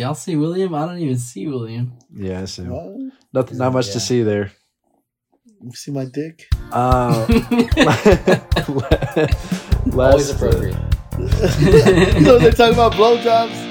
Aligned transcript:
Y'all 0.00 0.14
see 0.14 0.34
William? 0.34 0.74
I 0.74 0.86
don't 0.86 0.96
even 0.98 1.18
see 1.18 1.46
William. 1.46 1.92
Yeah, 2.10 2.40
I 2.40 2.44
see. 2.46 2.62
Well, 2.62 3.10
Nothing, 3.34 3.58
not 3.58 3.74
much 3.74 3.88
Yeah. 3.88 3.92
to 3.92 4.00
see 4.00 4.22
there. 4.22 4.50
you 5.62 5.72
see 5.72 5.90
my 5.90 6.06
dick? 6.06 6.48
Uh, 6.72 7.26
Always 9.92 9.94
last, 9.94 10.30
appropriate. 10.36 10.74
so 12.24 12.38
they're 12.38 12.52
talking 12.52 12.72
about 12.72 12.94
blowjobs. 12.94 13.68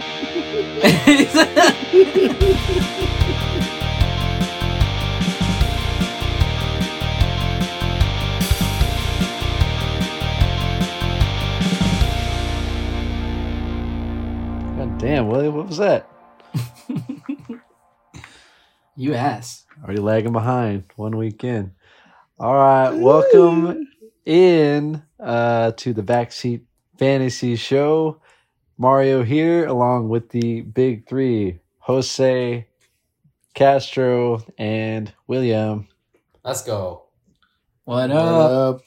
God 14.77 14.97
damn, 14.97 15.27
William, 15.27 15.55
what 15.55 15.67
was 15.67 15.77
that? 15.77 16.08
You 18.99 19.13
asked. 19.13 19.65
Already 19.81 20.01
lagging 20.01 20.33
behind 20.33 20.83
one 20.97 21.15
week 21.15 21.43
in. 21.45 21.71
All 22.37 22.53
right, 22.53 22.91
welcome 22.91 23.87
in 24.25 25.01
uh, 25.19 25.71
to 25.71 25.93
the 25.93 26.03
Backseat 26.03 26.63
Fantasy 26.97 27.55
Show. 27.55 28.19
Mario 28.77 29.23
here, 29.23 29.65
along 29.65 30.09
with 30.09 30.29
the 30.29 30.61
big 30.61 31.07
three 31.07 31.59
Jose, 31.79 32.67
Castro, 33.53 34.43
and 34.57 35.13
William. 35.27 35.87
Let's 36.43 36.63
go. 36.63 37.03
What 37.85 38.09
What 38.09 38.17
up? 38.17 38.51
up? 38.51 38.81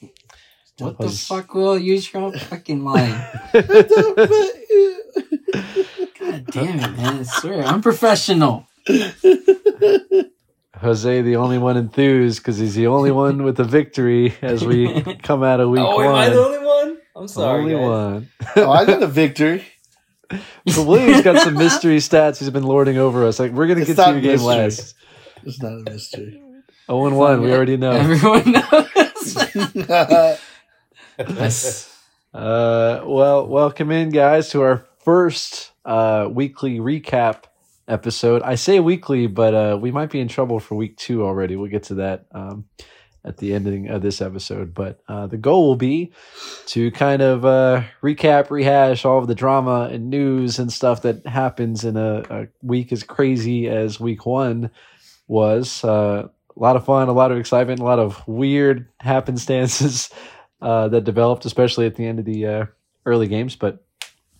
What 0.77 0.99
the 0.99 1.09
fuck, 1.09 1.53
Will? 1.55 1.77
Use 1.77 2.13
your 2.13 2.23
own 2.23 2.33
fucking 2.33 2.83
line. 2.83 3.19
God 3.53 3.63
damn 6.51 6.79
it, 6.79 6.97
man. 6.97 7.19
I 7.19 7.23
swear, 7.23 7.63
I'm 7.63 7.81
professional. 7.81 8.67
Jose, 10.77 11.21
the 11.21 11.35
only 11.37 11.57
one 11.57 11.77
enthused 11.77 12.39
because 12.39 12.57
he's 12.57 12.75
the 12.75 12.87
only 12.87 13.11
one 13.11 13.43
with 13.43 13.59
a 13.59 13.63
victory 13.63 14.35
as 14.41 14.65
we 14.65 15.01
come 15.23 15.43
out 15.43 15.59
of 15.59 15.69
week 15.69 15.81
oh, 15.81 15.95
one. 15.95 16.05
am 16.05 16.15
I 16.15 16.29
the 16.29 16.43
only 16.43 16.65
one? 16.65 16.97
I'm 17.15 17.27
sorry, 17.27 17.61
only 17.61 17.73
guys. 17.73 17.81
one. 17.81 18.29
oh, 18.57 18.71
I 18.71 18.85
got 18.85 19.03
a 19.03 19.07
victory. 19.07 19.63
But 20.29 20.85
William's 20.87 21.21
got 21.21 21.41
some 21.41 21.53
mystery 21.53 21.97
stats 21.97 22.39
he's 22.39 22.49
been 22.49 22.63
lording 22.63 22.97
over 22.97 23.25
us. 23.25 23.39
Like 23.39 23.51
we're 23.51 23.67
gonna 23.67 23.81
It's 23.81 23.89
get 23.89 23.95
to 23.97 24.11
not 24.11 24.21
your 24.21 24.35
game 24.35 24.45
last. 24.45 24.95
It's 25.43 25.61
not 25.61 25.73
a 25.73 25.91
mystery. 25.91 26.41
Oh 26.89 27.05
and 27.05 27.15
one, 27.17 27.41
we 27.41 27.53
already 27.53 27.77
know. 27.77 27.91
Everyone 27.91 28.51
knows. 28.51 29.37
Yes. 31.17 31.89
Uh, 32.33 33.03
well, 33.05 33.45
welcome 33.45 33.91
in, 33.91 34.09
guys, 34.09 34.49
to 34.49 34.59
our 34.63 34.87
first 35.05 35.71
uh, 35.85 36.27
weekly 36.31 36.79
recap 36.79 37.43
episode. 37.87 38.41
I 38.43 38.55
say 38.55 38.79
weekly, 38.79 39.27
but 39.27 39.53
uh, 39.53 39.77
we 39.79 39.91
might 39.91 40.09
be 40.09 40.19
in 40.19 40.27
trouble 40.27 40.59
for 40.59 40.75
week 40.75 40.97
two 40.97 41.25
already. 41.25 41.55
We'll 41.55 41.69
get 41.69 41.83
to 41.83 41.95
that 41.95 42.25
um, 42.31 42.65
at 43.25 43.37
the 43.37 43.53
ending 43.53 43.89
of 43.89 44.01
this 44.01 44.21
episode. 44.21 44.73
But 44.73 45.01
uh, 45.07 45.27
the 45.27 45.37
goal 45.37 45.67
will 45.67 45.75
be 45.75 46.11
to 46.67 46.91
kind 46.91 47.21
of 47.21 47.45
uh, 47.45 47.83
recap, 48.01 48.49
rehash 48.49 49.05
all 49.05 49.19
of 49.19 49.27
the 49.27 49.35
drama 49.35 49.89
and 49.91 50.09
news 50.09 50.59
and 50.59 50.71
stuff 50.71 51.01
that 51.03 51.25
happens 51.25 51.83
in 51.83 51.97
a, 51.97 52.23
a 52.29 52.47
week 52.61 52.91
as 52.91 53.03
crazy 53.03 53.67
as 53.67 53.99
week 53.99 54.25
one 54.25 54.69
was. 55.27 55.83
Uh, 55.83 56.27
a 56.55 56.59
lot 56.59 56.75
of 56.75 56.85
fun, 56.85 57.07
a 57.07 57.13
lot 57.13 57.31
of 57.31 57.37
excitement, 57.37 57.79
a 57.79 57.83
lot 57.83 57.99
of 57.99 58.25
weird 58.27 58.87
happenstances 58.99 60.09
uh, 60.61 60.87
that 60.89 61.03
developed, 61.03 61.45
especially 61.45 61.85
at 61.85 61.95
the 61.95 62.05
end 62.05 62.19
of 62.19 62.25
the 62.25 62.45
uh, 62.45 62.65
early 63.05 63.27
games. 63.27 63.55
But 63.55 63.83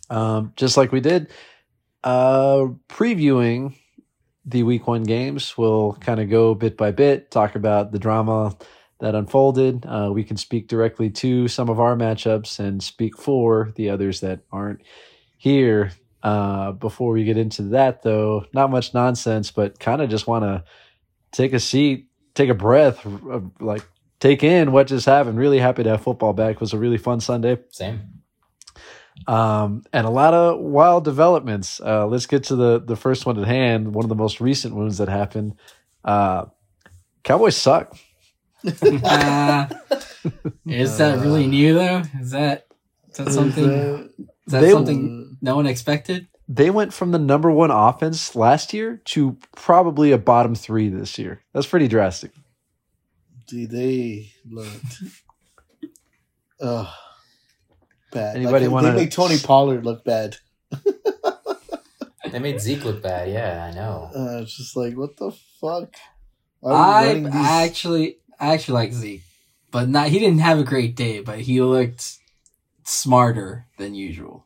um, 0.10 0.54
just 0.56 0.78
like 0.78 0.92
we 0.92 1.00
did, 1.00 1.30
uh, 2.04 2.68
previewing 2.90 3.76
the 4.46 4.64
week 4.64 4.88
one 4.88 5.04
games, 5.04 5.58
we'll 5.58 5.94
kind 6.02 6.20
of 6.20 6.30
go 6.30 6.54
bit 6.54 6.78
by 6.78 6.92
bit, 6.92 7.32
talk 7.32 7.56
about 7.56 7.92
the 7.92 8.00
drama 8.00 8.56
that 9.00 9.16
unfolded. 9.16 9.86
Uh, 9.86 10.10
we 10.14 10.24
can 10.24 10.38
speak 10.38 10.68
directly 10.68 11.10
to 11.10 11.48
some 11.48 11.70
of 11.70 11.80
our 11.80 11.96
matchups 11.96 12.60
and 12.60 12.82
speak 12.84 13.18
for 13.18 13.72
the 13.76 13.90
others 13.90 14.20
that 14.22 14.42
aren't 14.52 14.82
here. 15.38 15.92
Uh, 16.22 16.72
before 16.72 17.12
we 17.12 17.26
get 17.26 17.38
into 17.38 17.64
that, 17.64 18.02
though, 18.02 18.46
not 18.54 18.72
much 18.72 18.94
nonsense, 18.94 19.52
but 19.52 19.78
kind 19.78 20.02
of 20.02 20.10
just 20.10 20.26
want 20.26 20.44
to 20.44 20.64
take 21.34 21.52
a 21.52 21.60
seat, 21.60 22.08
take 22.34 22.50
a 22.50 22.54
breath, 22.54 23.06
like 23.60 23.86
take 24.22 24.42
in 24.42 24.72
what 24.72 24.88
just 24.88 25.06
happened. 25.06 25.38
Really 25.38 25.60
happy 25.60 25.84
to 25.84 25.90
have 25.90 26.02
football 26.02 26.32
back. 26.32 26.56
It 26.56 26.62
was 26.62 26.72
a 26.72 26.78
really 26.78 26.98
fun 26.98 27.20
Sunday. 27.20 27.58
Same. 27.72 28.23
Um, 29.28 29.84
and 29.94 30.06
a 30.06 30.10
lot 30.10 30.34
of 30.34 30.60
wild 30.60 31.04
developments. 31.06 31.80
Uh, 31.80 32.06
let's 32.08 32.26
get 32.26 32.44
to 32.46 32.56
the 32.56 32.80
the 32.80 32.96
first 32.96 33.26
one 33.26 33.40
at 33.40 33.48
hand. 33.48 33.94
One 33.94 34.04
of 34.06 34.10
the 34.10 34.16
most 34.16 34.42
recent 34.42 34.76
ones 34.76 34.98
that 34.98 35.08
happened. 35.10 35.56
Uh, 36.04 36.46
Cowboys 37.24 37.56
suck. 37.56 37.96
Uh, 38.66 39.68
is 40.66 40.98
that 40.98 41.20
really 41.22 41.48
new 41.48 41.74
though? 41.74 42.02
Is 42.20 42.32
that 42.32 42.68
is 43.12 43.18
that 43.18 43.32
something? 43.32 43.70
Is 44.48 44.52
that 44.54 44.62
They- 44.62 44.72
something 44.72 45.38
no 45.42 45.56
one 45.56 45.68
expected? 45.68 46.28
They 46.50 46.70
went 46.70 46.94
from 46.94 47.12
the 47.12 47.20
number 47.20 47.50
one 47.50 47.72
offense 47.72 48.36
last 48.36 48.74
year 48.74 49.02
to 49.06 49.38
probably 49.56 50.12
a 50.12 50.18
bottom 50.18 50.56
three 50.56 50.90
this 50.90 51.18
year. 51.18 51.42
That's 51.54 51.66
pretty 51.68 51.88
drastic. 51.88 52.32
Dude, 53.48 53.72
they 53.72 54.32
looked. 54.50 55.04
Ugh. 56.60 56.88
Bad. 58.14 58.36
Anybody 58.36 58.66
like, 58.68 58.74
wanna- 58.74 58.92
They 58.92 58.98
make 59.02 59.12
Tony 59.12 59.38
Pollard 59.40 59.84
look 59.86 60.04
bad. 60.04 60.38
They 62.32 62.40
made 62.40 62.60
Zeke 62.62 62.84
look 62.86 63.02
bad. 63.04 63.30
Yeah, 63.30 63.70
I 63.72 63.76
know. 63.76 64.10
Uh, 64.16 64.42
it's 64.42 64.58
just 64.58 64.76
like, 64.76 64.96
what 64.98 65.18
the 65.18 65.32
fuck? 65.62 65.94
Why 66.62 66.72
are 66.72 67.04
we 67.04 67.10
I 67.10 67.14
these- 67.20 67.36
I 67.36 67.64
actually 67.64 68.18
I 68.40 68.54
actually 68.54 68.74
like 68.76 68.94
Zeke, 68.94 69.22
but 69.72 69.88
not 69.90 70.08
he 70.08 70.20
didn't 70.20 70.40
have 70.40 70.58
a 70.60 70.64
great 70.64 70.96
day, 70.96 71.20
but 71.20 71.40
he 71.40 71.62
looked 71.62 72.18
smarter 72.84 73.68
than 73.78 73.94
usual. 73.96 74.46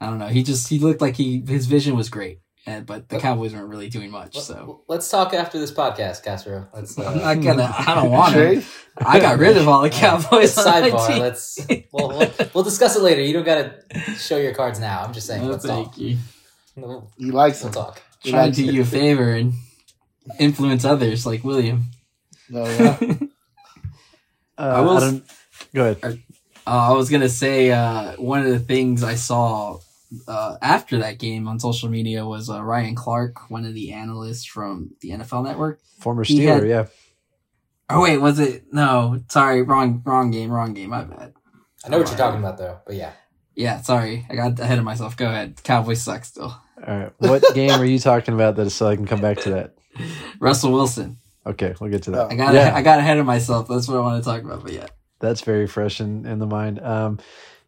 I 0.00 0.06
don't 0.06 0.18
know. 0.18 0.28
He 0.28 0.42
just 0.42 0.68
he 0.68 0.78
looked 0.78 1.00
like 1.00 1.16
he 1.16 1.42
his 1.46 1.66
vision 1.66 1.96
was 1.96 2.08
great, 2.08 2.40
and 2.66 2.84
but 2.86 3.08
the 3.08 3.16
Let- 3.16 3.22
Cowboys 3.22 3.54
weren't 3.54 3.68
really 3.68 3.88
doing 3.88 4.10
much. 4.10 4.36
So 4.38 4.82
Let's 4.88 5.08
talk 5.08 5.32
after 5.34 5.58
this 5.58 5.70
podcast, 5.72 6.22
Castro. 6.24 6.68
Let's. 6.74 6.98
I'm 6.98 7.06
Uh, 7.06 7.34
not 7.34 7.42
gonna. 7.42 7.74
I 7.76 7.94
don't 7.94 8.10
want 8.10 8.34
to. 8.34 8.62
I 8.98 9.20
got 9.20 9.38
rid 9.38 9.56
of 9.56 9.68
all 9.68 9.82
the 9.82 9.90
Cowboys. 10.04 10.56
on 10.58 10.64
my 10.64 10.90
sidebar. 10.90 11.18
Let's. 11.18 11.58
We'll, 11.92 12.08
we'll 12.08 12.30
we'll 12.54 12.64
discuss 12.64 12.96
it 12.96 13.02
later. 13.02 13.22
You 13.22 13.32
don't 13.32 13.44
gotta 13.44 13.82
show 14.16 14.36
your 14.36 14.54
cards 14.54 14.78
now. 14.80 15.02
I'm 15.02 15.12
just 15.12 15.26
saying. 15.26 15.42
No, 15.44 15.50
let's 15.50 15.64
thank 15.64 15.88
talk. 15.88 15.98
you. 15.98 16.18
We'll, 16.76 17.10
He 17.16 17.30
likes 17.30 17.60
we'll 17.62 17.68
him. 17.68 17.74
talk. 17.74 18.02
He 18.22 18.30
Trying 18.30 18.52
to 18.52 18.62
do 18.64 18.72
you 18.72 18.82
a 18.82 18.84
favor 18.84 19.32
and 19.32 19.52
influence 20.38 20.84
others 20.84 21.24
like 21.26 21.44
William. 21.44 21.84
No, 22.50 22.64
yeah. 22.64 22.98
Uh, 24.58 24.62
I 24.62 24.80
will 24.80 24.96
I 24.96 25.00
don't, 25.00 25.24
go 25.72 25.82
ahead. 25.92 26.20
Uh, 26.66 26.90
I 26.90 26.92
was 26.92 27.08
gonna 27.10 27.28
say 27.28 27.70
uh, 27.70 28.14
one 28.16 28.40
of 28.40 28.48
the 28.48 28.58
things 28.58 29.04
I 29.04 29.14
saw 29.14 29.78
uh, 30.26 30.56
after 30.62 30.98
that 30.98 31.18
game 31.18 31.46
on 31.48 31.60
social 31.60 31.88
media 31.88 32.24
was 32.26 32.48
uh, 32.50 32.62
Ryan 32.62 32.94
Clark, 32.94 33.50
one 33.50 33.64
of 33.64 33.74
the 33.74 33.92
analysts 33.92 34.44
from 34.44 34.90
the 35.00 35.10
NFL 35.10 35.44
Network. 35.44 35.80
Former 36.00 36.24
he 36.24 36.40
Steeler, 36.40 36.60
had- 36.60 36.68
yeah. 36.68 36.86
Oh 37.90 38.02
wait, 38.02 38.18
was 38.18 38.38
it? 38.38 38.64
No, 38.72 39.22
sorry, 39.28 39.62
wrong, 39.62 40.02
wrong 40.04 40.30
game, 40.30 40.50
wrong 40.50 40.74
game. 40.74 40.90
My 40.90 41.04
bad. 41.04 41.32
I 41.84 41.88
know 41.88 41.98
what 41.98 42.08
you're 42.08 42.18
talking 42.18 42.40
about 42.40 42.58
though, 42.58 42.78
but 42.86 42.94
yeah. 42.96 43.12
Yeah, 43.54 43.80
sorry, 43.80 44.24
I 44.30 44.36
got 44.36 44.58
ahead 44.60 44.78
of 44.78 44.84
myself. 44.84 45.16
Go 45.16 45.26
ahead. 45.26 45.60
Cowboys 45.64 46.02
suck 46.02 46.24
still. 46.24 46.54
All 46.86 46.96
right. 46.98 47.12
What 47.18 47.42
game 47.54 47.70
are 47.72 47.84
you 47.84 47.98
talking 47.98 48.34
about 48.34 48.56
that 48.56 48.70
so 48.70 48.86
I 48.86 48.94
can 48.94 49.06
come 49.06 49.20
back 49.20 49.38
to 49.38 49.50
that? 49.50 49.74
Russell 50.38 50.70
Wilson. 50.72 51.16
Okay, 51.46 51.74
we'll 51.80 51.90
get 51.90 52.02
to 52.04 52.10
that. 52.12 52.30
I 52.30 52.34
got 52.36 52.54
Yeah. 52.54 52.72
I 52.74 52.82
got 52.82 52.98
ahead 53.00 53.18
of 53.18 53.26
myself. 53.26 53.66
That's 53.68 53.88
what 53.88 53.96
I 53.96 54.00
want 54.00 54.22
to 54.22 54.30
talk 54.30 54.42
about. 54.42 54.62
But 54.62 54.72
yeah, 54.74 54.86
That's 55.18 55.40
very 55.40 55.66
fresh 55.66 56.00
in, 56.00 56.24
in 56.26 56.38
the 56.38 56.46
mind. 56.46 56.78
Um, 56.80 57.18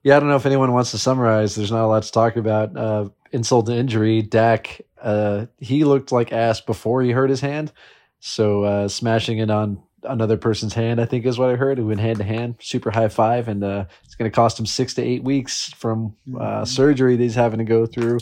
yeah, 0.02 0.16
I 0.16 0.20
don't 0.20 0.28
know 0.28 0.36
if 0.36 0.46
anyone 0.46 0.72
wants 0.72 0.92
to 0.92 0.98
summarize. 0.98 1.54
There's 1.54 1.72
not 1.72 1.84
a 1.84 1.86
lot 1.86 2.02
to 2.02 2.12
talk 2.12 2.36
about. 2.36 2.76
Uh, 2.76 3.08
insult 3.32 3.66
to 3.66 3.74
injury. 3.74 4.22
Dak, 4.22 4.80
uh, 5.00 5.46
he 5.58 5.84
looked 5.84 6.12
like 6.12 6.32
ass 6.32 6.60
before 6.60 7.02
he 7.02 7.10
hurt 7.10 7.30
his 7.30 7.40
hand. 7.40 7.72
So 8.20 8.64
uh, 8.64 8.88
smashing 8.88 9.38
it 9.38 9.50
on 9.50 9.82
another 10.02 10.36
person's 10.36 10.74
hand, 10.74 11.00
I 11.00 11.04
think 11.04 11.26
is 11.26 11.38
what 11.38 11.50
I 11.50 11.56
heard. 11.56 11.78
It 11.78 11.82
went 11.82 12.00
hand 12.00 12.18
to 12.18 12.24
hand, 12.24 12.56
super 12.60 12.90
high 12.90 13.08
five, 13.08 13.48
and 13.48 13.62
uh, 13.62 13.84
it's 14.04 14.14
going 14.14 14.30
to 14.30 14.34
cost 14.34 14.58
him 14.58 14.66
six 14.66 14.94
to 14.94 15.02
eight 15.02 15.22
weeks 15.22 15.72
from 15.74 16.16
uh, 16.38 16.64
surgery 16.64 17.16
that 17.16 17.22
he's 17.22 17.34
having 17.34 17.58
to 17.58 17.64
go 17.64 17.86
through. 17.86 18.18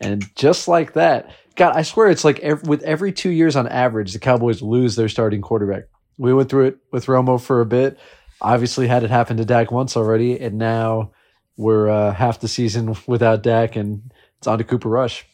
And 0.00 0.24
just 0.34 0.66
like 0.66 0.94
that, 0.94 1.30
God, 1.56 1.76
I 1.76 1.82
swear 1.82 2.10
it's 2.10 2.24
like 2.24 2.40
ev- 2.40 2.66
with 2.66 2.82
every 2.82 3.12
two 3.12 3.30
years 3.30 3.54
on 3.54 3.68
average, 3.68 4.12
the 4.12 4.18
Cowboys 4.18 4.62
lose 4.62 4.96
their 4.96 5.08
starting 5.08 5.42
quarterback. 5.42 5.84
We 6.16 6.34
went 6.34 6.48
through 6.48 6.66
it 6.66 6.78
with 6.92 7.06
Romo 7.06 7.40
for 7.40 7.60
a 7.60 7.66
bit. 7.66 7.98
Obviously, 8.40 8.86
had 8.86 9.04
it 9.04 9.10
happen 9.10 9.36
to 9.36 9.44
Dak 9.44 9.70
once 9.70 9.96
already, 9.96 10.40
and 10.40 10.56
now 10.58 11.12
we're 11.60 11.88
uh, 11.88 12.12
half 12.14 12.40
the 12.40 12.48
season 12.48 12.96
without 13.06 13.42
Dak, 13.42 13.76
and 13.76 14.12
it's 14.38 14.46
on 14.46 14.58
to 14.58 14.64
Cooper 14.64 14.88
Rush. 14.88 15.26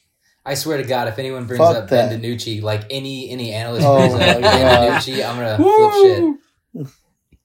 I 0.44 0.54
swear 0.54 0.76
to 0.78 0.84
God, 0.84 1.08
if 1.08 1.18
anyone 1.18 1.46
brings 1.46 1.58
Fuck 1.58 1.76
up 1.76 1.88
that. 1.90 2.10
Ben 2.10 2.20
DiNucci, 2.22 2.62
like 2.62 2.84
any 2.90 3.30
any 3.30 3.52
analyst 3.52 3.86
Oh 3.86 3.96
brings 3.98 4.14
up 4.14 4.20
my 4.20 4.26
Ben 4.42 4.92
DiNucci, 4.92 5.28
I'm 5.28 5.36
gonna 5.36 5.56
flip 5.56 6.84
shit. 6.84 6.94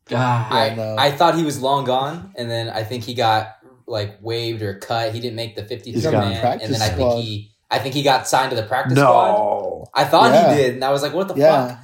God, 0.06 0.52
I, 0.52 0.76
no. 0.76 0.96
I 0.98 1.12
thought 1.12 1.36
he 1.36 1.44
was 1.44 1.62
long 1.62 1.86
gone, 1.86 2.34
and 2.36 2.50
then 2.50 2.70
I 2.70 2.84
think 2.84 3.04
he 3.04 3.14
got 3.14 3.56
like 3.88 4.18
waived 4.22 4.62
or 4.62 4.76
cut. 4.80 5.14
He 5.14 5.20
didn't 5.20 5.36
make 5.36 5.56
the 5.56 5.64
53 5.64 6.12
man, 6.12 6.60
and 6.62 6.74
then 6.74 6.82
I 6.82 6.90
squad. 6.90 7.14
think 7.16 7.24
he 7.26 7.52
I 7.70 7.80
think 7.80 7.96
he 7.96 8.04
got 8.04 8.28
signed 8.28 8.50
to 8.50 8.56
the 8.56 8.64
practice 8.64 8.98
squad. 8.98 9.32
No. 9.32 9.86
I 9.94 10.04
thought 10.04 10.32
Yeah. 10.34 10.54
he 10.54 10.62
did, 10.62 10.74
and 10.76 10.84
I 10.84 10.92
was 10.92 11.02
like, 11.02 11.14
"What 11.14 11.28
the 11.30 11.36
Yeah, 11.36 11.68
fuck?" 11.68 11.80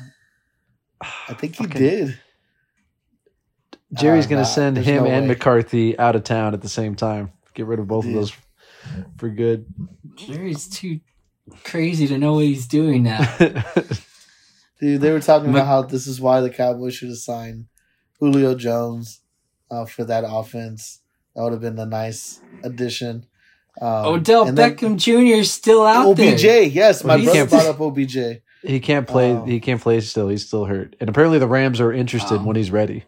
I 1.30 1.34
think 1.34 1.56
he 1.56 1.64
Fucking- 1.66 1.82
did. 1.82 2.20
Jerry's 3.94 4.26
Uh, 4.26 4.30
going 4.30 4.42
nah, 4.42 4.48
to 4.48 4.54
send 4.54 4.78
him 4.78 5.04
no 5.04 5.10
and 5.10 5.24
way. 5.24 5.28
McCarthy 5.30 5.98
out 5.98 6.16
of 6.16 6.24
town 6.24 6.54
at 6.54 6.62
the 6.62 6.70
same 6.70 6.96
time. 6.96 7.32
Get 7.54 7.66
rid 7.66 7.80
of 7.80 7.88
both 7.88 8.04
Dude. 8.06 8.16
of 8.16 8.22
those 8.22 8.34
for 9.18 9.30
good. 9.30 9.66
Jerry's 10.16 10.68
too 10.68 11.00
crazy 11.64 12.08
to 12.08 12.18
know 12.18 12.34
what 12.34 12.46
he's 12.46 12.68
doing 12.68 13.04
now. 13.04 13.26
Dude, 14.80 15.02
they 15.02 15.12
were 15.12 15.20
talking 15.20 15.50
about 15.50 15.66
how 15.66 15.82
this 15.82 16.06
is 16.06 16.22
why 16.22 16.42
the 16.42 16.50
Cowboys 16.52 16.94
should 16.96 17.10
have 17.10 17.18
signed 17.18 17.66
Julio 18.20 18.54
Jones 18.56 19.22
uh, 19.72 19.86
for 19.86 20.04
that 20.06 20.24
offense. 20.28 21.02
That 21.36 21.44
would 21.44 21.54
have 21.54 21.62
been 21.62 21.80
a 21.80 21.86
nice 21.86 22.42
addition. 22.64 23.26
Um, 23.82 24.06
Odell 24.06 24.46
Beckham 24.48 24.98
Jr. 24.98 25.40
is 25.40 25.52
still 25.52 25.86
out 25.86 26.08
OBJ, 26.08 26.42
there. 26.42 26.64
OBJ, 26.66 26.74
yes, 26.76 27.04
my 27.04 27.16
Well, 27.16 27.18
he 27.20 27.26
brother 27.26 27.40
can't- 27.40 27.50
brought 27.50 27.66
up 27.68 27.80
OBJ. 27.82 28.18
he 28.64 28.80
can't 28.80 29.08
play. 29.08 29.32
Oh. 29.32 29.46
He 29.46 29.60
can't 29.60 29.82
play 29.82 30.00
still. 30.02 30.30
He's 30.30 30.46
still 30.46 30.66
hurt. 30.66 30.96
And 31.00 31.10
apparently 31.10 31.40
the 31.40 31.48
Rams 31.48 31.80
are 31.82 31.92
interested 31.94 32.36
Oh. 32.42 32.44
when 32.44 32.56
he's 32.56 32.72
ready. 32.72 33.04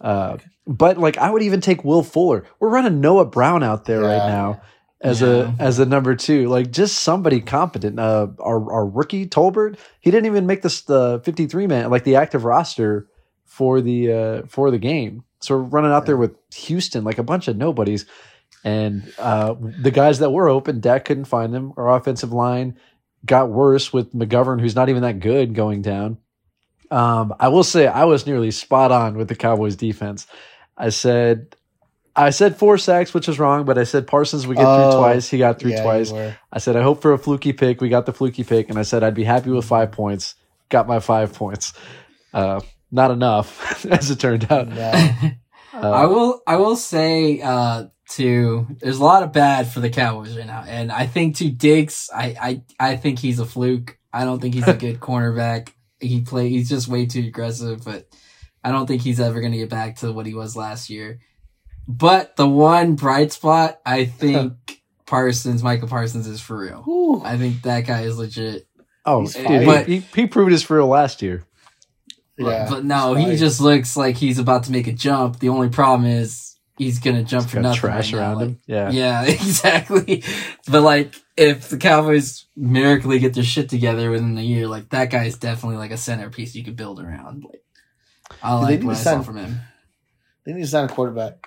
Uh, 0.00 0.38
but 0.66 0.98
like 0.98 1.16
I 1.18 1.30
would 1.30 1.42
even 1.42 1.60
take 1.60 1.84
Will 1.84 2.02
Fuller. 2.02 2.44
We're 2.60 2.68
running 2.68 3.00
Noah 3.00 3.24
Brown 3.26 3.62
out 3.62 3.84
there 3.84 4.00
right 4.00 4.26
now 4.28 4.60
as 5.00 5.20
Yeah. 5.20 5.54
a 5.58 5.62
as 5.62 5.78
a 5.78 5.86
number 5.86 6.14
two. 6.14 6.48
Like 6.48 6.70
just 6.70 6.98
somebody 6.98 7.40
competent. 7.40 7.98
Uh, 7.98 8.28
our 8.40 8.72
our 8.72 8.86
rookie 8.86 9.26
Tolbert, 9.26 9.78
he 10.00 10.10
didn't 10.10 10.26
even 10.26 10.46
make 10.46 10.62
this 10.62 10.82
the 10.82 11.20
fifty 11.24 11.46
three 11.46 11.66
man 11.66 11.90
like 11.90 12.04
the 12.04 12.16
active 12.16 12.44
roster 12.44 13.06
for 13.44 13.80
the 13.80 14.12
uh 14.12 14.42
for 14.48 14.70
the 14.70 14.78
game. 14.78 15.22
So 15.40 15.56
we're 15.56 15.62
running 15.64 15.92
out 15.92 16.06
there 16.06 16.16
with 16.16 16.34
Houston 16.54 17.04
like 17.04 17.18
a 17.18 17.22
bunch 17.22 17.46
of 17.48 17.56
nobodies. 17.56 18.06
And 18.64 19.12
uh, 19.18 19.54
the 19.60 19.92
guys 19.92 20.18
that 20.18 20.30
were 20.30 20.48
open, 20.48 20.80
Dak 20.80 21.04
couldn't 21.04 21.26
find 21.26 21.54
them. 21.54 21.72
Our 21.76 21.94
offensive 21.94 22.32
line 22.32 22.76
got 23.24 23.48
worse 23.50 23.92
with 23.92 24.12
McGovern, 24.12 24.60
who's 24.60 24.74
not 24.74 24.88
even 24.88 25.02
that 25.02 25.20
good, 25.20 25.54
going 25.54 25.82
down. 25.82 26.18
Um, 26.90 27.34
I 27.40 27.48
will 27.48 27.64
say 27.64 27.86
I 27.86 28.04
was 28.04 28.26
nearly 28.26 28.50
spot 28.50 28.92
on 28.92 29.16
with 29.16 29.28
the 29.28 29.34
Cowboys 29.34 29.76
defense. 29.76 30.26
I 30.76 30.90
said 30.90 31.56
I 32.14 32.30
said 32.30 32.56
four 32.56 32.78
sacks, 32.78 33.12
which 33.12 33.28
is 33.28 33.38
wrong, 33.38 33.64
but 33.64 33.76
I 33.78 33.84
said 33.84 34.06
Parsons 34.06 34.46
would 34.46 34.56
get 34.56 34.66
Oh, 34.66 34.90
through 34.90 35.00
twice. 35.00 35.28
He 35.28 35.38
got 35.38 35.58
through 35.58 35.72
Yeah, 35.72 35.82
twice. 35.82 36.12
I 36.52 36.58
said 36.58 36.76
I 36.76 36.82
hope 36.82 37.02
for 37.02 37.12
a 37.12 37.18
fluky 37.18 37.52
pick. 37.52 37.80
We 37.80 37.88
got 37.88 38.06
the 38.06 38.12
fluky 38.12 38.44
pick, 38.44 38.70
and 38.70 38.78
I 38.78 38.82
said 38.82 39.02
I'd 39.02 39.14
be 39.14 39.24
happy 39.24 39.50
with 39.50 39.64
five 39.64 39.92
points. 39.92 40.34
Got 40.68 40.86
my 40.86 41.00
five 41.00 41.32
points. 41.34 41.72
Uh, 42.32 42.60
not 42.90 43.10
enough, 43.10 43.84
as 43.90 44.10
it 44.10 44.20
turned 44.20 44.50
out. 44.50 44.72
Yeah. 44.72 45.30
Uh, 45.74 45.90
I 45.90 46.06
will 46.06 46.40
I 46.46 46.56
will 46.56 46.74
say 46.76 47.42
uh 47.42 47.84
to 48.12 48.66
there's 48.80 48.96
a 48.96 49.04
lot 49.04 49.22
of 49.22 49.34
bad 49.34 49.68
for 49.70 49.80
the 49.80 49.90
Cowboys 49.90 50.34
right 50.34 50.46
now. 50.46 50.64
And 50.66 50.90
I 50.90 51.04
think 51.06 51.36
to 51.36 51.50
Diggs, 51.50 52.08
I 52.14 52.62
I, 52.80 52.92
I 52.92 52.96
think 52.96 53.18
he's 53.18 53.40
a 53.40 53.44
fluke. 53.44 53.98
I 54.10 54.24
don't 54.24 54.40
think 54.40 54.54
he's 54.54 54.66
a 54.66 54.72
good 54.86 55.00
cornerback. 55.00 55.68
He 56.00 56.20
play 56.20 56.48
he's 56.50 56.68
just 56.68 56.88
way 56.88 57.06
too 57.06 57.20
aggressive, 57.26 57.84
but 57.84 58.06
I 58.62 58.70
don't 58.70 58.86
think 58.86 59.02
he's 59.02 59.20
ever 59.20 59.40
gonna 59.40 59.56
get 59.56 59.70
back 59.70 59.96
to 59.96 60.12
what 60.12 60.26
he 60.26 60.34
was 60.34 60.56
last 60.56 60.90
year. 60.90 61.20
But 61.88 62.36
the 62.36 62.48
one 62.48 62.94
bright 62.96 63.32
spot, 63.32 63.80
I 63.86 64.04
think 64.06 64.82
Parsons, 65.06 65.62
Micah 65.62 65.86
Parsons 65.86 66.26
is 66.26 66.40
for 66.40 66.58
real. 66.58 66.82
Whew. 66.82 67.22
I 67.24 67.38
think 67.38 67.62
that 67.62 67.86
guy 67.86 68.02
is 68.02 68.18
legit. 68.18 68.66
oh, 69.04 69.20
he's. 69.20 69.34
But- 69.36 69.86
he, 69.86 69.98
he, 70.00 70.22
he 70.22 70.26
proved 70.26 70.52
his 70.52 70.62
for 70.62 70.76
real 70.76 70.88
last 70.88 71.22
year. 71.22 71.44
Yeah, 72.38 72.66
but 72.68 72.84
no, 72.84 73.14
he 73.14 73.36
just 73.36 73.62
looks 73.62 73.96
like 73.96 74.16
he's 74.16 74.38
about 74.38 74.64
to 74.64 74.72
make 74.72 74.86
a 74.86 74.92
jump. 74.92 75.38
The 75.38 75.48
only 75.48 75.70
problem 75.70 76.06
is 76.10 76.55
he's 76.78 76.98
gonna 76.98 77.22
jump 77.24 77.44
Just 77.44 77.48
for 77.50 77.56
got 77.56 77.62
nothing. 77.62 77.80
trash 77.80 78.12
right 78.12 78.20
now. 78.20 78.26
around 78.26 78.36
Like, 78.36 78.46
him. 78.48 78.60
Yeah. 78.66 78.90
Yeah, 78.90 79.22
exactly. 79.26 80.22
But 80.68 80.82
like, 80.82 81.14
if 81.36 81.68
the 81.68 81.76
Cowboys 81.78 82.46
miraculously 82.56 83.18
get 83.20 83.34
their 83.34 83.44
shit 83.44 83.68
together 83.68 84.10
within 84.10 84.36
a 84.38 84.42
year, 84.42 84.66
like 84.66 84.88
that 84.90 85.10
guy 85.10 85.24
is 85.24 85.38
definitely 85.38 85.76
like 85.78 85.90
a 85.90 85.96
centerpiece 85.96 86.54
you 86.54 86.64
could 86.64 86.76
build 86.76 87.00
around. 87.00 87.44
Like, 87.44 87.62
I 88.42 88.60
Do 88.60 88.66
they 88.66 88.72
like 88.78 88.84
what 88.86 88.94
to 88.94 89.00
I 89.00 89.02
saw 89.02 89.22
from 89.22 89.36
him. 89.36 89.56
They 90.44 90.52
need 90.52 90.62
to 90.62 90.66
sign 90.66 90.84
a 90.84 90.88
quarterback. 90.88 91.46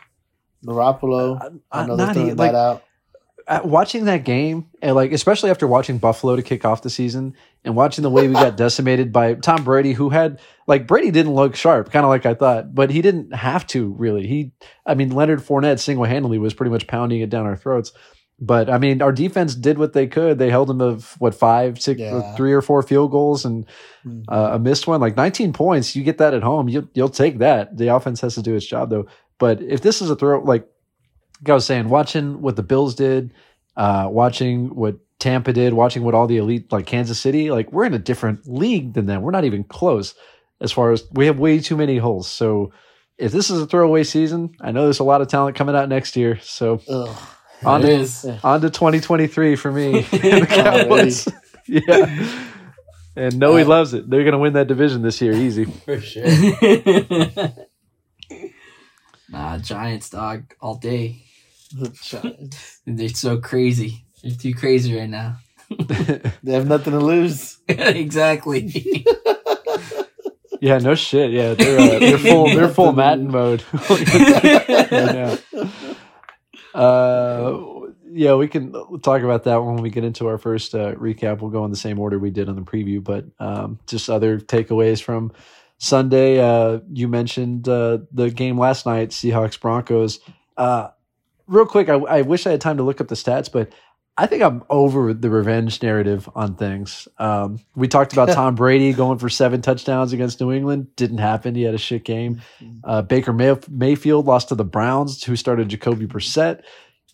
Garoppolo. 0.65 1.39
I 1.71 1.79
Uh, 1.81 1.85
know 1.85 1.95
they're 1.95 2.05
not 2.07 2.13
throwing 2.15 2.29
e- 2.29 2.33
like 2.33 2.51
that 2.51 2.57
out. 2.57 2.83
Uh, 3.49 3.61
watching 3.63 4.05
that 4.05 4.23
game 4.23 4.67
and 4.81 4.95
like 4.95 5.11
especially 5.11 5.49
after 5.49 5.67
watching 5.67 5.97
Buffalo 5.97 6.35
to 6.35 6.41
kick 6.43 6.63
off 6.63 6.81
the 6.83 6.89
season 6.89 7.35
and 7.65 7.75
watching 7.75 8.03
the 8.03 8.09
way 8.09 8.27
we 8.27 8.33
got 8.33 8.55
decimated 8.65 9.11
by 9.11 9.33
Tom 9.33 9.63
Brady 9.63 9.91
who 9.93 10.09
had 10.09 10.39
like 10.67 10.85
Brady 10.87 11.09
didn't 11.11 11.33
look 11.33 11.55
sharp 11.55 11.91
kind 11.91 12.05
of 12.05 12.09
like 12.09 12.25
I 12.25 12.35
thought 12.35 12.73
but 12.75 12.91
he 12.91 13.01
didn't 13.01 13.33
have 13.33 13.65
to 13.67 13.89
really. 13.97 14.27
He 14.27 14.51
I 14.85 14.93
mean 14.93 15.09
Leonard 15.09 15.39
Fournette 15.41 15.79
single-handedly 15.79 16.37
was 16.37 16.53
pretty 16.53 16.69
much 16.71 16.87
pounding 16.87 17.21
it 17.21 17.29
down 17.29 17.45
our 17.47 17.57
throats. 17.57 17.91
But 18.41 18.69
I 18.69 18.77
mean 18.77 19.01
our 19.01 19.11
defense 19.11 19.55
did 19.55 19.77
what 19.79 19.93
they 19.93 20.05
could. 20.07 20.37
They 20.37 20.49
held 20.49 20.69
them 20.69 20.79
of 20.79 21.15
what 21.19 21.33
five 21.35 21.81
six 21.81 21.99
Yeah. 21.99 22.35
three 22.35 22.53
or 22.53 22.61
four 22.61 22.81
field 22.83 23.11
goals 23.11 23.45
and 23.45 23.65
Mhm. 24.05 24.23
uh, 24.29 24.51
a 24.53 24.59
missed 24.59 24.87
one. 24.87 25.01
Like 25.01 25.17
19 25.17 25.51
points 25.53 25.95
you 25.95 26.03
get 26.03 26.19
that 26.19 26.33
at 26.33 26.43
home 26.43 26.69
you, 26.69 26.87
you'll 26.93 27.09
take 27.09 27.39
that. 27.39 27.75
The 27.77 27.87
offense 27.93 28.21
has 28.21 28.35
to 28.35 28.41
do 28.41 28.55
its 28.55 28.65
job 28.65 28.89
though. 28.91 29.07
But 29.39 29.61
if 29.61 29.81
this 29.81 30.01
is 30.01 30.09
a 30.09 30.15
throw 30.15 30.39
like 30.43 30.65
like 31.41 31.49
I 31.49 31.53
was 31.53 31.65
saying, 31.65 31.89
watching 31.89 32.41
what 32.41 32.55
the 32.55 32.63
Bills 32.63 32.95
did, 32.95 33.33
uh, 33.77 34.07
watching 34.09 34.75
what 34.75 34.97
Tampa 35.19 35.53
did, 35.53 35.73
watching 35.73 36.03
what 36.03 36.13
all 36.13 36.27
the 36.27 36.37
elite 36.37 36.71
like 36.71 36.85
Kansas 36.85 37.19
City, 37.19 37.51
like 37.51 37.71
we're 37.71 37.85
in 37.85 37.93
a 37.93 37.99
different 37.99 38.47
league 38.47 38.93
than 38.93 39.05
them. 39.05 39.21
We're 39.21 39.31
not 39.31 39.45
even 39.45 39.63
close 39.65 40.15
as 40.61 40.71
far 40.71 40.91
as 40.91 41.03
we 41.11 41.25
have 41.27 41.39
way 41.39 41.59
too 41.59 41.77
many 41.77 41.97
holes. 41.97 42.29
So 42.29 42.71
if 43.17 43.31
this 43.31 43.49
is 43.49 43.61
a 43.61 43.67
throwaway 43.67 44.03
season, 44.03 44.55
I 44.61 44.71
know 44.71 44.83
there's 44.83 44.99
a 44.99 45.03
lot 45.03 45.21
of 45.21 45.27
talent 45.27 45.57
coming 45.57 45.75
out 45.75 45.89
next 45.89 46.15
year. 46.15 46.39
So 46.41 46.81
Ugh. 46.87 47.17
on 47.63 47.81
to, 47.81 47.89
is. 47.89 48.25
on 48.43 48.61
to 48.61 48.69
2023 48.69 49.55
for 49.55 49.71
me. 49.71 49.91
the 50.11 51.33
yeah. 51.67 52.45
And 53.15 53.37
Noe 53.39 53.57
Uh, 53.57 53.65
loves 53.65 53.93
it. 53.93 54.09
They're 54.09 54.23
going 54.23 54.31
to 54.33 54.39
win 54.39 54.53
that 54.53 54.67
division 54.67 55.01
this 55.01 55.21
year 55.21 55.33
easy. 55.33 55.65
For 55.65 55.99
sure. 55.99 56.25
nah, 59.29 59.57
Giants 59.57 60.09
dog 60.09 60.53
all 60.61 60.75
day. 60.75 61.25
The 61.71 61.89
Giants. 61.89 62.81
They're 62.85 63.09
so 63.09 63.39
crazy. 63.39 64.05
They're 64.23 64.31
too 64.31 64.53
crazy 64.53 64.97
right 64.97 65.09
now. 65.09 65.37
They 66.41 66.53
have 66.53 66.67
nothing 66.67 66.93
to 66.93 66.99
lose. 66.99 67.59
exactly. 67.67 69.05
yeah, 70.61 70.79
no 70.79 70.95
shit. 70.95 71.31
Yeah, 71.31 71.53
they're 71.53 71.79
uh, 71.79 71.99
they're 71.99 72.17
full 72.17 72.45
they're 72.47 72.69
full 72.69 72.91
Madden 72.91 73.29
mode. 73.29 73.63
yeah. 74.91 75.37
Uh, 76.73 77.79
yeah, 78.11 78.35
we 78.35 78.47
can 78.47 78.71
talk 79.01 79.21
about 79.21 79.43
that 79.43 79.57
when 79.57 79.77
we 79.77 79.89
get 79.89 80.03
into 80.03 80.27
our 80.27 80.37
first 80.37 80.73
uh, 80.73 80.93
recap. 80.95 81.41
We'll 81.41 81.51
go 81.51 81.65
in 81.65 81.71
the 81.71 81.77
same 81.77 81.99
order 81.99 82.17
we 82.17 82.31
did 82.31 82.49
on 82.49 82.55
the 82.55 82.61
preview, 82.61 83.03
but 83.03 83.25
um, 83.39 83.79
just 83.85 84.09
other 84.09 84.39
takeaways 84.39 85.01
from 85.01 85.31
Sunday. 85.77 86.39
Uh, 86.39 86.79
you 86.91 87.07
mentioned 87.07 87.69
uh, 87.69 87.99
the 88.11 88.29
game 88.29 88.57
last 88.57 88.85
night, 88.85 89.09
Seahawks 89.09 89.59
Broncos. 89.59 90.19
Uh, 90.57 90.89
real 91.49 91.65
quick, 91.65 91.89
I, 91.89 91.95
I 91.95 92.21
wish 92.21 92.47
I 92.47 92.51
had 92.51 92.61
time 92.61 92.77
to 92.77 92.83
look 92.83 93.01
up 93.01 93.07
the 93.07 93.15
stats, 93.15 93.51
but 93.51 93.73
I 94.17 94.27
think 94.27 94.43
I'm 94.43 94.63
over 94.69 95.13
the 95.13 95.29
revenge 95.29 95.81
narrative 95.81 96.29
on 96.35 96.55
things. 96.55 97.07
Um, 97.17 97.59
we 97.75 97.87
talked 97.87 98.13
about 98.13 98.29
Tom 98.33 98.55
Brady 98.55 98.93
going 98.93 99.17
for 99.17 99.29
seven 99.29 99.61
touchdowns 99.61 100.13
against 100.13 100.41
New 100.41 100.51
England. 100.51 100.95
Didn't 100.95 101.19
happen. 101.19 101.55
He 101.55 101.63
had 101.63 101.73
a 101.73 101.79
shit 101.79 102.03
game. 102.03 102.41
Uh, 102.83 103.01
Baker 103.01 103.33
May- 103.33 103.57
Mayfield 103.69 104.25
lost 104.25 104.49
to 104.49 104.55
the 104.55 104.65
Browns, 104.65 105.23
who 105.23 105.35
started 105.35 105.69
Jacoby 105.69 106.05
Brissett 106.05 106.63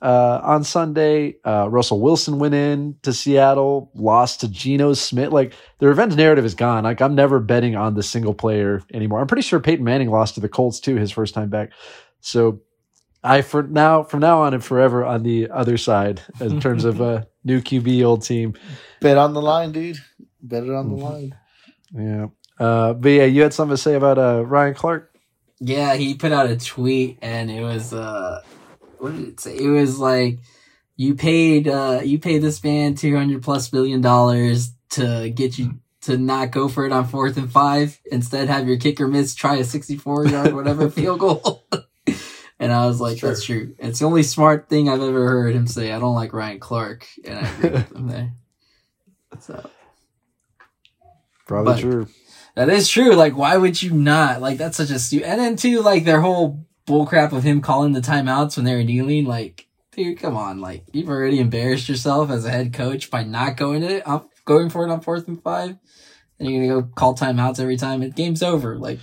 uh, 0.01 0.41
on 0.43 0.63
Sunday. 0.63 1.35
Uh, 1.45 1.67
Russell 1.69 2.01
Wilson 2.01 2.39
went 2.39 2.55
in 2.55 2.95
to 3.03 3.13
Seattle, 3.13 3.91
lost 3.93 4.41
to 4.41 4.47
Geno 4.47 4.93
Smith. 4.93 5.31
Like 5.31 5.53
the 5.79 5.87
revenge 5.87 6.15
narrative 6.15 6.43
is 6.45 6.55
gone. 6.55 6.85
Like 6.85 7.01
I'm 7.01 7.15
never 7.15 7.39
betting 7.39 7.75
on 7.75 7.93
the 7.93 8.03
single 8.03 8.33
player 8.33 8.81
anymore. 8.93 9.21
I'm 9.21 9.27
pretty 9.27 9.43
sure 9.43 9.59
Peyton 9.59 9.85
Manning 9.85 10.09
lost 10.09 10.35
to 10.35 10.41
the 10.41 10.49
Colts 10.49 10.79
too, 10.79 10.95
his 10.95 11.11
first 11.11 11.33
time 11.33 11.49
back. 11.49 11.71
So 12.19 12.61
I 13.25 13.41
for 13.41 13.63
now 13.63 14.03
from 14.03 14.19
now 14.21 14.41
on 14.43 14.53
and 14.53 14.63
forever 14.63 15.03
on 15.03 15.23
the 15.23 15.49
other 15.49 15.77
side 15.77 16.21
in 16.39 16.59
terms 16.65 16.85
of 16.85 17.01
uh, 17.01 17.23
new 17.43 17.59
QB 17.61 18.05
old 18.05 18.23
team. 18.23 18.53
Bet 19.01 19.17
on 19.17 19.33
the 19.33 19.41
line, 19.41 19.71
dude. 19.71 19.97
Bet 20.41 20.63
it 20.63 20.69
on 20.69 20.89
the 20.89 20.95
Mhm. 20.95 21.01
line. 21.03 21.35
Yeah. 21.93 22.27
Uh, 22.59 22.93
but 22.93 23.09
yeah, 23.09 23.25
you 23.25 23.41
had 23.41 23.53
something 23.53 23.73
to 23.75 23.81
say 23.81 23.95
about 23.95 24.17
uh, 24.17 24.45
Ryan 24.45 24.73
Clark. 24.75 25.11
Yeah, 25.59 25.95
he 25.95 26.13
put 26.15 26.31
out 26.31 26.49
a 26.49 26.57
tweet 26.57 27.17
and 27.21 27.49
it 27.49 27.61
was 27.61 27.93
uh 27.93 28.41
what 28.99 29.15
did 29.15 29.27
it 29.29 29.39
say? 29.39 29.57
It 29.57 29.69
was 29.69 29.97
like 29.99 30.39
you 30.97 31.15
paid 31.15 31.67
uh 31.67 32.01
you 32.03 32.19
paid 32.19 32.39
this 32.39 32.63
man 32.63 32.95
two 32.95 33.15
hundred 33.15 33.41
plus 33.43 33.69
billion 33.69 34.01
dollars 34.01 34.71
to 34.91 35.29
get 35.29 35.57
you 35.57 35.79
to 36.01 36.17
not 36.17 36.51
go 36.51 36.67
for 36.67 36.85
it 36.85 36.91
on 36.91 37.07
fourth 37.07 37.37
and 37.37 37.51
five. 37.51 37.99
Instead 38.11 38.47
have 38.49 38.67
your 38.67 38.77
kicker 38.77 39.07
miss 39.07 39.33
try 39.33 39.55
a 39.55 39.63
sixty 39.63 39.95
four 39.97 40.25
yard 40.27 40.53
whatever 40.53 40.89
field 40.97 41.19
goal. 41.19 41.63
and 42.59 42.71
I 42.73 42.85
was 42.85 42.99
like, 43.01 43.17
Sure. 43.19 43.29
that's 43.29 43.43
true. 43.43 43.75
It's 43.79 43.99
the 43.99 44.05
only 44.05 44.23
smart 44.23 44.69
thing 44.69 44.89
I've 44.89 45.01
ever 45.01 45.27
heard 45.27 45.55
him 45.55 45.67
say. 45.67 45.91
I 45.91 45.99
don't 45.99 46.15
like 46.15 46.33
Ryan 46.33 46.59
Clark 46.59 47.07
and 47.25 47.39
I 47.39 47.49
agree 47.49 47.69
with 47.71 47.91
him 47.95 48.07
there. 48.07 48.33
So 49.39 49.69
Probably 51.47 51.73
But- 51.73 51.81
true. 51.81 52.07
That 52.55 52.69
is 52.69 52.87
true. 52.87 53.13
Like, 53.15 53.35
why 53.35 53.57
would 53.57 53.83
you 53.83 53.91
not? 53.91 54.39
Like, 54.41 54.57
that's 54.57 54.77
such 54.77 54.89
a 54.89 54.97
stupid. 54.97 55.27
And 55.27 55.41
then 55.41 55.55
too, 55.57 55.81
like 55.81 56.05
their 56.05 56.21
whole 56.21 56.65
bullcrap 56.87 57.33
of 57.33 57.43
him 57.43 57.59
calling 57.59 57.91
the 57.91 57.99
timeouts 57.99 58.55
when 58.55 58.65
they 58.65 58.73
were 58.75 58.83
kneeling. 58.83 59.25
Like, 59.25 59.67
dude, 59.91 60.19
come 60.19 60.37
on. 60.37 60.61
Like, 60.61 60.85
you've 60.93 61.09
already 61.09 61.39
embarrassed 61.41 61.89
yourself 61.89 62.29
as 62.31 62.45
a 62.45 62.49
head 62.49 62.71
coach 62.71 63.11
by 63.11 63.25
not 63.25 63.57
going 63.57 63.81
to 63.81 63.97
it, 63.97 64.07
um, 64.07 64.29
going 64.45 64.69
for 64.69 64.87
it 64.87 64.91
on 64.91 65.01
fourth 65.01 65.27
and 65.27 65.43
five. 65.43 65.75
And 66.39 66.49
you're 66.49 66.65
going 66.65 66.69
to 66.69 66.87
go 66.87 66.93
call 66.95 67.13
timeouts 67.13 67.59
every 67.59 67.75
time. 67.75 68.01
And 68.01 68.15
game's 68.15 68.41
over. 68.41 68.77
Like, 68.77 68.99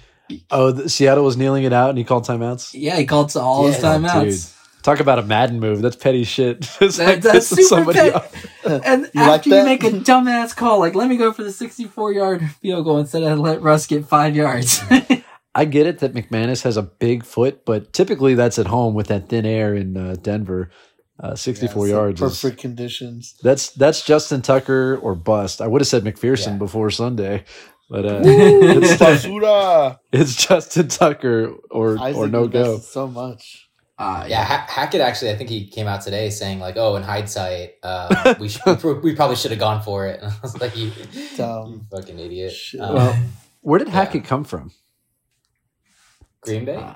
Oh, 0.50 0.70
the, 0.72 0.88
Seattle 0.88 1.24
was 1.24 1.36
kneeling 1.36 1.64
it 1.64 1.72
out, 1.72 1.90
and 1.90 1.98
he 1.98 2.04
called 2.04 2.24
timeouts. 2.26 2.70
yeah, 2.74 2.96
he 2.96 3.04
called 3.06 3.30
to 3.30 3.40
all 3.40 3.66
his 3.66 3.76
Yeah, 3.82 3.96
timeouts. 3.98 4.58
Talk 4.82 4.98
about 4.98 5.20
a 5.20 5.22
Madden 5.22 5.60
move. 5.60 5.80
That's 5.80 5.94
petty 5.96 6.24
shit. 6.24 6.68
It's 6.80 6.96
That- 6.96 7.06
like 7.06 7.20
that's 7.22 7.46
super 7.48 7.62
somebody 7.62 7.98
petty. 8.10 8.26
And 8.84 9.02
You 9.14 9.20
like 9.20 9.38
after 9.40 9.50
you 9.50 9.64
make 9.64 9.84
a 9.84 9.90
dumbass 9.90 10.56
call, 10.56 10.78
like, 10.80 10.94
let 10.94 11.08
me 11.08 11.16
go 11.16 11.32
for 11.32 11.44
the 11.44 11.52
64 11.52 12.12
yard 12.12 12.50
field 12.60 12.84
goal 12.84 12.98
instead 12.98 13.22
of 13.22 13.38
let 13.38 13.62
Russ 13.62 13.86
get 13.86 14.06
five 14.06 14.34
yards. 14.36 14.82
I 15.54 15.66
get 15.66 15.86
it 15.86 15.98
that 15.98 16.14
McManus 16.14 16.62
has 16.62 16.76
a 16.76 16.82
big 16.82 17.24
foot, 17.24 17.64
but 17.64 17.92
typically 17.92 18.34
that's 18.34 18.58
at 18.58 18.66
home 18.68 18.94
with 18.94 19.08
that 19.08 19.28
thin 19.28 19.44
air 19.46 19.74
in 19.74 19.96
uh, 19.96 20.16
Denver. 20.20 20.70
Uh, 21.20 21.36
64 21.36 21.86
Yeah, 21.86 21.92
so 21.92 21.96
yards. 21.96 22.22
is- 22.22 22.40
Perfect 22.40 22.60
conditions. 22.60 23.34
that's 23.42 23.70
that's 23.70 24.02
Justin 24.04 24.42
Tucker 24.42 24.98
or 25.00 25.14
bust. 25.14 25.60
I 25.60 25.68
would 25.68 25.80
have 25.80 25.86
said 25.86 26.02
McPherson 26.02 26.52
Yeah. 26.54 26.58
before 26.58 26.90
Sunday, 26.90 27.44
but 27.92 28.04
uh, 28.06 28.20
It's 28.24 28.92
it's, 29.00 29.02
basura. 29.02 29.98
it's 30.12 30.34
Justin 30.46 30.88
Tucker 30.88 31.54
or 31.70 31.98
Isaac 32.00 32.16
or 32.16 32.26
no 32.28 32.48
go. 32.48 32.78
So 32.78 33.06
much. 33.06 33.68
uh, 33.98 34.24
Yeah, 34.28 34.42
ha- 34.44 34.66
Hackett 34.68 35.00
actually, 35.02 35.30
I 35.32 35.36
think 35.36 35.50
he 35.50 35.66
came 35.68 35.86
out 35.86 36.00
today 36.00 36.30
saying 36.30 36.58
like, 36.58 36.76
"Oh, 36.78 36.96
in 36.96 37.02
hindsight, 37.02 37.74
uh, 37.82 38.34
we 38.40 38.48
should, 38.48 38.82
we, 38.82 38.94
we 38.94 39.14
probably 39.14 39.36
should 39.36 39.50
have 39.52 39.60
gone 39.60 39.82
for 39.82 40.06
it." 40.06 40.20
And 40.22 40.32
I 40.32 40.38
was 40.42 40.58
like, 40.60 40.74
"You, 40.76 40.90
you 41.12 41.84
fucking 41.90 42.18
idiot." 42.18 42.54
Um, 42.80 42.94
Well, 42.94 43.16
Where 43.60 43.78
did 43.78 43.88
Yeah. 43.88 43.94
Hackett 43.94 44.24
come 44.24 44.44
from? 44.44 44.72
Green 46.40 46.64
Bay. 46.64 46.76
Uh, 46.76 46.94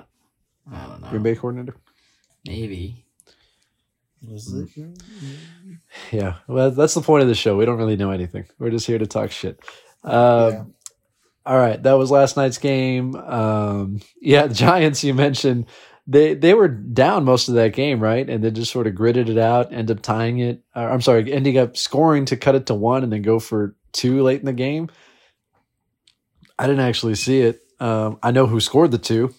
I 0.73 0.85
don't 0.87 1.01
know. 1.01 1.09
Green 1.09 1.23
Bay 1.23 1.35
coordinator. 1.35 1.77
Maybe. 2.45 3.05
Was 4.27 4.51
it? 4.53 4.69
Yeah, 6.11 6.37
well, 6.47 6.71
that's 6.71 6.95
the 6.95 7.01
point 7.01 7.21
of 7.21 7.27
the 7.29 7.35
show. 7.35 7.55
We 7.55 7.65
don't 7.65 7.77
really 7.77 7.95
know 7.95 8.09
anything. 8.11 8.45
We're 8.59 8.71
just 8.71 8.87
here 8.87 8.97
to 8.97 9.05
talk 9.07 9.31
shit. 9.31 9.59
Um, 10.03 10.51
Yeah. 10.51 10.63
All 11.47 11.57
right, 11.57 11.81
that 11.81 11.93
was 11.93 12.11
last 12.11 12.35
night's 12.35 12.57
game. 12.57 13.15
Um, 13.15 14.01
yeah, 14.21 14.47
the 14.47 14.53
Giants 14.53 15.03
you 15.03 15.13
mentioned 15.13 15.65
they 16.07 16.33
they 16.33 16.53
were 16.53 16.67
down 16.67 17.25
most 17.25 17.49
of 17.49 17.55
that 17.55 17.73
game, 17.73 17.99
right? 17.99 18.27
And 18.29 18.43
they 18.43 18.51
just 18.51 18.71
sort 18.71 18.87
of 18.87 18.95
gritted 18.95 19.29
it 19.29 19.37
out, 19.37 19.73
end 19.73 19.91
up 19.91 20.01
tying 20.01 20.39
it. 20.39 20.63
Uh, 20.75 20.79
I'm 20.79 21.01
sorry, 21.01 21.31
ending 21.31 21.57
up 21.57 21.77
scoring 21.77 22.25
to 22.25 22.37
cut 22.37 22.55
it 22.55 22.65
to 22.67 22.73
one, 22.73 23.03
and 23.03 23.11
then 23.11 23.21
go 23.21 23.39
for 23.39 23.75
two 23.91 24.23
late 24.23 24.39
in 24.39 24.45
the 24.45 24.53
game. 24.53 24.89
I 26.59 26.67
didn't 26.67 26.81
actually 26.81 27.15
see 27.15 27.41
it. 27.41 27.61
Um, 27.79 28.19
I 28.23 28.31
know 28.31 28.47
who 28.47 28.59
scored 28.59 28.91
the 28.91 28.97
two. 28.97 29.33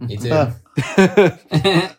Me 0.00 0.16
too. 0.16 0.30
Huh. 0.80 1.88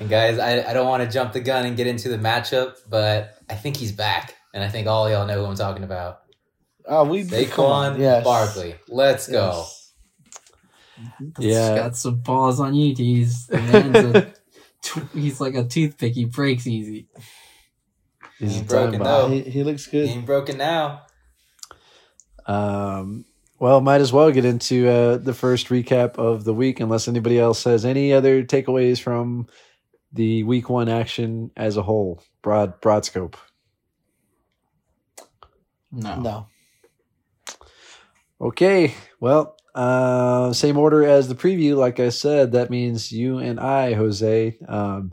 And 0.00 0.08
guys, 0.08 0.38
I, 0.38 0.62
I 0.62 0.72
don't 0.72 0.86
want 0.86 1.02
to 1.02 1.10
jump 1.10 1.34
the 1.34 1.40
gun 1.40 1.66
and 1.66 1.76
get 1.76 1.86
into 1.86 2.08
the 2.08 2.16
matchup, 2.16 2.76
but 2.88 3.36
I 3.50 3.54
think 3.54 3.76
he's 3.76 3.92
back, 3.92 4.34
and 4.54 4.64
I 4.64 4.68
think 4.68 4.86
all 4.86 5.10
y'all 5.10 5.26
know 5.26 5.38
who 5.40 5.44
I'm 5.44 5.56
talking 5.56 5.84
about. 5.84 6.22
Oh, 6.88 7.04
we 7.04 7.24
come 7.24 7.66
on. 7.66 7.96
Saquon 7.96 7.98
Yes. 7.98 8.24
Barkley. 8.24 8.76
Let's 8.88 9.28
go. 9.28 9.66
Yes. 11.38 11.38
Yeah. 11.38 11.76
got 11.76 11.96
some 11.96 12.16
balls 12.16 12.60
on 12.60 12.74
you, 12.74 12.94
tease. 12.94 13.46
The 13.48 13.62
man's 13.62 14.04
a, 14.04 14.34
he's 15.14 15.40
like 15.40 15.54
a 15.54 15.64
toothpick. 15.64 16.14
He 16.14 16.26
breaks 16.26 16.66
easy. 16.66 17.08
He's 18.38 18.56
Ain't 18.56 18.66
a 18.66 18.68
broken, 18.68 19.00
time 19.00 19.04
though. 19.04 19.28
He, 19.28 19.42
he 19.42 19.64
looks 19.64 19.86
He 19.86 19.90
good. 19.92 20.08
ain't 20.08 20.26
broken 20.26 20.58
now. 20.58 21.02
Um, 22.46 23.24
well, 23.58 23.80
might 23.80 24.00
as 24.00 24.12
well 24.12 24.30
get 24.32 24.44
into 24.44 24.88
uh, 24.88 25.16
the 25.18 25.34
first 25.34 25.68
recap 25.68 26.16
of 26.18 26.44
the 26.44 26.54
week, 26.54 26.80
unless 26.80 27.08
anybody 27.08 27.38
else 27.38 27.64
has 27.64 27.84
any 27.84 28.12
other 28.12 28.44
takeaways 28.44 29.00
from 29.00 29.48
the 30.12 30.44
week 30.44 30.70
one 30.70 30.88
action 30.88 31.50
as 31.56 31.76
a 31.76 31.82
whole. 31.82 32.22
Broad 32.42 32.80
broad 32.80 33.04
scope. 33.04 33.36
No. 35.92 36.16
No. 36.20 36.46
Okay, 38.40 38.94
well, 39.20 39.56
uh, 39.74 40.52
same 40.52 40.76
order 40.78 41.04
as 41.04 41.28
the 41.28 41.34
preview. 41.34 41.76
Like 41.76 41.98
I 42.00 42.10
said, 42.10 42.52
that 42.52 42.70
means 42.70 43.10
you 43.12 43.38
and 43.38 43.58
I, 43.58 43.94
Jose, 43.94 44.56
um, 44.66 45.12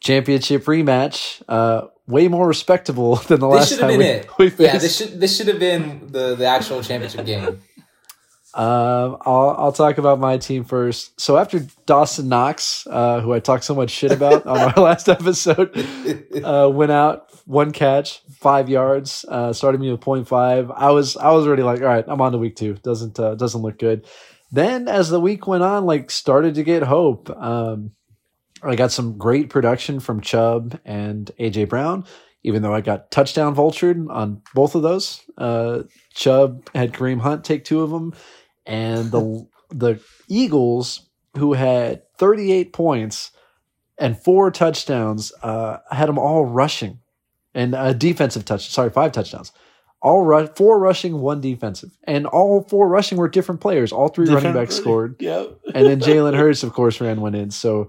championship 0.00 0.64
rematch. 0.64 1.42
Uh, 1.48 1.88
way 2.06 2.28
more 2.28 2.46
respectable 2.46 3.16
than 3.28 3.40
the 3.40 3.48
This 3.50 3.72
last 3.72 3.80
time 3.80 3.88
been 3.88 3.98
we, 3.98 4.04
it. 4.04 4.28
we 4.38 4.50
faced. 4.50 4.60
Yeah, 4.60 4.78
this 4.78 4.96
should 4.96 5.20
this 5.20 5.36
should 5.36 5.48
have 5.48 5.58
been 5.58 6.06
the, 6.08 6.34
the 6.36 6.46
actual 6.46 6.82
championship 6.82 7.26
game. 7.26 7.60
Um, 8.56 9.18
I'll 9.20 9.54
I'll 9.58 9.72
talk 9.72 9.98
about 9.98 10.18
my 10.18 10.38
team 10.38 10.64
first. 10.64 11.20
So 11.20 11.36
after 11.36 11.66
Dawson 11.84 12.30
Knox, 12.30 12.86
uh, 12.86 13.20
who 13.20 13.34
I 13.34 13.38
talked 13.38 13.64
so 13.64 13.74
much 13.74 13.90
shit 13.90 14.12
about 14.12 14.46
on 14.46 14.58
our 14.58 14.72
last 14.82 15.10
episode, 15.10 15.76
uh, 16.42 16.70
went 16.72 16.90
out 16.90 17.30
one 17.44 17.70
catch, 17.70 18.22
five 18.40 18.70
yards, 18.70 19.26
uh, 19.28 19.52
started 19.52 19.78
me 19.78 19.90
with 19.90 20.00
0.5. 20.00 20.72
I 20.74 20.90
was 20.90 21.18
I 21.18 21.32
was 21.32 21.46
already 21.46 21.64
like, 21.64 21.82
all 21.82 21.86
right, 21.86 22.04
I'm 22.08 22.22
on 22.22 22.32
to 22.32 22.38
week 22.38 22.56
two. 22.56 22.74
Doesn't 22.82 23.20
uh, 23.20 23.34
doesn't 23.34 23.60
look 23.60 23.78
good. 23.78 24.06
Then 24.50 24.88
as 24.88 25.10
the 25.10 25.20
week 25.20 25.46
went 25.46 25.62
on, 25.62 25.84
like 25.84 26.10
started 26.10 26.54
to 26.54 26.64
get 26.64 26.82
hope. 26.82 27.28
Um, 27.28 27.90
I 28.62 28.74
got 28.74 28.90
some 28.90 29.18
great 29.18 29.50
production 29.50 30.00
from 30.00 30.22
Chubb 30.22 30.80
and 30.86 31.30
AJ 31.38 31.68
Brown. 31.68 32.06
Even 32.42 32.62
though 32.62 32.72
I 32.72 32.80
got 32.80 33.10
touchdown 33.10 33.54
vultured 33.54 34.08
on 34.08 34.40
both 34.54 34.76
of 34.76 34.82
those, 34.82 35.20
uh, 35.36 35.82
Chubb 36.14 36.70
had 36.74 36.92
Kareem 36.92 37.20
Hunt 37.20 37.44
take 37.44 37.64
two 37.64 37.82
of 37.82 37.90
them, 37.90 38.14
and 38.66 39.10
the 39.10 39.46
the 39.70 40.00
Eagles, 40.28 41.06
who 41.36 41.52
had 41.54 42.02
38 42.18 42.72
points 42.72 43.30
and 43.98 44.18
four 44.18 44.50
touchdowns, 44.50 45.32
uh, 45.42 45.78
had 45.90 46.08
them 46.08 46.18
all 46.18 46.44
rushing, 46.44 46.98
and 47.54 47.74
a 47.74 47.94
defensive 47.94 48.44
touch. 48.44 48.68
Sorry, 48.70 48.90
five 48.90 49.12
touchdowns. 49.12 49.52
All 50.02 50.46
four 50.48 50.78
rushing, 50.78 51.20
one 51.20 51.40
defensive, 51.40 51.90
and 52.04 52.26
all 52.26 52.62
four 52.62 52.86
rushing 52.88 53.18
were 53.18 53.28
different 53.28 53.60
players. 53.60 53.92
All 53.92 54.08
three 54.08 54.26
running 54.26 54.42
Different- 54.52 54.56
backs 54.68 54.76
scored 54.76 55.16
Yep. 55.20 55.58
and 55.74 55.86
then 55.86 56.00
Jalen 56.00 56.36
Hurts, 56.36 56.62
of 56.62 56.72
course, 56.74 57.00
ran 57.00 57.20
one 57.20 57.34
in. 57.34 57.50
So 57.50 57.88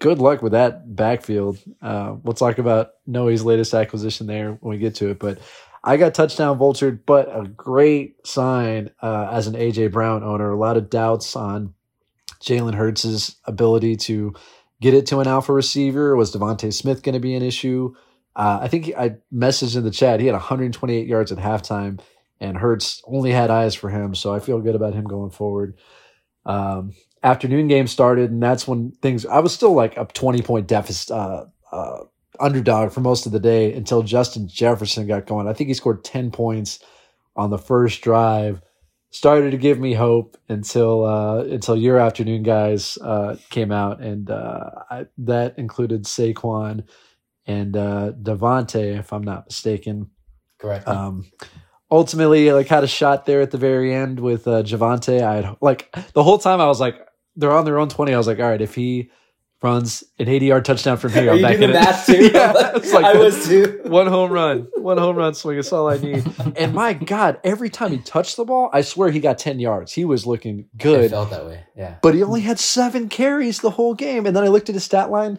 good 0.00 0.18
luck 0.18 0.42
with 0.42 0.52
that 0.52 0.96
backfield. 0.96 1.58
Uh, 1.80 2.16
we'll 2.24 2.32
talk 2.32 2.58
about 2.58 2.92
Noe's 3.06 3.44
latest 3.44 3.74
acquisition 3.74 4.26
there 4.26 4.52
when 4.60 4.70
we 4.70 4.78
get 4.78 4.96
to 4.96 5.10
it. 5.10 5.18
But 5.20 5.38
I 5.84 5.96
got 5.96 6.14
touchdown 6.14 6.58
vultured, 6.58 7.00
but 7.06 7.28
a 7.28 7.48
great 7.48 8.26
sign 8.26 8.90
uh, 9.02 9.28
as 9.32 9.46
an 9.46 9.54
AJ 9.54 9.92
Brown 9.92 10.22
owner. 10.22 10.50
A 10.50 10.56
lot 10.56 10.76
of 10.76 10.90
doubts 10.90 11.34
on 11.34 11.74
Jalen 12.40 12.74
Hurts' 12.74 13.36
ability 13.44 13.96
to 13.96 14.34
get 14.80 14.94
it 14.94 15.06
to 15.06 15.20
an 15.20 15.28
alpha 15.28 15.52
receiver. 15.52 16.14
Was 16.16 16.34
DeVonta 16.34 16.72
Smith 16.72 17.02
going 17.02 17.14
to 17.14 17.20
be 17.20 17.34
an 17.34 17.42
issue? 17.42 17.94
Uh, 18.34 18.60
I 18.62 18.68
think 18.68 18.92
I 18.96 19.16
messaged 19.32 19.76
in 19.76 19.84
the 19.84 19.90
chat. 19.90 20.20
He 20.20 20.26
had 20.26 20.34
128 20.34 21.06
yards 21.06 21.32
at 21.32 21.38
halftime, 21.38 22.00
and 22.40 22.56
Hurts 22.56 23.02
only 23.04 23.30
had 23.30 23.50
eyes 23.50 23.74
for 23.74 23.90
him. 23.90 24.14
So 24.14 24.34
I 24.34 24.38
feel 24.38 24.60
good 24.60 24.74
about 24.74 24.94
him 24.94 25.04
going 25.04 25.30
forward. 25.30 25.78
Um, 26.46 26.92
afternoon 27.22 27.68
game 27.68 27.86
started, 27.86 28.30
and 28.30 28.42
that's 28.42 28.66
when 28.66 28.92
things. 29.02 29.26
I 29.26 29.40
was 29.40 29.52
still 29.52 29.72
like 29.72 29.96
a 29.96 30.04
20 30.06 30.42
point 30.42 30.66
deficit, 30.66 31.10
uh, 31.10 31.46
uh, 31.70 31.98
underdog 32.42 32.92
for 32.92 33.00
most 33.00 33.26
of 33.26 33.32
the 33.32 33.40
day 33.40 33.72
until 33.72 34.02
Justin 34.02 34.48
Jefferson 34.48 35.06
got 35.06 35.26
going. 35.26 35.48
I 35.48 35.52
think 35.52 35.68
he 35.68 35.74
scored 35.74 36.04
10 36.04 36.30
points 36.30 36.80
on 37.36 37.50
the 37.50 37.58
first 37.58 38.02
drive. 38.02 38.60
Started 39.10 39.50
to 39.50 39.58
give 39.58 39.78
me 39.78 39.92
hope 39.92 40.38
until 40.48 41.04
uh, 41.04 41.42
until 41.44 41.76
your 41.76 41.98
afternoon 41.98 42.42
guys 42.42 42.96
uh, 42.96 43.36
came 43.50 43.70
out, 43.70 44.00
and 44.00 44.30
uh, 44.30 44.70
I, 44.90 45.06
that 45.18 45.58
included 45.58 46.04
Saquon 46.04 46.84
and 47.44 47.76
uh, 47.76 48.12
Davante, 48.12 48.98
if 48.98 49.12
I'm 49.12 49.22
not 49.22 49.48
mistaken. 49.48 50.08
Correct. 50.58 50.88
Um, 50.88 51.26
ultimately, 51.90 52.52
like 52.52 52.68
had 52.68 52.84
a 52.84 52.88
shot 52.88 53.26
there 53.26 53.42
at 53.42 53.50
the 53.50 53.58
very 53.58 53.94
end 53.94 54.18
with 54.18 54.48
uh, 54.48 54.62
Javonte. 54.62 55.22
I 55.22 55.34
had 55.36 55.56
like 55.60 55.94
the 56.14 56.22
whole 56.22 56.38
time 56.38 56.62
I 56.62 56.66
was 56.66 56.80
like, 56.80 56.98
they're 57.36 57.52
on 57.52 57.66
their 57.66 57.78
own 57.78 57.90
twenty. 57.90 58.14
I 58.14 58.18
was 58.18 58.26
like, 58.26 58.38
all 58.38 58.48
right, 58.48 58.62
if 58.62 58.74
he 58.74 59.10
runs 59.62 60.04
an 60.18 60.28
eighty 60.28 60.46
yard 60.46 60.64
touchdown 60.64 60.96
from 60.96 61.12
here, 61.12 61.28
Are 61.28 61.32
I'm 61.32 61.36
you 61.38 61.42
back 61.42 61.56
doing 61.58 61.70
in 61.70 61.72
the 61.72 61.80
it. 61.80 62.06
too? 62.30 62.30
yeah, 62.34 62.72
it's 62.76 62.92
like 62.92 63.04
I 63.14 63.16
was 63.16 63.46
too. 63.46 63.80
one 63.84 64.06
home 64.06 64.30
run, 64.32 64.68
one 64.76 64.98
home 64.98 65.16
run 65.16 65.34
swing. 65.34 65.58
It's 65.58 65.72
all 65.72 65.88
I 65.88 65.98
need. 65.98 66.24
And 66.56 66.74
my 66.74 66.92
God, 66.94 67.38
every 67.44 67.70
time 67.70 67.90
he 67.92 67.98
touched 67.98 68.36
the 68.36 68.44
ball, 68.44 68.70
I 68.72 68.82
swear 68.82 69.10
he 69.10 69.20
got 69.20 69.38
ten 69.38 69.60
yards. 69.60 69.92
He 69.92 70.04
was 70.04 70.26
looking 70.26 70.60
It 70.60 70.78
good 70.78 71.10
felt 71.10 71.30
that 71.30 71.44
way. 71.46 71.64
Yeah. 71.76 71.96
but 72.02 72.14
he 72.14 72.22
only 72.22 72.40
had 72.42 72.58
seven 72.58 73.08
carries 73.08 73.60
the 73.60 73.70
whole 73.70 73.94
game. 73.94 74.26
And 74.26 74.34
then 74.36 74.44
I 74.44 74.48
looked 74.48 74.68
at 74.68 74.74
his 74.74 74.84
stat 74.84 75.10
line 75.10 75.38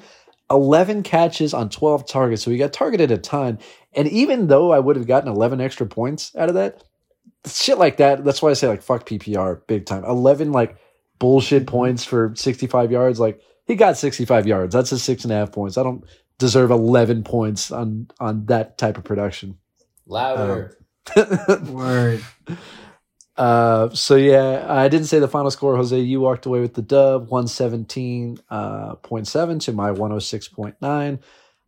11 0.52 1.04
catches 1.04 1.54
on 1.54 1.70
12 1.70 2.08
targets. 2.08 2.44
So 2.44 2.52
he 2.52 2.58
got 2.58 2.74
targeted 2.74 3.10
a 3.12 3.18
ton. 3.18 3.58
And 3.94 4.08
even 4.10 4.48
though 4.48 4.72
I 4.72 4.78
would 4.80 4.98
have 4.98 5.08
gotten 5.08 5.30
11 5.30 5.62
extra 5.62 5.88
points 5.88 6.36
out 6.36 6.50
of 6.50 6.56
that, 6.56 6.84
shit 7.48 7.78
like 7.78 7.98
that, 7.98 8.24
that's 8.24 8.42
why 8.42 8.50
I 8.50 8.54
say, 8.54 8.68
like, 8.68 8.84
fuck 8.84 9.08
PPR 9.08 9.62
big 9.68 9.86
time. 9.86 10.04
11, 10.04 10.52
like, 10.52 10.78
bullshit 11.18 11.66
points 11.66 12.04
for 12.04 12.34
65 12.36 12.92
yards. 12.92 13.20
Like, 13.20 13.40
he 13.66 13.76
got 13.76 13.98
65 13.98 14.48
yards. 14.48 14.74
That's 14.74 14.90
his 14.90 15.04
six 15.04 15.24
and 15.24 15.34
a 15.34 15.36
half 15.36 15.52
points. 15.52 15.78
I 15.78 15.84
don't 15.84 16.04
deserve 16.38 16.72
11 16.72 17.24
points 17.24 17.72
on 17.72 18.08
on 18.20 18.46
that 18.48 18.78
type 18.78 18.98
of 18.98 19.04
production. 19.04 19.58
Louder. 20.06 20.78
Word. 21.68 22.24
Uh, 23.36 23.90
so 23.90 24.16
yeah, 24.16 24.66
I 24.70 24.88
didn't 24.90 25.08
say 25.08 25.20
the 25.20 25.28
final 25.28 25.50
score. 25.50 25.76
Jose, 25.76 26.00
you 26.00 26.22
walked 26.22 26.46
away 26.46 26.60
with 26.60 26.76
the 26.76 26.82
dub, 26.82 27.30
one 27.30 27.48
seventeen 27.48 28.38
uh, 28.50 28.96
point 28.96 29.28
seven 29.28 29.60
to 29.60 29.72
my 29.72 29.92
one 29.92 30.12
hundred 30.12 30.22
six 30.22 30.48
point 30.48 30.76
nine. 30.82 31.20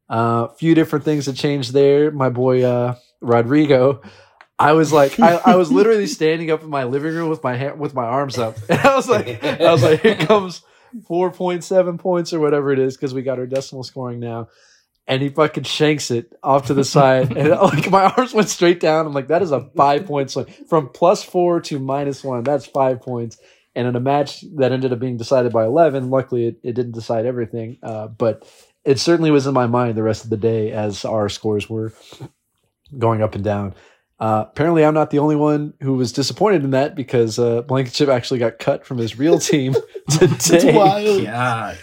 A 0.07 0.13
uh, 0.13 0.47
few 0.53 0.75
different 0.75 1.03
things 1.05 1.25
that 1.25 1.35
changed 1.35 1.73
there. 1.73 2.11
My 2.11 2.29
boy 2.29 2.63
uh, 2.63 2.95
Rodrigo, 3.19 4.01
I 4.59 4.73
was 4.73 4.93
like, 4.93 5.19
I, 5.19 5.41
I 5.43 5.55
was 5.55 5.71
literally 5.71 6.05
standing 6.19 6.51
up 6.51 6.61
in 6.61 6.69
my 6.69 6.83
living 6.83 7.15
room 7.15 7.29
with 7.29 7.43
my 7.43 7.55
hand, 7.55 7.79
with 7.79 7.95
my 7.95 8.05
arms 8.05 8.37
up, 8.37 8.57
and 8.69 8.79
I 8.83 8.95
was 8.95 9.09
like, 9.09 9.43
I 9.43 9.71
was 9.71 9.81
like, 9.81 10.01
here 10.01 10.15
comes 10.15 10.61
four 11.07 11.31
point 11.31 11.63
seven 11.63 11.97
points 11.97 12.33
or 12.33 12.39
whatever 12.39 12.71
it 12.71 12.79
is 12.79 12.95
because 12.95 13.13
we 13.13 13.21
got 13.21 13.39
our 13.39 13.47
decimal 13.47 13.83
scoring 13.83 14.19
now 14.19 14.47
and 15.07 15.21
he 15.21 15.29
fucking 15.29 15.63
shanks 15.63 16.09
it 16.11 16.33
off 16.41 16.67
to 16.67 16.73
the 16.73 16.83
side. 16.83 17.35
and 17.35 17.49
like 17.61 17.89
my 17.89 18.05
arms 18.05 18.33
went 18.33 18.49
straight 18.49 18.79
down. 18.79 19.05
I'm 19.05 19.13
like, 19.13 19.27
that 19.27 19.41
is 19.41 19.51
a 19.51 19.69
five 19.75 20.05
point 20.05 20.31
swing 20.31 20.47
from 20.67 20.89
plus 20.89 21.23
four 21.23 21.61
to 21.61 21.79
minus 21.79 22.23
one. 22.23 22.43
That's 22.43 22.65
five 22.65 23.01
points. 23.01 23.37
And 23.75 23.87
in 23.87 23.95
a 23.95 23.99
match 23.99 24.43
that 24.55 24.71
ended 24.71 24.93
up 24.93 24.99
being 24.99 25.17
decided 25.17 25.51
by 25.51 25.65
11, 25.65 26.09
luckily 26.09 26.47
it, 26.47 26.59
it 26.63 26.73
didn't 26.73 26.93
decide 26.93 27.25
everything. 27.25 27.77
Uh, 27.83 28.07
but 28.07 28.49
it 28.85 28.99
certainly 28.99 29.31
was 29.31 29.47
in 29.47 29.53
my 29.53 29.67
mind 29.67 29.97
the 29.97 30.03
rest 30.03 30.23
of 30.23 30.29
the 30.29 30.37
day 30.37 30.71
as 30.71 31.03
our 31.03 31.27
scores 31.27 31.69
were 31.69 31.91
going 32.97 33.21
up 33.21 33.35
and 33.35 33.43
down. 33.43 33.75
Uh, 34.19 34.45
apparently, 34.47 34.85
I'm 34.85 34.93
not 34.93 35.09
the 35.09 35.19
only 35.19 35.35
one 35.35 35.73
who 35.81 35.93
was 35.95 36.11
disappointed 36.13 36.63
in 36.63 36.71
that 36.71 36.95
because 36.95 37.37
uh, 37.37 37.61
Blankenship 37.63 38.07
actually 38.09 38.39
got 38.39 38.59
cut 38.59 38.85
from 38.85 38.97
his 38.97 39.17
real 39.19 39.39
team 39.39 39.75
It's 40.07 40.47
today. 40.49 40.75
wild. 40.75 41.23
God. 41.25 41.77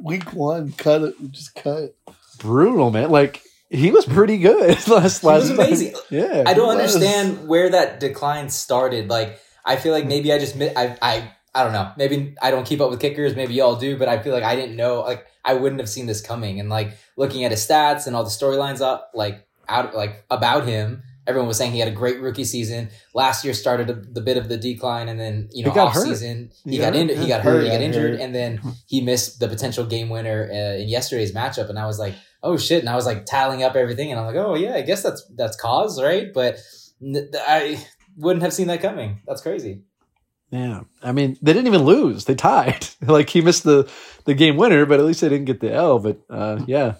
Week 0.00 0.32
one, 0.32 0.72
cut 0.72 1.02
it. 1.02 1.14
Just 1.30 1.54
cut. 1.54 1.94
Brutal, 2.38 2.90
man. 2.90 3.10
Like 3.10 3.42
he 3.70 3.90
was 3.90 4.04
pretty 4.06 4.38
good 4.38 4.70
last 4.88 5.20
He 5.20 5.26
last 5.26 5.26
was 5.26 5.50
night. 5.50 5.58
amazing. 5.66 5.94
Yeah, 6.10 6.44
I 6.46 6.54
don't 6.54 6.66
was. 6.68 6.76
understand 6.96 7.48
where 7.48 7.70
that 7.70 8.00
decline 8.00 8.48
started. 8.48 9.08
Like, 9.08 9.38
I 9.64 9.76
feel 9.76 9.92
like 9.92 10.06
maybe 10.06 10.32
I 10.32 10.38
just 10.38 10.56
mi- 10.56 10.74
I 10.74 10.96
I 11.02 11.30
I 11.54 11.62
don't 11.64 11.72
know. 11.72 11.92
Maybe 11.96 12.34
I 12.42 12.50
don't 12.50 12.66
keep 12.66 12.80
up 12.80 12.90
with 12.90 12.98
kickers. 13.00 13.36
Maybe 13.36 13.54
y'all 13.54 13.76
do, 13.76 13.96
but 13.96 14.08
I 14.08 14.18
feel 14.22 14.32
like 14.32 14.42
I 14.42 14.56
didn't 14.56 14.76
know. 14.76 15.02
Like, 15.02 15.26
I 15.44 15.54
wouldn't 15.54 15.80
have 15.80 15.88
seen 15.88 16.06
this 16.06 16.20
coming. 16.20 16.58
And 16.60 16.68
like 16.70 16.96
looking 17.16 17.44
at 17.44 17.50
his 17.52 17.60
stats 17.66 18.06
and 18.06 18.16
all 18.16 18.24
the 18.24 18.30
storylines 18.30 18.80
up, 18.80 19.12
like 19.14 19.46
out 19.68 19.94
like 19.94 20.24
about 20.30 20.66
him. 20.66 21.02
Everyone 21.26 21.48
was 21.48 21.56
saying 21.56 21.72
he 21.72 21.78
had 21.78 21.88
a 21.88 21.92
great 21.92 22.20
rookie 22.20 22.44
season. 22.44 22.90
Last 23.14 23.44
year 23.44 23.54
started 23.54 23.88
a, 23.90 23.94
the 23.94 24.20
bit 24.20 24.36
of 24.36 24.48
the 24.48 24.56
decline, 24.58 25.08
and 25.08 25.18
then 25.18 25.48
you 25.52 25.64
know 25.64 25.70
He 25.70 25.74
got 25.74 25.88
off 25.88 25.94
hurt. 25.94 26.06
season 26.06 26.50
he 26.64 26.72
He 26.72 26.78
got 26.78 26.92
got 26.92 26.96
in, 27.00 27.08
he 27.08 27.26
got 27.28 27.40
hurt, 27.42 27.60
he 27.60 27.64
he 27.64 27.68
got 27.70 27.74
got 27.76 27.82
injured, 27.82 28.10
hurt. 28.12 28.20
and 28.20 28.34
then 28.34 28.60
he 28.86 29.00
missed 29.00 29.40
the 29.40 29.48
potential 29.48 29.86
game 29.86 30.10
winner 30.10 30.48
uh, 30.52 30.80
in 30.82 30.88
yesterday's 30.88 31.32
matchup. 31.32 31.68
And 31.70 31.78
I 31.78 31.86
was 31.86 31.98
like, 31.98 32.14
oh 32.42 32.56
shit! 32.58 32.80
And 32.80 32.88
I 32.88 32.94
was 32.94 33.06
like 33.06 33.24
tallying 33.26 33.62
up 33.62 33.74
everything, 33.74 34.10
and 34.10 34.20
I'm 34.20 34.26
like, 34.26 34.36
oh 34.36 34.54
yeah, 34.54 34.74
I 34.74 34.82
guess 34.82 35.02
that's 35.02 35.24
that's 35.34 35.56
cause 35.56 36.00
right, 36.02 36.32
but 36.32 36.58
I 37.48 37.84
wouldn't 38.16 38.42
have 38.42 38.52
seen 38.52 38.66
that 38.68 38.80
coming. 38.82 39.20
That's 39.26 39.40
crazy. 39.42 39.82
Yeah, 40.50 40.82
I 41.02 41.12
mean 41.12 41.36
they 41.42 41.52
didn't 41.52 41.66
even 41.68 41.82
lose; 41.82 42.26
they 42.26 42.34
tied. 42.34 42.86
like 43.00 43.30
he 43.30 43.40
missed 43.40 43.64
the 43.64 43.90
the 44.24 44.34
game 44.34 44.56
winner, 44.56 44.86
but 44.86 45.00
at 45.00 45.06
least 45.06 45.20
they 45.22 45.28
didn't 45.28 45.46
get 45.46 45.60
the 45.60 45.72
L. 45.72 45.98
But 45.98 46.18
uh, 46.30 46.60
yeah, 46.66 46.94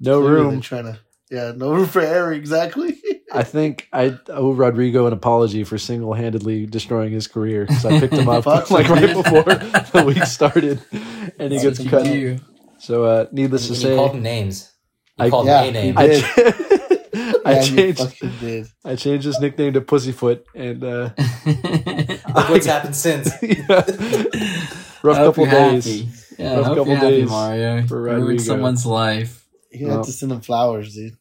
no 0.00 0.20
Clearly 0.20 0.30
room. 0.42 0.50
they're 0.52 0.60
Trying 0.60 0.84
to, 0.84 0.98
yeah, 1.30 1.52
no 1.56 1.72
room 1.72 1.86
for 1.86 2.00
error. 2.02 2.32
Exactly. 2.32 2.99
I 3.32 3.42
think 3.44 3.88
I 3.92 4.18
owe 4.28 4.52
Rodrigo 4.52 5.06
an 5.06 5.12
apology 5.12 5.64
for 5.64 5.78
single 5.78 6.14
handedly 6.14 6.66
destroying 6.66 7.12
his 7.12 7.26
career 7.28 7.64
because 7.66 7.84
I 7.84 8.00
picked 8.00 8.14
him 8.14 8.28
up 8.28 8.46
like 8.70 8.88
right 8.88 9.14
before 9.14 9.44
the 9.44 10.04
week 10.06 10.24
started, 10.24 10.80
and 11.38 11.52
he 11.52 11.58
That's 11.58 11.62
gets 11.62 11.78
what 11.78 11.84
you 11.84 11.90
cut. 11.90 12.04
do. 12.04 12.38
So, 12.78 13.04
uh, 13.04 13.26
needless 13.32 13.66
to 13.66 13.72
And 13.74 13.82
say, 13.82 13.90
you 13.90 13.96
called 13.96 14.14
him 14.16 14.22
names. 14.22 14.72
You 15.18 15.24
I- 15.26 15.30
called 15.30 15.46
yeah, 15.46 15.62
him 15.62 15.68
a 15.68 15.72
name. 15.72 15.98
I, 15.98 16.06
did. 16.06 16.24
I 17.44 17.52
Yeah, 17.52 17.62
you 17.62 17.92
changed. 17.92 18.72
I 18.84 18.96
changed 18.96 19.24
his 19.26 19.40
nickname 19.40 19.72
to 19.74 19.80
Pussyfoot, 19.80 20.46
and 20.54 20.82
uh, 20.84 21.10
Look 21.46 22.48
what's 22.48 22.66
happened 22.66 22.96
since. 22.96 23.30
yeah. 23.42 23.84
rough 25.02 25.16
I 25.16 25.20
hope 25.20 25.34
couple 25.36 25.44
you're 25.46 25.50
days. 25.52 25.84
happy. 25.84 26.08
Yeah, 26.38 26.56
Rough 26.56 26.64
I 26.64 26.68
hope 26.68 26.76
couple 26.78 26.86
you're 26.92 26.96
happy, 26.96 27.10
days 27.20 27.28
Mario. 27.30 27.86
for 27.86 28.02
Ruined 28.02 28.40
someone's 28.42 28.86
life. 28.86 29.46
You 29.72 29.86
had 29.88 29.96
No. 29.98 30.02
to 30.04 30.12
send 30.12 30.32
him 30.32 30.40
flowers, 30.40 30.94
dude. 30.94 31.16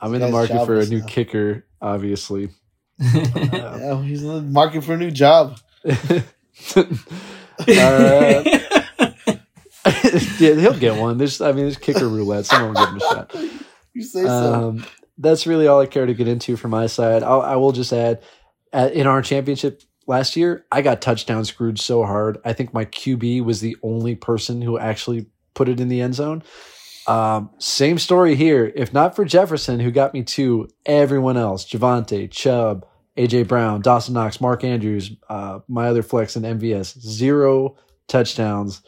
I'm 0.00 0.14
in 0.14 0.20
the 0.20 0.28
market 0.28 0.64
for 0.66 0.78
a 0.78 0.86
new 0.86 1.00
now. 1.00 1.06
kicker, 1.06 1.66
obviously. 1.80 2.50
Yeah, 3.02 4.02
he's 4.02 4.22
in 4.22 4.28
the 4.28 4.42
market 4.42 4.84
for 4.84 4.94
a 4.94 4.96
new 4.96 5.10
job. 5.10 5.58
Uh, 7.68 8.42
yeah, 10.38 10.54
he'll 10.54 10.78
get 10.78 10.96
one. 10.96 11.18
There's, 11.18 11.40
I 11.42 11.52
mean, 11.52 11.64
there's 11.64 11.76
kicker 11.76 12.08
roulette. 12.08 12.46
Someone 12.46 12.74
will 12.74 12.80
give 12.80 12.88
him 12.88 12.96
a 12.96 13.00
shot. 13.00 13.34
You 13.92 14.02
say 14.02 14.22
so. 14.24 14.54
Um, 14.54 14.86
that's 15.18 15.46
really 15.46 15.66
all 15.66 15.80
I 15.80 15.86
care 15.86 16.06
to 16.06 16.14
get 16.14 16.28
into 16.28 16.56
from 16.56 16.70
my 16.70 16.86
side. 16.86 17.22
I'll, 17.22 17.42
I 17.42 17.56
will 17.56 17.72
just 17.72 17.92
add, 17.92 18.22
at, 18.72 18.92
in 18.94 19.06
our 19.06 19.20
championship 19.20 19.82
last 20.06 20.36
year, 20.36 20.64
I 20.72 20.82
got 20.82 21.02
touchdown 21.02 21.44
screwed 21.44 21.78
so 21.78 22.04
hard. 22.04 22.38
I 22.44 22.52
think 22.52 22.72
my 22.72 22.86
QB 22.86 23.44
was 23.44 23.60
the 23.60 23.76
only 23.82 24.14
person 24.14 24.62
who 24.62 24.78
actually 24.78 25.26
put 25.54 25.68
it 25.68 25.80
in 25.80 25.88
the 25.88 26.00
end 26.00 26.14
zone. 26.14 26.42
Um, 27.10 27.50
same 27.58 27.98
story 27.98 28.36
here. 28.36 28.72
If 28.76 28.92
not 28.92 29.16
for 29.16 29.24
Jefferson, 29.24 29.80
who 29.80 29.90
got 29.90 30.14
me 30.14 30.22
to 30.22 30.68
everyone 30.86 31.36
else, 31.36 31.68
Javonte, 31.68 32.30
Chubb, 32.30 32.86
AJ 33.16 33.48
Brown, 33.48 33.80
Dawson 33.80 34.14
Knox, 34.14 34.40
Mark 34.40 34.62
Andrews, 34.62 35.10
uh, 35.28 35.58
my 35.66 35.88
other 35.88 36.04
flex 36.04 36.36
and 36.36 36.44
MVS, 36.46 36.96
zero 37.00 37.76
touchdowns 38.06 38.82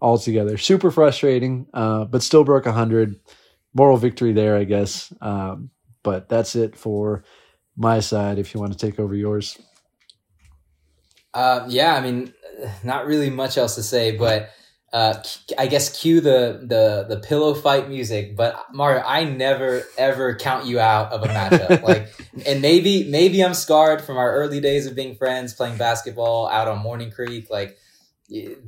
altogether. 0.00 0.58
Super 0.58 0.90
frustrating, 0.90 1.68
uh, 1.72 2.04
but 2.06 2.24
still 2.24 2.42
broke 2.42 2.66
100. 2.66 3.14
Moral 3.74 3.96
victory 3.96 4.32
there, 4.32 4.56
I 4.56 4.64
guess. 4.64 5.12
Um, 5.20 5.70
but 6.02 6.28
that's 6.28 6.56
it 6.56 6.74
for 6.74 7.22
my 7.76 8.00
side 8.00 8.40
if 8.40 8.54
you 8.54 8.60
want 8.60 8.72
to 8.72 8.78
take 8.78 8.98
over 8.98 9.14
yours. 9.14 9.56
Uh, 11.32 11.64
yeah, 11.68 11.94
I 11.94 12.00
mean, 12.00 12.34
not 12.82 13.06
really 13.06 13.30
much 13.30 13.56
else 13.56 13.76
to 13.76 13.84
say, 13.84 14.16
but 14.16 14.50
uh, 14.92 15.22
I 15.58 15.66
guess 15.66 16.00
cue 16.00 16.20
the 16.20 16.60
the 16.62 17.14
the 17.14 17.20
pillow 17.20 17.54
fight 17.54 17.88
music. 17.88 18.36
But 18.36 18.56
Mario, 18.72 19.02
I 19.04 19.24
never 19.24 19.84
ever 19.98 20.34
count 20.34 20.66
you 20.66 20.80
out 20.80 21.12
of 21.12 21.22
a 21.22 21.26
matchup. 21.26 21.82
like, 21.86 22.08
and 22.46 22.62
maybe 22.62 23.08
maybe 23.10 23.44
I'm 23.44 23.54
scarred 23.54 24.00
from 24.00 24.16
our 24.16 24.32
early 24.34 24.60
days 24.60 24.86
of 24.86 24.94
being 24.94 25.14
friends, 25.14 25.52
playing 25.52 25.76
basketball 25.76 26.48
out 26.48 26.68
on 26.68 26.78
Morning 26.78 27.10
Creek, 27.10 27.50
like 27.50 27.76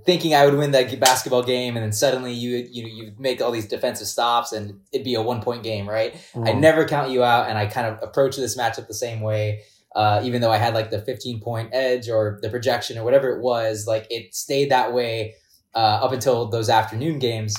thinking 0.04 0.34
I 0.34 0.44
would 0.44 0.54
win 0.54 0.72
that 0.72 0.98
basketball 1.00 1.42
game, 1.42 1.76
and 1.76 1.84
then 1.84 1.92
suddenly 1.92 2.34
you 2.34 2.68
you 2.70 2.86
you 2.86 3.12
make 3.18 3.40
all 3.40 3.50
these 3.50 3.66
defensive 3.66 4.06
stops, 4.06 4.52
and 4.52 4.80
it'd 4.92 5.04
be 5.04 5.14
a 5.14 5.22
one 5.22 5.40
point 5.40 5.62
game, 5.62 5.88
right? 5.88 6.14
I 6.36 6.52
never 6.52 6.86
count 6.86 7.10
you 7.10 7.24
out, 7.24 7.48
and 7.48 7.56
I 7.56 7.64
kind 7.64 7.86
of 7.86 8.02
approach 8.02 8.36
this 8.36 8.58
matchup 8.58 8.88
the 8.88 8.94
same 8.94 9.20
way. 9.22 9.62
Uh, 9.96 10.20
even 10.22 10.40
though 10.40 10.52
I 10.52 10.56
had 10.58 10.72
like 10.72 10.90
the 10.90 11.00
15 11.00 11.40
point 11.40 11.70
edge 11.72 12.08
or 12.08 12.38
the 12.42 12.48
projection 12.48 12.96
or 12.96 13.04
whatever 13.04 13.30
it 13.30 13.40
was, 13.40 13.86
like 13.88 14.06
it 14.08 14.34
stayed 14.34 14.70
that 14.70 14.92
way 14.92 15.34
uh, 15.74 15.78
up 16.02 16.12
until 16.12 16.46
those 16.46 16.68
afternoon 16.68 17.18
games. 17.18 17.56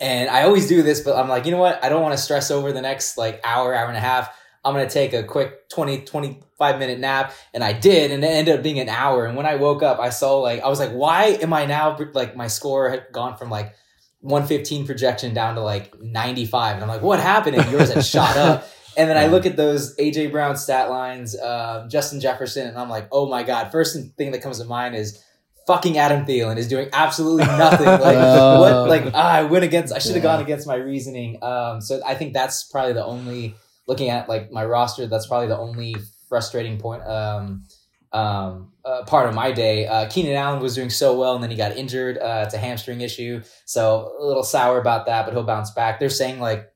And 0.00 0.28
I 0.28 0.42
always 0.42 0.68
do 0.68 0.82
this, 0.82 1.00
but 1.00 1.16
I'm 1.16 1.28
like, 1.28 1.44
you 1.46 1.50
know 1.50 1.58
what? 1.58 1.82
I 1.82 1.88
don't 1.88 2.02
want 2.02 2.14
to 2.16 2.22
stress 2.22 2.50
over 2.50 2.72
the 2.72 2.82
next 2.82 3.16
like 3.16 3.40
hour, 3.44 3.74
hour 3.74 3.88
and 3.88 3.96
a 3.96 4.00
half. 4.00 4.34
I'm 4.64 4.74
going 4.74 4.86
to 4.86 4.92
take 4.92 5.12
a 5.12 5.22
quick 5.22 5.68
20, 5.68 6.02
25 6.04 6.78
minute 6.78 6.98
nap. 6.98 7.32
And 7.54 7.62
I 7.62 7.72
did. 7.72 8.10
And 8.10 8.24
it 8.24 8.26
ended 8.26 8.56
up 8.56 8.62
being 8.62 8.80
an 8.80 8.88
hour. 8.88 9.24
And 9.24 9.36
when 9.36 9.46
I 9.46 9.54
woke 9.54 9.82
up, 9.82 10.00
I 10.00 10.10
saw 10.10 10.38
like, 10.40 10.60
I 10.62 10.68
was 10.68 10.80
like, 10.80 10.90
why 10.90 11.38
am 11.40 11.52
I 11.52 11.66
now 11.66 11.96
like 12.14 12.36
my 12.36 12.48
score 12.48 12.90
had 12.90 13.06
gone 13.12 13.36
from 13.36 13.48
like 13.48 13.74
115 14.20 14.86
projection 14.86 15.34
down 15.34 15.54
to 15.54 15.60
like 15.60 15.98
95. 16.00 16.74
And 16.74 16.82
I'm 16.82 16.88
like, 16.88 17.02
what 17.02 17.20
happened? 17.20 17.56
And 17.56 17.70
yours 17.70 17.92
had 17.92 18.04
shot 18.04 18.36
up. 18.36 18.68
And 18.98 19.10
then 19.10 19.18
I 19.18 19.26
look 19.26 19.44
at 19.44 19.58
those 19.58 19.94
AJ 19.96 20.32
Brown 20.32 20.56
stat 20.56 20.88
lines, 20.88 21.38
um, 21.38 21.90
Justin 21.90 22.18
Jefferson, 22.18 22.66
and 22.66 22.78
I'm 22.78 22.88
like, 22.88 23.08
oh 23.12 23.28
my 23.28 23.42
God. 23.42 23.70
First 23.70 23.94
thing 24.16 24.30
that 24.30 24.40
comes 24.40 24.58
to 24.58 24.64
mind 24.64 24.96
is 24.96 25.22
fucking 25.66 25.98
Adam 25.98 26.24
Thielen 26.26 26.56
is 26.56 26.68
doing 26.68 26.88
absolutely 26.92 27.44
nothing. 27.58 27.86
Like, 27.86 28.16
Oh. 28.18 28.60
what? 28.60 28.88
Like, 28.88 29.12
ah, 29.14 29.32
I 29.32 29.42
went 29.42 29.64
against, 29.64 29.92
I 29.92 29.98
should 29.98 30.14
have 30.14 30.24
Yeah. 30.24 30.34
gone 30.36 30.42
against 30.42 30.66
my 30.66 30.76
reasoning. 30.76 31.42
Um, 31.42 31.80
so 31.80 32.00
I 32.06 32.14
think 32.14 32.32
that's 32.34 32.64
probably 32.64 32.92
the 32.92 33.04
only, 33.04 33.54
looking 33.88 34.08
at 34.10 34.28
like 34.28 34.50
my 34.52 34.64
roster, 34.64 35.06
that's 35.06 35.26
probably 35.26 35.48
the 35.48 35.58
only 35.58 35.96
frustrating 36.28 36.78
point. 36.78 37.02
Um, 37.06 37.64
um, 38.12 38.72
uh, 38.84 39.02
part 39.04 39.28
of 39.28 39.34
my 39.34 39.50
day. 39.52 39.86
Uh, 39.86 40.08
Keenan 40.08 40.34
Allen 40.36 40.62
was 40.62 40.74
doing 40.74 40.88
so 40.90 41.18
well, 41.18 41.34
and 41.34 41.42
then 41.42 41.50
he 41.50 41.56
got 41.56 41.76
injured. 41.76 42.16
Uh, 42.18 42.44
it's 42.46 42.54
a 42.54 42.58
hamstring 42.58 43.00
issue, 43.00 43.42
so 43.64 44.12
a 44.18 44.24
little 44.24 44.44
sour 44.44 44.78
about 44.80 45.06
that. 45.06 45.24
But 45.26 45.34
he'll 45.34 45.42
bounce 45.42 45.72
back. 45.72 45.98
They're 46.00 46.08
saying 46.08 46.40
like 46.40 46.72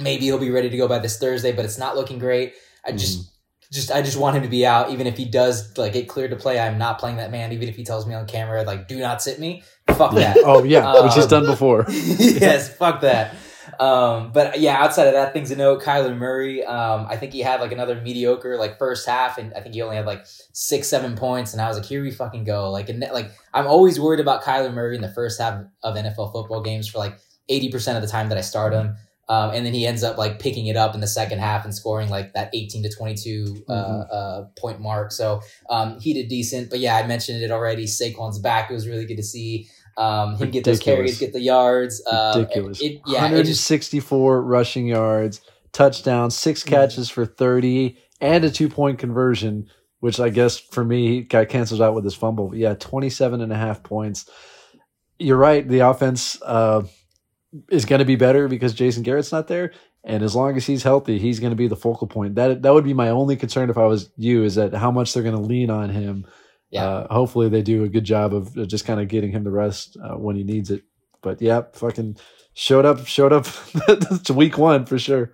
maybe 0.00 0.24
he'll 0.26 0.38
be 0.38 0.50
ready 0.50 0.70
to 0.70 0.76
go 0.76 0.86
by 0.88 1.00
this 1.00 1.18
Thursday, 1.18 1.52
but 1.52 1.64
it's 1.64 1.76
not 1.78 1.96
looking 1.96 2.18
great. 2.18 2.54
I 2.86 2.92
just. 2.92 3.28
Just, 3.70 3.90
I 3.90 4.00
just 4.00 4.16
want 4.16 4.34
him 4.36 4.42
to 4.44 4.48
be 4.48 4.64
out. 4.64 4.90
Even 4.90 5.06
if 5.06 5.16
he 5.18 5.26
does 5.26 5.76
like 5.76 5.92
get 5.92 6.08
cleared 6.08 6.30
to 6.30 6.36
play, 6.36 6.58
I'm 6.58 6.78
not 6.78 6.98
playing 6.98 7.18
that 7.18 7.30
man. 7.30 7.52
Even 7.52 7.68
if 7.68 7.76
he 7.76 7.84
tells 7.84 8.06
me 8.06 8.14
on 8.14 8.26
camera, 8.26 8.62
like, 8.62 8.88
"Do 8.88 8.98
not 8.98 9.20
sit 9.22 9.38
me," 9.38 9.62
fuck 9.88 10.14
that. 10.14 10.38
Oh 10.44 10.64
yeah, 10.64 11.02
which 11.02 11.12
he's 11.14 11.24
Um, 11.24 11.30
done 11.30 11.46
before. 11.46 11.84
yes, 11.90 12.74
fuck 12.74 13.02
that. 13.02 13.34
Um, 13.78 14.32
but 14.32 14.58
yeah, 14.58 14.82
outside 14.82 15.06
of 15.06 15.12
that, 15.12 15.34
things 15.34 15.50
to 15.50 15.56
note. 15.56 15.82
Kyler 15.82 16.16
Murray, 16.16 16.64
um, 16.64 17.06
I 17.10 17.16
think 17.16 17.32
he 17.32 17.40
had 17.40 17.60
like 17.60 17.70
another 17.70 18.00
mediocre 18.00 18.56
like 18.56 18.78
first 18.78 19.06
half, 19.06 19.36
and 19.36 19.52
I 19.54 19.60
think 19.60 19.74
he 19.74 19.82
only 19.82 19.96
had 19.96 20.06
like 20.06 20.22
six, 20.52 20.88
seven 20.88 21.14
points. 21.16 21.52
And 21.52 21.60
I 21.60 21.68
was 21.68 21.76
like, 21.76 21.86
here 21.86 22.02
we 22.02 22.10
fucking 22.10 22.44
go. 22.44 22.70
Like, 22.70 22.88
and 22.88 23.00
like 23.12 23.30
I'm 23.52 23.66
always 23.66 24.00
worried 24.00 24.20
about 24.20 24.42
Kyler 24.42 24.72
Murray 24.72 24.96
in 24.96 25.02
the 25.02 25.12
first 25.12 25.40
half 25.40 25.62
of 25.82 25.94
NFL 25.94 26.32
football 26.32 26.62
games 26.62 26.88
for 26.88 26.98
like 26.98 27.18
eighty 27.50 27.70
percent 27.70 27.96
of 27.96 28.02
the 28.02 28.08
time 28.08 28.30
that 28.30 28.38
I 28.38 28.42
start 28.42 28.72
him. 28.72 28.96
Um, 29.30 29.50
and 29.50 29.66
then 29.66 29.74
he 29.74 29.86
ends 29.86 30.02
up 30.02 30.16
like 30.16 30.38
picking 30.38 30.68
it 30.68 30.76
up 30.76 30.94
in 30.94 31.00
the 31.02 31.06
second 31.06 31.38
half 31.40 31.64
and 31.64 31.74
scoring 31.74 32.08
like 32.08 32.32
that 32.32 32.48
18 32.54 32.82
to 32.84 32.90
22 32.90 33.64
uh, 33.68 33.72
Mhm. 33.72 34.06
uh, 34.10 34.42
point 34.58 34.80
mark. 34.80 35.12
So 35.12 35.42
um, 35.68 36.00
he 36.00 36.14
did 36.14 36.28
decent. 36.28 36.70
But 36.70 36.78
yeah, 36.78 36.96
I 36.96 37.06
mentioned 37.06 37.42
it 37.42 37.50
already. 37.50 37.84
Saquon's 37.84 38.38
back. 38.38 38.70
It 38.70 38.74
was 38.74 38.88
really 38.88 39.04
good 39.04 39.18
to 39.18 39.22
see 39.22 39.68
um, 39.98 40.36
him 40.36 40.50
get 40.50 40.64
those 40.64 40.78
carries, 40.80 41.18
get 41.18 41.32
the 41.32 41.40
yards. 41.40 42.02
Um, 42.10 42.40
Ridiculous. 42.42 42.80
It, 42.80 43.02
yeah, 43.06 43.26
it 43.26 43.44
just 43.44 43.68
164 43.68 44.42
rushing 44.42 44.86
yards, 44.86 45.40
touchdown, 45.72 46.30
six 46.30 46.62
Mm-hmm. 46.62 46.70
catches 46.74 47.10
for 47.10 47.26
30, 47.26 47.98
and 48.20 48.44
a 48.44 48.50
two 48.50 48.68
point 48.68 48.98
conversion, 48.98 49.68
which 50.00 50.20
I 50.20 50.28
guess 50.30 50.56
for 50.58 50.84
me 50.84 51.22
got 51.22 51.48
cancels 51.48 51.80
out 51.80 51.94
with 51.94 52.04
his 52.04 52.14
fumble. 52.14 52.48
But 52.48 52.58
yeah, 52.58 52.74
27 52.74 53.40
and 53.40 53.52
a 53.52 53.56
half 53.56 53.82
points. 53.82 54.30
You're 55.18 55.36
right. 55.36 55.66
The 55.68 55.80
offense 55.80 56.40
uh, 56.42 56.82
is 57.70 57.84
going 57.84 57.98
to 57.98 58.04
be 58.04 58.16
better 58.16 58.48
because 58.48 58.74
Jason 58.74 59.02
Garrett's 59.02 59.32
not 59.32 59.48
there. 59.48 59.72
And 60.04 60.22
as 60.22 60.34
long 60.34 60.56
as 60.56 60.66
he's 60.66 60.82
healthy, 60.82 61.18
he's 61.18 61.40
going 61.40 61.50
to 61.50 61.56
be 61.56 61.68
the 61.68 61.76
focal 61.76 62.06
point. 62.06 62.36
That 62.36 62.62
that 62.62 62.72
would 62.72 62.84
be 62.84 62.94
my 62.94 63.10
only 63.10 63.36
concern 63.36 63.70
if 63.70 63.76
I 63.76 63.86
was 63.86 64.10
you, 64.16 64.44
is 64.44 64.54
that 64.54 64.74
how 64.74 64.90
much 64.90 65.12
they're 65.12 65.22
going 65.22 65.34
to 65.34 65.40
lean 65.40 65.70
on 65.70 65.90
him. 65.90 66.26
Yeah. 66.70 66.86
Uh, 66.86 67.12
hopefully, 67.12 67.48
they 67.48 67.62
do 67.62 67.84
a 67.84 67.88
good 67.88 68.04
job 68.04 68.32
of 68.34 68.54
just 68.68 68.84
kind 68.84 69.00
of 69.00 69.08
getting 69.08 69.32
him 69.32 69.44
the 69.44 69.50
rest 69.50 69.96
uh, 70.02 70.16
when 70.16 70.36
he 70.36 70.44
needs 70.44 70.70
it. 70.70 70.82
But 71.20 71.42
yeah, 71.42 71.62
fucking 71.72 72.16
showed 72.54 72.84
up, 72.84 73.06
showed 73.06 73.32
up 73.32 73.44
to 74.24 74.34
week 74.34 74.56
one 74.56 74.86
for 74.86 74.98
sure. 74.98 75.32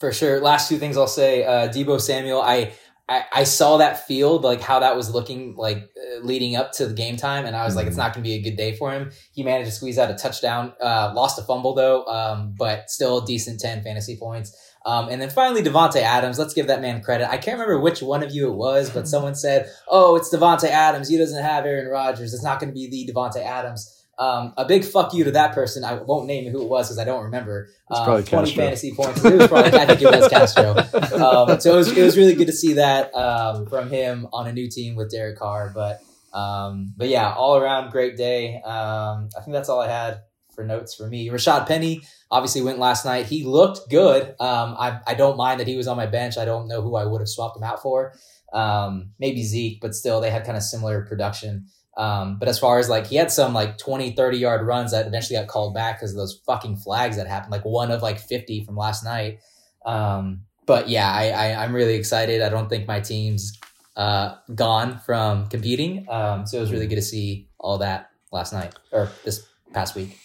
For 0.00 0.12
sure. 0.12 0.40
Last 0.40 0.68
two 0.68 0.78
things 0.78 0.96
I'll 0.96 1.06
say. 1.06 1.44
Uh, 1.44 1.68
Deebo 1.68 2.00
Samuel. 2.00 2.42
I, 2.42 2.72
I 3.12 3.24
I 3.32 3.44
saw 3.44 3.76
that 3.76 4.06
field 4.06 4.42
like 4.42 4.60
how 4.60 4.80
that 4.80 4.96
was 4.96 5.12
looking 5.12 5.54
like 5.56 5.76
uh, 5.76 6.24
leading 6.24 6.56
up 6.56 6.72
to 6.72 6.86
the 6.86 6.94
game 6.94 7.16
time, 7.16 7.44
and 7.44 7.54
I 7.54 7.64
was 7.64 7.76
like, 7.76 7.86
it's 7.86 7.96
not 7.96 8.14
going 8.14 8.24
to 8.24 8.28
be 8.28 8.34
a 8.34 8.42
good 8.42 8.56
day 8.56 8.74
for 8.74 8.90
him. 8.90 9.10
He 9.32 9.42
managed 9.42 9.68
to 9.70 9.76
squeeze 9.76 9.98
out 9.98 10.10
a 10.10 10.14
touchdown. 10.14 10.72
Uh, 10.80 11.12
lost 11.14 11.38
a 11.38 11.42
fumble 11.42 11.74
though, 11.74 12.04
um, 12.06 12.54
but 12.56 12.90
still 12.90 13.22
a 13.22 13.26
decent 13.26 13.60
ten 13.60 13.82
fantasy 13.82 14.16
points. 14.16 14.56
Um, 14.84 15.08
and 15.08 15.20
then 15.20 15.30
finally, 15.30 15.62
Davante 15.62 16.00
Adams. 16.00 16.38
Let's 16.38 16.54
give 16.54 16.66
that 16.68 16.80
man 16.80 17.02
credit. 17.02 17.28
I 17.30 17.36
can't 17.36 17.58
remember 17.58 17.78
which 17.78 18.02
one 18.02 18.22
of 18.22 18.32
you 18.32 18.50
it 18.50 18.56
was, 18.56 18.90
but 18.90 19.06
someone 19.14 19.34
said, 19.34 19.70
"Oh, 19.88 20.16
it's 20.16 20.34
Davante 20.34 20.68
Adams. 20.68 21.08
He 21.08 21.18
doesn't 21.18 21.42
have 21.42 21.66
Aaron 21.66 21.88
Rodgers. 21.88 22.32
It's 22.32 22.44
not 22.44 22.60
going 22.60 22.70
to 22.70 22.74
be 22.74 22.88
the 22.88 23.12
Davante 23.12 23.44
Adams." 23.44 24.01
Um, 24.22 24.54
a 24.56 24.64
big 24.64 24.84
fuck 24.84 25.12
you 25.14 25.24
to 25.24 25.32
that 25.32 25.52
person. 25.52 25.82
I 25.84 25.94
won't 25.94 26.26
name 26.26 26.50
who 26.52 26.62
it 26.62 26.68
was 26.68 26.88
because 26.88 26.98
I 26.98 27.04
don't 27.04 27.24
remember. 27.24 27.68
Um, 27.90 28.04
probably 28.04 28.22
Twenty 28.22 28.50
Castro. 28.50 28.62
fantasy 28.62 28.94
points. 28.94 29.24
It 29.24 29.36
was 29.36 29.48
probably. 29.48 29.72
I 29.72 29.86
think 29.86 30.02
it 30.02 30.20
was 30.20 30.28
Castro. 30.28 30.76
Um, 31.12 31.60
so 31.60 31.74
it 31.74 31.76
was, 31.76 31.96
it 31.96 32.02
was 32.02 32.16
really 32.16 32.34
good 32.34 32.46
to 32.46 32.52
see 32.52 32.74
that 32.74 33.14
um, 33.14 33.66
from 33.66 33.90
him 33.90 34.26
on 34.32 34.46
a 34.46 34.52
new 34.52 34.68
team 34.68 34.96
with 34.96 35.10
Derek 35.10 35.38
Carr. 35.38 35.70
But 35.74 36.00
um, 36.32 36.94
but 36.96 37.08
yeah, 37.08 37.32
all 37.32 37.56
around 37.56 37.90
great 37.90 38.16
day. 38.16 38.56
Um, 38.62 39.28
I 39.36 39.40
think 39.40 39.52
that's 39.52 39.68
all 39.68 39.80
I 39.80 39.88
had 39.88 40.22
for 40.54 40.64
notes 40.64 40.94
for 40.94 41.08
me. 41.08 41.28
Rashad 41.28 41.66
Penny 41.66 42.02
obviously 42.30 42.62
went 42.62 42.78
last 42.78 43.04
night. 43.04 43.26
He 43.26 43.44
looked 43.44 43.88
good. 43.90 44.34
Um, 44.40 44.76
I 44.78 45.00
I 45.06 45.14
don't 45.14 45.36
mind 45.36 45.60
that 45.60 45.66
he 45.66 45.76
was 45.76 45.88
on 45.88 45.96
my 45.96 46.06
bench. 46.06 46.38
I 46.38 46.44
don't 46.44 46.68
know 46.68 46.82
who 46.82 46.96
I 46.96 47.04
would 47.04 47.20
have 47.20 47.28
swapped 47.28 47.56
him 47.56 47.62
out 47.62 47.82
for. 47.82 48.12
Um, 48.52 49.12
maybe 49.18 49.42
Zeke, 49.42 49.80
but 49.80 49.94
still 49.94 50.20
they 50.20 50.30
had 50.30 50.44
kind 50.44 50.56
of 50.56 50.62
similar 50.62 51.04
production. 51.06 51.66
Um, 51.96 52.38
but 52.38 52.48
as 52.48 52.58
far 52.58 52.78
as 52.78 52.88
like 52.88 53.06
he 53.06 53.16
had 53.16 53.30
some 53.30 53.52
like 53.52 53.76
20, 53.78 54.12
30 54.12 54.38
yard 54.38 54.66
runs 54.66 54.92
that 54.92 55.06
eventually 55.06 55.38
got 55.38 55.48
called 55.48 55.74
back 55.74 55.98
because 55.98 56.12
of 56.12 56.16
those 56.16 56.40
fucking 56.46 56.76
flags 56.76 57.16
that 57.16 57.26
happened, 57.26 57.52
like 57.52 57.64
one 57.64 57.90
of 57.90 58.02
like 58.02 58.18
50 58.18 58.64
from 58.64 58.76
last 58.76 59.04
night. 59.04 59.40
Um, 59.84 60.42
but 60.66 60.88
yeah, 60.88 61.10
I, 61.12 61.28
I, 61.28 61.64
I'm 61.64 61.74
really 61.74 61.94
excited. 61.94 62.40
I 62.40 62.48
don't 62.48 62.68
think 62.68 62.86
my 62.86 63.00
team's 63.00 63.58
uh, 63.96 64.36
gone 64.54 64.98
from 65.00 65.48
competing. 65.48 66.06
Um, 66.08 66.46
so 66.46 66.58
it 66.58 66.60
was 66.60 66.72
really 66.72 66.86
good 66.86 66.96
to 66.96 67.02
see 67.02 67.48
all 67.58 67.78
that 67.78 68.10
last 68.30 68.52
night 68.52 68.74
or 68.90 69.10
this 69.24 69.46
past 69.72 69.94
week. 69.94 70.18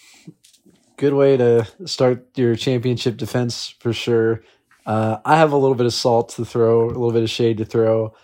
Good 0.96 1.12
way 1.12 1.36
to 1.36 1.66
start 1.84 2.26
your 2.36 2.56
championship 2.56 3.16
defense 3.16 3.74
for 3.78 3.92
sure. 3.92 4.42
Uh, 4.86 5.18
I 5.24 5.36
have 5.36 5.52
a 5.52 5.56
little 5.56 5.76
bit 5.76 5.86
of 5.86 5.92
salt 5.92 6.30
to 6.30 6.44
throw, 6.44 6.86
a 6.86 6.86
little 6.86 7.12
bit 7.12 7.22
of 7.22 7.30
shade 7.30 7.58
to 7.58 7.64
throw. 7.64 8.14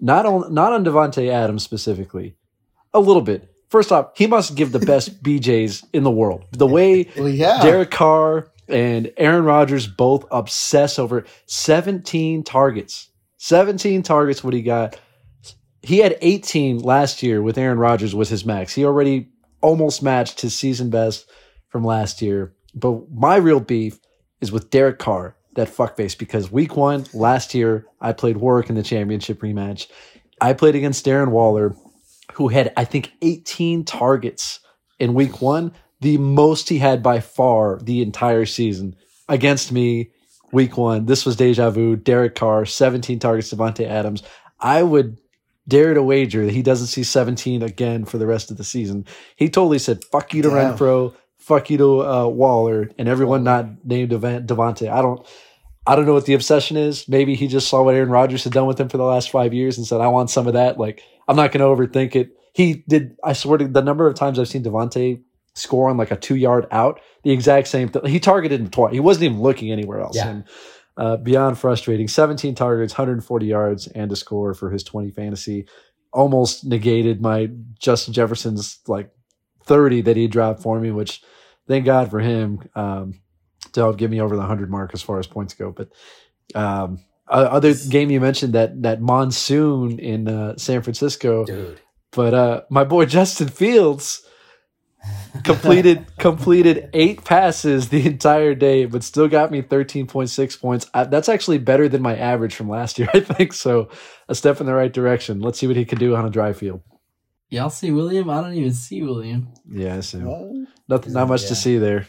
Not 0.00 0.26
on 0.26 0.52
not 0.52 0.72
on 0.72 0.84
Davante 0.84 1.28
Adams 1.28 1.62
specifically. 1.62 2.36
A 2.94 3.00
little 3.00 3.22
bit. 3.22 3.50
First 3.68 3.90
off, 3.90 4.12
he 4.16 4.26
must 4.26 4.54
give 4.54 4.72
the 4.72 4.78
best 4.78 5.22
BJs 5.24 5.84
in 5.92 6.04
the 6.04 6.10
world. 6.10 6.44
The 6.52 6.66
way 6.66 7.08
Well, 7.16 7.28
yeah. 7.28 7.60
Derek 7.60 7.90
Carr 7.90 8.48
and 8.68 9.12
Aaron 9.16 9.44
Rodgers 9.44 9.86
both 9.86 10.24
obsess 10.30 10.98
over 10.98 11.24
17 11.46 12.44
targets. 12.44 13.10
17 13.38 14.02
targets 14.02 14.42
what 14.42 14.54
he 14.54 14.62
got. 14.62 14.98
He 15.82 15.98
had 15.98 16.16
18 16.22 16.78
last 16.78 17.22
year 17.22 17.42
with 17.42 17.58
Aaron 17.58 17.78
Rodgers 17.78 18.14
was 18.14 18.30
his 18.30 18.46
max. 18.46 18.74
He 18.74 18.84
already 18.86 19.28
almost 19.60 20.02
matched 20.02 20.40
his 20.40 20.58
season 20.58 20.88
best 20.88 21.28
from 21.68 21.84
last 21.84 22.22
year. 22.22 22.54
But 22.74 23.10
my 23.10 23.36
real 23.36 23.60
beef 23.60 23.98
is 24.40 24.50
with 24.50 24.70
Derek 24.70 24.98
Carr, 24.98 25.36
that 25.56 25.68
fuckface, 25.68 26.16
because 26.16 26.50
week 26.50 26.76
one 26.76 27.04
last 27.12 27.54
year, 27.54 27.86
I 28.00 28.12
played 28.12 28.36
Warwick 28.38 28.68
in 28.70 28.76
the 28.76 28.82
championship 28.82 29.40
rematch. 29.40 29.88
I 30.40 30.52
played 30.52 30.74
against 30.74 31.04
Darren 31.04 31.28
Waller, 31.28 31.74
who 32.32 32.48
had, 32.48 32.72
I 32.76 32.84
think, 32.84 33.12
18 33.22 33.84
targets 33.84 34.60
in 34.98 35.14
week 35.14 35.40
one, 35.40 35.72
the 36.00 36.18
most 36.18 36.68
he 36.68 36.78
had 36.78 37.02
by 37.02 37.20
far 37.20 37.78
the 37.82 38.02
entire 38.02 38.46
season 38.46 38.96
against 39.28 39.72
me. 39.72 40.10
Week 40.52 40.76
one, 40.76 41.06
this 41.06 41.26
was 41.26 41.34
deja 41.36 41.70
vu. 41.70 41.96
Derek 41.96 42.36
Carr, 42.36 42.64
17 42.64 43.18
targets, 43.18 43.52
Davante 43.52 43.86
Adams. 43.86 44.22
I 44.60 44.82
would 44.82 45.18
dare 45.66 45.94
to 45.94 46.02
wager 46.02 46.44
that 46.44 46.52
he 46.52 46.62
doesn't 46.62 46.88
see 46.88 47.02
17 47.02 47.62
again 47.62 48.04
for 48.04 48.18
the 48.18 48.26
rest 48.26 48.50
of 48.50 48.56
the 48.56 48.64
season. 48.64 49.06
He 49.36 49.48
totally 49.48 49.78
said, 49.78 50.04
fuck 50.04 50.32
you 50.34 50.42
to 50.42 50.50
Damn. 50.50 50.76
Renfrow, 50.76 51.14
fuck 51.38 51.70
you 51.70 51.78
to 51.78 52.06
uh, 52.06 52.26
Waller, 52.26 52.90
and 52.98 53.08
everyone 53.08 53.44
not 53.44 53.84
named 53.84 54.10
Davante. 54.10 54.90
I 54.90 55.02
don't. 55.02 55.26
I 55.86 55.96
don't 55.96 56.06
know 56.06 56.14
what 56.14 56.24
the 56.24 56.32
obsession 56.32 56.78
is. 56.78 57.06
Maybe 57.08 57.34
he 57.34 57.46
just 57.46 57.68
saw 57.68 57.82
what 57.82 57.94
Aaron 57.94 58.08
Rodgers 58.08 58.44
had 58.44 58.54
done 58.54 58.66
with 58.66 58.80
him 58.80 58.88
for 58.88 58.96
the 58.96 59.04
last 59.04 59.30
five 59.30 59.52
years 59.52 59.76
and 59.76 59.86
said, 59.86 60.00
I 60.00 60.06
want 60.06 60.30
some 60.30 60.46
of 60.46 60.54
that. 60.54 60.78
Like, 60.78 61.02
I'm 61.28 61.36
not 61.36 61.52
going 61.52 61.60
to 61.60 61.82
overthink 61.82 62.14
it. 62.16 62.30
He 62.52 62.84
did, 62.88 63.16
I 63.24 63.32
swear 63.32 63.58
to 63.58 63.66
the 63.66 63.82
number 63.82 64.06
of 64.06 64.14
times 64.14 64.38
I've 64.38 64.48
seen 64.48 64.62
Davante 64.62 65.22
score 65.54 65.88
on 65.90 65.96
like 65.96 66.10
a 66.10 66.16
two 66.16 66.36
yard 66.36 66.66
out, 66.70 67.00
the 67.22 67.30
exact 67.30 67.68
same 67.68 67.88
thing. 67.88 68.04
He 68.06 68.20
targeted 68.20 68.60
him 68.60 68.70
twice. 68.70 68.92
He 68.92 69.00
wasn't 69.00 69.24
even 69.24 69.40
looking 69.40 69.70
anywhere 69.72 70.00
else. 70.00 70.16
Yeah. 70.16 70.28
And 70.28 70.44
uh, 70.96 71.16
beyond 71.16 71.58
frustrating, 71.58 72.06
17 72.06 72.54
targets, 72.54 72.92
140 72.92 73.46
yards, 73.46 73.86
and 73.88 74.12
a 74.12 74.16
score 74.16 74.54
for 74.54 74.70
his 74.70 74.84
20 74.84 75.10
fantasy. 75.10 75.66
Almost 76.12 76.64
negated 76.64 77.20
my 77.20 77.50
Justin 77.80 78.14
Jefferson's 78.14 78.78
like 78.86 79.10
30 79.64 80.02
that 80.02 80.16
he 80.16 80.28
dropped 80.28 80.62
for 80.62 80.78
me, 80.78 80.92
which 80.92 81.22
thank 81.66 81.84
God 81.84 82.10
for 82.10 82.20
him. 82.20 82.60
Um, 82.76 83.20
to 83.74 83.80
help 83.80 83.98
get 83.98 84.10
me 84.10 84.20
over 84.20 84.34
the 84.34 84.40
100 84.40 84.70
mark 84.70 84.92
as 84.94 85.02
far 85.02 85.18
as 85.18 85.26
points 85.26 85.54
go. 85.54 85.70
But 85.70 85.88
um, 86.54 87.00
o- 87.28 87.42
other 87.44 87.74
game 87.74 88.10
you 88.10 88.20
mentioned 88.20 88.52
that 88.54 88.82
that 88.82 89.00
monsoon 89.00 89.98
in 89.98 90.28
uh, 90.28 90.56
San 90.56 90.82
Francisco, 90.82 91.44
Dude. 91.44 91.80
but 92.12 92.34
uh, 92.34 92.62
my 92.70 92.84
boy 92.84 93.04
Justin 93.06 93.48
Fields 93.48 94.22
completed 95.44 96.06
completed 96.18 96.88
eight 96.94 97.24
passes 97.24 97.88
the 97.90 98.06
entire 98.06 98.54
day, 98.54 98.86
but 98.86 99.02
still 99.02 99.28
got 99.28 99.50
me 99.50 99.62
13.6 99.62 100.60
points. 100.60 100.86
I, 100.94 101.04
that's 101.04 101.28
actually 101.28 101.58
better 101.58 101.88
than 101.88 102.00
my 102.02 102.16
average 102.16 102.54
from 102.54 102.68
last 102.68 102.98
year, 102.98 103.08
I 103.14 103.20
think. 103.20 103.52
So 103.52 103.90
a 104.28 104.34
step 104.34 104.60
in 104.60 104.66
the 104.66 104.74
right 104.74 104.92
direction. 104.92 105.40
Let's 105.40 105.58
see 105.58 105.66
what 105.66 105.76
he 105.76 105.84
can 105.84 105.98
do 105.98 106.14
on 106.16 106.24
a 106.24 106.30
dry 106.30 106.52
field. 106.52 106.80
Y'all 107.50 107.70
see 107.70 107.90
William? 107.90 108.30
I 108.30 108.40
don't 108.40 108.54
even 108.54 108.72
see 108.72 109.02
William. 109.02 109.48
Yeah, 109.70 110.00
so 110.00 110.18
Well, 110.20 110.66
nothing, 110.88 111.12
not 111.12 111.28
much 111.28 111.46
to 111.48 111.54
see 111.54 111.76
there. 111.78 112.06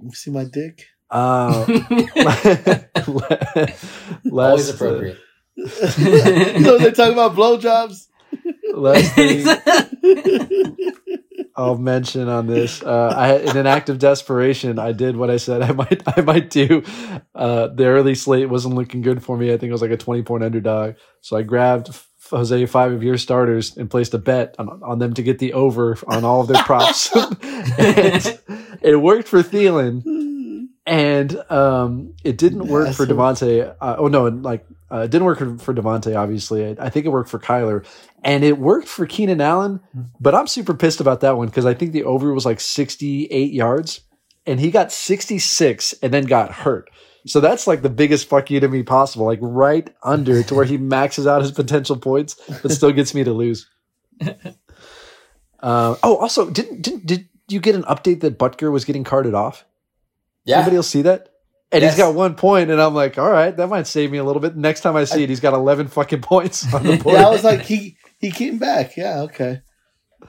you 0.00 0.10
see 0.12 0.30
my 0.30 0.44
dick? 0.44 0.84
Uh, 1.10 1.64
Always 3.06 3.84
last, 4.24 4.70
uh, 4.70 4.74
appropriate. 4.74 5.18
you 5.56 6.60
know 6.60 6.78
they 6.78 6.90
talk 6.92 7.12
about 7.12 7.34
blowjobs. 7.34 8.06
last 8.74 9.14
thing 9.16 9.46
I'll 11.56 11.76
mention 11.78 12.28
on 12.28 12.46
this, 12.46 12.82
uh, 12.82 13.14
I 13.16 13.36
in 13.38 13.56
an 13.56 13.66
act 13.66 13.88
of 13.88 13.98
desperation, 13.98 14.78
I 14.78 14.92
did 14.92 15.16
what 15.16 15.30
I 15.30 15.38
said 15.38 15.62
I 15.62 15.72
might 15.72 16.02
I 16.06 16.20
might 16.20 16.50
do. 16.50 16.84
Uh, 17.34 17.68
the 17.68 17.86
early 17.86 18.14
slate 18.14 18.48
wasn't 18.48 18.74
looking 18.74 19.02
good 19.02 19.22
for 19.24 19.36
me. 19.36 19.48
I 19.52 19.56
think 19.56 19.70
it 19.70 19.72
was 19.72 19.82
like 19.82 19.90
a 19.90 19.96
twenty 19.96 20.22
point 20.22 20.44
underdog, 20.44 20.94
so 21.20 21.36
I 21.36 21.42
grabbed 21.42 21.88
F- 21.88 22.06
Jose 22.30 22.66
five 22.66 22.92
of 22.92 23.02
your 23.02 23.16
starters 23.16 23.76
and 23.76 23.90
placed 23.90 24.14
a 24.14 24.18
bet 24.18 24.54
on, 24.58 24.80
on 24.84 24.98
them 25.00 25.14
to 25.14 25.22
get 25.22 25.38
the 25.40 25.54
over 25.54 25.96
on 26.06 26.24
all 26.24 26.42
of 26.42 26.48
their 26.48 26.62
props. 26.62 27.10
and 27.16 28.38
it 28.82 29.00
worked 29.00 29.26
for 29.26 29.42
Thielen, 29.42 30.02
and 30.88 31.36
um, 31.50 32.14
it 32.24 32.38
didn't 32.38 32.66
work 32.66 32.94
for 32.94 33.02
Asshole. 33.02 33.16
Davante. 33.16 33.76
Uh, 33.78 33.96
oh 33.98 34.08
no, 34.08 34.26
and 34.26 34.42
like 34.42 34.66
uh, 34.90 35.00
it 35.00 35.10
didn't 35.10 35.26
work 35.26 35.38
for, 35.38 35.58
for 35.58 35.74
Davante. 35.74 36.16
Obviously, 36.16 36.64
I, 36.64 36.86
I 36.86 36.88
think 36.88 37.04
it 37.04 37.10
worked 37.10 37.28
for 37.28 37.38
Kyler, 37.38 37.84
and 38.24 38.42
it 38.42 38.58
worked 38.58 38.88
for 38.88 39.04
Keenan 39.04 39.42
Allen. 39.42 39.80
But 40.18 40.34
I'm 40.34 40.46
super 40.46 40.72
pissed 40.72 41.00
about 41.00 41.20
that 41.20 41.36
one 41.36 41.48
because 41.48 41.66
I 41.66 41.74
think 41.74 41.92
the 41.92 42.04
over 42.04 42.32
was 42.32 42.46
like 42.46 42.58
68 42.58 43.52
yards, 43.52 44.00
and 44.46 44.58
he 44.58 44.70
got 44.70 44.90
66 44.90 45.94
and 46.02 46.12
then 46.12 46.24
got 46.24 46.52
hurt. 46.52 46.90
So 47.26 47.40
that's 47.40 47.66
like 47.66 47.82
the 47.82 47.90
biggest 47.90 48.26
fuck 48.26 48.50
you 48.50 48.58
to 48.60 48.68
me 48.68 48.82
possible, 48.82 49.26
like 49.26 49.40
right 49.42 49.94
under 50.02 50.42
to 50.42 50.54
where 50.54 50.64
he 50.64 50.78
maxes 50.78 51.26
out 51.26 51.42
his 51.42 51.52
potential 51.52 51.98
points, 51.98 52.40
but 52.62 52.72
still 52.72 52.92
gets 52.92 53.14
me 53.14 53.24
to 53.24 53.32
lose. 53.32 53.68
Uh, 55.60 55.96
oh, 56.04 56.16
also, 56.18 56.48
didn't, 56.48 56.82
didn't 56.82 57.04
did 57.04 57.28
you 57.48 57.58
get 57.58 57.74
an 57.74 57.82
update 57.82 58.20
that 58.20 58.38
Butker 58.38 58.70
was 58.70 58.84
getting 58.84 59.02
carted 59.02 59.34
off? 59.34 59.64
Yeah. 60.48 60.56
Anybody 60.56 60.76
else 60.76 60.88
see 60.88 61.02
that? 61.02 61.28
And 61.70 61.82
Yes. 61.82 61.94
he's 61.94 62.02
got 62.02 62.14
one 62.14 62.34
point, 62.34 62.70
and 62.70 62.80
I'm 62.80 62.94
like, 62.94 63.18
all 63.18 63.30
right, 63.30 63.54
that 63.54 63.68
might 63.68 63.86
save 63.86 64.10
me 64.10 64.16
a 64.16 64.24
little 64.24 64.40
bit. 64.40 64.56
Next 64.56 64.80
time 64.80 64.96
I 64.96 65.04
see 65.04 65.22
it, 65.22 65.28
he's 65.28 65.40
got 65.40 65.52
11 65.52 65.88
fucking 65.88 66.20
points 66.22 66.72
on 66.72 66.84
the 66.84 66.96
board. 66.96 67.16
Yeah, 67.16 67.26
I 67.26 67.30
was 67.30 67.44
like, 67.44 67.60
he 67.72 67.98
he 68.18 68.30
came 68.30 68.58
back. 68.58 68.96
Yeah, 68.96 69.20
okay. 69.22 69.60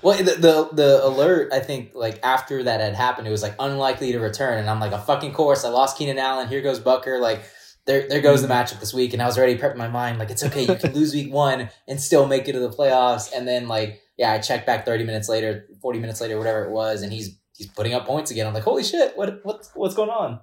Well, 0.01 0.17
the, 0.17 0.36
the 0.36 0.69
the 0.73 1.05
alert, 1.05 1.53
I 1.53 1.62
think, 1.62 1.91
like 1.95 2.19
after 2.21 2.63
that 2.63 2.82
had 2.82 2.93
happened, 2.95 3.27
it 3.27 3.32
was 3.32 3.41
like 3.41 3.55
unlikely 3.58 4.12
to 4.12 4.19
return, 4.19 4.60
and 4.60 4.69
I'm 4.69 4.82
like, 4.82 4.91
a 4.91 4.99
fucking 4.99 5.32
course. 5.32 5.63
I 5.63 5.69
lost 5.69 5.97
Keenan 5.97 6.19
Allen. 6.19 6.49
Here 6.49 6.62
goes 6.62 6.79
Butker. 6.82 7.21
Like, 7.21 7.43
there 7.86 8.08
there 8.10 8.21
goes 8.21 8.41
the 8.41 8.49
mm. 8.49 8.51
matchup 8.51 8.82
this 8.82 8.93
week, 8.93 9.13
and 9.13 9.21
I 9.21 9.25
was 9.25 9.38
already 9.38 9.58
prepping 9.58 9.77
my 9.77 9.88
mind. 9.88 10.19
Like, 10.19 10.29
it's 10.32 10.43
okay. 10.43 10.63
You 10.63 10.75
can 10.75 10.93
lose 10.93 11.13
week 11.13 11.32
one 11.32 11.69
and 11.88 12.01
still 12.01 12.27
make 12.27 12.49
it 12.49 12.51
to 12.51 12.60
the 12.60 12.69
playoffs. 12.69 13.32
And 13.34 13.47
then 13.47 13.69
like, 13.69 14.01
yeah, 14.17 14.34
I 14.34 14.39
checked 14.39 14.67
back 14.67 14.86
30 14.86 15.05
minutes 15.05 15.29
later, 15.29 15.65
40 15.82 15.99
minutes 15.99 16.19
later, 16.19 16.38
whatever 16.38 16.65
it 16.65 16.71
was, 16.71 17.01
and 17.01 17.13
he's 17.13 17.38
he's 17.60 17.67
putting 17.67 17.93
up 17.93 18.08
points 18.08 18.32
again. 18.32 18.48
I'm 18.48 18.54
like, 18.56 18.63
holy 18.63 18.84
shit, 18.84 19.15
what 19.15 19.41
what's 19.43 19.69
what's 19.76 19.93
going 19.93 20.10
on? 20.10 20.39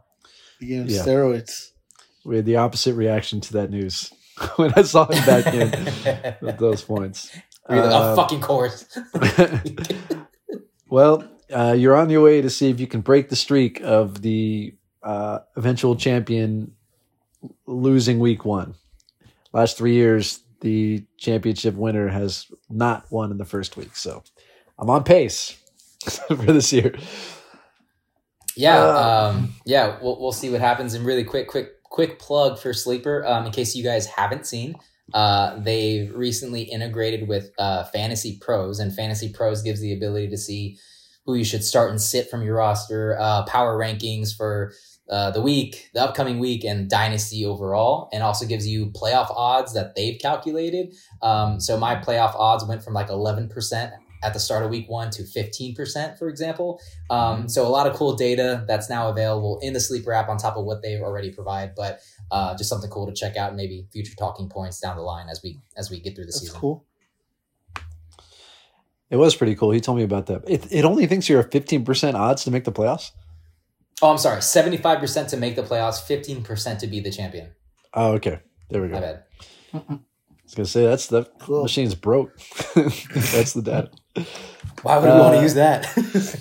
He 0.61 0.67
gave 0.67 0.83
him 0.83 0.89
Yeah. 0.89 1.03
steroids. 1.03 1.71
We 2.25 2.37
had 2.37 2.45
the 2.47 2.57
opposite 2.57 2.95
reaction 2.95 3.41
to 3.43 3.53
that 3.55 3.71
news 3.71 4.13
when 4.57 4.73
I 4.77 4.83
saw 4.83 5.07
him 5.07 5.25
back 5.25 5.53
in 5.53 5.71
with 6.47 6.59
those 6.59 6.83
points. 6.83 7.35
You're 7.69 7.83
like, 7.85 7.93
Uh, 7.93 8.13
a 8.13 8.17
fucking 8.17 8.41
course. 8.41 8.85
well, 10.89 11.25
uh, 11.53 11.75
you're 11.77 11.97
on 11.97 12.11
your 12.11 12.23
way 12.23 12.43
to 12.43 12.51
see 12.51 12.71
if 12.71 12.79
you 12.81 12.87
can 12.87 13.01
break 13.01 13.29
the 13.29 13.37
streak 13.37 13.81
of 13.83 14.23
the 14.23 14.75
uh, 15.03 15.41
eventual 15.57 15.97
champion 15.97 16.73
losing 17.67 18.19
week 18.19 18.45
one. 18.45 18.75
Last 19.53 19.79
three 19.79 19.95
years, 19.95 20.41
the 20.61 21.05
championship 21.19 21.75
winner 21.75 22.09
has 22.09 22.47
not 22.69 23.11
won 23.11 23.31
in 23.31 23.39
the 23.39 23.45
first 23.45 23.77
week. 23.77 23.95
So 23.97 24.23
I'm 24.79 24.91
on 24.91 25.05
pace 25.05 25.57
for 26.29 26.35
this 26.37 26.73
year. 26.73 26.95
Yeah, 28.57 28.83
Uh, 28.83 29.31
um, 29.35 29.55
yeah, 29.65 29.99
we'll 30.01 30.21
we'll 30.21 30.33
see 30.33 30.51
what 30.51 30.61
happens. 30.61 30.95
And 30.95 31.05
really 31.05 31.25
quick, 31.25 31.49
quick, 31.49 31.83
quick 31.85 32.19
plug 32.19 32.59
for 32.59 32.73
Sleeper. 32.73 33.25
Um, 33.27 33.47
in 33.47 33.53
case 33.53 33.77
you 33.77 33.85
guys 33.85 34.07
haven't 34.07 34.47
seen, 34.47 34.77
uh, 35.13 35.59
they 35.61 36.11
recently 36.15 36.63
integrated 36.63 37.29
with 37.29 37.51
uh, 37.59 37.85
Fantasy 37.85 38.39
Pros, 38.41 38.79
and 38.79 38.95
Fantasy 38.95 39.33
Pros 39.33 39.63
gives 39.63 39.81
the 39.81 39.93
ability 39.93 40.29
to 40.29 40.39
see 40.39 40.79
who 41.27 41.35
you 41.35 41.45
should 41.45 41.65
start 41.65 41.91
and 41.91 42.01
sit 42.01 42.31
from 42.31 42.43
your 42.43 42.57
roster, 42.57 43.17
uh, 43.19 43.45
power 43.45 43.77
rankings 43.77 44.35
for 44.35 44.73
uh, 45.11 45.31
the 45.33 45.43
week, 45.43 45.91
the 45.93 46.01
upcoming 46.03 46.39
week, 46.39 46.65
and 46.65 46.89
dynasty 46.89 47.45
overall, 47.45 48.09
and 48.13 48.23
also 48.23 48.47
gives 48.47 48.67
you 48.67 48.87
playoff 48.87 49.31
odds 49.31 49.75
that 49.75 49.95
they've 49.97 50.19
calculated. 50.21 50.95
Um, 51.21 51.61
so 51.61 51.77
my 51.79 51.97
playoff 51.97 52.35
odds 52.37 52.65
went 52.65 52.83
from 52.83 52.95
like 52.95 53.11
eleven 53.11 53.49
percent 53.49 53.93
at 54.23 54.33
the 54.33 54.41
start 54.41 54.63
of 54.65 54.71
week 54.71 54.89
one 54.89 55.11
to 55.11 55.25
fifteen 55.25 55.75
percent, 55.75 56.19
for 56.19 56.29
example. 56.29 56.81
Um, 57.11 57.49
so 57.49 57.67
a 57.67 57.69
lot 57.69 57.87
of 57.87 57.95
cool 57.95 58.15
data 58.15 58.65
that's 58.67 58.89
now 58.91 59.09
available 59.09 59.59
in 59.63 59.73
the 59.73 59.81
Sleeper 59.81 60.13
app 60.13 60.29
on 60.29 60.39
top 60.39 60.57
of 60.57 60.65
what 60.65 60.83
they 60.83 60.99
already 61.01 61.31
provide, 61.33 61.75
but 61.75 62.01
uh, 62.31 62.57
just 62.57 62.69
something 62.71 62.91
cool 62.91 63.07
to 63.07 63.13
check 63.13 63.37
out 63.37 63.49
and 63.49 63.57
maybe 63.57 63.87
future 63.93 64.15
talking 64.19 64.49
points 64.49 64.81
down 64.81 64.97
the 64.97 65.03
line 65.03 65.29
as 65.29 65.41
we 65.43 65.61
as 65.77 65.91
we 65.91 66.01
get 66.01 66.15
through 66.15 66.25
the 66.25 66.29
That's 66.29 66.41
season. 66.41 66.59
cool. 66.61 66.85
It 69.09 69.17
was 69.17 69.37
pretty 69.37 69.55
cool. 69.55 69.71
He 69.71 69.81
told 69.81 69.99
me 69.99 70.05
about 70.05 70.27
that. 70.27 70.43
It, 70.49 70.67
it 70.73 70.85
only 70.85 71.07
thinks 71.07 71.29
you're 71.29 71.41
a 71.41 71.49
15% 71.49 72.15
odds 72.15 72.43
to 72.45 72.51
make 72.51 72.65
the 72.65 72.73
playoffs. 72.73 73.13
Oh, 74.03 74.11
I'm 74.11 74.19
sorry, 74.19 74.43
seventy 74.43 74.77
five 74.77 74.99
percent 75.01 75.31
to 75.31 75.39
make 75.39 75.57
the 75.57 75.63
playoffs, 75.63 76.03
fifteen 76.03 76.43
percent 76.43 76.81
to 76.81 76.87
be 76.87 77.01
the 77.01 77.11
champion. 77.11 77.51
Oh, 77.95 78.13
okay. 78.15 78.41
There 78.69 78.83
we 78.83 78.89
go. 78.89 79.01
My 79.01 79.79
I 79.79 79.79
was 80.45 80.55
going 80.55 80.65
to 80.65 80.67
say 80.67 80.85
that's 80.85 81.07
the 81.07 81.25
Cool. 81.41 81.63
machine's 81.63 81.95
broke. 81.95 82.37
that's 82.75 83.55
the 83.55 83.63
data. 83.65 83.91
Why 84.83 84.99
would 84.99 85.05
we 85.05 85.11
want 85.21 85.35
Uh, 85.35 85.37
to 85.37 85.43
use 85.43 85.55
that? 85.55 86.41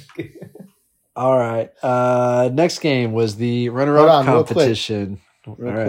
All 1.16 1.38
right. 1.38 1.72
Uh, 1.82 2.50
next 2.54 2.80
game 2.80 3.14
was 3.14 3.38
the 3.38 3.68
Hold 3.68 3.78
runner-up 3.78 4.10
on, 4.10 4.26
real 4.26 4.44
quick. 4.44 4.48
competition. 4.56 5.22
Real 5.48 5.70
All 5.70 5.76
right. 5.78 5.86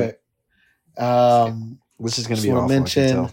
quick. 0.96 1.02
Um, 1.04 1.78
This 1.98 2.18
is 2.18 2.26
going 2.26 2.36
to 2.36 2.42
be 2.42 2.50
an 2.50 2.56
awful. 2.56 2.68
Mention- 2.68 3.28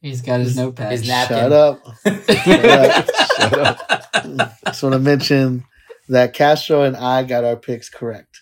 He's 0.00 0.20
got 0.22 0.38
his 0.40 0.56
notepad. 0.56 0.92
His 0.92 1.08
napkin. 1.08 1.36
shut 1.38 1.52
up. 1.52 1.80
Shut 2.04 3.58
up. 3.58 4.52
Just 4.66 4.82
want 4.82 4.92
to 4.92 4.98
mention 5.00 5.64
that 6.08 6.34
Castro 6.34 6.82
and 6.82 6.96
I 6.96 7.24
got 7.24 7.42
our 7.44 7.56
picks 7.56 7.88
correct 7.88 8.40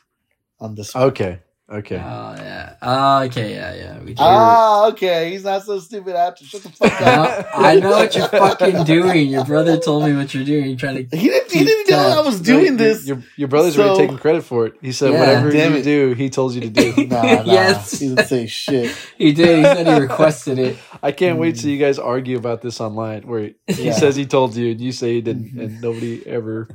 on 0.60 0.74
this 0.74 0.94
one. 0.94 1.04
Okay. 1.04 1.38
Okay. 1.68 1.96
Oh 1.96 2.34
yeah. 2.38 2.76
Oh, 2.80 3.22
okay. 3.24 3.52
Yeah, 3.54 3.74
yeah. 3.74 3.98
We 3.98 4.06
did. 4.06 4.18
Ah, 4.20 4.86
okay. 4.90 5.32
He's 5.32 5.42
not 5.42 5.64
so 5.64 5.80
stupid 5.80 6.14
after. 6.14 6.44
Shut 6.44 6.62
the 6.62 6.68
fuck 6.70 6.92
up. 7.02 7.46
I 7.56 7.74
know 7.80 7.90
what 7.90 8.14
you're 8.14 8.28
fucking 8.28 8.84
doing. 8.84 9.26
Your 9.30 9.44
brother 9.44 9.76
told 9.76 10.04
me 10.04 10.14
what 10.16 10.32
you're 10.32 10.44
doing. 10.44 10.66
You're 10.66 10.78
trying 10.78 11.08
to. 11.08 11.16
He 11.16 11.26
didn't, 11.28 11.50
he 11.50 11.64
didn't 11.64 11.90
know 11.90 11.98
I 11.98 12.20
was 12.20 12.40
doing 12.40 12.66
your- 12.66 12.76
this. 12.76 13.08
Your, 13.08 13.20
your 13.34 13.48
brother's 13.48 13.74
So- 13.74 13.82
already 13.82 14.02
taking 14.02 14.18
credit 14.18 14.44
for 14.44 14.66
it. 14.66 14.74
He 14.80 14.92
said, 14.92 15.12
Yeah, 15.12 15.18
whatever 15.18 15.50
damn 15.50 15.72
you 15.72 15.78
it. 15.78 15.82
do, 15.82 16.12
he 16.12 16.30
told 16.30 16.54
you 16.54 16.60
to 16.60 16.70
do. 16.70 16.94
Nah, 17.08 17.22
nah. 17.22 17.42
Yes. 17.44 17.98
He 17.98 18.08
didn't 18.10 18.26
say 18.28 18.46
shit. 18.46 18.94
He 19.18 19.32
did. 19.32 19.58
He 19.58 19.64
said 19.64 19.86
he 19.88 20.00
requested 20.00 20.60
it. 20.60 20.76
I 21.02 21.10
can't 21.10 21.36
wait 21.40 21.56
till 21.56 21.70
you 21.70 21.78
guys 21.78 21.98
argue 21.98 22.36
about 22.36 22.62
this 22.62 22.80
online 22.80 23.22
where 23.26 23.50
he 23.66 23.86
Yeah. 23.86 23.92
says 23.92 24.14
he 24.14 24.24
told 24.26 24.54
you 24.54 24.70
and 24.70 24.80
you 24.80 24.92
say 24.92 25.14
he 25.14 25.20
didn't, 25.20 25.58
and 25.58 25.80
nobody 25.80 26.24
ever 26.28 26.68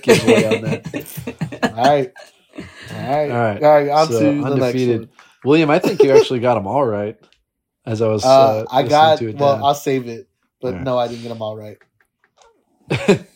gives 0.00 0.24
way 0.24 0.46
on 0.46 0.62
that. 0.62 1.74
All 1.76 1.84
right. 1.84 2.12
All 2.56 2.64
right. 2.96 3.30
All 3.30 3.38
right. 3.38 3.62
All 3.62 3.70
right. 3.70 3.88
On 3.90 4.08
So, 4.08 4.18
to 4.20 4.24
the 4.48 4.56
next 4.56 4.84
undefeated. 4.84 5.00
one. 5.00 5.10
William, 5.44 5.70
I 5.70 5.78
think 5.78 6.02
you 6.02 6.12
actually 6.12 6.40
got 6.40 6.54
them 6.54 6.66
all 6.66 6.84
right. 6.86 7.16
As 7.86 8.02
I 8.02 8.08
was, 8.08 8.24
uh, 8.24 8.28
Uh, 8.28 8.64
I 8.70 8.82
got, 8.84 9.18
to 9.18 9.28
it 9.30 9.36
well, 9.38 9.56
down. 9.56 9.64
I'll 9.64 9.74
save 9.74 10.08
it. 10.08 10.28
But 10.60 10.74
right. 10.74 10.84
no, 10.84 10.98
I 10.98 11.08
didn't 11.08 11.22
get 11.22 11.30
them 11.30 11.42
all 11.42 11.56
right. 11.56 11.78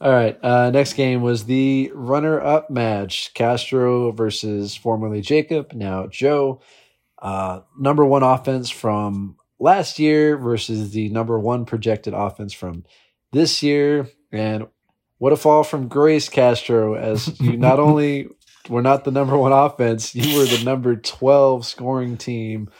All 0.00 0.12
right. 0.12 0.38
Uh, 0.44 0.70
next 0.70 0.92
game 0.94 1.22
was 1.22 1.44
the 1.46 1.90
runner-up 1.94 2.70
match: 2.70 3.32
Castro 3.34 4.12
versus 4.12 4.76
formerly 4.76 5.22
Jacob, 5.22 5.72
now 5.74 6.06
Joe. 6.06 6.60
Uh, 7.20 7.60
number 7.78 8.04
one 8.04 8.22
offense 8.22 8.70
from 8.70 9.36
last 9.58 9.98
year 9.98 10.36
versus 10.36 10.92
the 10.92 11.08
number 11.10 11.38
one 11.38 11.64
projected 11.64 12.14
offense 12.14 12.52
from 12.52 12.84
this 13.32 13.62
year, 13.62 14.08
and 14.32 14.68
what 15.18 15.32
a 15.32 15.36
fall 15.36 15.64
from 15.64 15.88
grace, 15.88 16.28
Castro! 16.28 16.94
As 16.94 17.40
you 17.40 17.56
not 17.56 17.80
only 17.80 18.28
were 18.68 18.82
not 18.82 19.04
the 19.04 19.10
number 19.10 19.36
one 19.36 19.52
offense, 19.52 20.14
you 20.14 20.38
were 20.38 20.44
the 20.44 20.64
number 20.64 20.96
twelve 20.96 21.66
scoring 21.66 22.16
team 22.16 22.70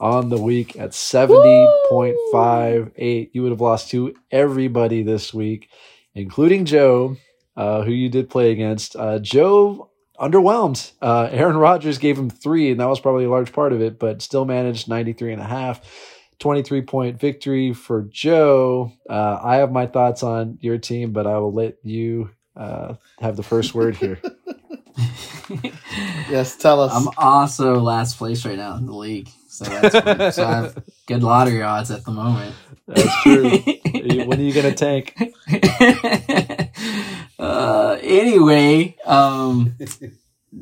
on 0.00 0.28
the 0.28 0.40
week 0.40 0.76
at 0.76 0.94
seventy 0.94 1.68
point 1.88 2.16
five 2.32 2.90
eight. 2.96 3.30
You 3.32 3.42
would 3.42 3.52
have 3.52 3.60
lost 3.60 3.90
to 3.90 4.14
everybody 4.30 5.02
this 5.02 5.32
week 5.34 5.68
including 6.14 6.64
Joe, 6.64 7.16
uh, 7.56 7.82
who 7.82 7.92
you 7.92 8.08
did 8.08 8.30
play 8.30 8.52
against. 8.52 8.96
Uh, 8.96 9.18
Joe 9.18 9.90
underwhelmed. 10.18 10.92
Uh, 11.02 11.28
Aaron 11.30 11.56
Rodgers 11.56 11.98
gave 11.98 12.18
him 12.18 12.30
three, 12.30 12.70
and 12.70 12.80
that 12.80 12.88
was 12.88 13.00
probably 13.00 13.24
a 13.24 13.30
large 13.30 13.52
part 13.52 13.72
of 13.72 13.82
it, 13.82 13.98
but 13.98 14.22
still 14.22 14.44
managed 14.44 14.88
93 14.88 15.32
and 15.32 15.42
a 15.42 15.46
half. 15.46 15.80
23 16.40 16.82
point 16.82 17.20
victory 17.20 17.72
for 17.72 18.02
Joe. 18.02 18.92
Uh, 19.08 19.38
I 19.42 19.56
have 19.56 19.70
my 19.70 19.86
thoughts 19.86 20.22
on 20.22 20.58
your 20.60 20.78
team, 20.78 21.12
but 21.12 21.26
I 21.26 21.38
will 21.38 21.52
let 21.52 21.76
you 21.84 22.30
uh, 22.56 22.94
have 23.20 23.36
the 23.36 23.42
first 23.42 23.74
word 23.74 23.96
here. 23.96 24.20
Yes, 26.30 26.56
tell 26.56 26.80
us. 26.80 26.92
I'm 26.94 27.08
also 27.18 27.80
last 27.80 28.16
place 28.16 28.44
right 28.46 28.56
now 28.56 28.76
in 28.76 28.86
the 28.86 28.94
league, 28.94 29.28
so 29.46 29.64
that's 29.64 30.36
so 30.36 30.44
I 30.44 30.54
have 30.56 30.82
good 31.06 31.22
lottery 31.22 31.62
odds 31.62 31.90
at 31.90 32.04
the 32.04 32.10
moment. 32.10 32.54
That's 32.86 33.22
true. 33.22 33.50
when 34.24 34.38
are 34.38 34.42
you 34.42 34.52
going 34.54 34.74
to 34.74 34.74
tank? 34.74 35.14
uh, 37.38 37.98
anyway, 38.00 38.96
um, 39.04 39.76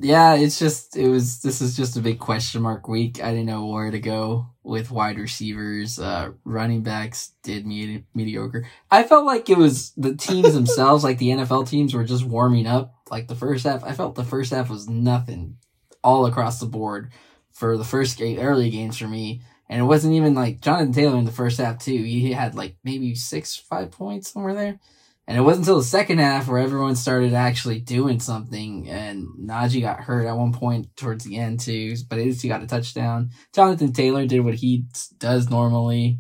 yeah, 0.00 0.34
it's 0.34 0.58
just 0.58 0.96
it 0.96 1.08
was. 1.08 1.42
This 1.42 1.60
is 1.60 1.76
just 1.76 1.96
a 1.96 2.00
big 2.00 2.18
question 2.18 2.62
mark 2.62 2.88
week. 2.88 3.22
I 3.22 3.30
didn't 3.30 3.46
know 3.46 3.66
where 3.66 3.90
to 3.90 4.00
go 4.00 4.46
with 4.62 4.90
wide 4.90 5.18
receivers. 5.18 5.98
Uh, 5.98 6.32
running 6.44 6.82
backs 6.82 7.32
did 7.42 7.66
medi- 7.66 8.04
mediocre. 8.14 8.66
I 8.90 9.02
felt 9.02 9.26
like 9.26 9.50
it 9.50 9.58
was 9.58 9.92
the 9.96 10.14
teams 10.14 10.54
themselves, 10.54 11.04
like 11.04 11.18
the 11.18 11.30
NFL 11.30 11.68
teams, 11.68 11.94
were 11.94 12.04
just 12.04 12.24
warming 12.24 12.66
up. 12.66 12.94
Like 13.12 13.28
the 13.28 13.36
first 13.36 13.64
half, 13.64 13.84
I 13.84 13.92
felt 13.92 14.14
the 14.14 14.24
first 14.24 14.52
half 14.52 14.70
was 14.70 14.88
nothing 14.88 15.58
all 16.02 16.24
across 16.24 16.58
the 16.58 16.66
board 16.66 17.12
for 17.52 17.76
the 17.76 17.84
first 17.84 18.16
game, 18.16 18.38
early 18.40 18.70
games 18.70 18.96
for 18.96 19.06
me. 19.06 19.42
And 19.68 19.80
it 19.82 19.84
wasn't 19.84 20.14
even 20.14 20.34
like 20.34 20.62
Jonathan 20.62 20.94
Taylor 20.94 21.18
in 21.18 21.26
the 21.26 21.30
first 21.30 21.58
half 21.58 21.78
too. 21.78 21.92
He 21.92 22.32
had 22.32 22.54
like 22.54 22.76
maybe 22.82 23.14
six, 23.14 23.54
five 23.54 23.90
points 23.90 24.32
somewhere 24.32 24.54
there. 24.54 24.80
And 25.28 25.36
it 25.36 25.42
wasn't 25.42 25.66
until 25.66 25.78
the 25.78 25.84
second 25.84 26.18
half 26.18 26.48
where 26.48 26.58
everyone 26.58 26.96
started 26.96 27.34
actually 27.34 27.80
doing 27.80 28.18
something. 28.18 28.88
And 28.88 29.28
Najee 29.38 29.82
got 29.82 30.00
hurt 30.00 30.26
at 30.26 30.36
one 30.36 30.54
point 30.54 30.96
towards 30.96 31.24
the 31.24 31.36
end 31.36 31.60
too, 31.60 31.94
but 32.08 32.18
at 32.18 32.24
least 32.24 32.40
he 32.40 32.48
got 32.48 32.62
a 32.62 32.66
touchdown. 32.66 33.28
Jonathan 33.54 33.92
Taylor 33.92 34.26
did 34.26 34.40
what 34.40 34.54
he 34.54 34.86
does 35.18 35.50
normally. 35.50 36.18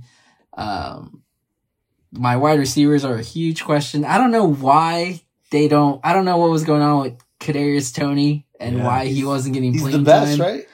Um, 0.52 1.22
my 2.12 2.36
wide 2.36 2.58
receivers 2.58 3.02
are 3.02 3.16
a 3.16 3.22
huge 3.22 3.64
question. 3.64 4.04
I 4.04 4.18
don't 4.18 4.30
know 4.30 4.52
why 4.52 5.22
they 5.52 5.68
don't. 5.68 6.00
I 6.02 6.12
don't 6.12 6.24
know 6.24 6.38
what 6.38 6.50
was 6.50 6.64
going 6.64 6.82
on 6.82 7.02
with 7.02 7.14
Kadarius 7.38 7.94
Toney 7.94 8.46
and 8.58 8.78
Yeah. 8.78 8.84
why 8.86 9.06
he 9.06 9.22
wasn't 9.24 9.54
getting 9.54 9.72
He's 9.74 9.82
playing 9.82 9.98
the 9.98 10.04
best, 10.04 10.38
time. 10.38 10.46
right? 10.46 10.66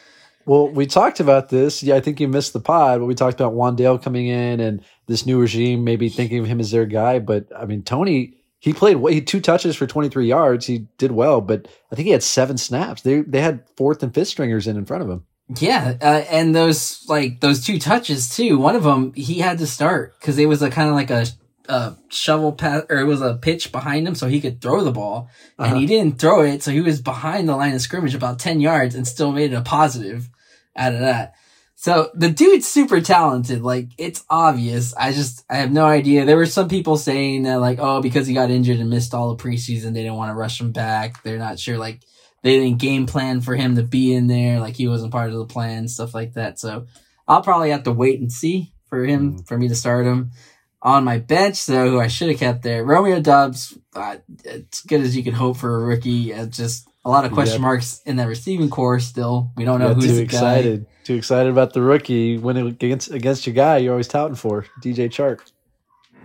Well, 0.47 0.71
we 0.71 0.87
talked 0.87 1.21
about 1.21 1.51
this. 1.51 1.83
Yeah, 1.83 1.97
I 1.97 2.01
think 2.01 2.21
you 2.21 2.29
missed 2.29 2.55
the 2.55 2.61
pod, 2.61 3.01
but 3.01 3.05
we 3.07 3.15
talked 3.15 3.39
about 3.39 3.53
Wan'Dale 3.53 4.03
coming 4.03 4.29
in 4.29 4.61
and 4.61 4.81
this 5.07 5.27
new 5.27 5.39
regime 5.39 5.85
maybe 5.85 6.09
thinking 6.09 6.39
of 6.39 6.47
him 6.47 6.59
as 6.59 6.71
their 6.71 6.87
guy. 6.87 7.19
But 7.19 7.49
I 7.55 7.67
mean, 7.67 7.83
Toney 7.83 8.35
he 8.61 8.73
played 8.73 8.97
wa- 8.97 9.11
he 9.11 9.21
two 9.21 9.41
touches 9.41 9.77
for 9.77 9.87
23 9.87 10.27
yards. 10.27 10.67
He 10.67 10.87
did 10.99 11.13
well, 11.13 11.41
but 11.41 11.69
I 11.93 11.97
think 11.97 12.07
he 12.07 12.13
had 12.13 12.23
seven 12.23 12.57
snaps. 12.57 13.03
They 13.03 13.21
they 13.21 13.41
had 13.43 13.61
fourth 13.77 14.03
and 14.03 14.13
fifth 14.15 14.29
stringers 14.29 14.67
in 14.67 14.77
in 14.79 14.85
front 14.87 15.03
of 15.03 15.11
him. 15.11 15.25
Yeah, 15.61 15.95
uh, 16.03 16.25
and 16.31 16.55
those 16.55 17.05
like 17.09 17.41
those 17.41 17.65
two 17.65 17.79
touches 17.79 18.29
too. 18.35 18.59
One 18.59 18.75
of 18.77 18.83
them 18.85 19.13
he 19.15 19.39
had 19.41 19.59
to 19.59 19.67
start 19.67 20.15
because 20.21 20.39
it 20.39 20.47
was 20.47 20.61
a 20.63 20.71
kind 20.71 20.89
of 20.89 20.95
like 20.95 21.11
a, 21.11 21.27
a 21.69 21.97
shovel 22.09 22.53
pass 22.53 22.85
or 22.89 22.99
it 22.99 23.05
was 23.05 23.21
a 23.21 23.35
pitch 23.35 23.71
behind 23.73 24.07
him 24.09 24.15
so 24.15 24.27
he 24.27 24.41
could 24.41 24.61
throw 24.61 24.83
the 24.83 24.93
ball, 24.93 25.29
Uh-huh. 25.59 25.71
and 25.71 25.81
he 25.81 25.87
didn't 25.87 26.19
throw 26.19 26.43
it, 26.43 26.63
so 26.63 26.71
he 26.71 26.81
was 26.81 27.01
behind 27.01 27.49
the 27.49 27.57
line 27.57 27.75
of 27.75 27.81
scrimmage 27.81 28.15
about 28.15 28.39
ten 28.39 28.61
yards 28.61 28.95
and 28.95 29.07
still 29.07 29.33
made 29.33 29.53
it 29.53 29.57
a 29.57 29.63
positive 29.63 30.29
out 30.77 30.95
of 30.95 31.01
that. 31.01 31.35
So 31.81 32.11
the 32.15 32.31
dude's 32.31 32.67
super 32.67 33.01
talented. 33.01 33.63
Like 33.63 33.91
it's 33.99 34.25
obvious. 34.29 34.95
I 34.97 35.13
just 35.13 35.45
I 35.49 35.57
have 35.59 35.71
no 35.71 35.85
idea. 35.87 36.25
There 36.25 36.37
were 36.37 36.47
some 36.47 36.69
people 36.69 36.97
saying 36.97 37.45
that 37.45 37.61
like 37.61 37.79
oh 37.81 38.03
because 38.03 38.27
he 38.27 38.35
got 38.35 38.51
injured 38.51 38.81
and 38.81 38.91
missed 38.91 39.15
all 39.15 39.35
the 39.35 39.43
preseason 39.43 39.93
they 39.95 40.03
didn't 40.03 40.17
want 40.17 40.31
to 40.31 40.35
rush 40.35 40.61
him 40.61 40.73
back. 40.73 41.23
They're 41.23 41.39
not 41.39 41.61
sure 41.61 41.79
like 41.79 42.01
they 42.43 42.59
didn't 42.59 42.79
game 42.79 43.07
plan 43.07 43.41
for 43.41 43.55
him 43.55 43.77
to 43.77 43.83
be 43.85 44.13
in 44.13 44.27
there. 44.27 44.59
Like 44.59 44.75
he 44.75 44.89
wasn't 44.89 45.13
part 45.13 45.31
of 45.31 45.37
the 45.39 45.45
plan, 45.45 45.87
stuff 45.87 46.15
like 46.15 46.33
that. 46.33 46.59
So 46.59 46.87
I'll 47.29 47.43
probably 47.43 47.71
have 47.71 47.85
to 47.85 47.93
wait 47.93 48.19
and 48.21 48.33
see 48.33 48.73
for 48.89 49.05
him 49.05 49.39
for 49.45 49.57
me 49.57 49.69
to 49.69 49.75
start 49.77 50.05
him. 50.07 50.33
On 50.81 51.03
my 51.03 51.19
bench, 51.19 51.67
though, 51.67 51.91
who 51.91 52.01
I 52.01 52.07
should 52.07 52.29
have 52.29 52.39
kept 52.39 52.63
there, 52.63 52.85
Romeo 52.85 53.21
Doubs, 53.21 53.77
uh, 53.97 54.17
as 54.47 54.81
good 54.87 55.01
as 55.01 55.17
you 55.17 55.25
can 55.25 55.35
hope 55.35 55.57
for 55.57 55.75
a 55.75 55.85
rookie. 55.87 56.33
Uh, 56.33 56.47
just 56.47 56.89
a 57.05 57.11
lot 57.11 57.25
of 57.25 57.33
question 57.33 57.55
Yep. 57.55 57.63
marks 57.63 58.01
in 58.07 58.17
that 58.17 58.29
receiving 58.29 58.71
corps 58.71 59.01
still. 59.01 59.51
We 59.57 59.65
don't 59.65 59.81
know 59.81 59.89
Got 59.89 59.97
who's 59.97 60.07
too 60.07 60.15
the 60.15 60.25
guy. 60.27 60.37
excited. 60.37 60.87
Too 61.03 61.15
excited 61.15 61.51
about 61.51 61.73
the 61.73 61.83
rookie 61.83 62.39
when 62.39 62.57
it 62.57 62.67
against 62.67 63.11
against 63.11 63.45
your 63.47 63.55
guy 63.55 63.79
you're 63.79 63.93
always 63.93 64.07
touting 64.09 64.37
for, 64.37 64.67
DJ 64.81 65.09
Chark. 65.09 65.41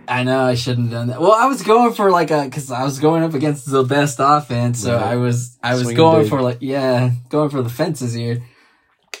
I 0.06 0.22
know 0.22 0.44
I 0.44 0.54
shouldn't 0.54 0.90
have 0.90 1.00
done 1.00 1.06
that. 1.08 1.20
Well, 1.20 1.32
I 1.32 1.46
was 1.46 1.62
going 1.62 1.94
for 1.94 2.10
like 2.12 2.30
a 2.30 2.44
because 2.44 2.70
I 2.70 2.84
was 2.84 3.00
going 3.00 3.22
up 3.24 3.34
against 3.34 3.68
the 3.68 3.82
best 3.82 4.18
offense, 4.20 4.82
so. 4.82 4.96
I 4.98 5.16
was 5.16 5.58
I 5.62 5.72
was 5.72 5.82
Swinging 5.84 5.96
going 5.96 6.20
big. 6.22 6.30
for 6.30 6.42
like 6.42 6.58
yeah, 6.60 7.10
going 7.30 7.48
for 7.50 7.62
the 7.62 7.70
fences 7.70 8.12
here, 8.12 8.42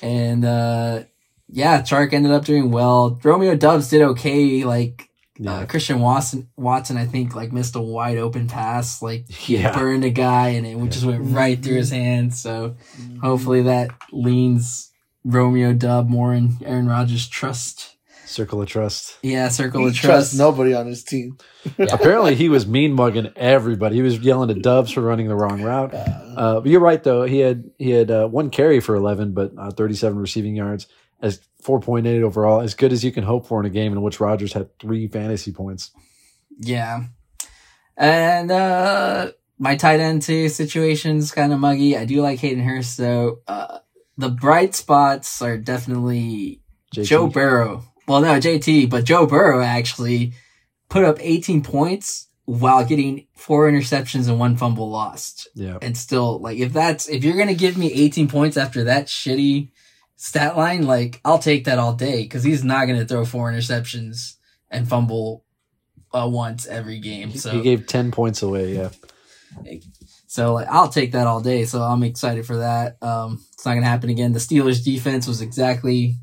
and 0.02 0.44
uh 0.44 1.04
yeah, 1.48 1.82
Chark 1.82 2.12
ended 2.12 2.32
up 2.32 2.44
doing 2.44 2.70
well. 2.70 3.18
Romeo 3.24 3.56
Doubs 3.56 3.88
did 3.88 4.02
okay. 4.02 4.64
Like 4.64 5.08
uh, 5.46 5.66
Christian 5.66 6.00
Watson, 6.00 6.48
Watson, 6.56 6.96
I 6.96 7.06
think 7.06 7.34
like 7.34 7.52
missed 7.52 7.74
a 7.76 7.80
wide 7.80 8.18
open 8.18 8.46
pass, 8.48 9.02
like 9.02 9.26
Yeah. 9.48 9.76
burned 9.76 10.04
a 10.04 10.10
guy, 10.10 10.50
and 10.50 10.66
it 10.66 10.90
just 10.92 11.04
went 11.04 11.22
right 11.34 11.60
through 11.62 11.76
his 11.76 11.90
hands. 11.90 12.40
So 12.40 12.76
hopefully 13.22 13.62
that 13.62 13.90
leans 14.12 14.90
Romeo 15.24 15.72
Dub 15.72 16.08
more 16.08 16.34
in 16.34 16.56
Aaron 16.64 16.86
Rodgers' 16.86 17.26
trust. 17.28 17.90
Circle 18.26 18.62
of 18.62 18.68
trust. 18.68 19.18
Yeah, 19.22 19.48
circle 19.48 19.82
he 19.82 19.88
of 19.88 19.94
trusts 19.94 20.30
trust. 20.30 20.38
nobody 20.38 20.74
on 20.74 20.86
his 20.86 21.04
team. 21.04 21.36
Apparently, 21.78 22.34
he 22.34 22.48
was 22.48 22.66
mean 22.66 22.92
mugging 22.92 23.30
everybody. 23.36 23.96
He 23.96 24.02
was 24.02 24.18
yelling 24.18 24.50
at 24.50 24.60
Doubs 24.62 24.90
for 24.90 25.02
running 25.02 25.28
the 25.28 25.36
wrong 25.36 25.62
route. 25.62 25.94
Uh, 25.94 26.20
Uh, 26.36 26.60
but 26.60 26.68
you're 26.70 26.80
right 26.80 27.02
though. 27.04 27.22
He 27.24 27.38
had 27.38 27.70
he 27.78 27.90
had 27.90 28.10
uh, 28.10 28.26
one 28.26 28.50
carry 28.50 28.80
for 28.80 28.96
11, 28.96 29.34
but 29.34 29.52
uh, 29.56 29.70
37 29.70 30.18
receiving 30.18 30.56
yards, 30.56 30.86
as 31.22 31.40
4.8 31.64 32.22
overall, 32.22 32.60
as 32.60 32.74
good 32.74 32.92
as 32.92 33.04
you 33.04 33.10
can 33.10 33.24
hope 33.24 33.46
for 33.46 33.58
in 33.60 33.66
a 33.66 33.70
game 33.70 33.92
in 33.92 34.02
which 34.02 34.20
Rodgers 34.20 34.52
had 34.52 34.78
three 34.78 35.08
fantasy 35.08 35.52
points. 35.52 35.90
Yeah. 36.58 37.04
And 37.96 38.50
uh 38.50 39.32
my 39.58 39.76
tight 39.76 40.00
end 40.00 40.22
too 40.22 40.48
situation's 40.48 41.32
kind 41.32 41.52
of 41.52 41.60
muggy. 41.60 41.96
I 41.96 42.04
do 42.04 42.20
like 42.20 42.40
Hayden 42.40 42.64
Hurst 42.64 42.98
though. 42.98 43.38
Uh 43.48 43.78
the 44.16 44.28
bright 44.28 44.74
spots 44.74 45.42
are 45.42 45.56
definitely 45.56 46.60
JT. 46.94 47.06
Joe 47.06 47.26
Burrow. 47.26 47.84
Well, 48.06 48.20
no, 48.20 48.38
JT, 48.38 48.90
but 48.90 49.04
Joe 49.04 49.26
Burrow 49.26 49.62
actually 49.62 50.32
put 50.88 51.04
up 51.04 51.16
18 51.20 51.62
points 51.62 52.28
while 52.44 52.84
getting 52.84 53.26
four 53.34 53.70
interceptions 53.70 54.28
and 54.28 54.38
one 54.38 54.56
fumble 54.56 54.90
lost. 54.90 55.48
Yeah, 55.54 55.78
And 55.80 55.96
still, 55.96 56.38
like, 56.40 56.58
if 56.58 56.72
that's, 56.72 57.08
if 57.08 57.24
you're 57.24 57.36
going 57.36 57.48
to 57.48 57.54
give 57.54 57.78
me 57.78 57.90
18 57.92 58.28
points 58.28 58.56
after 58.58 58.84
that 58.84 59.06
shitty 59.06 59.70
stat 60.16 60.56
line, 60.56 60.86
like, 60.86 61.20
I'll 61.24 61.38
take 61.38 61.64
that 61.64 61.78
all 61.78 61.94
day 61.94 62.22
because 62.22 62.44
he's 62.44 62.64
not 62.64 62.86
going 62.86 62.98
to 62.98 63.06
throw 63.06 63.24
four 63.24 63.50
interceptions 63.50 64.34
and 64.70 64.88
fumble 64.88 65.44
uh, 66.12 66.28
once 66.30 66.66
every 66.66 67.00
game. 67.00 67.32
So, 67.32 67.50
he 67.50 67.62
gave 67.62 67.86
10 67.86 68.10
points 68.10 68.42
away. 68.42 68.74
Yeah, 68.74 68.90
so 70.26 70.54
like, 70.54 70.66
I'll 70.68 70.88
take 70.88 71.12
that 71.12 71.26
all 71.28 71.40
day. 71.40 71.64
So 71.64 71.80
I'm 71.80 72.02
excited 72.02 72.44
for 72.44 72.56
that. 72.56 73.00
Um, 73.02 73.44
it's 73.52 73.64
not 73.64 73.72
going 73.72 73.84
to 73.84 73.88
happen 73.88 74.10
again. 74.10 74.32
The 74.32 74.40
Steelers 74.40 74.84
defense 74.84 75.28
was 75.28 75.40
exactly 75.40 76.16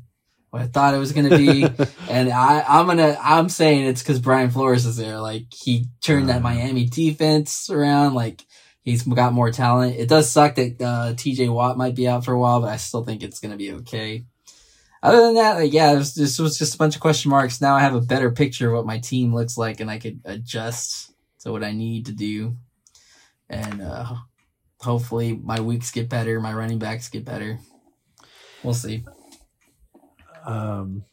what 0.50 0.60
I 0.60 0.66
thought 0.66 0.92
it 0.94 0.98
was 0.98 1.12
going 1.12 1.30
to 1.30 1.36
be. 1.38 1.62
and 2.10 2.30
I, 2.30 2.62
I'm 2.68 2.84
going 2.84 2.98
to, 2.98 3.18
I'm 3.22 3.48
saying 3.48 3.86
it's 3.86 4.02
because 4.02 4.18
Brian 4.18 4.50
Flores 4.50 4.84
is 4.84 4.98
there. 4.98 5.18
Like 5.18 5.44
he 5.54 5.86
turned 6.02 6.28
that 6.28 6.38
Uh. 6.38 6.40
Miami 6.40 6.84
defense 6.84 7.70
around. 7.70 8.12
Like 8.12 8.44
he's 8.82 9.02
got 9.02 9.32
more 9.32 9.50
talent. 9.50 9.96
It 9.96 10.08
does 10.08 10.30
suck 10.30 10.56
that, 10.56 10.80
uh, 10.80 11.14
TJ 11.14 11.52
Watt 11.52 11.76
might 11.78 11.94
be 11.94 12.08
out 12.08 12.24
for 12.24 12.32
a 12.32 12.38
while, 12.38 12.60
but 12.60 12.70
I 12.70 12.76
still 12.76 13.04
think 13.04 13.22
it's 13.22 13.40
going 13.40 13.52
to 13.52 13.58
be 13.58 13.72
okay. 13.72 14.24
Other 15.02 15.20
than 15.20 15.34
that, 15.34 15.56
like, 15.56 15.72
yeah, 15.72 15.94
this, 15.94 16.14
this 16.14 16.38
was 16.38 16.58
just 16.58 16.74
a 16.74 16.78
bunch 16.78 16.94
of 16.94 17.00
question 17.00 17.30
marks. 17.30 17.60
Now 17.60 17.74
I 17.74 17.80
have 17.80 17.94
a 17.94 18.00
better 18.00 18.30
picture 18.30 18.68
of 18.68 18.76
what 18.76 18.86
my 18.86 18.98
team 18.98 19.34
looks 19.34 19.56
like 19.58 19.80
and 19.80 19.90
I 19.90 19.98
could 19.98 20.20
adjust 20.24 21.12
to 21.40 21.50
what 21.50 21.64
I 21.64 21.72
need 21.72 22.06
to 22.06 22.12
do. 22.12 22.56
And, 23.48 23.82
uh, 23.82 24.14
hopefully 24.80 25.38
my 25.42 25.60
weeks 25.60 25.90
get 25.90 26.08
better. 26.08 26.40
My 26.40 26.52
running 26.52 26.78
backs 26.78 27.08
get 27.08 27.24
better. 27.24 27.58
We'll 28.62 28.74
see. 28.74 29.04
um, 30.44 31.04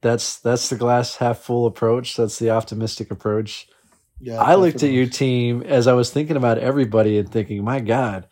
that's 0.00 0.38
that's 0.38 0.68
the 0.68 0.76
glass 0.76 1.16
half 1.16 1.38
full 1.38 1.66
approach. 1.66 2.16
That's 2.16 2.38
the 2.38 2.50
optimistic 2.50 3.10
approach. 3.10 3.68
Yeah, 4.20 4.40
I 4.40 4.56
looked 4.56 4.82
at 4.82 4.90
your 4.90 5.06
team 5.06 5.62
as 5.62 5.86
I 5.86 5.92
was 5.92 6.10
thinking 6.10 6.36
about 6.36 6.58
everybody 6.58 7.18
and 7.18 7.30
thinking, 7.30 7.62
my 7.64 7.80
God, 7.80 8.26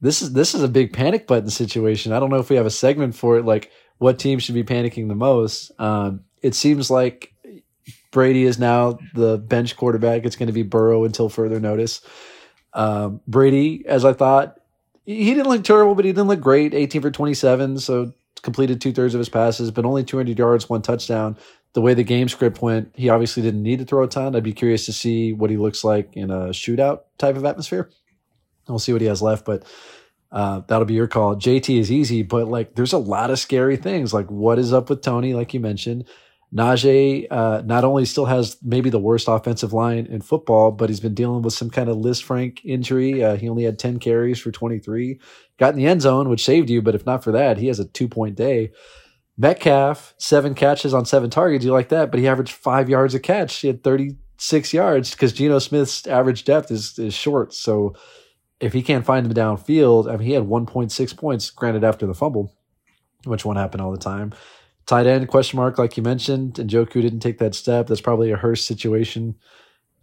this 0.00 0.22
is 0.22 0.32
this 0.32 0.54
is 0.54 0.62
a 0.62 0.68
big 0.68 0.92
panic 0.92 1.26
button 1.26 1.50
situation. 1.50 2.12
I 2.12 2.20
don't 2.20 2.30
know 2.30 2.38
if 2.38 2.50
we 2.50 2.56
have 2.56 2.66
a 2.66 2.70
segment 2.70 3.14
for 3.14 3.38
it, 3.38 3.44
like 3.44 3.70
what 3.98 4.18
team 4.18 4.38
should 4.38 4.54
be 4.54 4.64
panicking 4.64 5.08
the 5.08 5.14
most. 5.14 5.70
Um, 5.78 6.24
it 6.42 6.54
seems 6.54 6.90
like 6.90 7.32
Brady 8.10 8.44
is 8.44 8.58
now 8.58 8.98
the 9.14 9.38
bench 9.38 9.76
quarterback. 9.76 10.24
It's 10.24 10.36
going 10.36 10.46
to 10.48 10.52
be 10.52 10.62
Burrow 10.62 11.04
until 11.04 11.28
further 11.28 11.58
notice. 11.58 12.00
Um, 12.74 13.20
Brady, 13.26 13.84
as 13.86 14.04
I 14.04 14.12
thought, 14.12 14.58
he 15.06 15.34
didn't 15.34 15.48
look 15.48 15.64
terrible, 15.64 15.94
but 15.94 16.04
he 16.04 16.12
didn't 16.12 16.28
look 16.28 16.40
great. 16.40 16.74
18 16.74 17.02
for 17.02 17.10
27, 17.10 17.78
so 17.78 18.12
completed 18.42 18.80
two 18.80 18.92
thirds 18.92 19.14
of 19.14 19.18
his 19.18 19.28
passes, 19.28 19.70
but 19.70 19.84
only 19.84 20.04
200 20.04 20.38
yards, 20.38 20.68
one 20.68 20.82
touchdown. 20.82 21.36
The 21.74 21.80
way 21.80 21.94
the 21.94 22.04
game 22.04 22.28
script 22.28 22.62
went, 22.62 22.92
he 22.94 23.08
obviously 23.08 23.42
didn't 23.42 23.62
need 23.62 23.80
to 23.80 23.84
throw 23.84 24.04
a 24.04 24.08
ton. 24.08 24.34
I'd 24.34 24.42
be 24.42 24.52
curious 24.52 24.86
to 24.86 24.92
see 24.92 25.32
what 25.32 25.50
he 25.50 25.56
looks 25.56 25.84
like 25.84 26.16
in 26.16 26.30
a 26.30 26.48
shootout 26.48 27.00
type 27.18 27.36
of 27.36 27.44
atmosphere. 27.44 27.90
We'll 28.68 28.78
see 28.78 28.92
what 28.92 29.02
he 29.02 29.08
has 29.08 29.20
left, 29.20 29.44
but 29.44 29.64
uh, 30.32 30.62
that'll 30.66 30.84
be 30.84 30.94
your 30.94 31.08
call. 31.08 31.36
JT 31.36 31.78
is 31.78 31.92
easy, 31.92 32.22
but 32.22 32.48
like 32.48 32.74
there's 32.74 32.92
a 32.92 32.98
lot 32.98 33.30
of 33.30 33.38
scary 33.38 33.76
things. 33.76 34.14
Like 34.14 34.30
what 34.30 34.58
is 34.58 34.72
up 34.72 34.88
with 34.88 35.02
Toney, 35.02 35.34
like 35.34 35.52
you 35.52 35.60
mentioned. 35.60 36.04
Najee 36.54 37.26
uh, 37.30 37.62
not 37.64 37.84
only 37.84 38.04
still 38.04 38.26
has 38.26 38.56
maybe 38.62 38.88
the 38.88 38.98
worst 38.98 39.26
offensive 39.28 39.72
line 39.72 40.06
in 40.06 40.20
football, 40.20 40.70
but 40.70 40.88
he's 40.88 41.00
been 41.00 41.14
dealing 41.14 41.42
with 41.42 41.52
some 41.52 41.68
kind 41.68 41.88
of 41.88 41.96
Lisfranc 41.96 42.60
injury. 42.64 43.24
Uh, 43.24 43.36
he 43.36 43.48
only 43.48 43.64
had 43.64 43.78
10 43.78 43.98
carries 43.98 44.38
for 44.38 44.52
23. 44.52 45.18
Got 45.58 45.70
in 45.70 45.76
the 45.76 45.86
end 45.86 46.02
zone, 46.02 46.28
which 46.28 46.44
saved 46.44 46.70
you, 46.70 46.80
but 46.80 46.94
if 46.94 47.04
not 47.04 47.24
for 47.24 47.32
that, 47.32 47.58
he 47.58 47.66
has 47.66 47.80
a 47.80 47.84
two 47.84 48.08
point 48.08 48.36
day. 48.36 48.70
Metcalf, 49.36 50.14
seven 50.18 50.54
catches 50.54 50.94
on 50.94 51.04
seven 51.04 51.30
targets. 51.30 51.64
You 51.64 51.72
like 51.72 51.88
that, 51.88 52.10
but 52.10 52.20
he 52.20 52.28
averaged 52.28 52.52
five 52.52 52.88
yards 52.88 53.14
a 53.14 53.20
catch. 53.20 53.56
He 53.56 53.66
had 53.66 53.82
36 53.82 54.72
yards 54.72 55.10
because 55.10 55.32
Geno 55.32 55.58
Smith's 55.58 56.06
average 56.06 56.44
depth 56.44 56.70
is, 56.70 56.98
is 56.98 57.14
short. 57.14 57.52
So 57.52 57.94
if 58.60 58.72
he 58.72 58.82
can't 58.82 59.04
find 59.04 59.26
him 59.26 59.34
downfield, 59.34 60.08
I 60.08 60.16
mean, 60.16 60.28
he 60.28 60.32
had 60.34 60.44
1.6 60.44 61.16
points, 61.16 61.50
granted, 61.50 61.82
after 61.82 62.06
the 62.06 62.14
fumble, 62.14 62.54
which 63.24 63.44
won't 63.44 63.58
happen 63.58 63.80
all 63.80 63.90
the 63.90 63.98
time. 63.98 64.32
Tight 64.86 65.06
end 65.06 65.26
question 65.28 65.56
mark, 65.56 65.78
like 65.78 65.96
you 65.96 66.02
mentioned, 66.02 66.58
and 66.58 66.70
Njoku 66.70 67.00
didn't 67.02 67.20
take 67.20 67.38
that 67.38 67.54
step. 67.54 67.86
That's 67.86 68.02
probably 68.02 68.30
a 68.30 68.36
Hurst 68.36 68.66
situation. 68.66 69.34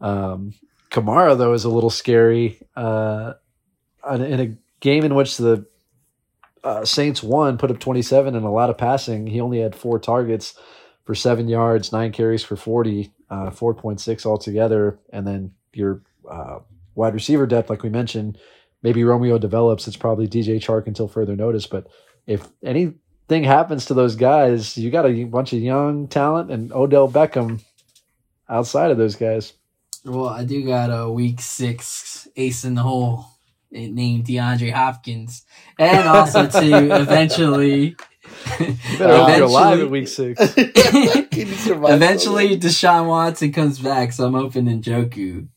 Um, 0.02 0.56
Kamara 0.90 1.38
though 1.38 1.54
is 1.54 1.64
a 1.64 1.70
little 1.70 1.92
scary. 1.92 2.60
Uh, 2.76 3.34
in 4.12 4.22
in 4.24 4.40
a 4.40 4.58
game 4.80 5.06
in 5.06 5.14
which 5.14 5.38
the 5.38 5.66
uh, 6.64 6.86
Saints 6.86 7.24
won, 7.24 7.58
put 7.58 7.72
up 7.72 7.80
27 7.80 8.36
and 8.36 8.46
a 8.46 8.50
lot 8.50 8.70
of 8.70 8.78
passing. 8.78 9.28
He 9.28 9.42
only 9.42 9.60
had 9.60 9.76
four 9.76 10.00
targets 10.00 10.56
for 11.06 11.16
seven 11.16 11.48
yards, 11.48 11.92
nine 11.92 12.12
carries 12.12 12.44
for 12.44 12.56
40, 12.56 13.12
uh, 13.30 13.50
4.6 13.50 14.26
altogether. 14.26 15.00
And 15.12 15.26
then 15.26 15.52
your 15.74 16.02
uh, 16.30 16.60
wide 16.96 17.14
receiver 17.14 17.48
depth, 17.48 17.70
like 17.70 17.84
we 17.84 17.90
mentioned, 17.90 18.38
maybe 18.84 19.04
Romeo 19.04 19.38
develops. 19.38 19.88
It's 19.88 19.98
probably 19.98 20.28
DJ 20.28 20.58
Chark 20.58 20.88
until 20.88 21.08
further 21.08 21.36
notice. 21.36 21.66
But 21.66 21.88
if 22.28 22.48
anything 22.64 23.44
happens 23.44 23.86
to 23.86 23.94
those 23.94 24.16
guys, 24.16 24.78
you 24.78 24.92
got 24.92 25.08
a 25.08 25.24
bunch 25.24 25.54
of 25.54 25.60
young 25.60 26.08
talent 26.08 26.52
and 26.52 26.72
Odell 26.72 27.10
Beckham 27.10 27.64
outside 28.48 28.92
of 28.92 28.98
those 28.98 29.16
guys. 29.16 29.54
Well, 30.06 30.30
I 30.30 30.46
do 30.46 30.64
got 30.66 30.90
a 30.90 31.10
week 31.10 31.42
six 31.42 32.28
ace 32.36 32.64
in 32.64 32.76
the 32.76 32.82
hole 32.82 33.31
named 33.72 34.26
DeAndre 34.26 34.74
Hopkins, 34.74 35.46
and 35.80 36.08
also 36.08 36.48
to 36.48 36.96
eventually, 37.02 37.96
Better 38.58 39.38
you're 39.38 39.44
alive 39.44 39.80
eventually, 39.80 39.82
at 39.82 39.90
week 39.90 40.08
six. 40.08 40.54
Can 40.54 41.30
you 41.48 41.54
survive 41.56 41.96
eventually 41.96 42.58
Deshaun 42.58 43.08
Watson 43.08 43.52
comes 43.52 43.80
back. 43.80 44.12
So 44.12 44.26
I'm 44.26 44.34
hoping 44.34 44.66
Njoku 44.66 45.48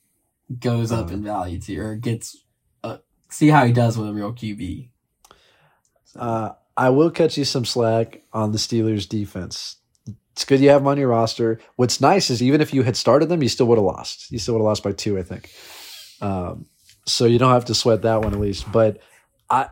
goes 0.58 0.92
up 0.92 1.10
in 1.10 1.22
value 1.22 1.60
too, 1.60 1.80
or 1.80 1.96
gets 1.96 2.36
uh, 2.82 2.98
see 3.28 3.48
how 3.48 3.64
he 3.64 3.72
does 3.72 3.98
with 3.98 4.08
a 4.08 4.12
real 4.12 4.32
QB. 4.32 4.88
Uh, 6.16 6.50
I 6.76 6.90
will 6.90 7.10
catch 7.10 7.38
you 7.38 7.44
some 7.44 7.64
slack 7.64 8.22
on 8.32 8.52
the 8.52 8.58
Steelers 8.58 9.08
defense. 9.08 9.76
It's 10.32 10.44
good 10.44 10.60
you 10.60 10.70
have 10.70 10.80
them 10.80 10.88
on 10.88 10.98
your 10.98 11.08
roster. 11.08 11.60
What's 11.76 12.00
nice 12.00 12.28
is 12.28 12.42
even 12.42 12.60
if 12.60 12.74
you 12.74 12.82
had 12.82 12.96
started 12.96 13.28
them, 13.28 13.42
you 13.42 13.48
still 13.48 13.66
would 13.66 13.78
have 13.78 13.84
lost. 13.84 14.32
You 14.32 14.38
still 14.38 14.54
would 14.54 14.60
have 14.60 14.66
lost 14.66 14.82
by 14.82 14.92
two, 14.92 15.16
I 15.16 15.22
think. 15.22 15.50
Um, 16.20 16.66
so 17.06 17.24
you 17.26 17.38
don't 17.38 17.52
have 17.52 17.66
to 17.66 17.74
sweat 17.74 18.02
that 18.02 18.22
one 18.22 18.32
at 18.34 18.40
least. 18.40 18.70
But 18.72 18.98
I, 19.50 19.68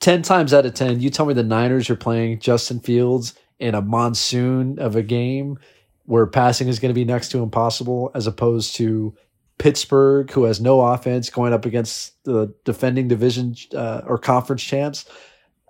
ten 0.00 0.22
times 0.22 0.52
out 0.54 0.66
of 0.66 0.74
ten, 0.74 1.00
you 1.00 1.10
tell 1.10 1.26
me 1.26 1.34
the 1.34 1.42
Niners 1.42 1.90
are 1.90 1.96
playing 1.96 2.40
Justin 2.40 2.80
Fields 2.80 3.34
in 3.58 3.74
a 3.74 3.82
monsoon 3.82 4.78
of 4.78 4.96
a 4.96 5.02
game 5.02 5.58
where 6.04 6.26
passing 6.26 6.68
is 6.68 6.78
going 6.78 6.90
to 6.90 6.94
be 6.94 7.04
next 7.04 7.28
to 7.30 7.42
impossible, 7.42 8.10
as 8.14 8.26
opposed 8.26 8.76
to 8.76 9.14
Pittsburgh, 9.58 10.30
who 10.30 10.44
has 10.44 10.60
no 10.60 10.80
offense, 10.80 11.28
going 11.30 11.52
up 11.52 11.66
against 11.66 12.22
the 12.24 12.54
defending 12.64 13.08
division 13.08 13.54
uh, 13.74 14.02
or 14.06 14.16
conference 14.16 14.62
champs. 14.62 15.04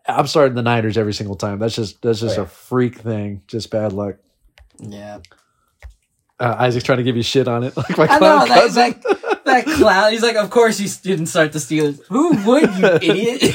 I'm 0.06 0.26
starting 0.26 0.54
the 0.54 0.62
Niners 0.62 0.96
every 0.96 1.12
single 1.14 1.36
time. 1.36 1.58
That's 1.58 1.74
just 1.74 2.00
that's 2.02 2.20
just 2.20 2.38
Oh, 2.38 2.42
yeah. 2.42 2.46
a 2.46 2.50
freak 2.50 2.98
thing. 2.98 3.42
Just 3.46 3.70
bad 3.70 3.92
luck. 3.92 4.16
Yeah, 4.80 5.18
Uh, 6.38 6.54
Isaac's 6.58 6.84
trying 6.84 6.98
to 6.98 7.04
give 7.04 7.16
you 7.16 7.22
shit 7.22 7.48
on 7.48 7.64
it, 7.64 7.76
like 7.98 7.98
my 7.98 8.06
I 8.08 8.18
know 8.20 8.46
cousin. 8.46 8.92
that 9.02 9.17
that 9.48 9.66
clown. 9.66 10.12
He's 10.12 10.22
like, 10.22 10.36
of 10.36 10.50
course 10.50 10.78
you 10.80 10.88
didn't 11.02 11.26
start 11.26 11.52
the 11.52 11.58
Steelers. 11.58 12.00
Who 12.08 12.36
would 12.46 12.74
you 12.76 12.86
idiot? 13.02 13.54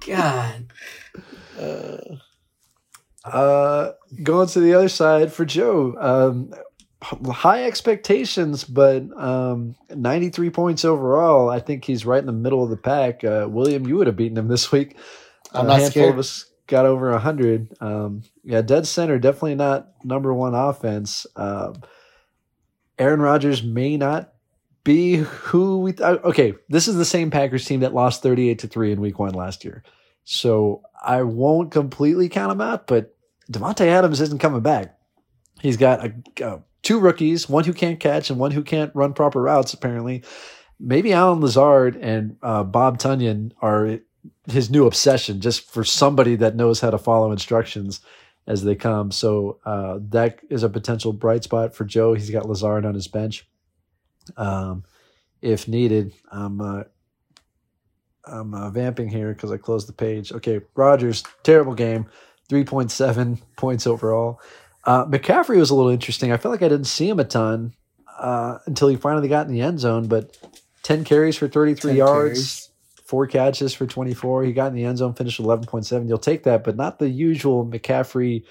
God, 0.06 0.66
Uh, 1.58 1.96
Uh, 3.24 3.92
going 4.22 4.48
to 4.48 4.60
the 4.60 4.74
other 4.74 4.88
side 4.88 5.32
for 5.32 5.44
Joe. 5.44 5.94
Um, 5.98 6.52
high 7.30 7.64
expectations, 7.64 8.64
but 8.64 9.02
um, 9.16 9.74
93 9.94 10.50
points 10.50 10.84
overall. 10.84 11.50
I 11.50 11.60
think 11.60 11.84
he's 11.84 12.06
right 12.06 12.18
in 12.20 12.26
the 12.26 12.32
middle 12.32 12.62
of 12.64 12.70
the 12.70 12.76
pack. 12.76 13.22
Uh, 13.24 13.46
William, 13.48 13.86
you 13.86 13.96
would 13.96 14.06
have 14.06 14.16
beaten 14.16 14.38
him 14.38 14.48
this 14.48 14.72
week. 14.72 14.96
I'm 15.52 15.66
a 15.66 15.68
not 15.68 15.80
handful 15.80 15.90
scared. 16.02 16.12
of 16.14 16.18
us 16.18 16.46
got 16.66 16.86
over 16.86 17.10
100. 17.10 17.74
Um, 17.80 18.22
yeah, 18.44 18.62
dead 18.62 18.86
center, 18.86 19.18
definitely 19.18 19.56
not 19.56 19.88
number 20.04 20.32
one 20.32 20.54
offense. 20.54 21.26
Um, 21.36 21.82
Aaron 23.00 23.20
Rodgers 23.20 23.62
may 23.62 23.96
not 23.96 24.34
be 24.84 25.16
who 25.16 25.80
we 25.80 25.92
th- 25.92 26.20
okay 26.22 26.54
this 26.68 26.88
is 26.88 26.96
the 26.96 27.04
same 27.04 27.30
packers 27.30 27.64
team 27.64 27.80
that 27.80 27.94
lost 27.94 28.22
38 28.22 28.60
to 28.60 28.66
3 28.66 28.92
in 28.92 29.00
week 29.00 29.18
one 29.18 29.34
last 29.34 29.64
year. 29.64 29.82
So 30.24 30.82
i 31.02 31.22
won't 31.22 31.72
completely 31.72 32.28
count 32.28 32.52
him 32.52 32.60
out 32.60 32.86
but 32.86 33.16
Davante 33.50 33.86
Adams 33.86 34.20
isn't 34.20 34.38
coming 34.38 34.60
back. 34.60 34.96
He's 35.60 35.76
got 35.76 36.06
a, 36.40 36.62
two 36.82 37.00
rookies 37.00 37.48
one 37.48 37.64
who 37.64 37.72
can't 37.72 37.98
catch 37.98 38.30
and 38.30 38.38
one 38.38 38.52
who 38.52 38.62
can't 38.62 38.94
run 38.94 39.14
proper 39.14 39.42
routes 39.42 39.72
apparently. 39.72 40.22
Maybe 40.78 41.12
Allen 41.12 41.40
Lazard 41.40 41.96
and 41.96 42.36
uh, 42.42 42.64
bob 42.64 42.98
Tonyan 42.98 43.52
are 43.60 43.98
his 44.46 44.70
new 44.70 44.86
obsession 44.86 45.40
just 45.40 45.70
for 45.70 45.84
somebody 45.84 46.36
that 46.36 46.56
knows 46.56 46.80
how 46.80 46.90
to 46.90 46.98
follow 46.98 47.32
instructions 47.32 48.00
as 48.46 48.64
they 48.64 48.74
come 48.74 49.10
so 49.10 49.58
uh, 49.64 49.98
that 50.00 50.40
is 50.48 50.62
a 50.62 50.68
potential 50.68 51.12
bright 51.12 51.44
spot 51.44 51.74
for 51.74 51.84
joe 51.84 52.14
he's 52.14 52.30
got 52.30 52.48
lazard 52.48 52.84
on 52.84 52.94
his 52.94 53.08
bench 53.08 53.46
um, 54.36 54.84
if 55.42 55.68
needed. 55.68 56.12
I'm 56.30 56.60
uh, 56.60 56.82
I'm 58.24 58.54
uh, 58.54 58.70
vamping 58.70 59.08
here 59.08 59.32
because 59.32 59.50
I 59.50 59.56
closed 59.56 59.88
the 59.88 59.92
page. 59.92 60.32
Okay, 60.32 60.60
Rodgers, 60.74 61.24
terrible 61.42 61.74
game, 61.74 62.06
three 62.48 62.64
point 62.64 62.90
seven 62.90 63.40
points 63.56 63.86
overall. 63.86 64.40
Uh, 64.84 65.04
McCaffrey 65.04 65.58
was 65.58 65.70
a 65.70 65.74
little 65.74 65.90
interesting. 65.90 66.32
I 66.32 66.36
felt 66.36 66.52
like 66.52 66.62
I 66.62 66.68
didn't 66.68 66.86
see 66.86 67.08
him 67.08 67.20
a 67.20 67.24
ton 67.24 67.74
uh, 68.18 68.58
until 68.66 68.88
he 68.88 68.96
finally 68.96 69.28
got 69.28 69.46
in 69.46 69.52
the 69.52 69.60
end 69.60 69.80
zone, 69.80 70.08
but 70.08 70.36
ten 70.82 71.04
carries 71.04 71.36
for 71.36 71.48
thirty 71.48 71.74
three 71.74 71.94
yards. 71.94 72.38
carries. 72.38 72.69
Four 73.10 73.26
catches 73.26 73.74
for 73.74 73.86
24. 73.86 74.44
He 74.44 74.52
got 74.52 74.68
in 74.68 74.74
the 74.74 74.84
end 74.84 74.98
zone, 74.98 75.14
finished 75.14 75.40
with 75.40 75.48
11.7. 75.48 76.06
You'll 76.06 76.16
take 76.16 76.44
that, 76.44 76.62
but 76.62 76.76
not 76.76 77.00
the 77.00 77.08
usual 77.08 77.66
McCaffrey 77.66 78.44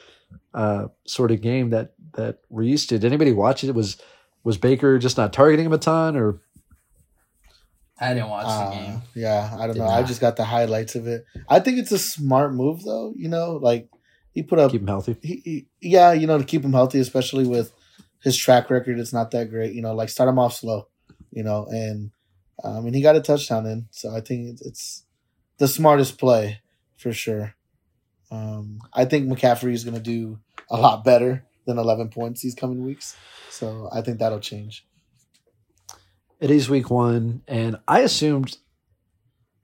uh, 0.54 0.88
sort 1.08 1.32
of 1.32 1.40
game 1.40 1.70
that 1.70 1.94
that 2.16 2.40
we're 2.50 2.64
used 2.64 2.90
to. 2.90 3.00
Did 3.00 3.08
anybody 3.08 3.32
watch 3.32 3.64
it? 3.64 3.74
Was 3.74 4.02
was 4.44 4.58
Baker 4.58 5.00
just 5.00 5.16
not 5.16 5.32
targeting 5.32 5.66
him 5.66 5.72
a 5.72 5.78
ton, 5.78 6.18
or 6.18 6.42
I 7.98 8.14
didn't 8.14 8.28
watch 8.28 8.48
the 8.48 8.52
uh, 8.52 8.72
game. 8.72 9.02
yeah, 9.16 9.50
I 9.58 9.60
don't 9.60 9.76
Did 9.78 9.80
know. 9.80 9.88
I 9.88 10.04
just 10.04 10.20
got 10.20 10.36
the 10.36 10.44
highlights 10.44 10.96
of 10.96 11.08
it. 11.08 11.24
I 11.48 11.62
think 11.62 11.78
it's 11.78 11.94
a 11.94 11.98
smart 11.98 12.54
move, 12.54 12.84
though. 12.84 13.14
You 13.16 13.30
know, 13.30 13.54
like 13.62 13.88
he 14.34 14.44
put 14.44 14.60
up 14.60 14.72
keep 14.72 14.82
him 14.82 14.88
healthy? 14.88 15.16
he, 15.22 15.42
he, 15.46 15.68
yeah, 15.80 16.12
you 16.12 16.28
know, 16.28 16.38
to 16.38 16.44
keep 16.44 16.66
him 16.66 16.74
healthy, 16.74 17.00
especially 17.00 17.48
with 17.48 17.72
his 18.22 18.36
track 18.36 18.70
record, 18.70 19.00
it's 19.00 19.14
not 19.14 19.32
that 19.32 19.50
great. 19.52 19.72
You 19.72 19.82
know, 19.82 19.94
like 19.94 20.10
start 20.10 20.28
him 20.28 20.38
off 20.38 20.56
slow, 20.56 20.90
you 21.32 21.44
know, 21.44 21.66
and 21.70 22.12
um, 22.64 22.86
and 22.86 22.96
he 22.96 23.02
got 23.02 23.16
a 23.16 23.22
touchdown 23.22 23.66
in, 23.66 23.88
so 23.92 24.16
I 24.16 24.22
think 24.22 24.60
it's, 24.62 25.04
the 25.58 25.68
smartest 25.68 26.18
play 26.18 26.62
for 26.96 27.12
sure. 27.12 27.54
Um, 28.32 28.80
I 28.94 29.04
think 29.04 29.28
McCaffrey 29.28 29.74
is 29.74 29.84
going 29.84 29.98
to 29.98 30.02
do 30.02 30.40
a 30.70 30.78
lot 30.78 31.04
better 31.04 31.46
than 31.66 31.78
11 31.78 32.10
points 32.10 32.42
these 32.42 32.56
coming 32.56 32.86
weeks, 32.86 33.18
so 33.50 33.90
I 33.92 34.02
think 34.02 34.20
that'll 34.20 34.40
change. 34.40 34.86
It 36.40 36.50
is 36.50 36.70
week 36.70 36.90
one, 36.90 37.42
and 37.48 37.78
I 37.88 38.00
assumed, 38.00 38.58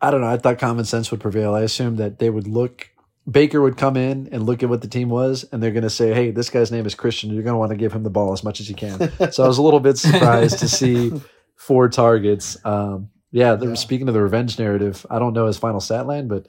I 0.02 0.12
don't 0.12 0.20
know, 0.20 0.28
I 0.28 0.38
thought 0.38 0.60
common 0.60 0.84
sense 0.84 1.12
would 1.12 1.22
prevail. 1.22 1.56
I 1.56 1.62
assumed 1.62 1.98
that 2.00 2.20
they 2.20 2.30
would 2.30 2.48
look, 2.48 2.90
Baker 3.30 3.62
would 3.62 3.78
come 3.78 3.96
in 3.96 4.28
and 4.34 4.46
look 4.46 4.64
at 4.64 4.70
what 4.70 4.82
the 4.82 4.90
team 4.90 5.08
was, 5.08 5.46
and 5.52 5.64
they're 5.64 5.72
going 5.72 5.84
to 5.84 5.90
say, 5.90 6.14
hey, 6.14 6.32
this 6.32 6.50
guy's 6.50 6.74
name 6.74 6.86
is 6.86 6.94
Christian. 6.94 7.34
You're 7.34 7.44
going 7.44 7.54
to 7.54 7.60
want 7.60 7.72
to 7.72 7.78
give 7.78 7.94
him 7.94 8.04
the 8.04 8.10
ball 8.10 8.34
as 8.34 8.44
much 8.44 8.60
as 8.60 8.68
you 8.68 8.76
can. 8.76 9.00
so 9.32 9.46
I 9.46 9.48
was 9.48 9.58
a 9.58 9.62
little 9.62 9.80
bit 9.80 9.98
surprised 9.98 10.60
to 10.60 10.68
see 10.68 11.14
four 11.56 11.90
targets. 11.90 12.58
Um, 12.66 13.10
yeah, 13.32 13.58
Yeah. 13.60 13.74
speaking 13.76 14.08
of 14.08 14.14
the 14.14 14.22
revenge 14.22 14.58
narrative. 14.60 15.06
I 15.10 15.20
don't 15.20 15.34
know 15.34 15.48
his 15.48 15.58
final 15.58 15.80
stat 15.80 16.08
line, 16.08 16.28
but 16.28 16.48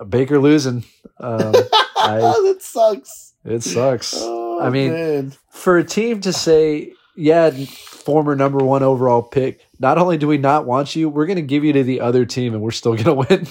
uh, 0.00 0.04
Baker 0.04 0.38
losing, 0.38 0.84
um, 1.18 1.52
I, 1.96 2.18
that 2.20 2.58
sucks. 2.60 3.34
it 3.44 3.62
sucks. 3.62 4.14
Oh, 4.16 4.60
I 4.60 4.70
mean, 4.70 4.92
man. 4.92 5.32
for 5.50 5.78
a 5.78 5.84
team 5.84 6.20
to 6.22 6.32
say, 6.32 6.92
yeah, 7.16 7.50
former 7.50 8.34
number 8.34 8.58
one 8.64 8.82
overall 8.82 9.22
pick, 9.22 9.60
not 9.78 9.98
only 9.98 10.16
do 10.18 10.26
we 10.26 10.38
not 10.38 10.66
want 10.66 10.96
you, 10.96 11.08
we're 11.08 11.26
going 11.26 11.36
to 11.36 11.42
give 11.42 11.64
you 11.64 11.72
to 11.74 11.84
the 11.84 12.00
other 12.00 12.24
team 12.24 12.54
and 12.54 12.62
we're 12.62 12.70
still 12.70 12.94
going 12.96 13.04
to 13.04 13.14
win. 13.14 13.46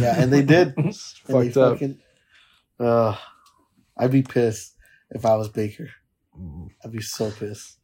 yeah, 0.00 0.20
and 0.20 0.32
they 0.32 0.42
did. 0.42 0.74
And 0.76 0.92
they 0.92 1.50
fucked 1.50 1.56
up. 1.56 1.72
fucking- 1.74 1.98
uh, 2.80 3.16
I'd 3.96 4.10
be 4.10 4.22
pissed 4.22 4.74
if 5.10 5.24
I 5.24 5.36
was 5.36 5.48
Baker. 5.48 5.88
I'd 6.84 6.90
be 6.92 7.00
so 7.00 7.30
pissed. 7.30 7.78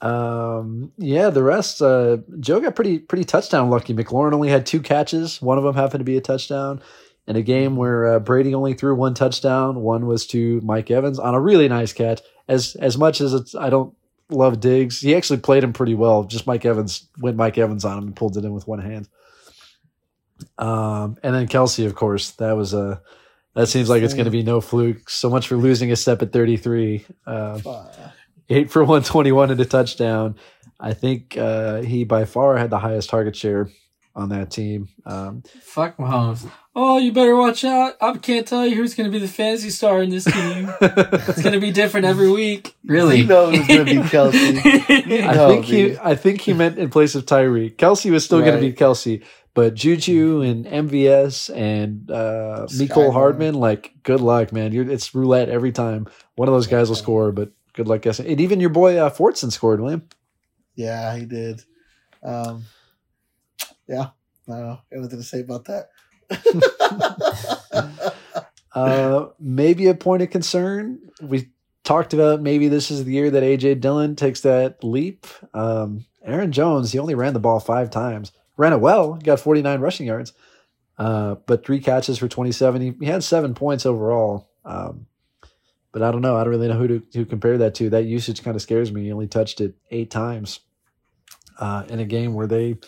Um, 0.00 0.92
yeah, 0.96 1.30
the 1.30 1.42
rest, 1.42 1.82
uh, 1.82 2.18
Joe 2.38 2.60
got 2.60 2.74
pretty, 2.74 2.98
pretty 2.98 3.24
touchdown 3.24 3.68
lucky. 3.70 3.94
McLaurin 3.94 4.32
only 4.32 4.48
had 4.48 4.64
two 4.64 4.80
catches. 4.80 5.42
One 5.42 5.58
of 5.58 5.64
them 5.64 5.74
happened 5.74 6.00
to 6.00 6.04
be 6.04 6.16
a 6.16 6.20
touchdown. 6.20 6.80
In 7.26 7.36
a 7.36 7.42
game 7.42 7.76
where 7.76 8.14
uh, 8.14 8.18
Brady 8.18 8.54
only 8.54 8.74
threw 8.74 8.94
one 8.94 9.14
touchdown, 9.14 9.82
one 9.82 10.06
was 10.06 10.26
to 10.28 10.60
Mike 10.62 10.90
Evans 10.90 11.18
on 11.18 11.34
a 11.34 11.40
really 11.40 11.68
nice 11.68 11.92
catch. 11.92 12.22
As 12.48 12.74
as 12.76 12.98
much 12.98 13.20
as 13.20 13.34
it's, 13.34 13.54
I 13.54 13.70
don't 13.70 13.94
love 14.30 14.58
Diggs, 14.58 15.00
he 15.00 15.14
actually 15.14 15.38
played 15.38 15.62
him 15.62 15.72
pretty 15.72 15.94
well. 15.94 16.24
Just 16.24 16.46
Mike 16.46 16.64
Evans 16.64 17.08
went 17.20 17.36
Mike 17.36 17.56
Evans 17.56 17.84
on 17.84 17.98
him 17.98 18.04
and 18.04 18.16
pulled 18.16 18.36
it 18.36 18.44
in 18.44 18.52
with 18.52 18.66
one 18.66 18.80
hand. 18.80 19.08
Um, 20.58 21.18
and 21.22 21.34
then 21.34 21.46
Kelce, 21.46 21.86
of 21.86 21.94
course, 21.94 22.32
that 22.32 22.56
was 22.56 22.74
a 22.74 23.00
that 23.54 23.68
seems 23.68 23.88
like 23.88 24.02
it's 24.02 24.14
going 24.14 24.24
to 24.24 24.30
be 24.30 24.42
no 24.42 24.60
fluke. 24.60 25.08
So 25.10 25.30
much 25.30 25.46
for 25.46 25.56
losing 25.56 25.92
a 25.92 25.96
step 25.96 26.22
at 26.22 26.32
thirty 26.32 26.56
three. 26.56 27.04
Um, 27.26 27.60
Fuck. 27.60 27.94
Eight 28.50 28.70
for 28.70 28.82
121 28.82 29.50
and 29.52 29.60
a 29.60 29.64
touchdown. 29.64 30.36
I 30.78 30.92
think 30.92 31.36
uh, 31.36 31.82
he 31.82 32.04
by 32.04 32.24
far 32.24 32.56
had 32.56 32.70
the 32.70 32.78
highest 32.78 33.08
target 33.10 33.36
share 33.36 33.70
on 34.16 34.30
that 34.30 34.50
team. 34.50 34.88
Um, 35.06 35.42
Fuck 35.62 35.96
Mahomes. 35.98 36.50
Oh, 36.74 36.98
you 36.98 37.12
better 37.12 37.36
watch 37.36 37.64
out. 37.64 37.94
I 38.00 38.16
can't 38.18 38.46
tell 38.46 38.66
you 38.66 38.76
who's 38.76 38.94
going 38.94 39.08
to 39.08 39.12
be 39.12 39.18
the 39.18 39.30
fantasy 39.30 39.70
star 39.70 40.02
in 40.02 40.10
this 40.10 40.24
team. 40.24 40.68
It's 40.80 41.42
going 41.42 41.52
to 41.54 41.60
be 41.60 41.70
different 41.72 42.06
every 42.06 42.30
week. 42.30 42.74
Really? 42.84 43.18
You 43.20 43.26
know 43.26 43.50
it's 43.52 43.66
gonna 43.68 43.84
be 43.84 43.96
Kelce. 43.96 44.60
I 45.28 45.34
No, 45.34 45.48
think 45.48 45.64
he. 45.64 45.98
I 45.98 46.14
think 46.14 46.40
he 46.40 46.52
meant 46.52 46.78
in 46.78 46.90
place 46.90 47.14
of 47.14 47.26
Tyree. 47.26 47.70
Kelce 47.70 48.10
was 48.10 48.24
still 48.24 48.40
going 48.40 48.54
to 48.54 48.60
be 48.60 48.72
Kelce, 48.72 49.24
but 49.54 49.74
Juju 49.74 50.42
and 50.42 50.64
MVS 50.66 51.54
and 51.54 52.10
uh, 52.10 52.66
Mecole 52.70 53.12
Hardman, 53.12 53.54
like 53.54 53.92
good 54.02 54.20
luck, 54.20 54.52
man. 54.52 54.72
You're, 54.72 54.88
it's 54.90 55.14
roulette 55.14 55.48
every 55.48 55.72
time. 55.72 56.06
One 56.36 56.48
of 56.48 56.54
those 56.54 56.66
guys 56.68 56.88
will 56.88 56.96
score, 56.96 57.32
but 57.32 57.50
good 57.80 57.88
luck 57.88 58.02
guessing. 58.02 58.26
And 58.26 58.38
even 58.38 58.60
your 58.60 58.68
boy 58.68 58.98
uh, 58.98 59.08
Fortson 59.08 59.50
scored, 59.50 59.80
William. 59.80 60.06
Yeah, 60.74 61.16
he 61.16 61.24
did. 61.24 61.62
Um, 62.22 62.64
yeah, 63.88 64.10
I 64.46 64.52
don't 64.52 64.60
know 64.60 64.80
anything 64.92 65.18
to 65.18 65.24
say 65.24 65.40
about 65.40 65.64
that. 65.64 65.88
Uh, 68.72 69.30
maybe 69.40 69.88
a 69.88 69.94
point 69.94 70.22
of 70.22 70.30
concern. 70.30 71.00
We 71.20 71.48
talked 71.82 72.14
about 72.14 72.40
maybe 72.40 72.68
this 72.68 72.92
is 72.92 73.04
the 73.04 73.10
year 73.10 73.28
that 73.28 73.42
AJ 73.42 73.80
Dillon 73.80 74.14
takes 74.14 74.42
that 74.42 74.84
leap. 74.84 75.26
Um, 75.52 76.04
Aaron 76.24 76.52
Jones, 76.52 76.92
he 76.92 77.00
only 77.00 77.16
ran 77.16 77.34
the 77.34 77.40
ball 77.40 77.58
five 77.58 77.90
times, 77.90 78.30
ran 78.56 78.72
it 78.72 78.80
well, 78.80 79.14
got 79.14 79.40
49 79.40 79.80
rushing 79.80 80.06
yards, 80.06 80.34
uh, 80.98 81.34
but 81.46 81.66
three 81.66 81.80
catches 81.80 82.18
for 82.18 82.28
27. 82.28 82.80
He, 82.80 82.94
he 83.00 83.06
had 83.06 83.24
seven 83.24 83.54
points 83.54 83.84
overall. 83.84 84.48
Um, 84.64 85.06
but 85.92 86.02
I 86.02 86.10
don't 86.10 86.22
know. 86.22 86.36
I 86.36 86.44
don't 86.44 86.50
really 86.50 86.68
know 86.68 86.78
who 86.78 86.88
to, 86.88 87.00
to 87.00 87.26
compare 87.26 87.58
that 87.58 87.74
to. 87.76 87.90
That 87.90 88.04
usage 88.04 88.42
kind 88.42 88.54
of 88.54 88.62
scares 88.62 88.92
me. 88.92 89.04
He 89.04 89.12
only 89.12 89.26
touched 89.26 89.60
it 89.60 89.74
eight 89.90 90.10
times 90.10 90.60
uh, 91.58 91.84
in 91.88 92.00
a 92.00 92.04
game 92.04 92.34
where 92.34 92.46
they 92.46 92.78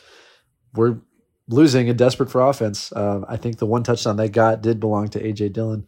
were 0.75 1.01
losing 1.49 1.89
and 1.89 1.99
desperate 1.99 2.31
for 2.31 2.41
offense. 2.41 2.95
Um, 2.95 3.25
I 3.29 3.37
think 3.37 3.59
the 3.59 3.67
one 3.67 3.83
touchdown 3.83 4.17
they 4.17 4.29
got 4.29 4.63
did 4.63 4.81
belong 4.81 5.09
to 5.09 5.23
AJ 5.23 5.53
Dillon. 5.53 5.87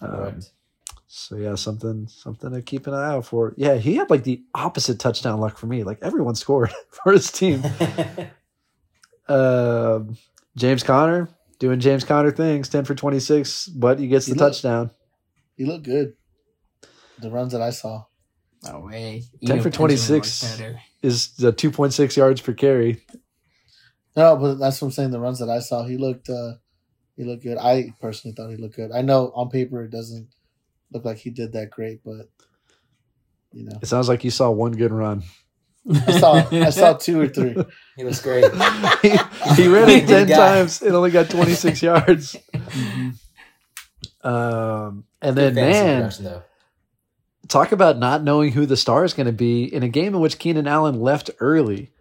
Um, 0.00 0.40
so 1.06 1.36
yeah, 1.36 1.54
something 1.54 2.06
something 2.06 2.52
to 2.52 2.62
keep 2.62 2.86
an 2.86 2.94
eye 2.94 3.14
out 3.14 3.26
for. 3.26 3.54
Yeah, 3.56 3.76
he 3.76 3.96
had 3.96 4.10
like 4.10 4.24
the 4.24 4.42
opposite 4.54 4.98
touchdown 4.98 5.40
luck 5.40 5.56
for 5.56 5.66
me. 5.66 5.82
Like 5.82 5.98
everyone 6.02 6.34
scored 6.34 6.70
for 6.90 7.12
his 7.12 7.30
team. 7.30 7.62
Um 9.28 10.16
James 10.56 10.82
Conner 10.82 11.28
doing 11.58 11.80
James 11.80 12.02
Conner 12.02 12.30
things, 12.30 12.70
ten 12.70 12.86
for 12.86 12.94
twenty 12.94 13.20
six, 13.20 13.66
but 13.66 13.98
he 13.98 14.08
gets 14.08 14.24
the 14.24 14.32
He 14.32 14.38
touchdown. 14.38 14.90
He 15.58 15.64
looked 15.66 15.84
good. 15.84 16.14
The 17.18 17.30
runs 17.30 17.52
that 17.52 17.60
I 17.60 17.70
saw. 17.70 18.04
No 18.64 18.80
way. 18.80 19.24
10 19.44 19.54
Eno 19.56 19.62
for 19.62 19.70
26. 19.70 20.62
Is 21.02 21.32
the 21.34 21.52
two 21.52 21.70
point 21.70 21.92
six 21.92 22.16
yards 22.16 22.40
per 22.40 22.52
carry. 22.52 23.02
No, 24.16 24.36
but 24.36 24.54
that's 24.54 24.80
what 24.80 24.88
I'm 24.88 24.92
saying. 24.92 25.10
The 25.10 25.20
runs 25.20 25.40
that 25.40 25.50
I 25.50 25.58
saw, 25.58 25.84
he 25.84 25.96
looked 25.96 26.28
uh 26.30 26.54
he 27.16 27.24
looked 27.24 27.42
good. 27.42 27.58
I 27.58 27.92
personally 28.00 28.34
thought 28.34 28.50
he 28.50 28.56
looked 28.56 28.76
good. 28.76 28.92
I 28.92 29.02
know 29.02 29.32
on 29.34 29.50
paper 29.50 29.82
it 29.82 29.90
doesn't 29.90 30.28
look 30.92 31.04
like 31.04 31.18
he 31.18 31.30
did 31.30 31.52
that 31.52 31.70
great, 31.70 32.00
but 32.04 32.28
you 33.52 33.64
know. 33.64 33.78
It 33.82 33.86
sounds 33.86 34.08
like 34.08 34.24
you 34.24 34.30
saw 34.30 34.50
one 34.50 34.72
good 34.72 34.92
run. 34.92 35.22
I 35.90 36.18
saw 36.18 36.32
I 36.52 36.70
saw 36.70 36.92
two 36.94 37.20
or 37.20 37.28
three. 37.28 37.56
he 37.96 38.04
looks 38.04 38.20
great. 38.20 38.44
he, 39.02 39.10
he 39.54 39.68
ran 39.68 39.88
it 39.88 40.06
ten 40.08 40.26
guy. 40.28 40.36
times 40.36 40.82
and 40.82 40.94
only 40.94 41.10
got 41.10 41.30
twenty 41.30 41.54
six 41.54 41.82
yards. 41.82 42.36
Mhm. 42.52 43.18
Um, 44.28 45.04
and 45.22 45.36
Good 45.36 45.54
then 45.54 45.72
man, 45.72 46.12
though. 46.20 46.42
talk 47.48 47.72
about 47.72 47.98
not 47.98 48.22
knowing 48.22 48.52
who 48.52 48.66
the 48.66 48.76
star 48.76 49.04
is 49.04 49.14
going 49.14 49.26
to 49.26 49.32
be 49.32 49.64
in 49.64 49.82
a 49.82 49.88
game 49.88 50.14
in 50.14 50.20
which 50.20 50.38
Keenan 50.38 50.66
Allen 50.68 51.00
left 51.00 51.30
early, 51.40 51.92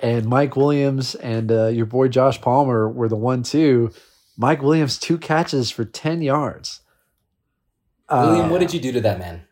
and 0.00 0.26
Mike 0.26 0.54
Williams 0.56 1.14
and 1.16 1.50
uh, 1.50 1.66
your 1.68 1.86
boy 1.86 2.08
Josh 2.08 2.40
Palmer 2.40 2.88
were 2.88 3.08
the 3.08 3.16
one 3.16 3.42
two. 3.42 3.90
Mike 4.36 4.62
Williams 4.62 4.98
two 4.98 5.18
catches 5.18 5.70
for 5.70 5.84
ten 5.84 6.22
yards. 6.22 6.80
William, 8.10 8.46
Uh, 8.46 8.48
what 8.50 8.60
did 8.60 8.72
you 8.74 8.80
do 8.80 8.92
to 8.92 9.00
that 9.02 9.18
man? 9.18 9.42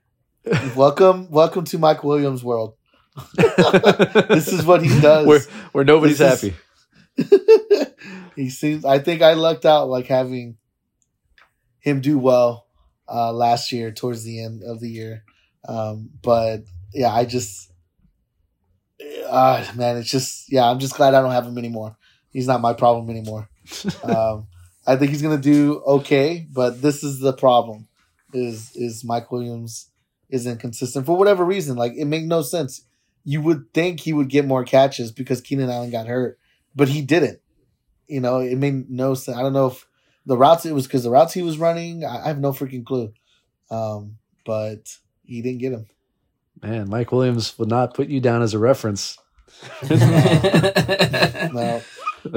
welcome, 0.77 1.31
welcome 1.31 1.65
to 1.65 1.79
Mike 1.79 2.05
Williams' 2.05 2.45
world. 2.45 2.75
this 3.37 4.49
is 4.53 4.65
what 4.65 4.83
he 4.83 4.89
does. 5.01 5.27
where 5.27 5.41
where 5.73 5.85
nobody's 5.85 6.19
This 6.19 6.45
is- 6.45 6.53
happy. 6.53 6.57
he 8.37 8.51
seems. 8.51 8.85
I 8.85 8.99
think 9.01 9.21
I 9.23 9.35
lucked 9.35 9.67
out 9.67 9.89
like 9.89 10.07
having 10.07 10.57
him 11.81 12.01
do 12.01 12.19
well 12.19 12.67
uh, 13.09 13.33
last 13.33 13.73
year 13.73 13.91
towards 13.91 14.25
the 14.25 14.43
end 14.43 14.63
of 14.63 14.81
the 14.81 14.89
year. 14.89 15.25
Um, 15.67 16.11
but 16.23 16.61
yeah, 16.93 17.13
I 17.13 17.25
just, 17.25 17.73
uh, 19.29 19.65
man, 19.75 19.97
it's 19.97 20.11
just 20.11 20.51
yeah. 20.53 20.69
I'm 20.69 20.79
just 20.79 20.95
glad 20.95 21.15
I 21.15 21.21
don't 21.21 21.33
have 21.33 21.47
him 21.47 21.59
anymore. 21.59 21.97
He's 22.31 22.47
not 22.47 22.61
my 22.61 22.73
problem 22.73 23.11
anymore. 23.11 23.49
Um, 24.03 24.49
I 24.87 24.97
think 24.97 25.11
he's 25.11 25.23
gonna 25.23 25.39
do 25.39 25.81
okay, 25.87 26.47
but 26.53 26.83
this 26.83 27.05
is 27.05 27.21
the 27.21 27.33
problem: 27.33 27.87
is 28.33 28.73
is 28.75 29.05
Mike 29.05 29.31
Williams 29.31 29.91
is 30.31 30.47
inconsistent 30.47 31.07
for 31.07 31.17
whatever 31.17 31.45
reason. 31.45 31.77
Like 31.77 31.93
it 31.97 32.07
make 32.07 32.25
no 32.25 32.43
sense. 32.43 32.85
You 33.25 33.43
would 33.43 33.73
think 33.75 34.01
he 34.01 34.13
would 34.13 34.29
get 34.29 34.47
more 34.47 34.65
catches 34.65 35.13
because 35.13 35.41
Keenan 35.41 35.71
Allen 35.71 35.91
got 35.91 36.07
hurt, 36.07 36.39
but 36.75 36.89
he 36.89 37.03
didn't. 37.03 37.41
You 38.09 38.21
know, 38.21 38.39
it 38.39 38.57
made 38.57 38.91
no 38.91 39.15
sense. 39.15 39.37
I 39.37 39.43
don't 39.43 39.53
know 39.53 39.69
if 39.69 39.87
the 40.27 40.37
routes 40.37 40.67
it 40.67 40.73
was 40.73 40.87
because 40.87 41.03
the 41.05 41.11
routes 41.11 41.33
he 41.35 41.43
was 41.43 41.59
running. 41.59 42.05
I, 42.05 42.25
I 42.25 42.29
have 42.29 42.39
no 42.41 42.53
freaking 42.53 42.85
clue. 42.85 43.13
Um, 43.71 44.17
but 44.45 44.97
he 45.25 45.43
didn't 45.43 45.59
get 45.59 45.73
him. 45.73 45.87
Man, 46.63 46.89
Mike 46.91 47.13
Williams 47.13 47.59
would 47.59 47.69
not 47.69 47.95
put 47.95 48.09
you 48.09 48.21
down 48.21 48.43
as 48.43 48.53
a 48.55 48.59
reference. 48.59 49.17
No, 51.53 51.81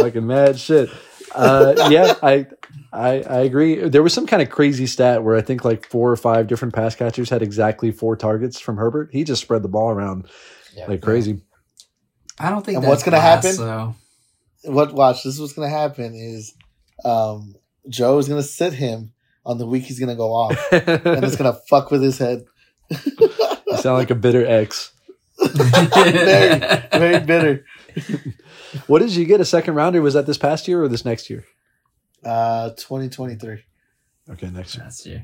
Fucking 0.00 0.26
mad 0.26 0.58
shit. 0.58 0.90
Uh, 1.34 1.74
yeah, 1.90 2.14
I, 2.22 2.46
I 2.92 3.22
I 3.22 3.38
agree. 3.40 3.88
There 3.88 4.02
was 4.02 4.12
some 4.14 4.26
kind 4.26 4.42
of 4.42 4.50
crazy 4.50 4.86
stat 4.86 5.22
where 5.24 5.36
I 5.36 5.40
think 5.42 5.64
like 5.64 5.86
four 5.88 6.10
or 6.10 6.16
five 6.16 6.46
different 6.46 6.74
pass 6.74 6.94
catchers 6.94 7.30
had 7.30 7.42
exactly 7.42 7.90
four 7.90 8.16
targets 8.16 8.60
from 8.60 8.76
Herbert. 8.76 9.10
He 9.12 9.24
just 9.24 9.42
spread 9.42 9.62
the 9.62 9.68
ball 9.68 9.90
around 9.90 10.28
Yeah. 10.76 10.86
like 10.86 11.02
crazy. 11.02 11.40
I 12.38 12.50
don't 12.50 12.64
think 12.64 12.76
And 12.76 12.84
that's 12.84 12.90
what's 12.90 13.02
gonna 13.02 13.16
glass, 13.16 13.44
happen? 13.44 13.56
So 13.56 13.94
what? 14.72 14.94
Watch. 14.94 15.24
This 15.24 15.34
is 15.34 15.40
what's 15.40 15.52
gonna 15.54 15.68
happen. 15.68 16.14
Is 16.14 16.54
um, 17.04 17.54
Joe 17.88 18.18
is 18.18 18.28
gonna 18.28 18.42
sit 18.42 18.74
him 18.74 19.12
on 19.44 19.58
the 19.58 19.66
week 19.66 19.84
he's 19.84 19.98
gonna 19.98 20.16
go 20.16 20.32
off, 20.32 20.56
and 20.72 21.24
it's 21.24 21.36
gonna 21.36 21.58
fuck 21.68 21.90
with 21.90 22.02
his 22.02 22.18
head. 22.18 22.44
you 22.90 23.76
sound 23.78 23.96
like 23.98 24.10
a 24.10 24.14
bitter 24.14 24.46
ex. 24.46 24.92
very, 25.38 26.82
very 26.92 27.20
bitter. 27.20 27.64
What 28.86 29.00
did 29.00 29.10
you 29.14 29.24
get? 29.24 29.40
A 29.40 29.44
second 29.44 29.74
rounder? 29.74 30.00
Was 30.00 30.14
that 30.14 30.26
this 30.26 30.38
past 30.38 30.68
year 30.68 30.82
or 30.82 30.88
this 30.88 31.04
next 31.04 31.28
year? 31.28 31.44
Uh, 32.24 32.70
twenty 32.78 33.08
twenty 33.08 33.34
three. 33.34 33.62
Okay, 34.30 34.50
next 34.50 34.76
year. 34.76 34.84
That's 34.84 35.06
you. 35.06 35.20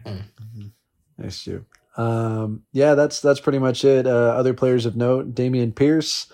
Next 1.16 1.46
year. 1.46 1.64
Um, 1.96 2.62
yeah, 2.72 2.94
that's 2.94 3.20
that's 3.20 3.40
pretty 3.40 3.58
much 3.58 3.84
it. 3.84 4.06
Uh, 4.06 4.10
other 4.10 4.54
players 4.54 4.86
of 4.86 4.96
note: 4.96 5.34
Dameon 5.34 5.74
Pierce 5.74 6.30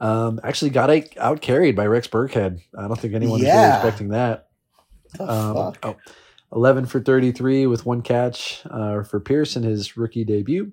um, 0.00 0.40
actually 0.44 0.70
got 0.70 0.90
out 1.18 1.40
carried 1.40 1.76
by 1.76 1.86
Rex 1.86 2.06
Burkhead. 2.08 2.60
I 2.76 2.88
don't 2.88 2.98
think 2.98 3.14
anyone 3.14 3.40
was 3.40 3.42
really 3.42 3.68
expecting 3.68 4.08
that. 4.08 4.48
The 5.14 5.32
Um, 5.32 5.74
oh, 5.82 5.96
11 6.52 6.86
for 6.86 7.00
33 7.00 7.66
with 7.66 7.86
one 7.86 8.02
catch 8.02 8.62
uh, 8.70 9.02
for 9.02 9.20
Pierce 9.20 9.56
in 9.56 9.62
his 9.62 9.96
rookie 9.96 10.24
debut. 10.24 10.72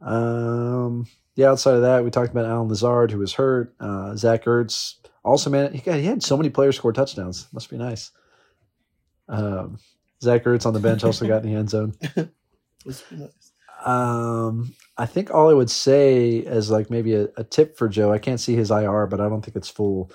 Um, 0.00 1.06
yeah, 1.36 1.50
outside 1.50 1.74
of 1.74 1.82
that, 1.82 2.04
we 2.04 2.10
talked 2.10 2.30
about 2.30 2.44
Alan 2.44 2.68
Lazard, 2.68 3.10
who 3.10 3.18
was 3.18 3.32
hurt. 3.34 3.74
Uh, 3.80 4.14
Zach 4.16 4.44
Ertz 4.44 4.96
also, 5.24 5.48
man, 5.48 5.72
he, 5.72 5.80
got, 5.80 5.98
he 5.98 6.04
had 6.04 6.22
so 6.22 6.36
many 6.36 6.50
players 6.50 6.76
score 6.76 6.92
touchdowns. 6.92 7.48
Must 7.52 7.70
be 7.70 7.78
nice. 7.78 8.10
Um, 9.28 9.78
Zach 10.22 10.44
Ertz 10.44 10.66
on 10.66 10.74
the 10.74 10.80
bench 10.80 11.02
also 11.02 11.26
got 11.26 11.42
in 11.42 11.50
the 11.50 11.58
end 11.58 11.70
zone. 11.70 11.94
Let's 12.84 13.02
be 13.02 13.16
nice. 13.16 13.52
Um, 13.84 14.74
I 14.96 15.06
think 15.06 15.32
all 15.32 15.50
I 15.50 15.54
would 15.54 15.70
say 15.70 16.44
as 16.44 16.70
like 16.70 16.90
maybe 16.90 17.14
a, 17.14 17.28
a 17.36 17.44
tip 17.44 17.76
for 17.76 17.88
Joe. 17.88 18.12
I 18.12 18.18
can't 18.18 18.40
see 18.40 18.54
his 18.54 18.70
IR, 18.70 19.06
but 19.06 19.20
I 19.20 19.28
don't 19.28 19.42
think 19.42 19.56
it's 19.56 19.68
full. 19.68 20.10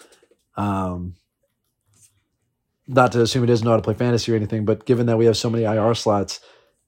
Um, 0.55 1.15
not 2.89 3.11
to 3.11 3.21
assume 3.21 3.43
he 3.43 3.47
doesn't 3.47 3.63
know 3.63 3.71
how 3.71 3.77
to 3.77 3.83
play 3.83 3.93
fantasy 3.93 4.33
or 4.33 4.35
anything, 4.35 4.65
but 4.65 4.85
given 4.85 5.05
that 5.05 5.17
we 5.17 5.25
have 5.25 5.37
so 5.37 5.49
many 5.49 5.63
IR 5.63 5.93
slots, 5.93 6.39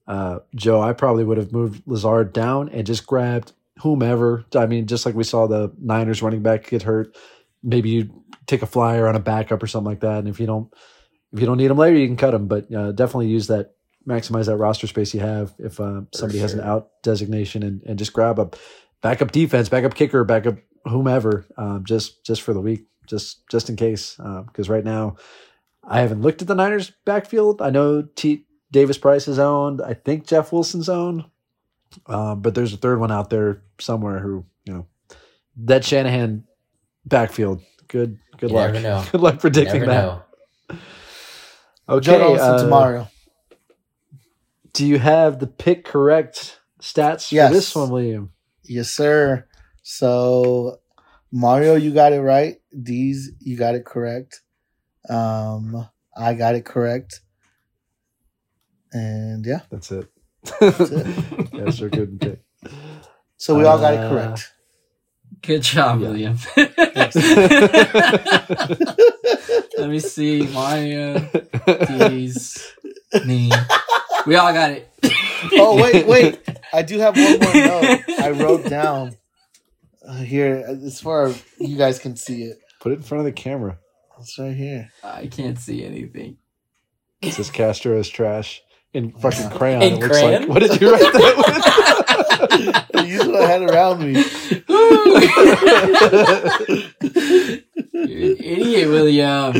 uh, 0.08 0.40
Joe, 0.54 0.82
I 0.82 0.92
probably 0.92 1.24
would 1.24 1.38
have 1.38 1.52
moved 1.52 1.84
Lazard 1.86 2.32
down 2.32 2.68
and 2.70 2.84
just 2.84 3.06
grabbed 3.06 3.52
whomever. 3.78 4.44
I 4.54 4.66
mean, 4.66 4.86
just 4.86 5.06
like 5.06 5.14
we 5.14 5.22
saw 5.22 5.46
the 5.46 5.72
Niners 5.80 6.20
running 6.20 6.42
back 6.42 6.68
get 6.68 6.82
hurt, 6.82 7.16
maybe 7.62 7.90
you 7.90 8.24
take 8.46 8.62
a 8.62 8.66
flyer 8.66 9.06
on 9.06 9.14
a 9.14 9.20
backup 9.20 9.62
or 9.62 9.68
something 9.68 9.88
like 9.88 10.00
that. 10.00 10.18
And 10.18 10.28
if 10.28 10.40
you 10.40 10.46
don't, 10.46 10.72
if 11.32 11.38
you 11.38 11.46
don't 11.46 11.56
need 11.56 11.70
him 11.70 11.78
later, 11.78 11.96
you 11.96 12.08
can 12.08 12.16
cut 12.16 12.34
him. 12.34 12.48
But 12.48 12.72
uh, 12.74 12.90
definitely 12.90 13.28
use 13.28 13.46
that, 13.46 13.76
maximize 14.06 14.46
that 14.46 14.56
roster 14.56 14.88
space 14.88 15.14
you 15.14 15.20
have 15.20 15.54
if 15.60 15.78
uh, 15.78 16.02
somebody 16.12 16.40
has 16.40 16.52
an 16.52 16.60
out 16.60 16.90
designation, 17.04 17.62
and, 17.62 17.80
and 17.84 17.96
just 17.96 18.12
grab 18.12 18.40
a 18.40 18.50
backup 19.02 19.30
defense, 19.30 19.68
backup 19.68 19.94
kicker, 19.94 20.24
backup 20.24 20.56
whomever, 20.84 21.46
um, 21.56 21.84
just 21.84 22.24
just 22.24 22.42
for 22.42 22.52
the 22.52 22.60
week, 22.60 22.86
just 23.06 23.48
just 23.48 23.70
in 23.70 23.76
case. 23.76 24.16
Because 24.46 24.68
right 24.68 24.84
now, 24.84 25.16
I 25.84 26.00
haven't 26.00 26.22
looked 26.22 26.42
at 26.42 26.48
the 26.48 26.54
Niners 26.54 26.92
backfield. 27.04 27.60
I 27.60 27.70
know 27.70 28.02
T. 28.02 28.46
Davis 28.70 28.98
Price 28.98 29.28
is 29.28 29.38
owned. 29.38 29.80
I 29.82 29.94
think 29.94 30.26
Jeff 30.26 30.52
Wilson's 30.52 30.88
owned. 30.88 31.24
Um, 32.06 32.40
but 32.40 32.54
there's 32.54 32.72
a 32.72 32.76
third 32.78 33.00
one 33.00 33.12
out 33.12 33.28
there 33.30 33.62
somewhere 33.78 34.18
who, 34.20 34.44
you 34.64 34.72
know, 34.72 34.86
that 35.64 35.84
Shanahan 35.84 36.44
backfield. 37.04 37.60
Good 37.88 38.18
good 38.38 38.50
You 38.50 38.56
luck. 38.56 38.72
never 38.72 38.82
know. 38.82 39.04
Good 39.12 39.20
luck 39.20 39.40
predicting 39.40 39.80
Never 39.82 39.92
that. 39.92 40.02
know. 40.70 40.78
Okay. 41.88 42.06
Joe 42.06 42.18
Donaldson 42.18 42.48
uh, 42.54 42.62
to 42.62 42.68
Mario. 42.68 43.08
Do 44.72 44.86
you 44.86 44.98
have 44.98 45.38
the 45.38 45.46
pick 45.46 45.84
correct 45.84 46.60
stats 46.80 47.30
Yes. 47.30 47.48
for 47.50 47.54
this 47.54 47.74
one, 47.76 47.90
William? 47.90 48.32
Yes, 48.64 48.88
sir. 48.90 49.46
So 49.82 50.78
Mario, 51.30 51.74
you 51.74 51.92
got 51.92 52.14
it 52.14 52.20
right. 52.22 52.56
D's, 52.82 53.32
you 53.40 53.56
got 53.58 53.74
it 53.74 53.84
correct. 53.84 54.40
Um, 55.08 55.88
I 56.16 56.34
got 56.34 56.54
it 56.54 56.64
correct. 56.64 57.20
And 58.92 59.44
yeah, 59.46 59.60
That's 59.70 59.90
it. 59.90 60.06
it. 60.60 61.48
yes, 61.52 61.76
sir. 61.78 61.88
Good 61.88 62.20
pick. 62.20 62.42
so 63.36 63.56
we 63.56 63.64
all 63.64 63.78
got 63.78 63.94
it 63.94 64.00
Uh, 64.00 64.10
correct. 64.10 64.52
Good 65.40 65.62
job, 65.62 66.00
Yeah. 66.00 66.08
William. 66.08 66.38
Let 69.78 69.90
me 69.90 69.98
see. 69.98 70.42
Mario, 70.48 71.18
D's, 71.66 72.72
me. 73.26 73.50
We 74.26 74.36
all 74.36 74.52
got 74.52 74.70
it. 74.72 74.88
oh 75.54 75.80
wait, 75.82 76.06
wait! 76.12 76.40
I 76.72 76.82
do 76.82 76.98
have 76.98 77.16
one 77.16 77.38
more 77.40 77.54
note. 77.54 78.00
I 78.20 78.30
wrote 78.30 78.68
down 78.68 79.16
uh, 80.06 80.16
here. 80.18 80.62
As 80.66 81.00
far 81.00 81.24
as 81.26 81.42
you 81.58 81.76
guys 81.76 81.98
can 81.98 82.14
see 82.16 82.44
it, 82.44 82.58
Put 82.80 82.92
it 82.92 82.96
in 82.96 83.02
front 83.02 83.20
of 83.20 83.24
the 83.24 83.32
camera. 83.32 83.78
It's 84.22 84.38
right 84.38 84.54
here. 84.56 84.90
I 85.04 85.26
can't 85.26 85.58
see 85.58 85.84
anything. 85.84 86.36
It 87.20 87.32
says 87.34 87.50
Castro 87.50 87.98
is 87.98 88.08
trash. 88.08 88.62
in 88.94 89.10
fucking 89.20 89.40
Yeah. 89.50 89.50
crayon. 89.56 89.82
In 89.82 89.92
it 89.94 90.00
looks 90.00 90.18
crayon? 90.18 90.40
like. 90.42 90.48
What 90.50 90.58
did 90.62 90.80
you 90.80 90.92
write 90.92 91.12
that 91.12 92.86
with? 92.94 93.06
Use 93.08 93.26
what 93.26 93.42
I 93.42 93.46
had 93.46 93.62
around 93.62 94.00
me. 94.00 94.12
You're 97.92 98.32
an 98.32 98.36
idiot, 98.38 98.88
William. 98.88 99.52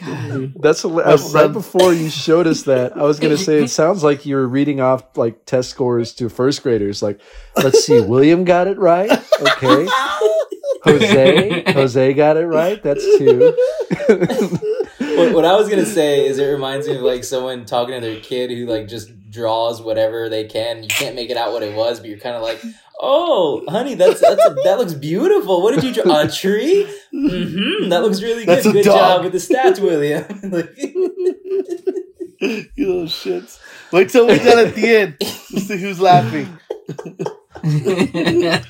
God. 0.00 0.52
That's 0.60 0.84
a, 0.84 0.88
right 0.88 1.52
before 1.52 1.92
you 1.94 2.08
showed 2.10 2.46
us 2.46 2.62
that. 2.64 2.96
I 2.96 3.02
was 3.02 3.20
gonna 3.20 3.36
say 3.36 3.62
it 3.62 3.68
sounds 3.68 4.02
like 4.02 4.26
you 4.26 4.36
were 4.36 4.48
reading 4.48 4.80
off 4.80 5.16
like 5.16 5.44
test 5.46 5.70
scores 5.70 6.12
to 6.14 6.28
first 6.28 6.62
graders. 6.62 7.02
Like, 7.02 7.20
let's 7.56 7.84
see, 7.84 8.00
William 8.00 8.44
got 8.44 8.66
it 8.66 8.78
right. 8.78 9.10
Okay, 9.40 9.86
Jose, 10.84 11.62
Jose 11.72 12.12
got 12.14 12.36
it 12.36 12.46
right. 12.46 12.82
That's 12.82 13.02
two. 13.18 13.56
what, 15.16 15.34
what 15.34 15.44
I 15.44 15.56
was 15.56 15.68
gonna 15.68 15.86
say 15.86 16.26
is 16.26 16.38
it 16.38 16.46
reminds 16.46 16.86
me 16.88 16.96
of 16.96 17.02
like 17.02 17.24
someone 17.24 17.64
talking 17.64 17.94
to 17.94 18.00
their 18.00 18.20
kid 18.20 18.50
who 18.50 18.66
like 18.66 18.88
just 18.88 19.10
draws 19.30 19.80
whatever 19.82 20.28
they 20.28 20.44
can. 20.44 20.82
You 20.82 20.88
can't 20.88 21.14
make 21.16 21.30
it 21.30 21.36
out 21.36 21.52
what 21.52 21.62
it 21.62 21.74
was, 21.74 22.00
but 22.00 22.08
you're 22.08 22.18
kind 22.18 22.36
of 22.36 22.42
like, 22.42 22.62
"Oh, 23.00 23.64
honey, 23.68 23.94
that's 23.94 24.20
that's 24.20 24.44
a, 24.46 24.54
that 24.64 24.78
looks 24.78 24.94
beautiful. 24.94 25.62
What 25.62 25.74
did 25.74 25.84
you 25.84 26.02
draw? 26.02 26.20
A 26.22 26.28
tree? 26.28 26.86
Mm-hmm. 27.12 27.88
That 27.88 28.02
looks 28.02 28.22
really 28.22 28.44
good. 28.44 28.56
That's 28.56 28.66
a 28.66 28.72
Good 28.72 28.84
dog." 28.84 28.96
job 28.96 29.24
with 29.24 29.32
the 29.32 29.38
stats, 29.38 29.80
William." 29.80 30.24
Like- 30.50 30.76
you 32.76 32.86
little 32.86 33.04
shits. 33.04 33.58
Wait 33.90 34.10
till 34.10 34.26
we're 34.26 34.36
done 34.36 34.66
at 34.66 34.74
the 34.74 34.96
end. 34.96 35.16
Let's 35.20 35.66
see 35.66 35.78
who's 35.78 35.98
laughing. 35.98 36.58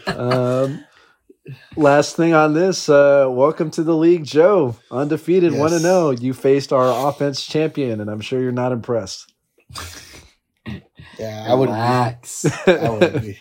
Um, 0.06 0.84
last 1.76 2.16
thing 2.16 2.34
on 2.34 2.54
this, 2.54 2.88
uh, 2.88 3.26
welcome 3.30 3.70
to 3.72 3.82
the 3.82 3.96
league, 3.96 4.24
Joe. 4.24 4.76
Undefeated, 4.90 5.52
Yes. 5.52 5.60
one 5.60 5.70
to 5.70 5.80
know. 5.80 6.10
You 6.10 6.32
faced 6.34 6.72
our 6.72 7.08
offense 7.08 7.44
champion, 7.44 8.00
and 8.00 8.10
I'm 8.10 8.20
sure 8.20 8.40
you're 8.40 8.52
not 8.52 8.72
impressed. 8.72 9.32
Yeah, 11.18 11.46
I 11.48 11.54
would. 11.54 11.68
Relax. 11.68 12.44
I 12.66 12.88
would 12.90 13.22
be. 13.22 13.40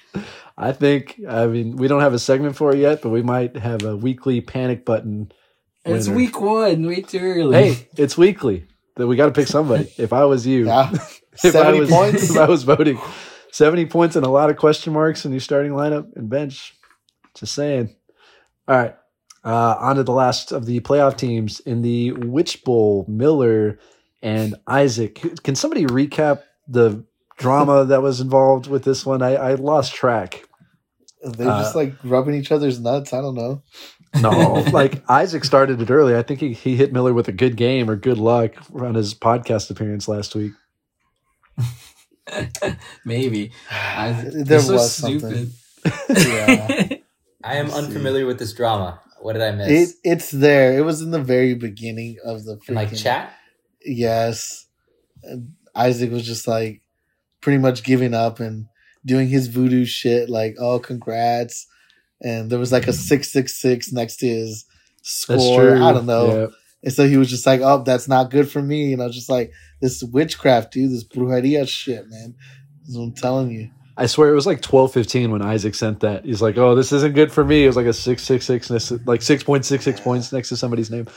I 0.58 0.72
think. 0.74 1.20
I 1.28 1.48
mean, 1.48 1.76
we 1.78 1.88
don't 1.88 2.02
have 2.02 2.14
a 2.14 2.20
segment 2.20 2.56
for 2.56 2.72
it 2.74 2.78
yet, 2.80 3.02
but 3.02 3.10
we 3.10 3.22
might 3.24 3.56
have 3.56 3.84
a 3.84 3.96
weekly 3.96 4.42
panic 4.42 4.86
button. 4.86 5.32
It's 5.86 6.08
week 6.08 6.40
one, 6.40 6.86
way 6.86 7.02
too 7.02 7.20
early. 7.20 7.56
Hey, 7.58 7.90
it's 7.98 8.18
weekly. 8.18 8.68
That 8.96 9.08
we 9.08 9.16
got 9.16 9.26
to 9.26 9.32
pick 9.32 9.48
somebody. 9.48 9.92
If 9.98 10.14
I 10.14 10.26
was 10.26 10.46
you, 10.46 10.66
Yeah, 10.68 10.92
if 10.94 11.46
I 11.46 11.50
seventy 11.50 11.80
was, 11.80 11.90
points. 11.90 12.24
if 12.30 12.38
I 12.38 12.46
was 12.48 12.64
voting, 12.64 13.00
seventy 13.52 13.86
points 13.88 14.16
and 14.16 14.26
a 14.26 14.30
lot 14.30 14.50
of 14.52 14.58
question 14.58 14.94
marks 14.94 15.26
in 15.26 15.32
your 15.32 15.40
starting 15.42 15.72
lineup 15.72 16.16
and 16.16 16.30
bench. 16.30 16.76
Just 17.36 17.54
saying. 17.54 17.96
All 18.68 18.78
right, 18.78 18.96
uh, 19.44 19.76
on 19.80 19.96
to 19.98 20.04
the 20.04 20.12
last 20.14 20.52
of 20.52 20.66
the 20.66 20.80
playoff 20.82 21.18
teams 21.18 21.60
in 21.62 21.82
the 21.82 22.12
Witch 22.14 22.64
Bowl. 22.64 23.06
Miller 23.08 23.80
and 24.22 24.56
Isaac. 24.68 25.22
Can 25.44 25.56
somebody 25.56 25.86
recap 25.86 26.44
the 26.68 27.04
drama 27.38 27.84
that 27.86 28.02
was 28.02 28.22
involved 28.22 28.68
with 28.68 28.84
this 28.84 29.06
one? 29.06 29.22
I, 29.22 29.36
I 29.36 29.54
lost 29.56 29.94
track. 29.94 30.44
They're 31.22 31.48
just 31.48 31.76
Uh, 31.76 31.80
like 31.80 31.94
rubbing 32.04 32.36
each 32.36 32.52
other's 32.52 32.80
nuts. 32.80 33.14
I 33.14 33.22
don't 33.22 33.36
know. 33.36 33.62
No, 34.22 34.30
like 34.72 35.04
Isaac 35.10 35.44
started 35.44 35.82
it 35.82 35.90
early. 35.90 36.16
I 36.16 36.22
think 36.22 36.40
he, 36.40 36.54
he 36.54 36.76
hit 36.76 36.94
Miller 36.94 37.14
with 37.14 37.28
a 37.28 37.32
good 37.32 37.56
game 37.58 37.90
or 37.90 37.96
good 37.96 38.18
luck 38.18 38.52
on 38.80 38.96
his 38.96 39.14
podcast 39.14 39.70
appearance 39.72 40.08
last 40.08 40.36
week. 40.36 40.52
Maybe. 43.06 43.52
I, 43.72 44.12
there 44.14 44.44
they're 44.44 44.60
so 44.60 44.74
was 44.74 44.96
something. 44.96 45.52
stupid. 45.86 46.28
Yeah. 46.28 46.98
I 47.44 47.56
am 47.58 47.70
unfamiliar 47.72 48.26
with 48.26 48.40
this 48.40 48.54
drama. 48.54 49.00
What 49.22 49.34
did 49.34 49.42
I 49.42 49.50
It 49.50 49.56
miss? 49.58 49.98
it's 50.04 50.32
there. 50.32 50.78
It 50.78 50.82
was 50.82 51.02
in 51.02 51.12
the 51.12 51.22
very 51.22 51.54
beginning 51.56 52.18
of 52.26 52.44
the 52.46 52.60
In 52.68 52.76
like 52.76 52.94
chat? 52.96 53.34
Yes, 53.86 54.66
And 55.24 55.54
Isaac 55.76 56.12
was 56.12 56.26
just 56.26 56.48
like 56.48 56.82
pretty 57.42 57.58
much 57.60 57.84
giving 57.84 58.14
up 58.14 58.40
and 58.40 58.68
doing 59.06 59.28
his 59.28 59.48
voodoo 59.48 59.86
shit. 59.86 60.30
Like, 60.30 60.56
oh, 60.60 60.80
congrats! 60.80 61.68
And 62.22 62.50
there 62.50 62.60
was 62.60 62.72
like 62.72 62.88
a 62.88 62.94
six 62.94 63.32
six 63.32 63.60
six 63.60 63.92
next 63.92 64.18
to 64.18 64.28
his 64.28 64.66
That's 65.00 65.12
score. 65.44 65.60
true. 65.62 65.84
I 65.84 65.92
don't 65.94 66.06
know. 66.06 66.40
Yeah. 66.40 66.48
And 66.84 66.94
so 66.94 67.08
he 67.08 67.16
was 67.18 67.30
just 67.30 67.46
like, 67.46 67.62
"Oh, 67.62 67.82
that's 67.84 68.08
not 68.10 68.30
good 68.30 68.50
for 68.50 68.62
me." 68.62 68.92
And 68.94 69.02
I 69.02 69.06
was 69.06 69.16
just 69.16 69.30
like, 69.30 69.52
"This 69.82 70.04
witchcraft, 70.04 70.74
dude. 70.74 70.92
This 70.92 71.04
brujeria 71.06 71.68
shit, 71.68 72.10
man." 72.10 72.36
That's 72.84 72.98
what 72.98 73.04
I'm 73.04 73.14
telling 73.14 73.52
you. 73.52 73.70
I 73.96 74.08
swear 74.08 74.30
it 74.30 74.36
was 74.36 74.46
like 74.48 74.62
twelve 74.62 74.92
fifteen 74.94 75.32
when 75.32 75.42
Isaac 75.42 75.76
sent 75.76 76.00
that. 76.00 76.26
He's 76.26 76.42
like, 76.42 76.58
"Oh, 76.58 76.74
this 76.76 76.92
isn't 76.92 77.14
good 77.14 77.32
for 77.32 77.44
me." 77.46 77.64
It 77.64 77.68
was 77.68 77.76
like 77.76 77.86
a 77.86 77.94
six 77.94 78.24
six 78.24 78.46
six, 78.46 78.70
like 79.06 79.22
six 79.22 79.44
point 79.44 79.66
six 79.66 79.84
six 79.84 80.00
points 80.00 80.32
next 80.34 80.50
to 80.50 80.58
somebody's 80.58 80.90
name. 80.90 81.08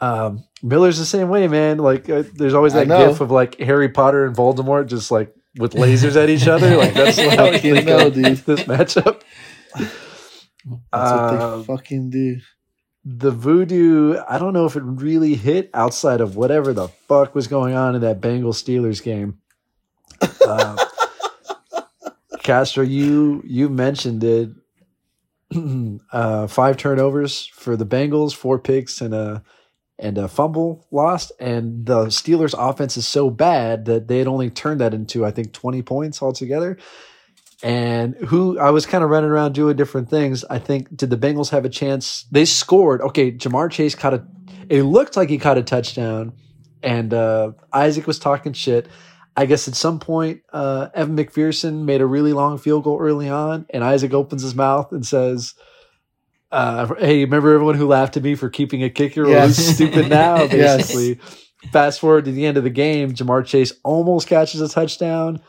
Um, 0.00 0.42
Miller's 0.64 0.98
the 0.98 1.04
same 1.04 1.28
way, 1.28 1.46
man. 1.46 1.78
Like, 1.78 2.08
uh, 2.10 2.24
there's 2.34 2.54
always 2.54 2.72
that 2.72 2.88
gif 2.88 3.20
of 3.20 3.30
like 3.30 3.58
Harry 3.60 3.88
Potter 3.88 4.24
and 4.26 4.34
Voldemort 4.34 4.86
just 4.88 5.12
like 5.12 5.32
with 5.58 5.74
lasers 5.74 6.16
at 6.20 6.28
each 6.28 6.48
other. 6.48 6.76
Like 6.76 6.92
that's 6.94 7.18
how 7.36 7.50
you 7.50 7.80
know, 7.82 8.10
dude. 8.10 8.38
this 8.38 8.62
matchup. 8.64 9.22
That's 9.74 9.92
what 10.92 10.92
Um, 10.92 11.60
they 11.60 11.64
fucking 11.66 12.10
do. 12.10 12.40
the 13.04 13.30
voodoo, 13.30 14.16
I 14.28 14.38
don't 14.38 14.52
know 14.52 14.66
if 14.66 14.74
it 14.76 14.82
really 14.84 15.34
hit 15.34 15.70
outside 15.74 16.20
of 16.20 16.34
whatever 16.36 16.72
the 16.72 16.88
fuck 17.08 17.34
was 17.34 17.46
going 17.46 17.74
on 17.74 17.94
in 17.94 18.00
that 18.02 18.20
Bengals 18.20 18.62
Steelers 18.62 19.02
game. 19.02 19.38
Uh, 20.20 20.76
Castro, 22.42 22.82
you 22.84 23.42
you 23.46 23.68
mentioned 23.68 24.24
it. 24.24 24.50
uh, 26.12 26.46
five 26.46 26.76
turnovers 26.76 27.46
for 27.46 27.76
the 27.76 27.86
Bengals, 27.86 28.34
four 28.34 28.58
picks 28.58 29.00
and 29.00 29.14
a 29.14 29.42
and 29.98 30.18
a 30.18 30.28
fumble 30.28 30.86
lost. 30.90 31.32
And 31.38 31.86
the 31.86 32.06
Steelers' 32.06 32.54
offense 32.56 32.96
is 32.96 33.06
so 33.06 33.30
bad 33.30 33.84
that 33.84 34.08
they 34.08 34.18
had 34.18 34.26
only 34.26 34.50
turned 34.50 34.80
that 34.80 34.94
into 34.94 35.24
I 35.24 35.30
think 35.30 35.52
twenty 35.52 35.82
points 35.82 36.22
altogether. 36.22 36.78
And 37.62 38.16
who 38.16 38.58
I 38.58 38.70
was 38.70 38.86
kind 38.86 39.04
of 39.04 39.10
running 39.10 39.30
around 39.30 39.52
doing 39.52 39.76
different 39.76 40.10
things. 40.10 40.44
I 40.50 40.58
think 40.58 40.96
did 40.96 41.10
the 41.10 41.16
Bengals 41.16 41.50
have 41.50 41.64
a 41.64 41.68
chance? 41.68 42.24
They 42.32 42.44
scored. 42.44 43.00
Okay, 43.02 43.30
Ja'Marr 43.30 43.70
Chase 43.70 43.94
caught 43.94 44.14
a. 44.14 44.26
It 44.68 44.82
looked 44.82 45.16
like 45.16 45.28
he 45.28 45.38
caught 45.38 45.58
a 45.58 45.62
touchdown, 45.62 46.32
and 46.82 47.14
uh, 47.14 47.52
Isaac 47.72 48.06
was 48.06 48.18
talking 48.18 48.52
shit. 48.52 48.88
I 49.36 49.46
guess 49.46 49.66
at 49.68 49.74
some 49.74 49.98
point, 49.98 50.42
uh, 50.52 50.88
Evan 50.94 51.16
McPherson 51.16 51.84
made 51.84 52.00
a 52.00 52.06
really 52.06 52.32
long 52.32 52.58
field 52.58 52.84
goal 52.84 52.98
early 53.00 53.28
on, 53.30 53.66
and 53.70 53.82
Isaac 53.82 54.12
opens 54.12 54.42
his 54.42 54.54
mouth 54.54 54.92
and 54.92 55.06
says, 55.06 55.54
uh, 56.50 56.94
"Hey, 56.98 57.24
remember 57.24 57.52
everyone 57.54 57.76
who 57.76 57.86
laughed 57.88 58.16
at 58.16 58.22
me 58.22 58.34
for 58.34 58.50
keeping 58.50 58.82
a 58.82 58.90
kicker? 58.90 59.22
Well, 59.22 59.30
Yes. 59.32 59.56
who's 59.56 59.74
stupid 59.76 60.08
now?" 60.10 60.36
Yes. 60.52 60.76
Basically. 60.92 61.18
Fast 61.72 62.00
forward 62.00 62.24
to 62.24 62.32
the 62.32 62.44
end 62.44 62.56
of 62.56 62.64
the 62.64 62.70
game, 62.70 63.12
Ja'Marr 63.14 63.46
Chase 63.46 63.72
almost 63.84 64.26
catches 64.26 64.60
a 64.60 64.68
touchdown. 64.68 65.40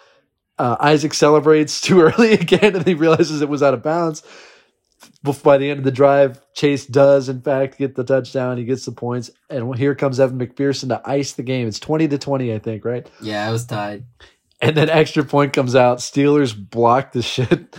Uh, 0.59 0.75
Isaac 0.79 1.13
celebrates 1.15 1.81
too 1.81 2.01
early 2.03 2.33
again, 2.33 2.75
and 2.75 2.85
he 2.87 2.93
realizes 2.93 3.41
it 3.41 3.49
was 3.49 3.63
out 3.63 3.73
of 3.73 3.81
bounds. 3.81 4.21
By 5.41 5.57
the 5.57 5.69
end 5.69 5.79
of 5.79 5.85
the 5.85 5.91
drive, 5.91 6.41
Chase 6.53 6.85
does 6.85 7.29
in 7.29 7.41
fact 7.41 7.77
get 7.77 7.95
the 7.95 8.03
touchdown. 8.03 8.57
He 8.57 8.65
gets 8.65 8.85
the 8.85 8.91
points, 8.91 9.31
and 9.49 9.75
here 9.77 9.95
comes 9.95 10.19
Evan 10.19 10.37
McPherson 10.37 10.89
to 10.89 11.01
ice 11.05 11.31
the 11.33 11.43
game. 11.43 11.67
It's 11.67 11.79
twenty 11.79 12.07
to 12.09 12.17
twenty, 12.17 12.53
I 12.53 12.59
think, 12.59 12.83
right? 12.83 13.09
yeah, 13.21 13.47
I 13.47 13.51
was 13.51 13.65
tied. 13.65 14.03
And 14.61 14.77
then 14.77 14.89
extra 14.89 15.23
point 15.23 15.53
comes 15.53 15.75
out. 15.75 15.97
Steelers 15.99 16.53
block 16.55 17.11
the 17.11 17.21
shit 17.21 17.75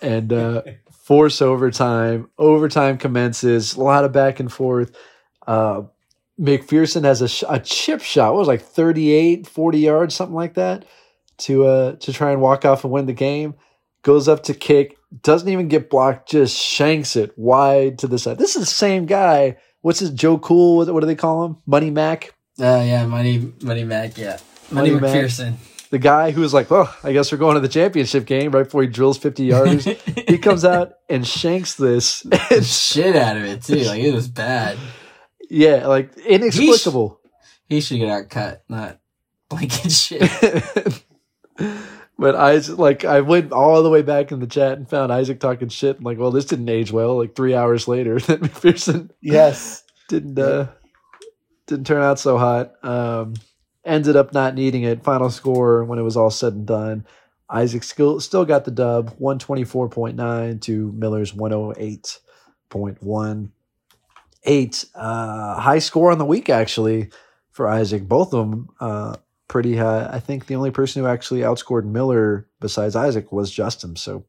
and 0.00 0.32
uh, 0.32 0.62
force 0.90 1.42
overtime. 1.42 2.30
Overtime 2.38 2.96
commences. 2.96 3.74
A 3.74 3.82
lot 3.82 4.04
of 4.04 4.12
back 4.12 4.40
and 4.40 4.50
forth. 4.50 4.96
Uh, 5.46 5.82
McPherson 6.40 7.04
has 7.04 7.22
a, 7.22 7.28
sh- 7.28 7.44
a 7.48 7.60
chip 7.60 8.02
shot. 8.02 8.32
What 8.32 8.40
was 8.40 8.48
it, 8.48 8.52
like 8.52 8.62
38, 8.62 9.46
40 9.46 9.78
yards, 9.78 10.14
something 10.14 10.34
like 10.34 10.54
that, 10.54 10.84
to 11.38 11.66
uh, 11.66 11.96
to 11.96 12.12
try 12.12 12.32
and 12.32 12.40
walk 12.40 12.64
off 12.64 12.84
and 12.84 12.92
win 12.92 13.06
the 13.06 13.12
game. 13.12 13.54
Goes 14.02 14.28
up 14.28 14.42
to 14.44 14.54
kick, 14.54 14.96
doesn't 15.22 15.48
even 15.48 15.68
get 15.68 15.90
blocked, 15.90 16.30
just 16.30 16.56
shanks 16.56 17.16
it 17.16 17.32
wide 17.36 17.98
to 18.00 18.06
the 18.06 18.18
side. 18.18 18.38
This 18.38 18.56
is 18.56 18.60
the 18.60 18.66
same 18.66 19.06
guy. 19.06 19.56
What's 19.80 20.00
his 20.00 20.10
Joe 20.10 20.38
Cool? 20.38 20.84
What, 20.84 21.00
do 21.00 21.06
they 21.06 21.14
call 21.14 21.44
him? 21.44 21.56
Money 21.66 21.90
Mac. 21.90 22.34
Uh, 22.58 22.82
yeah, 22.84 23.06
Money, 23.06 23.52
Money 23.62 23.84
Mac, 23.84 24.18
yeah. 24.18 24.38
Money, 24.70 24.90
Money 24.90 25.22
Mac. 25.22 25.30
The 25.90 25.98
guy 25.98 26.32
who 26.32 26.40
was 26.40 26.52
like, 26.52 26.72
"Oh, 26.72 26.92
I 27.04 27.12
guess 27.12 27.30
we're 27.30 27.38
going 27.38 27.54
to 27.54 27.60
the 27.60 27.68
championship 27.68 28.26
game." 28.26 28.50
Right 28.50 28.64
before 28.64 28.82
he 28.82 28.88
drills 28.88 29.18
fifty 29.18 29.48
yarders, 29.48 29.84
he 30.28 30.36
comes 30.38 30.64
out 30.64 30.94
and 31.08 31.24
shanks 31.24 31.74
this. 31.74 32.26
And 32.50 32.66
shit 32.66 33.14
out 33.14 33.36
of 33.36 33.44
it 33.44 33.62
too. 33.62 33.76
Like 33.84 34.02
it 34.02 34.12
was 34.12 34.26
bad. 34.26 34.76
yeah, 35.48 35.86
like 35.86 36.16
inexplicable. 36.18 37.20
He 37.68 37.80
should 37.80 37.98
get 37.98 38.08
out 38.08 38.28
cut, 38.30 38.64
not 38.68 38.98
blanket 39.48 39.92
shit. 39.92 40.22
but 42.18 42.34
I 42.34 42.56
like 42.58 43.04
I 43.04 43.20
went 43.20 43.52
all 43.52 43.82
the 43.82 43.90
way 43.90 44.02
back 44.02 44.32
in 44.32 44.40
the 44.40 44.46
chat 44.46 44.78
and 44.78 44.88
found 44.88 45.12
Isaac 45.12 45.40
talking 45.40 45.68
shit. 45.68 45.98
I'm 45.98 46.04
like, 46.04 46.18
well, 46.18 46.30
this 46.30 46.46
didn't 46.46 46.68
age 46.68 46.92
well. 46.92 47.16
Like 47.18 47.34
three 47.34 47.54
hours 47.54 47.88
later, 47.88 48.18
that 48.20 48.40
McPherson 48.40 49.10
Yes. 49.20 49.84
didn't 50.08 50.38
uh, 50.38 50.68
didn't 51.66 51.86
turn 51.86 52.02
out 52.02 52.18
so 52.18 52.38
hot. 52.38 52.72
Um, 52.84 53.34
ended 53.84 54.16
up 54.16 54.32
not 54.32 54.54
needing 54.54 54.82
it. 54.84 55.04
Final 55.04 55.30
score 55.30 55.84
when 55.84 55.98
it 55.98 56.02
was 56.02 56.16
all 56.16 56.30
said 56.30 56.54
and 56.54 56.66
done. 56.66 57.06
Isaac 57.48 57.82
still 57.84 58.20
still 58.20 58.44
got 58.44 58.64
the 58.64 58.70
dub, 58.70 59.14
one 59.18 59.38
twenty 59.38 59.64
four 59.64 59.88
point 59.88 60.16
nine 60.16 60.58
to 60.60 60.92
Miller's 60.92 61.34
one 61.34 61.52
oh 61.52 61.74
eight 61.76 62.18
point 62.70 63.02
one 63.02 63.52
eight. 64.44 64.84
Uh, 64.94 65.60
high 65.60 65.78
score 65.78 66.10
on 66.12 66.18
the 66.18 66.24
week 66.24 66.48
actually 66.50 67.10
for 67.52 67.68
Isaac. 67.68 68.08
Both 68.08 68.34
of 68.34 68.50
them 68.50 68.68
uh, 68.80 69.16
pretty 69.48 69.76
high. 69.76 70.08
I 70.12 70.20
think 70.20 70.46
the 70.46 70.56
only 70.56 70.70
person 70.70 71.02
who 71.02 71.08
actually 71.08 71.40
outscored 71.40 71.84
Miller 71.84 72.46
besides 72.60 72.96
Isaac 72.96 73.32
was 73.32 73.50
Justin. 73.50 73.96
So 73.96 74.24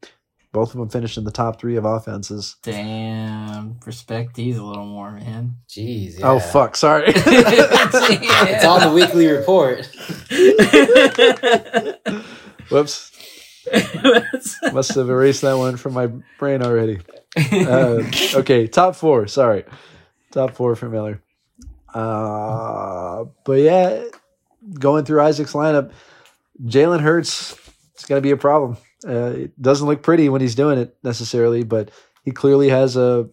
both 0.54 0.74
of 0.74 0.80
them 0.80 0.90
finished 0.90 1.18
in 1.18 1.24
the 1.24 1.32
top 1.32 1.60
three 1.60 1.76
of 1.76 1.86
offenses. 1.86 2.56
Damn, 2.64 3.80
respect 3.86 4.36
these 4.36 4.58
a 4.58 4.64
little 4.64 4.86
more, 4.86 5.12
man. 5.12 5.58
Jeez. 5.70 6.20
Oh 6.24 6.40
fuck! 6.40 6.76
Sorry. 6.76 7.06
It's 7.16 8.66
on 8.66 8.82
the 8.82 8.92
weekly 8.94 9.28
report. 9.28 9.86
Whoops. 12.72 13.12
Must 14.74 14.96
have 14.96 15.10
erased 15.10 15.42
that 15.42 15.58
one 15.58 15.78
from 15.78 15.94
my 15.94 16.08
brain 16.40 16.64
already. 16.64 17.00
Uh, 17.36 18.02
okay, 18.36 18.68
top 18.68 18.96
four. 18.96 19.28
Sorry, 19.28 19.66
top 20.32 20.56
four 20.56 20.76
for 20.76 20.90
Miller. 20.90 21.22
Uh, 21.94 23.26
but 23.44 23.60
yeah, 23.60 24.04
going 24.74 25.06
through 25.06 25.22
Isaac's 25.22 25.54
lineup, 25.54 25.92
Jalen 26.64 27.02
Hurts 27.02 27.52
is 27.98 28.06
going 28.06 28.18
to 28.22 28.24
be 28.24 28.32
a 28.32 28.38
problem. 28.38 28.78
Uh, 29.08 29.34
it 29.36 29.62
doesn't 29.62 29.88
look 29.88 30.02
pretty 30.02 30.30
when 30.30 30.42
he's 30.42 30.56
doing 30.56 30.78
it 30.80 30.98
necessarily, 31.04 31.64
but 31.64 31.92
he 32.24 32.32
clearly 32.32 32.70
has 32.70 32.98
a, 32.98 33.30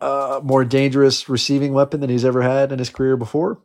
a 0.00 0.40
more 0.42 0.64
dangerous 0.64 1.28
receiving 1.28 1.72
weapon 1.72 2.00
than 2.00 2.10
he's 2.10 2.24
ever 2.24 2.42
had 2.42 2.72
in 2.72 2.78
his 2.78 2.90
career 2.90 3.16
before. 3.16 3.60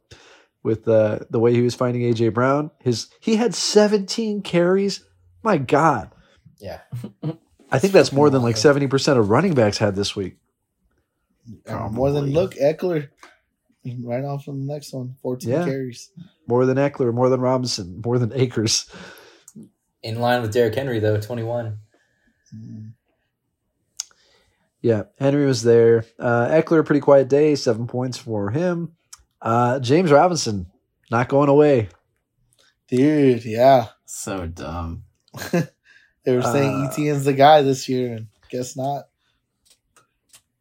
With 0.63 0.87
uh, 0.87 1.19
the 1.29 1.39
way 1.39 1.53
he 1.53 1.61
was 1.61 1.75
finding 1.75 2.01
AJ 2.01 2.33
Brown, 2.33 2.71
his 2.79 3.09
he 3.19 3.35
had 3.35 3.53
17 3.53 4.41
carries. 4.41 5.03
My 5.43 5.59
God, 5.59 6.09
Yeah. 6.59 6.79
I 7.71 7.77
think 7.77 7.93
that's 7.93 8.11
more 8.11 8.31
than 8.31 8.41
like 8.41 8.57
70 8.57 8.87
percent 8.87 9.19
of 9.19 9.29
running 9.29 9.53
backs 9.53 9.77
had 9.77 9.95
this 9.95 10.15
week. 10.15 10.37
More 11.91 12.11
than 12.11 12.31
look 12.31 12.55
Ekeler. 12.55 13.09
Right 14.03 14.23
off 14.23 14.47
on 14.47 14.65
the 14.65 14.73
next 14.73 14.93
one. 14.93 15.15
14 15.21 15.49
Yeah. 15.49 15.65
carries. 15.65 16.09
More 16.47 16.65
than 16.65 16.77
Ekeler, 16.77 17.13
more 17.13 17.29
than 17.29 17.39
Robinson, 17.41 18.01
more 18.03 18.17
than 18.17 18.33
Akers. 18.33 18.89
In 20.01 20.19
line 20.19 20.41
with 20.41 20.51
Derrick 20.53 20.75
Henry, 20.75 20.99
though, 20.99 21.19
21. 21.19 21.77
Mm. 22.55 22.91
Yeah, 24.81 25.03
Henry 25.19 25.45
was 25.45 25.63
there. 25.63 26.05
Uh, 26.19 26.47
Ekeler, 26.49 26.85
pretty 26.85 26.99
quiet 27.01 27.27
day, 27.27 27.55
seven 27.55 27.87
points 27.87 28.17
for 28.17 28.51
him. 28.51 28.93
Uh, 29.41 29.79
James 29.79 30.11
Robinson, 30.11 30.67
not 31.09 31.27
going 31.29 31.49
away. 31.49 31.89
Dude, 32.87 33.45
yeah. 33.45 33.87
so 34.05 34.45
dumb. 34.45 35.03
they 35.51 36.35
were 36.35 36.41
saying 36.43 36.85
Uh, 36.85 36.89
ETN's 36.91 37.25
the 37.25 37.33
guy 37.33 37.61
this 37.63 37.89
year, 37.89 38.13
and 38.13 38.27
guess 38.49 38.75
not. 38.77 39.05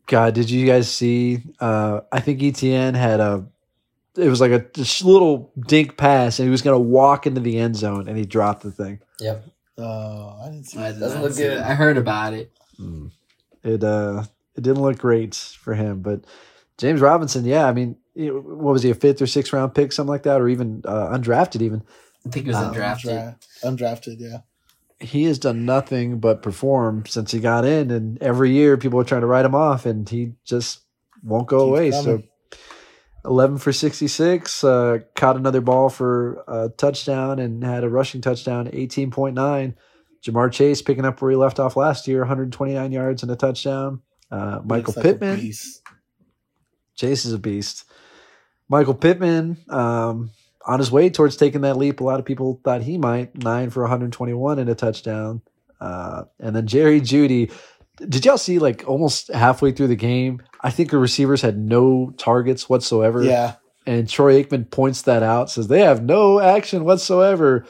God, 0.06 0.34
did 0.34 0.50
you 0.50 0.66
guys 0.66 0.92
see? 0.92 1.42
Uh, 1.60 2.00
I 2.12 2.20
think 2.20 2.40
ETN 2.40 2.94
had 2.94 3.20
a. 3.20 3.46
It 4.16 4.28
was 4.28 4.40
like 4.40 4.52
a 4.52 4.60
just 4.74 5.02
little 5.04 5.52
dink 5.66 5.96
pass, 5.96 6.38
and 6.38 6.46
he 6.46 6.50
was 6.50 6.62
going 6.62 6.74
to 6.76 6.88
walk 6.88 7.26
into 7.26 7.40
the 7.40 7.58
end 7.58 7.74
zone, 7.76 8.06
and 8.08 8.16
he 8.16 8.24
dropped 8.24 8.62
the 8.62 8.70
thing. 8.70 9.00
Yep. 9.20 9.44
Oh, 9.78 10.38
I 10.40 10.50
didn't 10.50 10.64
see 10.66 10.78
I 10.78 10.92
that. 10.92 11.00
Doesn't 11.00 11.22
look 11.22 11.36
good. 11.36 11.58
that. 11.58 11.66
I 11.68 11.74
heard 11.74 11.96
about 11.96 12.32
it. 12.34 12.52
Mm. 12.80 13.10
It 13.64 13.82
uh, 13.82 14.22
it 14.54 14.62
didn't 14.62 14.82
look 14.82 14.98
great 14.98 15.34
for 15.34 15.74
him, 15.74 16.00
but 16.00 16.24
James 16.78 17.00
Robinson, 17.00 17.44
yeah, 17.44 17.66
I 17.66 17.72
mean, 17.72 17.96
it- 18.14 18.30
what 18.32 18.72
was 18.72 18.82
he 18.84 18.90
a 18.90 18.94
fifth 18.94 19.20
or 19.22 19.26
sixth 19.26 19.52
round 19.52 19.74
pick, 19.74 19.90
something 19.92 20.10
like 20.10 20.24
that, 20.24 20.40
or 20.40 20.48
even 20.48 20.82
uh, 20.84 21.08
undrafted 21.16 21.62
even. 21.62 21.82
I 22.26 22.30
think 22.30 22.46
it 22.46 22.50
was 22.50 22.56
Uh, 22.56 22.72
undrafted. 22.72 23.36
Undra- 23.64 23.78
undrafted, 23.78 24.16
yeah. 24.20 24.38
He 25.04 25.24
has 25.24 25.38
done 25.38 25.64
nothing 25.64 26.18
but 26.18 26.42
perform 26.42 27.04
since 27.06 27.30
he 27.30 27.40
got 27.40 27.64
in, 27.64 27.90
and 27.90 28.20
every 28.22 28.50
year 28.50 28.76
people 28.76 28.98
are 29.00 29.04
trying 29.04 29.20
to 29.20 29.26
write 29.26 29.44
him 29.44 29.54
off, 29.54 29.86
and 29.86 30.08
he 30.08 30.32
just 30.44 30.80
won't 31.22 31.46
go 31.46 31.66
Keeps 31.66 31.68
away. 31.68 31.90
coming. 31.90 32.28
So, 32.52 32.58
eleven 33.24 33.58
for 33.58 33.72
sixty-six, 33.72 34.64
uh, 34.64 34.98
caught 35.14 35.36
another 35.36 35.60
ball 35.60 35.88
for 35.88 36.44
a 36.48 36.68
touchdown, 36.68 37.38
and 37.38 37.62
had 37.62 37.84
a 37.84 37.88
rushing 37.88 38.20
touchdown, 38.20 38.68
eighteen 38.72 39.10
point 39.10 39.34
nine. 39.34 39.76
Ja'Marr 40.24 40.50
Chase 40.50 40.80
picking 40.80 41.04
up 41.04 41.20
where 41.20 41.30
he 41.30 41.36
left 41.36 41.60
off 41.60 41.76
last 41.76 42.08
year, 42.08 42.20
one 42.20 42.28
hundred 42.28 42.52
twenty-nine 42.52 42.92
yards 42.92 43.22
and 43.22 43.30
a 43.30 43.36
touchdown. 43.36 44.00
Uh, 44.30 44.60
Michael 44.64 44.94
like 44.96 45.04
Pittman. 45.04 45.52
Chase 46.96 47.24
is 47.24 47.32
a 47.32 47.38
beast. 47.38 47.84
Michael 48.68 48.94
Pittman, 48.94 49.58
um, 49.68 50.30
on 50.66 50.78
his 50.78 50.90
way 50.90 51.10
towards 51.10 51.36
taking 51.36 51.62
that 51.62 51.76
leap, 51.76 52.00
a 52.00 52.04
lot 52.04 52.18
of 52.18 52.26
people 52.26 52.60
thought 52.64 52.82
he 52.82 52.98
might 52.98 53.36
nine 53.36 53.70
for 53.70 53.82
121 53.82 54.58
and 54.58 54.68
a 54.68 54.74
touchdown. 54.74 55.42
Uh, 55.80 56.24
and 56.40 56.56
then 56.56 56.66
Jerry 56.66 57.00
Jeudy. 57.00 57.52
Did 57.96 58.24
y'all 58.24 58.38
see 58.38 58.58
like 58.58 58.84
almost 58.88 59.28
halfway 59.32 59.70
through 59.70 59.88
the 59.88 59.96
game? 59.96 60.42
I 60.62 60.70
think 60.70 60.90
the 60.90 60.98
receivers 60.98 61.42
had 61.42 61.58
no 61.58 62.12
targets 62.16 62.68
whatsoever. 62.68 63.22
Yeah. 63.22 63.54
And 63.86 64.08
Troy 64.08 64.42
Aikman 64.42 64.70
points 64.70 65.02
that 65.02 65.22
out, 65.22 65.50
says 65.50 65.68
they 65.68 65.80
have 65.80 66.02
no 66.02 66.40
action 66.40 66.84
whatsoever. 66.84 67.66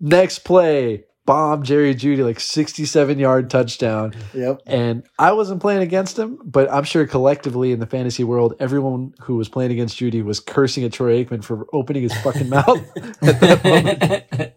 Next 0.00 0.40
play, 0.40 1.04
bomb 1.24 1.62
Jerry 1.62 1.94
Jeudy, 1.94 2.24
like 2.24 2.40
67 2.40 3.18
yard 3.18 3.50
touchdown. 3.50 4.14
Yep. 4.34 4.62
And 4.66 5.04
I 5.18 5.32
wasn't 5.32 5.60
playing 5.60 5.82
against 5.82 6.18
him, 6.18 6.38
but 6.44 6.70
I'm 6.72 6.84
sure 6.84 7.06
collectively 7.06 7.72
in 7.72 7.80
the 7.80 7.86
fantasy 7.86 8.24
world, 8.24 8.54
everyone 8.58 9.14
who 9.20 9.36
was 9.36 9.48
playing 9.48 9.72
against 9.72 9.98
Jeudy 9.98 10.24
was 10.24 10.40
cursing 10.40 10.84
at 10.84 10.92
Troy 10.92 11.24
Aikman 11.24 11.44
for 11.44 11.66
opening 11.72 12.02
his 12.02 12.16
fucking 12.18 12.48
mouth 12.48 12.96
at 13.22 13.40
that 13.40 13.64
moment. 13.64 14.54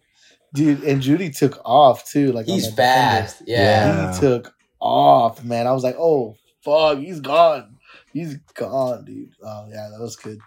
Dude, 0.54 0.84
and 0.84 1.02
Jeudy 1.02 1.36
took 1.38 1.60
off 1.66 2.10
too. 2.10 2.32
Like 2.32 2.46
He's 2.46 2.74
fast. 2.74 3.44
Yeah. 3.46 3.58
Yeah. 3.58 4.14
He 4.14 4.20
took 4.20 4.54
off, 4.80 5.44
man. 5.44 5.68
I 5.68 5.72
was 5.72 5.84
like, 5.84 5.96
oh 6.00 6.36
fuck, 6.64 7.00
he's 7.00 7.20
gone. 7.20 7.78
He's 8.14 8.38
gone, 8.54 9.06
dude. 9.06 9.32
Oh 9.44 9.68
yeah, 9.70 9.90
that 9.92 10.00
was 10.00 10.16
good. 10.16 10.40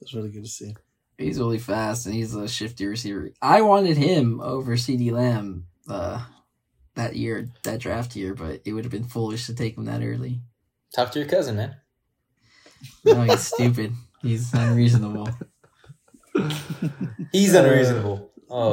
That's 0.00 0.14
really 0.14 0.28
good 0.30 0.44
to 0.44 0.50
see. 0.50 0.74
He's 1.18 1.38
really 1.38 1.58
fast 1.58 2.04
and 2.06 2.14
he's 2.14 2.34
a 2.34 2.46
shifty 2.48 2.84
receiver. 2.86 3.30
I 3.40 3.62
wanted 3.62 3.96
him 3.96 4.40
over 4.40 4.76
CeeDee 4.76 5.12
Lamb 5.12 5.66
uh, 5.88 6.24
that 6.94 7.16
year, 7.16 7.48
that 7.62 7.80
draft 7.80 8.14
year, 8.16 8.34
but 8.34 8.60
it 8.64 8.72
would 8.72 8.84
have 8.84 8.92
been 8.92 9.04
foolish 9.04 9.46
to 9.46 9.54
take 9.54 9.76
him 9.78 9.86
that 9.86 10.02
early. 10.02 10.40
Talk 10.94 11.12
to 11.12 11.18
your 11.20 11.28
cousin, 11.28 11.56
man. 11.56 11.76
No, 13.04 13.22
he's 13.22 13.40
stupid. 13.54 13.92
He's 14.22 14.52
unreasonable. 14.52 15.28
He's 17.32 17.54
Uh, 17.54 17.62
unreasonable. 17.64 18.30
Oh. 18.50 18.72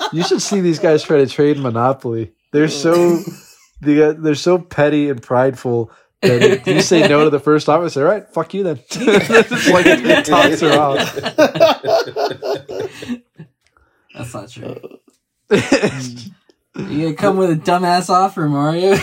You 0.12 0.22
should 0.22 0.40
see 0.40 0.62
these 0.62 0.78
guys 0.78 1.02
try 1.02 1.18
to 1.18 1.26
trade 1.26 1.58
Monopoly. 1.58 2.32
They're 2.52 2.68
so 2.68 3.20
they- 3.82 4.12
they're 4.12 4.34
so 4.34 4.58
petty 4.58 5.10
and 5.10 5.22
prideful 5.22 5.90
that 6.22 6.42
if 6.42 6.66
you 6.66 6.80
say 6.80 7.06
no 7.08 7.24
to 7.24 7.30
the 7.30 7.38
first 7.40 7.68
offer, 7.68 7.88
say, 7.88 8.02
all 8.02 8.08
right, 8.08 8.28
fuck 8.32 8.52
you 8.54 8.62
then. 8.64 8.80
It's 8.90 9.68
like 9.70 9.86
it 9.86 10.24
talks 10.24 10.60
her 10.60 10.78
off. 10.78 11.14
That's 14.14 14.34
not 14.34 14.50
true. 14.50 14.76
You 16.76 17.02
gonna 17.06 17.14
come 17.14 17.36
with 17.38 17.50
a 17.50 17.56
dumbass 17.56 18.08
offer, 18.08 18.48
Mario? 18.48 18.94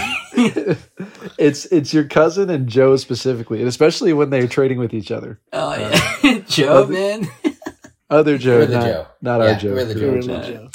it's 1.37 1.65
it's 1.65 1.93
your 1.93 2.05
cousin 2.05 2.49
and 2.49 2.69
Joe 2.69 2.95
specifically, 2.95 3.59
and 3.59 3.67
especially 3.67 4.13
when 4.13 4.29
they're 4.29 4.47
trading 4.47 4.79
with 4.79 4.93
each 4.93 5.11
other. 5.11 5.41
oh 5.51 5.75
yeah, 6.23 6.39
Joe, 6.47 6.87
man. 6.87 7.27
Other 8.09 8.37
Joe, 8.37 8.59
We're 8.59 8.65
the 8.67 8.73
not, 8.75 8.83
Joe. 8.85 9.07
not 9.21 9.41
Yeah, 9.41 9.47
our 9.51 9.55
Joe. 9.59 9.73
we're 9.73 9.83
the 9.85 9.93
the 9.93 9.99
Joe. 9.99 10.05
real 10.05 10.13
Really, 10.27 10.53
Joe. 10.53 10.69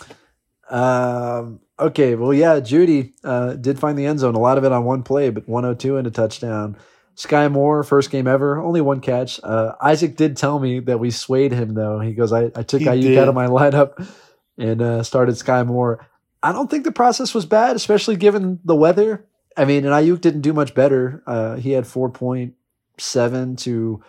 Joe. 0.70 0.76
Um, 0.76 1.61
okay, 1.81 2.14
well, 2.14 2.33
yeah, 2.33 2.61
Jeudy 2.61 3.12
uh, 3.24 3.55
did 3.55 3.78
find 3.78 3.99
the 3.99 4.07
end 4.07 4.18
zone. 4.20 4.35
A 4.35 4.39
lot 4.39 4.59
of 4.59 4.64
it 4.64 4.72
on 4.72 4.85
one 4.85 5.03
play, 5.03 5.31
but 5.31 5.49
102 5.49 5.97
and 5.97 6.07
a 6.07 6.11
touchdown. 6.11 6.76
Skyy 7.16 7.51
Moore, 7.51 7.83
first 7.83 8.11
game 8.11 8.26
ever, 8.26 8.59
only 8.59 8.81
one 8.81 9.01
catch. 9.01 9.41
Uh, 9.43 9.72
Isaac 9.83 10.16
did 10.16 10.37
tell 10.37 10.59
me 10.59 10.81
that 10.81 10.99
we 11.01 11.11
swayed 11.11 11.53
him, 11.53 11.74
though. 11.74 12.01
He 12.01 12.14
goes, 12.14 12.33
I, 12.33 12.51
I 12.55 12.62
took 12.62 12.81
He 12.81 12.87
Aiyuk 12.87 13.03
did. 13.03 13.18
out 13.18 13.28
of 13.28 13.35
my 13.35 13.47
lineup 13.47 14.09
and 14.57 14.81
uh, 14.81 15.03
started 15.03 15.35
Skyy 15.35 15.66
Moore. 15.66 16.07
I 16.43 16.53
don't 16.53 16.70
think 16.70 16.85
the 16.85 16.93
process 16.93 17.35
was 17.35 17.45
bad, 17.45 17.76
especially 17.76 18.16
given 18.16 18.61
the 18.64 18.74
weather. 18.76 19.26
I 19.57 19.64
mean, 19.66 19.85
and 19.85 19.93
Aiyuk 19.93 20.20
didn't 20.22 20.41
do 20.41 20.53
much 20.55 20.74
better. 20.74 21.22
Uh, 21.26 21.57
he 21.57 21.72
had 21.72 21.85
4.7 21.85 23.59
to 23.59 24.03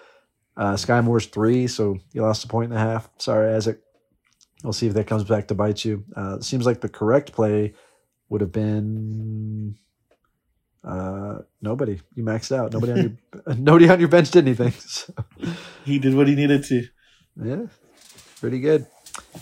uh, 0.56 0.74
Skyy 0.74 1.04
Moore's 1.04 1.26
three, 1.26 1.68
so 1.68 1.98
he 2.14 2.22
lost 2.22 2.46
a 2.46 2.48
point 2.48 2.72
and 2.72 2.80
a 2.80 2.84
half. 2.84 3.10
Sorry, 3.18 3.54
Isaac. 3.54 3.82
We'll 4.64 4.74
see 4.74 4.88
if 4.88 4.93
that 4.93 5.07
comes 5.07 5.24
back 5.24 5.47
to 5.47 5.55
bite 5.55 5.84
you. 5.84 6.03
Uh, 6.16 6.39
seems 6.39 6.66
like 6.66 6.82
the 6.82 6.89
correct 6.89 7.32
play 7.32 7.74
would 8.30 8.41
have 8.41 8.51
been 8.51 9.76
uh, 10.84 11.39
nobody. 11.62 11.99
You 12.16 12.24
maxed 12.24 12.55
out. 12.55 12.74
Nobody 12.74 12.91
on 12.91 12.97
your 12.97 13.55
nobody 13.57 13.89
on 13.89 13.99
your 13.99 14.09
bench 14.09 14.32
did 14.32 14.45
anything. 14.47 14.74
So, 14.80 15.14
He 15.86 15.99
did 15.99 16.16
what 16.16 16.28
he 16.28 16.36
needed 16.36 16.64
to. 16.66 16.88
yeah, 17.41 17.66
pretty 18.39 18.59
good. 18.59 18.86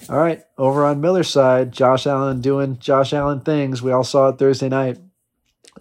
All 0.10 0.18
right, 0.18 0.42
over 0.58 0.86
on 0.86 1.00
Miller's 1.02 1.30
side, 1.30 1.72
Josh 1.72 2.08
Allen 2.08 2.42
doing 2.42 2.80
Josh 2.80 3.14
Allen 3.14 3.42
things. 3.42 3.82
We 3.82 3.92
all 3.92 4.04
saw 4.04 4.30
it 4.30 4.40
Thursday 4.40 4.70
night. 4.70 4.98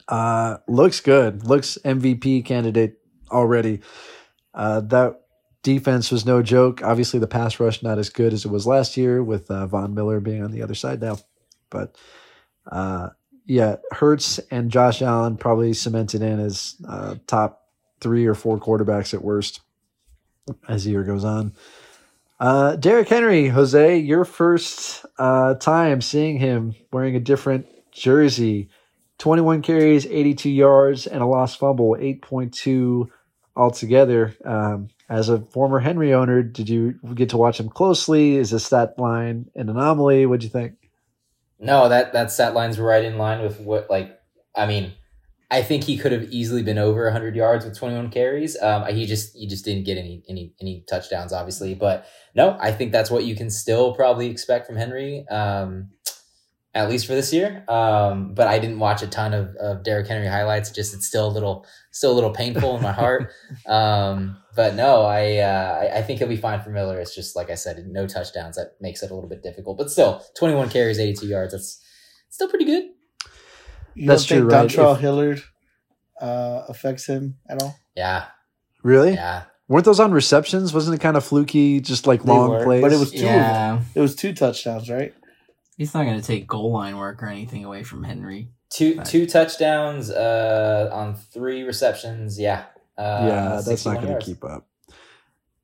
Uh, 0.07 0.59
looks 0.68 1.01
good. 1.01 1.45
Looks 1.45 1.78
MVP 1.84 2.45
candidate 2.45 2.97
already. 3.30 3.80
Uh, 4.53 4.80
that 4.80 5.20
defense 5.69 6.11
was 6.11 6.25
no 6.25 6.43
joke. 6.43 6.83
Obviously, 6.83 7.21
the 7.21 7.27
pass 7.27 7.61
rush 7.61 7.83
not 7.83 7.99
as 7.99 8.09
good 8.09 8.33
as 8.33 8.47
it 8.47 8.51
was 8.51 8.66
last 8.66 8.97
year 8.97 9.23
with 9.23 9.51
uh, 9.51 9.66
Von 9.66 9.93
Miller 9.93 10.19
being 10.19 10.43
on 10.43 10.51
the 10.51 10.62
other 10.62 10.75
side 10.75 11.03
now. 11.03 11.19
But 11.69 11.95
uh, 12.73 13.11
yeah, 13.45 13.77
Hurts 13.93 14.39
and 14.51 14.71
Josh 14.71 15.03
Allen 15.03 15.37
probably 15.37 15.75
cemented 15.75 16.23
in 16.23 16.41
as 16.41 16.77
uh, 16.89 17.16
top 17.27 17.66
three 18.01 18.25
or 18.25 18.35
four 18.35 18.59
quarterbacks 18.59 19.12
at 19.12 19.23
worst 19.23 19.61
as 20.66 20.85
the 20.85 20.93
year 20.93 21.05
goes 21.05 21.23
on. 21.23 21.53
Uh, 22.41 22.77
Derrick 22.77 23.09
Henry, 23.09 23.49
Jose, 23.49 23.99
your 23.99 24.25
first 24.25 25.05
uh, 25.19 25.53
time 25.55 26.01
seeing 26.01 26.39
him 26.39 26.77
wearing 26.91 27.14
a 27.14 27.21
different 27.21 27.66
jersey. 27.93 28.71
21 29.19 29.61
carries, 29.61 30.07
82 30.07 30.49
yards, 30.49 31.07
and 31.07 31.23
a 31.23 31.27
lost 31.27 31.59
fumble, 31.59 31.95
8.2 31.95 33.11
altogether. 33.55 34.35
Um, 34.47 34.89
as 35.09 35.29
a 35.29 35.41
former 35.41 35.79
Henry 35.79 36.13
owner, 36.13 36.43
did 36.43 36.69
you 36.69 36.95
get 37.15 37.31
to 37.31 37.37
watch 37.37 37.59
him 37.59 37.69
closely? 37.69 38.37
Is 38.37 38.51
this 38.51 38.67
stat 38.67 38.99
line 38.99 39.51
an 39.55 39.69
anomaly? 39.69 40.27
What'd 40.27 40.45
you 40.45 40.51
think? 40.51 40.75
No, 41.59 41.89
that 41.89 42.13
that 42.13 42.31
stat 42.31 42.55
line's 42.55 42.79
right 42.79 43.05
in 43.05 43.19
line 43.19 43.43
with 43.43 43.59
what 43.61 43.91
like 43.91 44.19
I 44.55 44.67
mean, 44.67 44.93
I 45.51 45.63
think 45.63 45.85
he 45.85 45.97
could 45.97 46.13
have 46.13 46.25
easily 46.25 46.63
been 46.63 46.79
over 46.79 47.05
100 47.05 47.35
yards 47.35 47.65
with 47.65 47.77
21 47.77 48.11
carries. 48.11 48.61
Um, 48.61 48.85
he 48.95 49.07
just 49.07 49.35
he 49.35 49.47
just 49.47 49.65
didn't 49.65 49.85
get 49.85 49.97
any 49.97 50.23
any 50.29 50.53
any 50.61 50.85
touchdowns, 50.89 51.33
obviously. 51.33 51.75
But 51.75 52.07
no, 52.35 52.57
I 52.61 52.71
think 52.73 52.93
that's 52.93 53.11
what 53.11 53.25
you 53.25 53.35
can 53.35 53.49
still 53.49 53.95
probably 53.95 54.29
expect 54.29 54.67
from 54.67 54.77
Henry, 54.77 55.27
um, 55.29 55.91
at 56.75 56.91
least 56.91 57.07
for 57.07 57.15
this 57.15 57.33
year. 57.33 57.65
Um, 57.67 58.35
but 58.35 58.47
I 58.47 58.59
didn't 58.59 58.79
watch 58.79 59.03
a 59.03 59.07
ton 59.07 59.33
of, 59.33 59.57
of 59.57 59.85
Derrick 59.85 60.07
Henry 60.07 60.27
highlights. 60.29 60.71
Just 60.71 60.93
it's 60.93 61.07
still 61.07 61.27
a 61.27 61.33
little 61.33 61.67
still 61.93 62.13
a 62.13 62.17
little 62.17 62.33
painful 62.33 62.77
in 62.77 62.83
my 62.83 62.93
heart. 62.93 63.33
But 64.59 64.75
no, 64.75 65.03
I, 65.03 65.37
uh, 65.37 65.79
I 65.83 65.99
I 65.99 66.03
think 66.03 66.19
he'll 66.19 66.27
be 66.27 66.37
fine 66.37 66.61
for 66.61 66.71
Miller. 66.71 66.99
It's 66.99 67.15
just 67.15 67.37
like 67.37 67.49
I 67.49 67.55
said, 67.55 67.87
no 67.87 68.09
touchdowns. 68.09 68.57
That 68.57 68.73
makes 68.81 69.05
it 69.05 69.13
a 69.13 69.15
little 69.15 69.29
bit 69.31 69.41
difficult. 69.41 69.79
But 69.79 69.89
still, 69.89 70.21
21 70.37 70.69
carries, 70.71 70.99
82 70.99 71.27
yards. 71.29 71.53
That's 71.53 71.81
still 72.29 72.49
pretty 72.49 72.65
good. 72.65 72.85
You 73.95 74.09
That's 74.09 74.27
don't 74.27 74.39
true, 74.39 74.51
think 74.51 74.53
right? 74.53 74.69
Dontrell 74.69 74.95
If- 74.97 75.01
Hilliard 75.01 75.43
uh, 76.21 76.63
affects 76.69 77.07
him 77.07 77.37
at 77.49 77.63
all? 77.63 77.77
Yeah, 77.97 78.25
Really? 78.83 79.13
yeah. 79.15 79.45
Weren't 79.69 79.85
those 79.85 80.01
on 80.01 80.11
receptions? 80.11 80.73
Wasn't 80.75 80.93
it 80.95 81.01
kind 81.01 81.17
of 81.17 81.25
fluky, 81.25 81.81
just 81.81 82.07
like 82.09 82.25
They 82.25 82.33
long 82.33 82.51
were, 82.51 82.65
plays? 82.65 82.83
but 82.83 82.93
it 82.93 82.99
was 82.99 83.13
two. 83.13 83.19
Yeah, 83.19 83.81
It 83.95 84.01
was 84.01 84.17
two 84.17 84.33
touchdowns, 84.33 84.91
right? 84.91 85.15
he's 85.77 85.95
not 85.95 86.03
going 86.05 86.21
to 86.21 86.27
take 86.27 86.49
goal 86.49 86.73
line 86.73 86.97
work 86.97 87.23
or 87.23 87.27
anything 87.29 87.65
away 87.65 87.85
from 87.85 88.03
Henry. 88.03 88.51
Two 88.71 88.97
Right. 88.97 89.07
two 89.07 89.25
touchdowns 89.27 90.11
uh, 90.11 90.91
on 90.93 91.15
three 91.15 91.63
receptions. 91.63 92.41
Yeah, 92.41 92.65
uh, 92.99 93.27
yeah, 93.27 93.61
that's 93.65 93.87
not 93.87 94.03
going 94.03 94.19
to 94.19 94.25
keep 94.25 94.45
up. 94.45 94.67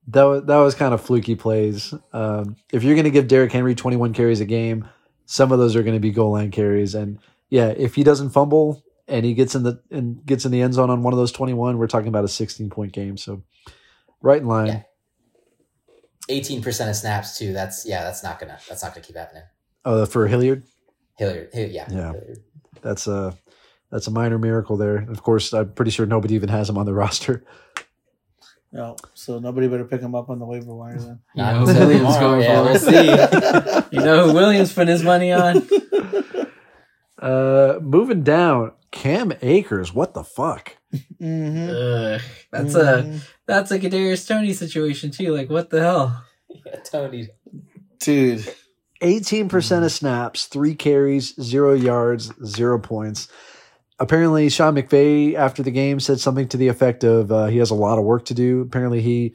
That 0.09 0.23
was, 0.25 0.45
that 0.45 0.57
was 0.57 0.75
kind 0.75 0.95
of 0.95 1.01
fluky 1.01 1.35
plays. 1.35 1.93
Um, 2.13 2.57
if 2.73 2.83
you're 2.83 2.95
going 2.95 3.05
to 3.05 3.11
give 3.11 3.27
Derrick 3.27 3.53
Henry 3.53 3.75
21 3.75 4.13
carries 4.13 4.41
a 4.41 4.45
game, 4.45 4.89
some 5.27 5.51
of 5.51 5.59
those 5.59 5.75
are 5.77 5.83
going 5.83 5.97
to 5.97 6.01
be 6.01 6.11
goal 6.11 6.33
line 6.33 6.51
carries. 6.51 6.95
And 6.95 7.19
yeah, 7.49 7.69
if 7.69 7.95
he 7.95 8.05
doesn't 8.05 8.31
fumble 8.31 8.85
and 9.09 9.25
he 9.25 9.35
gets 9.35 9.55
in 9.55 9.63
the 9.63 9.81
and 9.91 10.25
gets 10.25 10.45
in 10.45 10.53
the 10.53 10.63
end 10.63 10.75
zone 10.75 10.91
on 10.91 11.03
one 11.03 11.13
of 11.13 11.19
those 11.19 11.33
21, 11.33 11.79
we're 11.79 11.87
talking 11.87 12.09
about 12.09 12.25
a 12.25 12.29
16 12.29 12.71
point 12.71 12.93
game. 12.93 13.17
So 13.17 13.43
right 14.21 14.41
in 14.41 14.47
line. 14.47 14.67
Yeah. 14.67 14.83
Eighteen 16.31 16.63
percent 16.63 16.89
of 16.89 16.97
snaps 16.97 17.37
too. 17.37 17.53
That's 17.53 17.85
yeah. 17.85 18.03
That's 18.03 18.23
not 18.23 18.39
gonna. 18.39 18.59
That's 18.67 18.83
not 18.83 18.95
gonna 18.95 19.05
keep 19.05 19.15
happening. 19.15 19.43
Oh, 19.85 20.07
for 20.07 20.27
Hilliard, 20.27 20.65
Hilliard. 21.19 21.51
Hill- 21.53 21.71
yeah. 21.71 21.87
Yeah. 21.91 22.13
Hilliard. 22.13 22.39
that's 22.81 23.07
a 23.07 23.37
that's 23.95 24.09
a 24.09 24.11
minor 24.11 24.39
miracle 24.39 24.77
there. 24.77 25.07
Of 25.09 25.23
course, 25.23 25.53
I'm 25.55 25.73
pretty 25.73 25.93
sure 25.93 26.05
nobody 26.05 26.35
even 26.35 26.49
has 26.51 26.69
him 26.69 26.77
on 26.77 26.85
the 26.85 26.93
roster. 27.03 27.45
No. 28.73 28.97
So 29.15 29.39
nobody 29.39 29.69
better 29.69 29.85
pick 29.85 30.01
him 30.01 30.17
up 30.17 30.29
on 30.31 30.41
the 30.41 30.45
waiver 30.47 30.75
wire 30.75 30.99
then. 30.99 31.21
You 31.37 31.43
Not 31.45 31.53
know 31.55 31.61
who 31.61 31.71
until 31.71 31.87
Williams 31.87 32.15
tomorrow. 32.17 32.31
going 32.31 32.43
Yeah, 32.43 32.63
we'll 32.63 33.89
see. 33.91 33.97
You 33.97 34.05
know 34.05 34.27
who 34.27 34.35
Williams 34.35 34.73
put 34.73 34.89
his 34.89 35.03
money 35.03 35.33
on? 35.33 35.67
Uh, 37.17 37.79
moving 37.81 38.23
down, 38.23 38.73
Cam 38.91 39.33
Akers. 39.41 39.95
What 39.95 40.13
the 40.13 40.25
fuck? 40.25 40.77
hmm 41.19 41.69
Ugh, 41.71 42.21
that's 42.53 42.75
a 42.75 43.21
that's 43.47 43.71
a 43.71 43.79
Kadarius 43.79 44.27
Toney 44.29 44.53
situation 44.53 45.11
too. 45.11 45.33
Like 45.35 45.49
what 45.49 45.71
the 45.71 45.81
hell? 45.81 46.25
yeah, 46.67 46.77
Toney. 46.81 47.29
dude. 48.01 48.41
18% 49.01 49.49
Mm-hmm. 49.49 49.83
of 49.85 49.93
snaps, 49.93 50.47
three 50.47 50.75
carries, 50.75 51.35
zero 51.41 51.73
yards, 51.73 52.31
zero 52.45 52.79
points. 52.79 53.29
Apparently, 54.05 54.51
Sean 54.51 54.75
McVay 54.75 55.33
after 55.35 55.63
the 55.63 55.71
game 55.71 55.99
said 55.99 56.21
something 56.21 56.47
to 56.49 56.59
the 56.59 56.69
effect 56.69 57.05
of 57.05 57.33
uh, 57.33 57.47
he 57.47 57.57
has 57.57 57.71
a 57.71 57.75
lot 57.75 57.97
of 57.99 58.05
work 58.05 58.27
to 58.27 58.35
do. 58.35 58.61
Apparently, 58.61 59.01
he, 59.01 59.35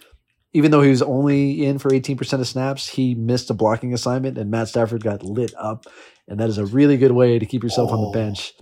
even 0.54 0.70
though 0.70 0.84
he 0.84 0.92
was 0.92 1.02
only 1.02 1.66
in 1.66 1.80
for 1.80 1.90
18% 1.90 2.34
of 2.40 2.48
snaps, 2.48 2.88
he 2.88 3.16
missed 3.16 3.50
a 3.50 3.56
blocking 3.56 3.96
assignment, 3.96 4.38
and 4.38 4.52
Matt 4.52 4.68
Stafford 4.68 5.04
got 5.04 5.24
lit 5.24 5.56
up. 5.58 5.86
And 6.28 6.40
that 6.40 6.50
is 6.50 6.60
a 6.60 6.68
really 6.68 6.98
good 6.98 7.14
way 7.14 7.40
to 7.40 7.46
keep 7.48 7.64
yourself 7.64 7.92
on 7.92 8.00
the 8.00 8.08
Oh. 8.10 8.12
bench. 8.14 8.54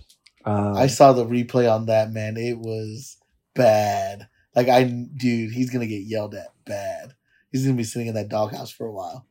Um, 0.46 0.76
I 0.78 0.86
saw 0.86 1.12
the 1.12 1.26
replay 1.26 1.70
on 1.70 1.84
that 1.86 2.10
man. 2.10 2.38
It 2.38 2.58
was 2.58 3.18
bad. 3.54 4.28
Like 4.56 4.68
I, 4.68 4.84
dude, 4.84 5.52
he's 5.52 5.68
gonna 5.68 5.86
get 5.86 6.06
yelled 6.06 6.34
at 6.34 6.48
bad. 6.64 7.12
He's 7.52 7.64
gonna 7.64 7.76
be 7.76 7.84
sitting 7.84 8.08
in 8.08 8.14
that 8.14 8.30
doghouse 8.30 8.70
for 8.70 8.86
a 8.86 8.92
while. 8.92 9.26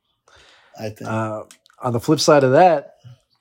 I 0.80 0.90
think. 0.90 1.10
Uh, 1.10 1.44
on 1.82 1.94
the 1.94 2.00
flip 2.00 2.20
side 2.20 2.44
of 2.44 2.52
that, 2.52 2.98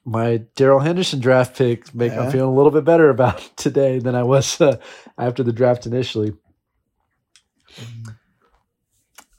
my 0.07 0.39
Darrell 0.55 0.79
Henderson 0.81 1.19
draft 1.21 1.57
pick 1.59 1.95
make 1.95 2.13
Yeah. 2.13 2.23
I'm 2.23 2.31
feeling 2.31 2.49
a 2.53 2.55
little 2.55 2.71
bit 2.71 2.85
better 2.85 3.11
about 3.11 3.41
it 3.45 3.51
today 3.57 3.99
than 3.99 4.15
I 4.15 4.23
was 4.23 4.59
uh, 4.61 4.79
after 5.19 5.43
the 5.43 5.53
draft 5.53 5.85
initially. 5.85 6.33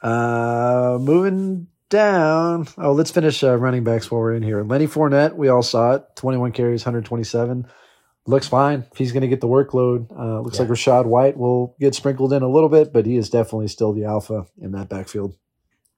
Uh, 0.01 0.97
moving 1.01 1.67
down. 1.89 2.67
Oh, 2.77 2.91
let's 2.91 3.11
finish 3.11 3.43
uh, 3.43 3.55
running 3.57 3.83
backs 3.83 4.11
while 4.11 4.21
we're 4.21 4.33
in 4.35 4.43
here. 4.43 4.63
Lenny 4.63 4.87
Fournette, 4.87 5.35
we 5.35 5.47
all 5.49 5.63
saw 5.63 5.93
it. 5.93 6.03
21 6.15 6.51
carries, 6.51 6.85
127. 6.85 7.65
Looks 8.27 8.47
fine. 8.47 8.85
He's 8.95 9.13
going 9.13 9.21
to 9.21 9.27
get 9.29 9.39
the 9.39 9.47
workload, 9.47 10.11
uh, 10.17 10.41
looks 10.41 10.57
Yeah. 10.59 10.63
like 10.65 10.71
Rachaad 10.71 11.05
White 11.05 11.37
will 11.37 11.75
get 11.79 11.95
sprinkled 11.95 12.33
in 12.33 12.43
a 12.43 12.49
little 12.49 12.67
bit, 12.69 12.91
but 12.91 13.05
he 13.05 13.15
is 13.15 13.29
definitely 13.29 13.69
still 13.69 13.93
the 13.93 14.03
alpha 14.03 14.45
in 14.61 14.73
that 14.73 14.89
backfield. 14.89 15.35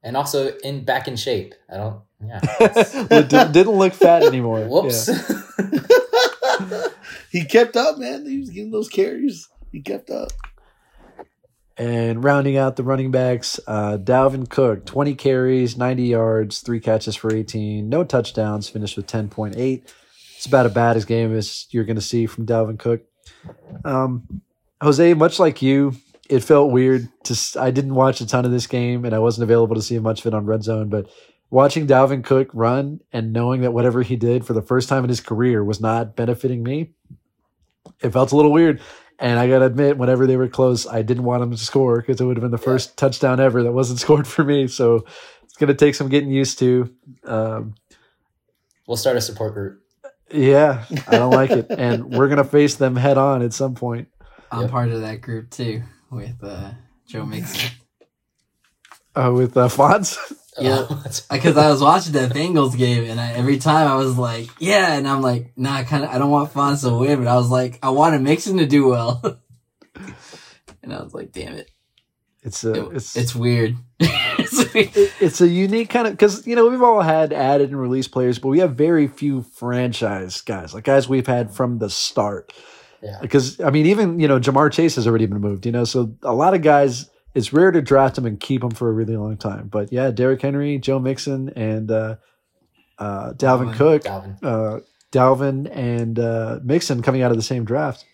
And 0.04 0.16
also 0.16 0.56
in 0.64 0.86
back 0.86 1.08
in 1.08 1.16
shape. 1.16 1.56
I 1.74 1.78
don't. 1.78 2.02
Yeah. 2.26 2.40
It 3.12 3.30
didn't, 3.30 3.52
didn't 3.54 3.74
look 3.74 3.94
fat 3.94 4.24
anymore. 4.24 4.66
Whoops. 4.68 5.08
he 7.32 7.46
kept 7.46 7.76
up, 7.78 7.98
man. 7.98 8.26
He 8.26 8.40
was 8.40 8.50
getting 8.50 8.72
those 8.72 8.90
carries. 8.90 9.48
He 9.72 9.82
kept 9.82 10.10
up. 10.10 10.32
And 11.78 12.24
rounding 12.24 12.58
out 12.58 12.76
the 12.76 12.84
running 12.84 13.10
backs, 13.10 13.58
uh, 13.66 13.98
Dalvin 13.98 14.50
Cook, 14.50 14.86
20 14.86 15.16
carries, 15.16 15.78
90 15.78 16.04
yards, 16.04 16.60
three 16.60 16.82
catches 16.82 17.16
for 17.16 17.34
18, 17.34 17.88
no 17.88 18.04
touchdowns, 18.04 18.68
finished 18.68 18.98
with 18.98 19.08
10.8. 19.08 19.56
It's 20.36 20.46
about 20.46 20.66
as 20.66 20.74
bad 20.74 20.98
as 20.98 21.06
game 21.06 21.34
as 21.34 21.68
you're 21.72 21.86
going 21.86 21.96
to 21.96 22.02
see 22.02 22.26
from 22.26 22.46
Dalvin 22.46 22.78
Cook. 22.78 23.04
Um, 23.86 24.42
Jose, 24.82 25.14
much 25.14 25.40
like 25.40 25.62
you, 25.62 25.96
it 26.30 26.44
felt 26.44 26.72
weird 26.72 27.08
to. 27.24 27.34
s- 27.34 27.56
I 27.56 27.72
didn't 27.72 27.96
watch 27.96 28.20
a 28.22 28.28
ton 28.28 28.46
of 28.46 28.52
this 28.52 28.68
game, 28.68 29.06
and 29.06 29.16
I 29.16 29.20
wasn't 29.20 29.44
available 29.44 29.76
to 29.76 29.82
see 29.82 29.98
much 30.00 30.22
of 30.22 30.28
it 30.28 30.34
on 30.34 30.46
Red 30.46 30.64
Zone. 30.64 30.90
But 30.90 31.10
watching 31.50 31.88
Dalvin 31.88 32.24
Cook 32.24 32.50
run 32.54 33.00
and 33.12 33.34
knowing 33.34 33.62
that 33.62 33.72
whatever 33.72 34.02
he 34.02 34.16
did 34.16 34.46
for 34.46 34.54
the 34.54 34.62
first 34.62 34.90
time 34.90 35.04
in 35.04 35.10
his 35.10 35.22
career 35.22 35.64
was 35.64 35.82
not 35.82 36.16
benefiting 36.16 36.64
me, 36.64 36.92
it 38.02 38.12
felt 38.12 38.32
a 38.32 38.36
little 38.36 38.52
weird. 38.52 38.82
And 39.18 39.38
I 39.38 39.50
gotta 39.50 39.66
admit, 39.66 39.98
whenever 39.98 40.26
they 40.28 40.38
were 40.38 40.48
close, 40.48 40.88
I 40.88 41.02
didn't 41.02 41.24
want 41.26 41.44
him 41.44 41.52
to 41.52 41.58
score 41.58 41.98
because 42.00 42.22
it 42.22 42.26
would 42.26 42.38
have 42.38 42.42
been 42.42 42.52
the 42.52 42.58
first 42.58 42.98
touchdown 42.98 43.40
ever 43.40 43.64
that 43.64 43.72
wasn't 43.74 44.00
scored 44.06 44.28
for 44.28 44.44
me. 44.46 44.68
So 44.68 45.06
it's 45.44 45.56
gonna 45.58 45.74
take 45.74 45.96
some 45.96 46.08
getting 46.08 46.32
used 46.32 46.60
to. 46.60 46.94
Um, 47.26 47.76
we'll 48.88 48.96
start 48.98 49.18
a 49.18 49.22
support 49.22 49.54
group. 49.54 49.82
yeah, 50.32 50.86
I 51.08 51.18
don't 51.18 51.32
like 51.34 51.52
it, 51.52 51.66
and 51.70 52.06
we're 52.16 52.30
gonna 52.30 52.46
face 52.46 52.76
them 52.76 52.96
head 52.96 53.18
on 53.18 53.42
at 53.42 53.52
some 53.54 53.76
point. 53.76 54.08
I'm 54.52 54.62
Yep. 54.62 54.72
part 54.72 54.90
of 54.90 55.02
that 55.02 55.20
group 55.22 55.50
too 55.50 55.84
with 56.12 56.42
uh, 56.42 56.72
Joe 57.06 57.26
Mixon 57.26 57.72
Uh, 59.16 59.32
with 59.36 59.58
uh, 59.58 59.68
Fonz. 59.68 60.18
Yeah. 60.62 60.88
Because 61.32 61.58
I 61.58 61.70
was 61.70 61.82
watching 61.82 62.14
that 62.14 62.32
Bengals 62.32 62.78
game 62.78 63.10
and 63.10 63.20
I, 63.20 63.32
every 63.34 63.58
time 63.58 63.88
I 63.88 63.96
was 63.96 64.18
like, 64.18 64.50
yeah, 64.60 64.94
and 64.94 65.08
I'm 65.08 65.22
like, 65.22 65.52
nah, 65.58 65.74
I 65.76 65.84
kind 65.84 66.04
of 66.04 66.10
I 66.10 66.18
don't 66.18 66.32
want 66.32 66.54
Fonz 66.54 66.82
to 66.82 66.96
win, 66.98 67.20
but 67.20 67.28
I 67.28 67.36
was 67.36 67.50
like, 67.50 67.80
I 67.84 67.90
want 67.90 68.20
Mixon 68.22 68.58
to 68.58 68.66
do 68.66 68.88
well, 68.88 69.22
and 70.84 70.94
I 70.94 71.02
was 71.04 71.14
like, 71.14 71.32
damn 71.32 71.54
it, 71.54 71.70
It's 72.44 72.64
a, 72.64 72.74
It- 72.74 72.96
it's 72.96 73.16
it's 73.18 73.36
weird. 73.36 73.76
it's 74.00 74.74
weird. 74.74 74.96
it- 74.96 75.14
it's 75.20 75.42
a 75.42 75.48
unique 75.48 75.90
kind 75.90 76.08
of 76.08 76.14
because 76.14 76.46
you 76.48 76.56
know 76.56 76.68
we've 76.68 76.82
all 76.82 77.02
had 77.02 77.34
added 77.34 77.70
and 77.70 77.80
released 77.80 78.12
players, 78.12 78.40
but 78.40 78.50
we 78.50 78.60
have 78.60 78.76
very 78.76 79.08
few 79.08 79.42
franchise 79.44 80.42
guys, 80.42 80.74
like 80.74 80.84
guys 80.86 81.10
we've 81.10 81.28
had 81.28 81.52
from 81.54 81.80
the 81.80 81.90
start. 81.90 82.54
yeah. 83.02 83.18
Because 83.22 83.60
I 83.60 83.70
mean, 83.72 83.86
even 83.88 84.20
you 84.20 84.28
know 84.28 84.40
Ja'Marr 84.40 84.72
Chase 84.72 84.96
has 84.96 85.06
already 85.08 85.26
been 85.26 85.42
moved, 85.42 85.66
you 85.66 85.72
know, 85.72 85.84
so 85.84 86.16
a 86.24 86.34
lot 86.34 86.54
of 86.54 86.62
guys. 86.62 87.10
It's 87.36 87.54
rare 87.54 87.72
to 87.72 87.82
draft 87.82 88.16
them 88.16 88.26
and 88.26 88.40
keep 88.40 88.62
them 88.62 88.72
for 88.72 88.90
a 88.90 88.92
really 88.92 89.16
long 89.16 89.38
time. 89.38 89.68
But 89.68 89.92
yeah, 89.94 90.12
Derrick 90.12 90.42
Henry, 90.42 90.78
Joe 90.80 91.00
Mixon, 91.00 91.50
and 91.56 91.90
uh, 91.92 92.16
uh, 92.98 93.34
Dalvin 93.34 93.74
Dalvin. 93.74 93.76
Cook, 93.76 94.04
Dalvin. 94.04 94.38
uh, 94.44 94.80
Dalvin 95.12 95.70
and 95.76 96.20
uh, 96.20 96.60
Mixon 96.64 97.02
coming 97.02 97.22
out 97.22 97.32
of 97.32 97.38
the 97.38 97.44
same 97.44 97.66
draft. 97.66 98.06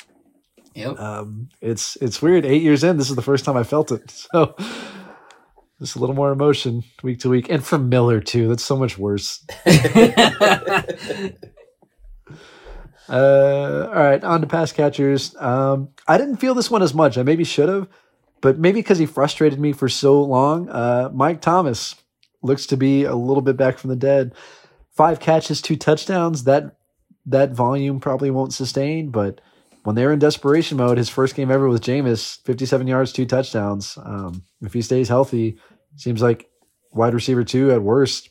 Yep. 0.73 0.99
Um, 0.99 1.49
it's 1.61 1.95
it's 2.01 2.21
weird. 2.21 2.45
Eight 2.45 2.61
years 2.61 2.83
in, 2.83 2.97
this 2.97 3.09
is 3.09 3.15
the 3.15 3.21
first 3.21 3.45
time 3.45 3.55
I 3.57 3.63
felt 3.63 3.91
it. 3.91 4.25
So 5.77 5.87
just 5.87 5.97
a 5.97 5.99
little 5.99 6.15
more 6.15 6.31
emotion 6.31 6.83
week 7.03 7.19
to 7.19 7.29
week, 7.29 7.49
and 7.49 7.61
from 7.63 7.89
Miller 7.89 8.21
too. 8.21 8.47
That's 8.47 8.63
so 8.63 8.77
much 8.77 8.97
worse. 8.97 9.45
Uh, 13.07 13.87
all 13.93 14.01
right, 14.03 14.23
on 14.23 14.41
to 14.41 14.47
pass 14.47 14.71
catchers. 14.71 15.35
Um, 15.35 15.89
I 16.07 16.17
didn't 16.17 16.37
feel 16.37 16.55
this 16.55 16.71
one 16.71 16.81
as 16.81 16.93
much. 16.93 17.17
I 17.19 17.23
maybe 17.23 17.43
should 17.43 17.69
have, 17.69 17.87
but 18.45 18.59
maybe 18.59 18.77
because 18.77 18.99
he 18.99 19.07
frustrated 19.07 19.59
me 19.59 19.71
for 19.71 19.89
so 19.89 20.21
long. 20.21 20.69
Uh, 20.69 21.09
Mike 21.11 21.41
Thomas, 21.41 21.95
looks 22.43 22.67
to 22.67 22.77
be 22.77 23.03
a 23.03 23.15
little 23.15 23.41
bit 23.41 23.57
back 23.57 23.79
from 23.79 23.89
the 23.89 23.95
dead. 23.95 24.35
Five 24.91 25.19
catches, 25.19 25.63
two 25.63 25.75
touchdowns. 25.75 26.43
That 26.43 26.75
that 27.25 27.53
volume 27.53 27.99
probably 27.99 28.29
won't 28.29 28.53
sustain, 28.53 29.09
but 29.09 29.41
when 29.81 29.95
they're 29.95 30.13
in 30.13 30.19
desperation 30.19 30.77
mode, 30.77 30.99
his 30.99 31.09
first 31.09 31.33
game 31.33 31.49
ever 31.49 31.67
with 31.67 31.81
Jameis, 31.81 32.39
57 32.45 32.85
yards, 32.85 33.11
two 33.11 33.25
touchdowns. 33.25 33.97
Um, 33.97 34.43
if 34.61 34.73
he 34.73 34.83
stays 34.83 35.09
healthy, 35.09 35.57
seems 35.95 36.21
like 36.21 36.47
wide 36.91 37.15
receiver 37.15 37.43
two 37.43 37.71
at 37.71 37.81
worst 37.81 38.29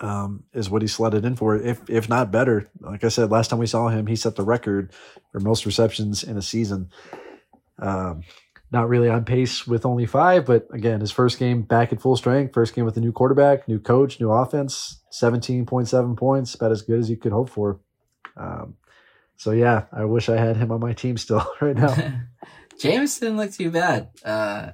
um, 0.00 0.44
is 0.52 0.68
what 0.68 0.82
he 0.82 0.88
slotted 0.88 1.24
in 1.24 1.34
for. 1.34 1.56
If 1.56 1.80
if 1.88 2.10
not 2.10 2.30
better, 2.30 2.68
like 2.78 3.04
I 3.04 3.08
said, 3.08 3.30
last 3.30 3.48
time 3.48 3.58
we 3.58 3.66
saw 3.66 3.88
him, 3.88 4.06
he 4.06 4.16
set 4.16 4.36
the 4.36 4.44
record 4.44 4.92
for 5.32 5.40
most 5.40 5.64
receptions 5.64 6.22
in 6.22 6.36
a 6.36 6.42
season. 6.42 6.90
Um, 7.78 8.22
not 8.74 8.88
really 8.90 9.08
on 9.08 9.24
pace 9.24 9.66
with 9.66 9.86
only 9.86 10.04
five, 10.04 10.44
but 10.44 10.66
again, 10.72 11.00
his 11.00 11.10
first 11.10 11.38
game 11.38 11.62
back 11.62 11.92
at 11.92 12.02
full 12.02 12.16
strength, 12.16 12.52
first 12.52 12.74
game 12.74 12.84
with 12.84 12.96
a 12.98 13.00
new 13.00 13.12
quarterback, 13.12 13.66
new 13.66 13.78
coach, 13.78 14.20
new 14.20 14.30
offense, 14.30 15.00
17.7 15.12 16.16
points, 16.16 16.54
about 16.54 16.72
as 16.72 16.82
good 16.82 16.98
as 16.98 17.08
you 17.08 17.16
could 17.16 17.32
hope 17.32 17.48
for. 17.48 17.80
Um, 18.36 18.76
so 19.36 19.52
yeah, 19.52 19.84
I 19.92 20.04
wish 20.04 20.28
I 20.28 20.36
had 20.36 20.56
him 20.56 20.70
on 20.72 20.80
my 20.80 20.92
team 20.92 21.16
still 21.16 21.46
right 21.60 21.76
now. 21.76 21.94
James 22.78 23.18
didn't 23.18 23.36
look 23.38 23.52
too 23.52 23.70
bad. 23.70 24.10
Uh, 24.24 24.72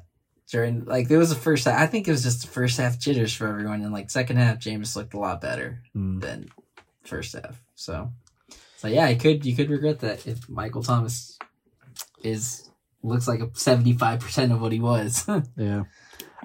during 0.51 0.85
like 0.85 1.07
there 1.09 1.19
was 1.19 1.29
the 1.29 1.37
first 1.37 1.67
half. 1.67 1.79
I 1.79 1.87
think 1.87 2.09
it 2.09 2.11
was 2.11 2.25
just 2.25 2.41
the 2.43 2.49
first 2.49 2.79
half 2.79 2.99
jitters 2.99 3.33
for 3.33 3.47
everyone, 3.47 3.83
and 3.83 3.93
like 3.93 4.11
second 4.11 4.39
half, 4.39 4.59
James 4.59 4.97
looked 4.97 5.15
a 5.15 5.19
lot 5.19 5.41
better 5.41 5.83
Mm. 5.95 6.21
than 6.21 6.49
first 7.05 7.35
half. 7.35 7.63
So, 7.77 8.11
so 8.77 8.89
yeah, 8.89 9.09
you 9.09 9.17
could 9.17 9.45
you 9.47 9.55
could 9.55 9.71
regret 9.71 10.01
that 10.01 10.27
if 10.27 10.49
Michael 10.49 10.83
Thomas 10.83 11.39
is 12.25 12.70
looks 13.03 13.29
like 13.29 13.41
a 13.41 13.51
seventy 13.55 13.93
five 13.93 14.21
percent 14.21 14.53
of 14.53 14.61
what 14.61 14.73
he 14.73 14.81
was. 14.81 15.27
Yeah. 15.57 15.85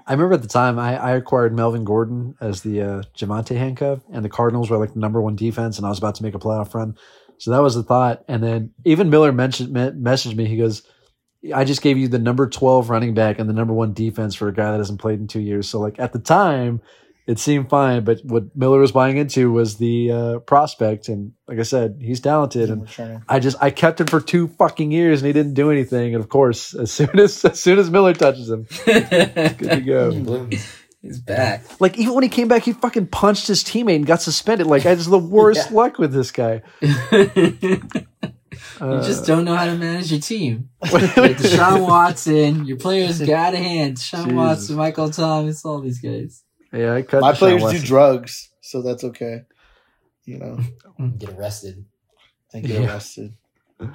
I 0.07 0.13
remember 0.13 0.35
at 0.35 0.43
the 0.43 0.47
time 0.47 0.77
I, 0.77 0.97
I 0.97 1.11
acquired 1.15 1.55
Melvin 1.55 1.83
Gordon 1.83 2.35
as 2.39 2.61
the 2.61 2.81
uh, 2.81 3.03
Javonte 3.17 3.57
handcuff, 3.57 4.01
and 4.13 4.23
the 4.23 4.29
Cardinals 4.29 4.69
were 4.69 4.77
like 4.77 4.93
the 4.93 4.99
number 4.99 5.19
one 5.19 5.35
defense, 5.35 5.77
and 5.77 5.85
I 5.85 5.89
was 5.89 5.97
about 5.97 6.13
to 6.15 6.23
make 6.23 6.35
a 6.35 6.39
playoff 6.39 6.75
run. 6.75 6.95
So 7.39 7.49
that 7.51 7.63
was 7.63 7.73
the 7.73 7.81
thought. 7.81 8.23
And 8.27 8.43
then 8.43 8.71
even 8.83 9.09
Miller 9.09 9.31
mentioned 9.31 9.71
me- 9.73 9.91
messaged 9.91 10.35
me. 10.35 10.45
He 10.45 10.57
goes, 10.57 10.83
"I 11.53 11.63
just 11.63 11.81
gave 11.81 11.97
you 11.97 12.07
the 12.07 12.19
number 12.19 12.47
twelve 12.47 12.89
running 12.91 13.15
back 13.15 13.39
and 13.39 13.49
the 13.49 13.53
number 13.53 13.73
one 13.73 13.93
defense 13.93 14.35
for 14.35 14.47
a 14.47 14.53
guy 14.53 14.71
that 14.71 14.77
hasn't 14.77 15.01
played 15.01 15.19
in 15.19 15.27
two 15.27 15.41
years." 15.41 15.67
So 15.67 15.79
like 15.79 15.99
at 15.99 16.13
the 16.13 16.19
time, 16.19 16.81
it 17.27 17.39
seemed 17.39 17.69
fine, 17.69 18.03
but 18.03 18.19
what 18.23 18.55
Miller 18.55 18.79
was 18.79 18.91
buying 18.91 19.17
into 19.17 19.51
was 19.51 19.77
the 19.77 20.11
uh, 20.11 20.39
prospect, 20.39 21.07
and 21.09 21.33
like 21.47 21.57
I 21.59 21.63
said, 21.63 21.97
he's 21.99 22.19
talented, 22.19 22.69
and 22.69 22.87
I 23.27 23.39
just 23.39 23.57
I 23.61 23.71
kept 23.71 23.99
him 23.99 24.07
for 24.07 24.21
two 24.21 24.47
fucking 24.47 24.91
years 24.91 25.21
and 25.21 25.27
he 25.27 25.33
didn't 25.33 25.55
do 25.55 25.71
anything. 25.71 26.13
And 26.13 26.23
of 26.23 26.29
course, 26.29 26.73
as 26.79 26.91
soon 26.91 27.17
as 27.19 27.43
as 27.43 27.59
soon 27.59 27.79
as 27.79 27.89
Miller 27.89 28.13
touches 28.13 28.49
him, 28.49 28.67
good 28.85 29.57
to 29.59 29.81
go. 29.85 30.49
He's 31.01 31.19
back. 31.19 31.63
Like 31.79 31.99
even 31.99 32.15
when 32.15 32.23
he 32.23 32.29
came 32.29 32.47
back, 32.47 32.63
he 32.63 32.73
fucking 32.73 33.07
punched 33.07 33.47
his 33.47 33.63
teammate 33.63 33.97
and 33.97 34.05
got 34.07 34.21
suspended. 34.23 34.65
Like 34.65 34.87
I 34.87 34.95
just 34.95 35.09
the 35.11 35.19
worst 35.19 35.69
Yeah. 35.69 35.75
luck 35.77 35.99
with 35.99 36.11
this 36.13 36.31
guy. 36.31 36.63
you 36.81 37.81
Uh, 38.79 39.05
just 39.05 39.25
don't 39.25 39.45
know 39.45 39.55
how 39.55 39.65
to 39.65 39.75
manage 39.75 40.11
your 40.11 40.19
team. 40.21 40.69
Like 40.81 41.37
Deshaun 41.37 41.81
Watson, 41.87 42.65
your 42.65 42.77
players 42.77 43.21
got 43.21 43.53
a 43.53 43.57
hand. 43.57 43.97
Deshaun 43.97 44.23
Jesus. 44.23 44.33
Watson, 44.33 44.75
Michael 44.77 45.09
Thomas, 45.11 45.63
all 45.65 45.79
these 45.81 45.99
guys. 45.99 46.43
Yeah, 46.75 46.93
I 46.93 47.01
cut 47.01 47.21
My 47.21 47.31
Deshaun 47.31 47.37
players 47.37 47.61
Watson. 47.63 47.81
do 47.81 47.87
drugs, 47.87 48.49
so 48.61 48.81
that's 48.81 49.03
okay. 49.03 49.41
You 50.25 50.37
know, 50.39 50.59
Get 51.17 51.29
arrested. 51.31 51.85
and 52.53 52.63
get 52.63 52.81
Yeah. 52.81 52.87
arrested. 52.87 53.33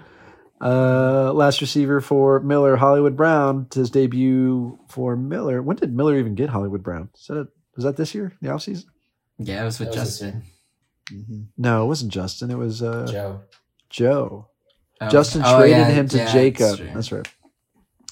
Uh, 0.63 1.33
last 1.33 1.63
receiver 1.63 2.03
for 2.03 2.39
Miller, 2.41 2.77
Hollywood 2.77 3.17
Brown, 3.17 3.67
his 3.73 3.89
debut 3.89 4.79
for 4.91 5.17
Miller. 5.17 5.63
When 5.63 5.77
did 5.79 5.95
Miller 5.97 6.19
even 6.19 6.35
get 6.35 6.51
Hollywood 6.51 6.83
Brown? 6.83 7.09
Is 7.19 7.29
that 7.29 7.49
was 7.77 7.85
that 7.87 7.97
this 7.97 8.15
year, 8.15 8.35
the 8.43 8.49
offseason? 8.51 8.85
Yeah, 9.39 9.63
it 9.63 9.65
was 9.65 9.81
with 9.81 9.89
That 9.95 10.01
was 10.01 10.19
Justin. 10.19 10.43
hmm 11.11 11.43
No, 11.57 11.85
it 11.85 11.87
wasn't 11.87 12.13
Justin. 12.13 12.51
It 12.51 12.59
was 12.59 12.83
uh, 12.83 13.07
Joe. 13.11 13.41
Joe. 13.89 14.49
Oh, 15.01 15.09
Justin 15.09 15.41
oh, 15.47 15.57
traded 15.61 15.79
yeah, 15.79 15.89
him 15.93 16.09
to 16.09 16.17
yeah, 16.19 16.31
Jacob. 16.31 16.77
true. 16.77 16.91
That's, 16.93 17.11
right. 17.11 17.27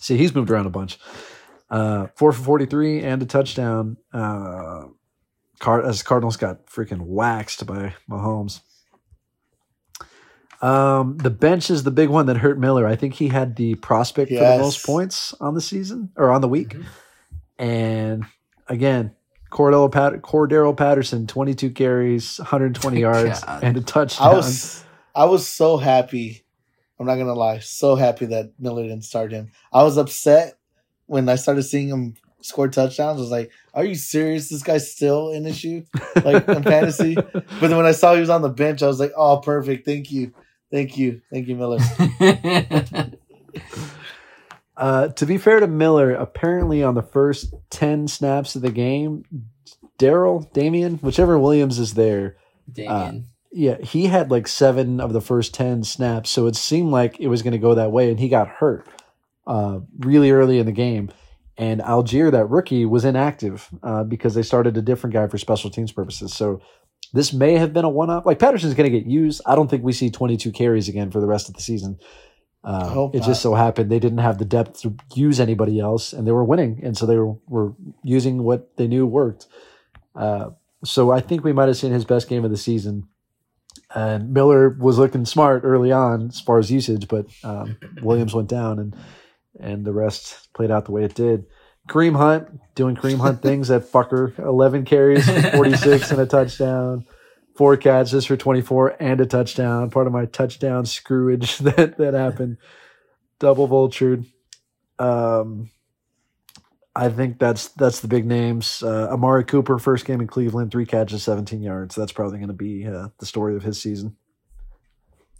See, 0.00 0.16
he's 0.16 0.34
moved 0.34 0.50
around 0.50 0.64
a 0.64 0.70
bunch. 0.70 0.98
Uh, 1.70 2.06
four 2.16 2.32
for 2.32 2.42
forty-three 2.42 3.02
and 3.02 3.22
a 3.22 3.26
touchdown. 3.26 3.96
Uh, 4.12 4.84
Card 5.58 5.84
as 5.84 6.02
Cardinals 6.02 6.36
got 6.36 6.66
freaking 6.66 7.00
waxed 7.02 7.66
by 7.66 7.94
Mahomes. 8.08 8.60
Um, 10.60 11.16
the 11.18 11.30
bench 11.30 11.70
is 11.70 11.84
the 11.84 11.90
big 11.90 12.08
one 12.08 12.26
that 12.26 12.38
hurt 12.38 12.58
Miller. 12.58 12.86
I 12.86 12.96
think 12.96 13.14
he 13.14 13.28
had 13.28 13.54
the 13.56 13.76
prospect 13.76 14.30
for 14.30 14.36
the 14.38 14.58
most 14.58 14.84
points 14.84 15.32
on 15.40 15.54
the 15.54 15.60
season 15.60 16.10
or 16.16 16.30
on 16.30 16.40
the 16.40 16.48
week. 16.48 16.70
Mhm. 16.70 16.84
And 17.58 18.24
again, 18.68 19.12
Cordell 19.52 19.90
Pat- 19.90 20.20
Cordarrelle 20.22 20.76
Patterson, 20.76 21.26
twenty-two 21.26 21.70
carries, 21.70 22.38
one 22.38 22.46
hundred 22.46 22.74
twenty 22.74 23.00
yards, 23.08 23.42
God. 23.44 23.62
and 23.62 23.76
a 23.76 23.80
touchdown. 23.80 24.32
I 24.32 24.34
was 24.34 24.84
I 25.14 25.24
was 25.26 25.46
so 25.46 25.76
happy. 25.76 26.44
I'm 26.98 27.06
not 27.06 27.16
gonna 27.16 27.34
lie, 27.34 27.60
so 27.60 27.94
happy 27.94 28.26
that 28.26 28.52
Miller 28.58 28.82
didn't 28.82 29.04
start 29.04 29.30
him. 29.30 29.50
I 29.72 29.84
was 29.84 29.96
upset 29.96 30.57
when 31.08 31.28
I 31.28 31.34
started 31.34 31.64
seeing 31.64 31.88
him 31.88 32.14
score 32.40 32.68
touchdowns. 32.68 33.18
I 33.18 33.20
was 33.20 33.30
like, 33.30 33.50
"Are 33.74 33.84
you 33.84 33.96
serious? 33.96 34.48
This 34.48 34.62
guy's 34.62 34.90
still 34.90 35.30
an 35.32 35.46
issue 35.46 35.84
like 36.24 36.48
in 36.48 36.62
fantasy?" 36.62 37.14
But 37.32 37.42
then 37.68 37.76
when 37.76 37.86
I 37.86 37.92
saw 37.92 38.14
he 38.14 38.20
was 38.20 38.30
on 38.30 38.42
the 38.42 38.48
bench, 38.48 38.82
I 38.82 38.86
was 38.86 39.00
like, 39.00 39.12
"Oh, 39.16 39.38
perfect. 39.38 39.84
Thank 39.84 40.12
you, 40.12 40.32
thank 40.70 40.96
you, 40.96 41.20
thank 41.32 41.48
you, 41.48 41.56
Miller." 41.56 41.78
Uh, 44.76 45.08
to 45.08 45.26
be 45.26 45.38
fair 45.38 45.58
to 45.58 45.66
Miller, 45.66 46.14
apparently 46.14 46.84
on 46.84 46.94
the 46.94 47.02
first 47.02 47.52
10 47.70 48.06
snaps 48.06 48.54
of 48.54 48.62
the 48.62 48.70
game, 48.70 49.24
Daryl, 49.98 50.50
Damien, 50.52 50.98
whichever 50.98 51.36
Williams 51.36 51.80
is 51.80 51.94
there, 51.94 52.36
Damien. 52.72 53.26
yeah, 53.50 53.78
he 53.78 54.06
had 54.06 54.30
like 54.30 54.46
seven 54.46 55.00
of 55.00 55.12
the 55.12 55.20
first 55.20 55.52
10 55.52 55.82
snaps. 55.82 56.30
So 56.30 56.46
it 56.46 56.54
seemed 56.54 56.92
like 56.92 57.18
it 57.18 57.26
was 57.26 57.42
going 57.42 57.54
to 57.54 57.58
go 57.58 57.74
that 57.74 57.90
way. 57.90 58.08
And 58.08 58.20
he 58.20 58.28
got 58.28 58.46
hurt 58.46 58.86
uh, 59.48 59.80
really 59.98 60.30
early 60.30 60.58
in 60.58 60.66
the 60.66 60.72
game. 60.72 61.10
And 61.56 61.80
Allgeier, 61.80 62.30
that 62.30 62.48
rookie, 62.48 62.84
was 62.84 63.04
inactive 63.04 63.68
uh, 63.82 64.04
because 64.04 64.34
they 64.34 64.42
started 64.42 64.76
a 64.76 64.82
different 64.82 65.14
guy 65.14 65.26
for 65.26 65.38
special 65.38 65.70
teams 65.70 65.90
purposes. 65.90 66.32
So 66.32 66.62
this 67.12 67.32
may 67.32 67.54
have 67.54 67.72
been 67.72 67.84
a 67.84 67.88
one 67.88 68.10
off. 68.10 68.26
Like 68.26 68.38
Patterson's 68.38 68.74
going 68.74 68.90
to 68.90 68.96
get 68.96 69.08
used. 69.08 69.40
I 69.44 69.56
don't 69.56 69.68
think 69.68 69.82
we 69.82 69.92
see 69.92 70.10
22 70.10 70.52
carries 70.52 70.88
again 70.88 71.10
for 71.10 71.20
the 71.20 71.26
rest 71.26 71.48
of 71.48 71.56
the 71.56 71.62
season. 71.62 71.98
Uh, 72.62 73.08
it 73.12 73.18
not. 73.18 73.26
just 73.26 73.40
so 73.40 73.54
happened 73.54 73.90
they 73.90 74.00
didn't 74.00 74.18
have 74.18 74.38
the 74.38 74.44
depth 74.44 74.82
to 74.82 74.94
use 75.14 75.40
anybody 75.40 75.80
else, 75.80 76.12
and 76.12 76.26
they 76.26 76.32
were 76.32 76.44
winning, 76.44 76.80
and 76.82 76.96
so 76.96 77.06
they 77.06 77.16
were, 77.16 77.34
were 77.46 77.72
using 78.02 78.42
what 78.42 78.76
they 78.76 78.86
knew 78.86 79.06
worked. 79.06 79.46
Uh, 80.14 80.50
so 80.84 81.10
I 81.10 81.20
think 81.20 81.44
we 81.44 81.52
might 81.52 81.68
have 81.68 81.76
seen 81.76 81.92
his 81.92 82.04
best 82.04 82.28
game 82.28 82.44
of 82.44 82.50
the 82.50 82.56
season. 82.56 83.08
And 83.94 84.34
Miller 84.34 84.68
was 84.68 84.98
looking 84.98 85.24
smart 85.24 85.62
early 85.64 85.92
on 85.92 86.28
as 86.28 86.40
far 86.40 86.58
as 86.58 86.70
usage, 86.70 87.08
but 87.08 87.26
um, 87.42 87.78
Williams 88.02 88.34
went 88.34 88.48
down, 88.48 88.78
and 88.78 88.94
and 89.60 89.84
the 89.84 89.92
rest 89.92 90.52
played 90.54 90.70
out 90.70 90.84
the 90.84 90.92
way 90.92 91.04
it 91.04 91.14
did. 91.14 91.46
Kareem 91.88 92.16
Hunt 92.16 92.48
doing 92.74 92.96
Kareem 92.96 93.18
Hunt 93.18 93.42
things. 93.42 93.68
That 93.68 93.90
fucker, 93.90 94.38
eleven 94.38 94.84
carries, 94.84 95.28
forty 95.52 95.76
six, 95.76 96.10
and 96.10 96.20
a 96.20 96.26
touchdown. 96.38 97.06
Four 97.56 97.76
catches 97.76 98.24
for 98.24 98.36
twenty 98.36 98.60
four 98.60 98.96
and 99.00 99.20
a 99.20 99.26
touchdown. 99.26 99.90
Part 99.90 100.06
of 100.06 100.12
my 100.12 100.26
touchdown 100.26 100.86
screwage 100.86 101.58
that 101.58 101.98
that 101.98 102.14
happened. 102.14 102.58
Double 103.38 103.68
vultured. 103.68 104.26
Um, 104.98 105.70
I 106.94 107.08
think 107.08 107.38
that's 107.38 107.68
that's 107.68 108.00
the 108.00 108.08
big 108.08 108.26
names. 108.26 108.82
Uh, 108.82 109.08
Amari 109.10 109.44
Cooper, 109.44 109.78
first 109.78 110.04
game 110.04 110.20
in 110.20 110.26
Cleveland, 110.26 110.72
three 110.72 110.86
catches, 110.86 111.22
seventeen 111.22 111.62
yards. 111.62 111.94
That's 111.94 112.12
probably 112.12 112.38
going 112.38 112.48
to 112.48 112.54
be 112.54 112.86
uh, 112.86 113.08
the 113.18 113.26
story 113.26 113.54
of 113.56 113.62
his 113.62 113.80
season. 113.80 114.16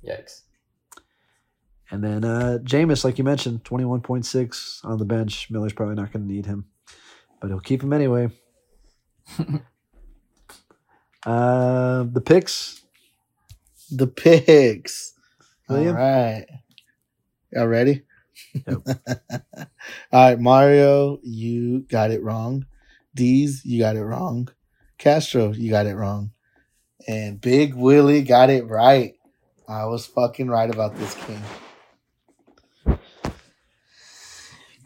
Yikes. 0.07 0.43
And 1.91 2.05
then 2.05 2.25
uh, 2.25 2.59
Jameis, 2.63 3.05
like 3.05 3.19
you 3.19 3.25
mentioned, 3.25 3.65
21.6 3.65 4.85
on 4.85 4.99
the 4.99 5.05
bench. 5.05 5.51
Miller's 5.51 5.73
probably 5.73 5.95
not 5.95 6.13
going 6.13 6.27
to 6.27 6.33
need 6.33 6.47
him, 6.47 6.67
but 7.41 7.49
he'll 7.49 7.61
keep 7.61 7.83
him 7.83 7.93
anyway. 7.93 8.29
uh, 11.27 12.05
the 12.05 12.21
picks. 12.25 12.83
The 13.91 14.07
picks. 14.07 15.15
William? 15.69 15.97
All 15.97 16.03
right. 16.03 16.47
Y'all 17.53 17.67
ready? 17.67 18.03
Yep. 18.67 18.79
All 19.57 19.67
right, 20.13 20.39
Mario, 20.39 21.19
you 21.23 21.81
got 21.81 22.11
it 22.11 22.23
wrong. 22.23 22.67
Deez, 23.17 23.65
you 23.65 23.79
got 23.81 23.97
it 23.97 24.05
wrong. 24.05 24.49
Castro, 24.99 25.53
you 25.53 25.71
got 25.71 25.87
it 25.87 25.95
wrong. 25.95 26.33
And 27.07 27.41
Big 27.41 27.75
Willie 27.75 28.23
got 28.23 28.51
it 28.51 28.67
right. 28.67 29.15
I 29.67 29.87
was 29.87 30.07
fucking 30.07 30.49
right 30.49 30.73
about 30.73 30.97
this 30.97 31.15
king. 31.15 31.41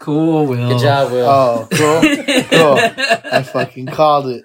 Cool, 0.02 0.46
Will. 0.46 0.68
Good 0.70 0.80
job, 0.82 1.12
Will. 1.12 1.26
Oh, 1.28 1.68
cool. 1.72 2.00
cool. 2.50 2.78
I 3.32 3.42
fucking 3.42 3.86
called 3.86 4.26
it. 4.26 4.44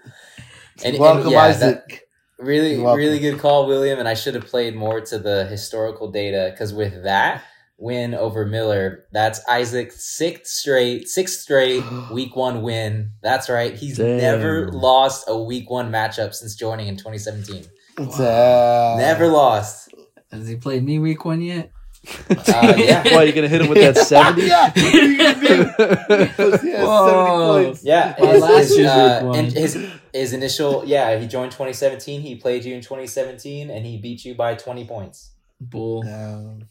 And- 0.84 0.94
and 0.94 1.00
Welcome, 1.00 1.32
yeah, 1.32 1.42
Isaac. 1.42 2.04
Really, 2.40 2.78
welcome. 2.78 3.00
really 3.00 3.18
good 3.20 3.40
call, 3.40 3.66
William. 3.66 3.98
And 3.98 4.08
I 4.08 4.14
should 4.14 4.36
have 4.36 4.46
played 4.46 4.76
more 4.76 5.02
to 5.02 5.18
the 5.18 5.46
historical 5.46 6.12
data 6.12 6.50
because 6.52 6.72
with 6.72 7.04
that, 7.04 7.42
win 7.80 8.14
over 8.14 8.46
Miller. 8.46 9.06
That's 9.12 9.40
Isaac's 9.50 10.06
sixth 10.06 10.54
straight, 10.54 11.08
sixth 11.08 11.40
straight 11.40 11.84
week 12.12 12.36
one 12.36 12.62
win. 12.62 13.12
That's 13.24 13.50
right. 13.50 13.74
He's 13.74 13.98
Damn. 13.98 14.18
never 14.18 14.72
lost 14.72 15.26
a 15.28 15.36
week 15.36 15.70
one 15.72 15.92
matchup 15.92 16.36
since 16.36 16.54
joining 16.56 16.88
in 16.88 16.96
2017. 16.96 17.66
Damn. 17.98 18.98
Never 19.00 19.28
lost. 19.28 19.90
Has 20.32 20.48
he 20.48 20.58
played 20.58 20.84
me 20.84 21.00
week 21.00 21.26
one 21.26 21.42
yet? 21.42 21.72
Uh, 22.30 22.74
yeah. 22.78 23.04
Why 23.16 23.24
you 23.24 23.34
gonna 23.34 23.48
hit 23.48 23.62
him 23.62 23.68
with 23.70 23.78
that 23.80 23.98
seventy? 24.08 24.48
yeah. 24.48 24.72
What 24.72 24.94
are 24.94 25.06
you 25.06 25.18
gonna 25.18 25.48
do? 25.48 26.28
Because 26.28 26.62
he 26.62 26.70
has 26.72 26.86
Whoa. 26.88 27.54
70 27.54 27.66
points. 27.66 27.84
Yeah, 27.84 28.16
My 28.20 28.28
his, 28.28 28.42
last 28.42 28.58
his, 28.58 28.78
year's 28.78 28.90
uh, 28.92 29.20
week 29.22 29.28
one. 29.30 29.40
in- 29.46 29.52
his 29.52 29.88
his 30.14 30.34
initial 30.34 30.84
yeah 30.86 31.18
he 31.20 31.28
joined 31.28 31.52
2017. 31.52 32.22
He 32.22 32.36
played 32.36 32.64
you 32.66 32.76
in 32.76 32.82
2017, 32.82 33.70
and 33.70 33.86
he 33.86 33.98
beat 33.98 34.24
you 34.26 34.36
by 34.36 34.56
20 34.56 34.86
points. 34.86 35.32
Bull. 35.60 36.04
Damn. 36.04 36.68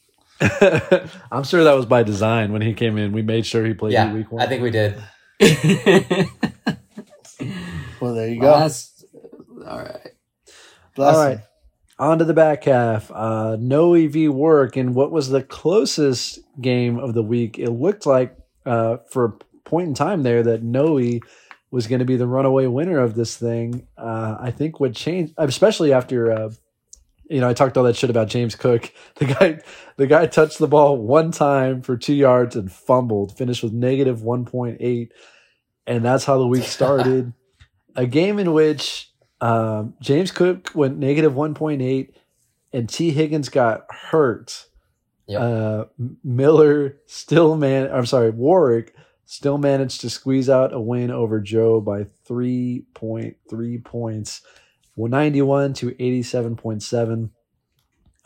I'm 1.30 1.44
sure 1.44 1.64
that 1.64 1.74
was 1.74 1.86
by 1.86 2.02
design 2.02 2.52
when 2.52 2.62
he 2.62 2.72
came 2.74 2.96
in. 2.98 3.12
We 3.12 3.22
made 3.22 3.44
sure 3.46 3.64
he 3.64 3.74
played 3.74 3.92
yeah, 3.92 4.12
week 4.12 4.30
one. 4.32 4.42
I 4.42 4.46
think 4.46 4.62
we 4.62 4.70
did. 4.70 4.96
Well, 8.00 8.14
there 8.14 8.28
you 8.28 8.40
go. 8.40 8.50
Last, 8.52 9.04
all 9.66 9.78
right. 9.78 10.12
Bless 10.94 11.16
All 11.16 11.26
him. 11.30 11.40
On 11.98 12.18
to 12.18 12.24
the 12.24 12.34
back 12.34 12.64
half. 12.64 13.10
Uh, 13.10 13.56
no 13.58 13.94
EV 13.94 14.30
work 14.30 14.76
in 14.76 14.92
what 14.92 15.10
was 15.10 15.30
the 15.30 15.42
closest 15.42 16.40
game 16.60 16.98
of 16.98 17.14
the 17.14 17.22
week. 17.22 17.58
It 17.58 17.70
looked 17.70 18.04
like 18.04 18.36
uh, 18.66 18.98
for 19.08 19.24
a 19.24 19.32
point 19.64 19.88
in 19.88 19.94
time 19.94 20.22
there 20.22 20.42
that 20.42 20.62
Noe 20.62 21.20
was 21.70 21.86
going 21.86 22.00
to 22.00 22.04
be 22.04 22.16
the 22.16 22.26
runaway 22.26 22.66
winner 22.66 22.98
of 22.98 23.14
this 23.14 23.36
thing. 23.36 23.86
Uh, 23.96 24.36
I 24.38 24.50
think 24.50 24.78
what 24.78 24.94
changed, 24.94 25.34
especially 25.38 25.94
after 25.94 26.32
uh, 26.32 26.50
you 27.30 27.40
know 27.40 27.48
I 27.48 27.54
talked 27.54 27.78
all 27.78 27.84
that 27.84 27.96
shit 27.96 28.10
about 28.10 28.28
James 28.28 28.54
Cook. 28.54 28.92
The 29.16 29.24
guy, 29.24 29.60
the 29.96 30.06
guy 30.06 30.26
touched 30.26 30.58
the 30.58 30.68
ball 30.68 30.98
one 30.98 31.30
time 31.30 31.80
for 31.80 31.96
two 31.96 32.14
yards 32.14 32.54
and 32.54 32.70
fumbled. 32.70 33.38
Finished 33.38 33.62
with 33.62 33.72
negative 33.72 34.22
one 34.22 34.44
point 34.44 34.76
eight, 34.80 35.12
and 35.86 36.04
that's 36.04 36.26
how 36.26 36.38
the 36.38 36.46
week 36.46 36.64
started. 36.64 37.32
a 37.96 38.06
game 38.06 38.38
in 38.38 38.52
which 38.52 39.10
um, 39.40 39.94
James 40.00 40.30
Cook 40.30 40.70
went 40.74 40.98
negative 40.98 41.34
1.8 41.34 42.10
and 42.72 42.88
Tee 42.88 43.10
Higgins 43.10 43.48
got 43.48 43.86
hurt. 43.90 44.66
Yep. 45.26 45.40
Uh, 45.40 45.84
Miller 46.22 46.98
still 47.06 47.56
man, 47.56 47.90
I'm 47.92 48.06
sorry, 48.06 48.30
Warwick 48.30 48.94
still 49.24 49.58
managed 49.58 50.00
to 50.02 50.10
squeeze 50.10 50.48
out 50.48 50.72
a 50.72 50.80
win 50.80 51.10
over 51.10 51.40
Joe 51.40 51.80
by 51.80 52.06
3.3 52.28 53.84
points, 53.84 54.40
191 54.94 55.72
to 55.74 55.90
87.7. 55.90 57.30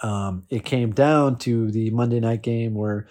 Um, 0.03 0.45
it 0.51 0.65
came 0.65 0.93
down 0.93 1.39
to 1.39 1.71
the 1.71 1.91
Monday 1.91 2.21
night 2.21 2.43
game 2.43 2.75
where 2.75 3.09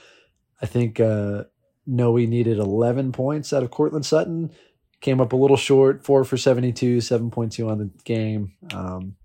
I 0.62 0.66
think 0.68 1.00
uh, 1.00 1.46
Noe 1.88 2.16
needed 2.18 2.60
11 2.60 3.12
points 3.12 3.52
out 3.54 3.64
of 3.64 3.72
Courtland 3.72 4.06
Sutton 4.06 4.52
came 5.02 5.22
up 5.22 5.34
a 5.34 5.38
little 5.38 5.58
short, 5.58 6.04
four 6.04 6.24
for 6.24 6.38
72, 6.38 6.98
7.2 6.98 7.70
on 7.70 7.78
the 7.78 7.90
game. 8.04 8.54
Um, 8.74 9.16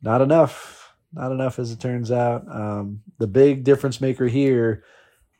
not 0.00 0.22
enough. 0.22 0.94
Not 1.12 1.32
enough, 1.32 1.58
as 1.58 1.70
it 1.70 1.80
turns 1.80 2.10
out. 2.10 2.44
Um, 2.50 3.02
the 3.18 3.26
big 3.26 3.64
difference 3.64 4.00
maker 4.00 4.26
here, 4.26 4.82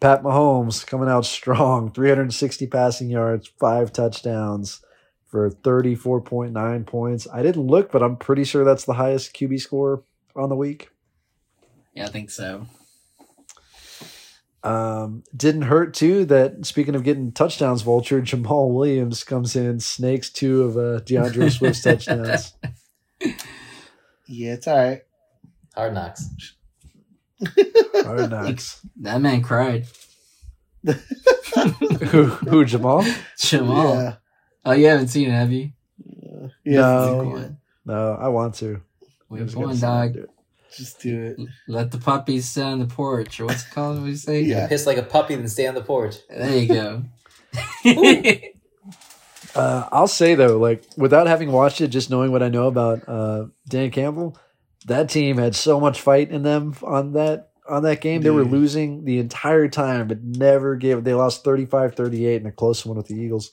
Pat 0.01 0.23
Mahomes 0.23 0.87
coming 0.87 1.09
out 1.09 1.25
strong 1.25 1.91
360 1.91 2.67
passing 2.67 3.09
yards, 3.09 3.51
five 3.59 3.93
touchdowns 3.93 4.83
for 5.27 5.51
34.9 5.51 6.87
points. 6.87 7.27
I 7.33 7.43
didn't 7.43 7.67
look, 7.67 7.91
but 7.91 8.03
I'm 8.03 8.17
pretty 8.17 8.45
sure 8.45 8.65
that's 8.65 8.85
the 8.85 8.95
highest 8.95 9.35
QB 9.35 9.61
score 9.61 10.03
on 10.37 10.51
the 10.51 10.57
week. 10.57 10.91
Yeah, 11.95 12.07
I 12.07 12.09
think 12.11 12.31
so. 12.31 12.67
Um, 14.65 15.25
didn't 15.37 15.63
hurt 15.63 15.93
too 15.93 16.25
that 16.27 16.65
speaking 16.65 16.95
of 16.95 17.03
getting 17.03 17.33
touchdowns, 17.33 17.83
Vulture 17.83 18.21
Jamaal 18.23 18.73
Williams 18.73 19.25
comes 19.25 19.57
in, 19.57 19.81
snakes 19.81 20.31
two 20.31 20.63
of 20.63 20.77
uh, 20.77 21.01
D'Andre 21.01 21.49
Swift's 21.49 21.83
touchdowns. 21.85 22.55
Yeah, 24.27 24.55
it's 24.55 24.69
all 24.69 24.77
right. 24.77 25.03
Hard 25.75 25.95
knocks. 25.95 26.29
Hard 27.95 28.31
knocks. 28.31 28.81
That 29.01 29.21
man 29.21 29.43
cried. 29.43 29.87
who, 30.85 30.95
who 30.95 32.65
Jamaal? 32.65 33.03
Jamaal. 33.39 33.95
Yeah. 33.95 34.15
Oh, 34.65 34.73
you 34.73 34.87
haven't 34.87 35.09
seen 35.09 35.29
it, 35.29 35.33
have 35.33 35.51
you? 35.53 35.73
Yeah. 36.65 36.81
No. 36.81 37.57
No, 37.85 38.13
I 38.21 38.29
want 38.29 38.55
to. 38.57 38.81
I 39.03 39.07
Week 39.29 39.43
just 39.45 39.55
gotta 39.55 39.67
one, 39.67 39.75
sit 39.75 39.81
down 39.83 40.03
and 40.03 40.15
dog. 40.15 40.29
Do 40.77 40.83
it. 40.83 40.85
Just 40.85 41.01
do 41.01 41.23
it. 41.23 41.49
Let 41.69 41.91
the 41.91 41.99
puppies 41.99 42.49
sit 42.49 42.65
on 42.65 42.79
the 42.79 42.87
porch, 42.87 43.41
or 43.41 43.47
what's 43.47 43.67
it 43.67 43.71
called? 43.71 43.99
What 43.99 44.05
do 44.05 44.11
you 44.11 44.17
say? 44.17 44.43
Yeah. 44.43 44.69
Piss 44.69 44.87
like 44.87 44.99
a 44.99 45.03
puppy, 45.03 45.35
then 45.35 45.49
stay 45.49 45.67
on 45.67 45.75
the 45.75 45.83
porch. 45.83 46.17
There 46.29 46.57
you 46.57 46.69
go. 46.69 47.05
Uh, 49.55 49.87
I'll 49.93 50.09
say 50.09 50.35
though, 50.35 50.57
like 50.59 50.85
without 50.97 51.27
having 51.27 51.53
watched 51.53 51.81
it, 51.81 51.89
just 51.89 52.09
knowing 52.09 52.33
what 52.33 52.43
I 52.43 52.49
know 52.49 52.69
about 52.69 53.07
uh, 53.07 53.47
Dan 53.69 53.91
Campbell, 53.91 54.39
that 54.87 55.11
team 55.11 55.37
had 55.37 55.55
so 55.55 55.79
much 55.79 56.01
fight 56.01 56.31
in 56.31 56.43
them 56.43 56.75
on 56.83 57.13
that 57.13 57.51
on 57.69 57.83
that 57.83 58.01
game. 58.01 58.23
They 58.23 58.31
were 58.31 58.45
losing 58.45 59.05
the 59.05 59.19
entire 59.19 59.69
time, 59.69 60.09
but 60.09 60.23
never 60.23 60.77
gave. 60.77 61.05
They 61.05 61.15
lost 61.15 61.45
35-38 61.45 62.41
in 62.41 62.47
a 62.47 62.53
close 62.53 62.85
one 62.85 62.97
with 62.97 63.07
the 63.09 63.15
Eagles. 63.15 63.53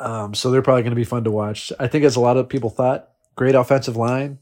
Um, 0.00 0.34
so 0.34 0.50
they're 0.50 0.62
probably 0.62 0.82
going 0.82 0.90
to 0.90 0.96
be 0.96 1.04
fun 1.04 1.24
to 1.24 1.30
watch. 1.30 1.72
I 1.78 1.86
think, 1.86 2.04
as 2.04 2.16
a 2.16 2.20
lot 2.20 2.36
of 2.36 2.48
people 2.48 2.70
thought, 2.70 3.10
great 3.34 3.54
offensive 3.54 3.96
line, 3.96 4.38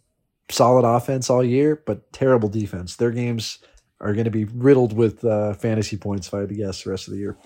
solid 0.50 0.84
offense 0.86 1.30
all 1.30 1.44
year, 1.44 1.82
but 1.86 2.12
terrible 2.12 2.48
defense. 2.48 2.96
Their 2.96 3.10
games 3.10 3.58
are 4.00 4.12
going 4.12 4.24
to 4.26 4.30
be 4.30 4.44
riddled 4.44 4.92
with 4.92 5.24
uh, 5.24 5.54
fantasy 5.54 5.96
points. 5.96 6.26
If 6.28 6.34
I 6.34 6.40
had 6.40 6.48
to 6.50 6.54
guess, 6.54 6.82
the 6.84 6.90
rest 6.90 7.08
of 7.08 7.12
the 7.14 7.20
year. 7.20 7.36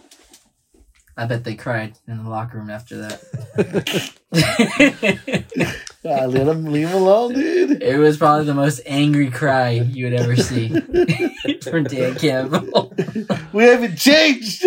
I 1.17 1.27
bet 1.27 1.43
they 1.45 1.57
cried 1.57 1.99
in 2.07 2.23
the 2.23 2.31
locker 2.31 2.59
room 2.59 2.71
after 2.71 2.97
that. 2.99 4.15
Ah, 6.05 6.27
let 6.27 6.47
him 6.47 6.65
leave 6.67 6.89
him 6.89 6.97
alone, 7.03 7.35
dude. 7.35 7.83
it 7.83 7.99
was 7.99 8.17
probably 8.17 8.45
the 8.47 8.55
most 8.55 8.81
angry 8.87 9.31
cry 9.31 9.71
you 9.71 10.05
would 10.05 10.15
ever 10.15 10.37
see 10.37 10.69
from 11.63 11.85
Dan 11.85 12.15
Campbell. 12.15 12.95
we 13.53 13.65
haven't 13.65 13.97
changed. 13.97 14.65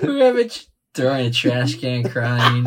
Whoever 0.00 0.44
ch- 0.48 0.66
throwing 0.92 1.26
a 1.26 1.30
trash 1.30 1.76
can 1.76 2.02
crying. 2.02 2.66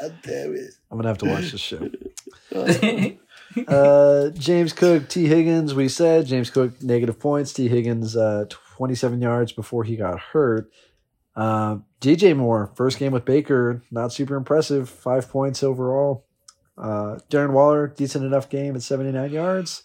God 0.00 0.14
damn 0.22 0.54
it. 0.56 0.74
I'm 0.90 0.98
gonna 0.98 1.08
have 1.08 1.18
to 1.18 1.26
watch 1.26 1.52
this 1.52 1.60
show. 1.60 1.88
Uh, 3.66 4.30
James 4.30 4.72
Cook, 4.72 5.08
Tee 5.08 5.26
Higgins. 5.26 5.74
We 5.74 5.88
said 5.88 6.26
James 6.26 6.50
Cook 6.50 6.80
negative 6.84 7.18
points. 7.18 7.52
Tee 7.52 7.66
Higgins 7.66 8.16
uh, 8.16 8.44
27 8.48 9.20
yards 9.20 9.50
before 9.50 9.82
he 9.82 9.96
got 9.96 10.20
hurt. 10.20 10.70
Uh, 11.34 11.78
DJ 12.00 12.36
Moore 12.36 12.70
first 12.76 13.00
game 13.00 13.10
with 13.10 13.24
Baker, 13.24 13.82
not 13.90 14.12
super 14.12 14.36
impressive. 14.36 14.88
Five 14.88 15.28
points 15.28 15.64
overall. 15.64 16.26
Uh, 16.78 17.18
Darren 17.28 17.50
Waller 17.50 17.88
decent 17.88 18.24
enough 18.24 18.48
game 18.48 18.76
at 18.76 18.82
79 18.82 19.32
yards. 19.32 19.82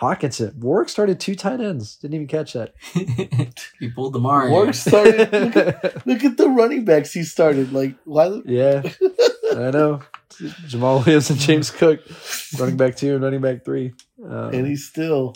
Hockenson 0.00 0.56
Warwick 0.56 0.88
started 0.88 1.20
two 1.20 1.34
tight 1.34 1.60
ends. 1.60 1.96
Didn't 1.96 2.14
even 2.14 2.26
catch 2.26 2.54
that. 2.54 2.74
he 3.78 3.88
pulled 3.90 4.14
the 4.14 4.18
Mario. 4.18 4.50
Warwick 4.50 4.74
started. 4.74 5.32
Look 5.32 5.56
at, 5.56 6.06
look 6.06 6.24
at 6.24 6.36
the 6.36 6.48
running 6.48 6.84
backs 6.84 7.12
he 7.12 7.22
started. 7.22 7.72
Like, 7.72 7.94
why? 8.04 8.40
yeah, 8.44 8.82
I 9.58 9.70
know. 9.70 10.00
Jamaal 10.30 11.04
Williams 11.04 11.30
and 11.30 11.38
James 11.38 11.70
Cook, 11.78 12.00
running 12.58 12.76
back 12.76 12.96
two 12.96 13.14
and 13.14 13.22
running 13.22 13.40
back 13.40 13.64
three. 13.64 13.92
Um, 14.24 14.54
And 14.54 14.66
he's 14.66 14.86
still 14.88 15.34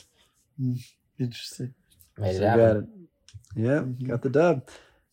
Hmm, 0.59 0.75
interesting. 1.19 1.75
Made 2.19 2.33
So 2.33 2.39
it 2.39 2.41
you 2.43 2.47
happen. 2.49 2.59
got 2.65 2.77
it. 2.77 2.85
Yeah, 3.57 3.81
Mhm. 3.81 4.09
got 4.09 4.23
the 4.23 4.31
dub. 4.31 4.69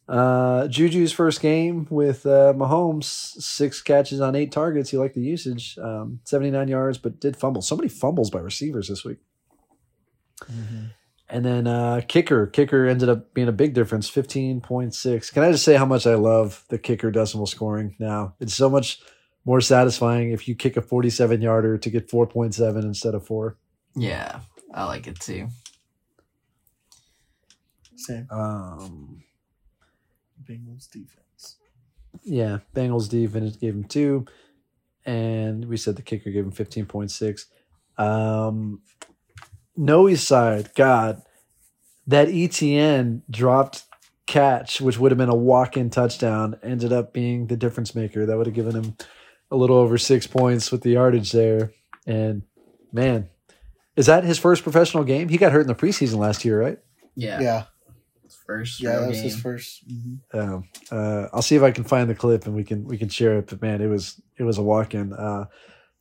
Uh, 0.08 0.68
Juju's 0.68 1.12
first 1.14 1.42
game 1.42 1.88
with 1.90 2.26
uh, 2.26 2.54
Mahomes, 2.56 3.06
six 3.06 3.82
catches 3.82 4.20
on 4.22 4.36
eight 4.36 4.52
targets. 4.52 4.90
He 4.90 4.98
liked 4.98 5.16
the 5.16 5.22
usage, 5.22 5.78
um, 5.82 6.20
79 6.26 6.68
yards, 6.68 6.98
but 6.98 7.20
did 7.22 7.38
fumble. 7.38 7.62
So 7.62 7.76
many 7.78 7.88
fumbles 7.90 8.30
by 8.30 8.40
receivers 8.40 8.88
this 8.90 9.04
week. 9.06 9.20
And 11.30 11.44
then 11.44 11.68
uh, 11.68 12.02
kicker, 12.08 12.48
kicker 12.48 12.86
ended 12.86 13.10
up 13.10 13.34
being 13.34 13.48
a 13.48 13.54
big 13.54 13.74
difference, 13.74 14.12
15.6. 14.12 15.34
Can 15.34 15.44
I 15.44 15.52
just 15.52 15.64
say 15.64 15.76
how 15.76 15.86
much 15.86 16.06
I 16.06 16.16
love 16.16 16.64
the 16.70 16.78
kicker 16.78 17.12
decimal 17.12 17.48
scoring 17.48 17.96
now? 17.98 18.36
It's 18.40 18.54
so 18.54 18.70
much 18.70 19.00
more 19.46 19.62
satisfying 19.62 20.32
if 20.32 20.48
you 20.48 20.56
kick 20.56 20.78
a 20.78 20.82
47 20.82 21.42
yarder 21.42 21.78
to 21.78 21.90
get 21.90 22.10
4.7 22.10 22.84
instead 22.84 23.16
of 23.16 23.26
four. 23.26 23.58
Yeah, 23.96 24.42
I 24.74 24.86
like 24.86 25.08
it 25.08 25.20
too. 25.20 25.48
Same. 27.96 28.28
Um, 28.30 29.24
Bengals 30.44 30.90
defense. 30.90 31.58
Yeah, 32.24 32.60
Bengals 32.76 33.10
defense 33.10 33.56
gave 33.56 33.74
him 33.74 33.86
two, 33.86 34.26
and 35.06 35.66
we 35.66 35.78
said 35.78 35.96
the 35.96 36.02
kicker 36.02 36.32
gave 36.32 36.44
him 36.44 36.52
fifteen 36.52 36.86
point 36.86 37.12
six. 37.12 37.48
Um, 37.98 38.82
Noe's 39.76 40.26
side, 40.26 40.72
God, 40.76 41.22
that 42.08 42.28
ETN 42.28 43.22
dropped 43.30 43.84
catch, 44.28 44.80
which 44.82 44.98
would 45.00 45.12
have 45.12 45.18
been 45.18 45.30
a 45.30 45.36
walk-in 45.36 45.90
touchdown, 45.90 46.58
ended 46.64 46.94
up 46.94 47.14
being 47.14 47.48
the 47.48 47.58
difference 47.58 47.94
maker. 47.96 48.26
That 48.26 48.38
would 48.38 48.46
have 48.48 48.56
given 48.56 48.76
him 48.76 48.96
a 49.52 49.56
little 49.56 49.78
over 49.78 49.98
six 49.98 50.28
points 50.28 50.72
with 50.72 50.82
the 50.82 50.92
yardage 50.92 51.32
there. 51.32 51.72
And 52.08 52.44
man, 52.92 53.30
Is 53.96 54.08
that 54.08 54.24
his 54.24 54.40
first 54.40 54.64
professional 54.64 55.04
game? 55.04 55.30
He 55.30 55.38
got 55.38 55.52
hurt 55.52 55.62
in 55.62 55.68
the 55.68 55.76
preseason 55.76 56.18
last 56.18 56.44
year, 56.44 56.60
right? 56.60 56.80
Yeah. 57.16 57.40
Yeah, 57.42 57.64
First 58.48 58.82
yeah, 58.82 58.90
real 58.94 59.02
that 59.02 59.08
was 59.10 59.18
game. 59.18 59.24
his 59.26 59.36
1st 59.40 59.88
Mhm. 59.88 60.20
Um, 60.34 60.64
uh, 60.92 61.28
I'll 61.32 61.44
see 61.44 61.56
if 61.56 61.62
I 61.62 61.70
can 61.72 61.84
find 61.84 62.10
the 62.10 62.16
clip 62.16 62.46
and 62.48 62.56
we 62.56 62.64
can 62.64 62.86
we 62.86 62.98
can 62.98 63.08
share 63.10 63.38
it. 63.38 63.48
But 63.48 63.62
man, 63.62 63.82
it 63.82 63.88
was 63.88 64.20
it 64.38 64.44
was 64.44 64.58
a 64.58 64.64
walk 64.64 64.96
in. 64.96 65.14
Uh, 65.14 65.46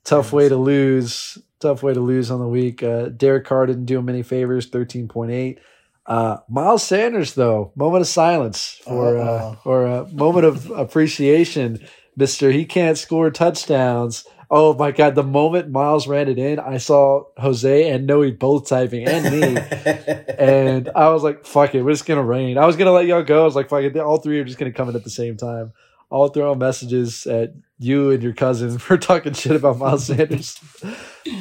tough 0.04 0.32
way 0.32 0.48
to 0.48 0.56
lose. 0.56 1.38
Tough 1.60 1.82
way 1.82 1.94
to 1.94 2.00
lose 2.00 2.30
on 2.30 2.40
the 2.40 2.48
week. 2.48 2.82
Uh, 2.82 3.08
Derek 3.08 3.44
Carr 3.44 3.66
didn't 3.66 3.86
do 3.86 3.98
him 3.98 4.08
any 4.08 4.22
favors. 4.22 4.66
Thirteen 4.66 5.08
point 5.08 5.30
eight. 5.30 5.60
Uh, 6.04 6.38
Miles 6.48 6.82
Sanders 6.82 7.34
though, 7.34 7.72
moment 7.76 8.02
of 8.02 8.08
silence 8.08 8.80
for 8.84 9.16
uh, 9.18 9.54
or 9.64 9.86
a 9.86 10.08
moment 10.08 10.44
of 10.44 10.70
appreciation, 10.70 11.78
Mister. 12.16 12.50
He 12.50 12.64
can't 12.64 12.98
score 12.98 13.30
touchdowns. 13.30 14.26
Oh 14.50 14.74
my 14.74 14.90
God! 14.90 15.14
The 15.14 15.22
moment 15.22 15.70
Miles 15.70 16.08
ran 16.08 16.28
it 16.28 16.38
in, 16.38 16.58
I 16.58 16.78
saw 16.78 17.24
Jose 17.38 17.88
and 17.88 18.06
Noe 18.06 18.30
both 18.32 18.68
typing 18.68 19.06
and 19.06 19.40
me. 19.40 19.62
And 20.42 20.90
I 20.96 21.10
was 21.10 21.22
like, 21.22 21.46
fuck 21.46 21.72
it, 21.76 21.82
we're 21.82 21.92
just 21.92 22.04
gonna 22.04 22.24
rain. 22.24 22.58
I 22.58 22.66
was 22.66 22.74
gonna 22.74 22.90
let 22.90 23.06
y'all 23.06 23.22
go. 23.22 23.42
I 23.42 23.44
was 23.44 23.54
like, 23.54 23.68
fuck 23.68 23.84
it, 23.84 23.96
all 23.96 24.18
three 24.18 24.40
are 24.40 24.44
just 24.44 24.58
gonna 24.58 24.72
come 24.72 24.88
in 24.88 24.96
at 24.96 25.04
the 25.04 25.10
same 25.10 25.36
time. 25.36 25.72
I'll 26.10 26.28
throw 26.28 26.54
messages 26.56 27.26
at 27.26 27.54
you 27.82 28.10
and 28.10 28.22
your 28.22 28.32
cousin 28.32 28.78
for 28.78 28.96
talking 29.10 29.32
shit 29.32 29.56
about 29.56 29.78
Miles 29.78 30.06
Sanders. 30.06 30.58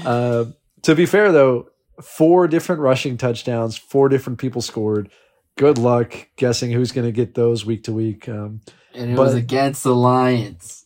Uh, 0.06 0.46
to 0.84 0.96
be 0.96 1.06
fair 1.06 1.32
though, 1.32 1.70
four 2.02 2.48
different 2.48 2.82
rushing 2.82 3.18
touchdowns, 3.18 3.78
four 3.78 4.10
different 4.10 4.40
people 4.40 4.62
scored. 4.62 5.10
Good 5.58 5.78
luck 5.78 6.14
guessing 6.38 6.72
who's 6.72 6.92
gonna 6.92 7.12
get 7.12 7.36
those 7.36 7.66
week 7.66 7.84
to 7.86 7.94
week. 7.94 8.28
Um, 8.30 8.62
and 8.94 9.12
it 9.12 9.16
but- 9.16 9.24
was 9.24 9.36
against 9.36 9.84
the 9.84 9.96
Lions. 9.96 10.86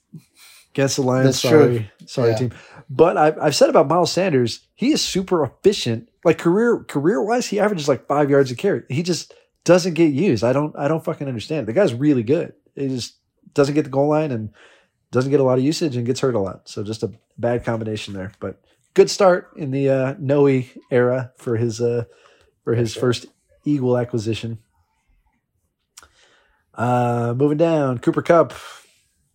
against 0.73 0.97
the 0.97 1.01
Lions. 1.03 1.25
That's 1.25 1.41
true. 1.41 1.49
sorry, 1.49 1.91
sorry 2.05 2.29
Yeah. 2.31 2.37
team. 2.37 2.51
But 2.89 3.17
I've, 3.17 3.39
I've 3.39 3.55
said 3.55 3.69
about 3.69 3.87
Miles 3.87 4.11
Sanders, 4.11 4.67
he 4.75 4.91
is 4.91 5.01
super 5.01 5.43
efficient. 5.43 6.09
Like 6.23 6.37
career 6.37 6.83
career 6.83 7.21
wise, 7.23 7.47
he 7.47 7.59
averages 7.59 7.87
like 7.87 8.07
five 8.07 8.29
yards 8.29 8.51
a 8.51 8.55
carry. 8.55 8.83
He 8.89 9.01
just 9.03 9.33
doesn't 9.63 9.93
get 9.93 10.13
used. 10.13 10.43
I 10.43 10.53
don't 10.53 10.75
I 10.77 10.87
don't 10.87 11.03
fucking 11.03 11.27
understand. 11.27 11.67
The 11.67 11.73
guy's 11.73 11.93
really 11.93 12.23
good. 12.23 12.53
He 12.75 12.87
just 12.89 13.15
doesn't 13.53 13.73
get 13.75 13.83
the 13.85 13.89
goal 13.89 14.09
line 14.09 14.31
and 14.31 14.49
doesn't 15.15 15.31
get 15.31 15.39
a 15.39 15.43
lot 15.43 15.57
of 15.57 15.63
usage 15.63 15.95
and 15.95 16.05
gets 16.05 16.19
hurt 16.19 16.35
a 16.35 16.39
lot. 16.39 16.69
So 16.69 16.83
just 16.83 17.01
a 17.01 17.11
bad 17.37 17.65
combination 17.65 18.13
there. 18.13 18.31
But 18.39 18.61
good 18.93 19.09
start 19.09 19.51
in 19.55 19.71
the 19.71 19.89
uh, 19.89 20.15
Noe 20.19 20.61
era 20.91 21.31
for 21.37 21.57
his 21.57 21.81
uh, 21.81 22.03
for 22.63 22.75
his 22.75 22.93
sure. 22.93 23.01
first 23.01 23.25
Eagle 23.65 23.97
acquisition. 23.97 24.59
Uh, 26.73 27.33
moving 27.37 27.57
down, 27.57 27.99
Cooper 27.99 28.21
Kupp, 28.21 28.53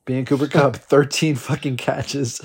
being 0.05 0.25
Cooper 0.25 0.47
Kupp, 0.49 0.77
thirteen 0.77 1.35
fucking 1.37 1.77
catches, 1.77 2.39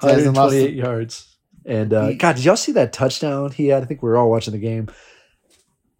Hasn't 0.00 0.36
lost 0.36 0.54
128 0.54 0.74
yards. 0.74 1.36
And 1.64 1.92
uh, 1.92 2.12
God, 2.14 2.36
did 2.36 2.44
y'all 2.44 2.56
see 2.56 2.72
that 2.72 2.92
touchdown 2.92 3.50
he 3.50 3.66
had? 3.68 3.82
I 3.82 3.86
think 3.86 4.02
we 4.02 4.08
were 4.08 4.16
all 4.16 4.30
watching 4.30 4.52
the 4.52 4.58
game 4.60 4.88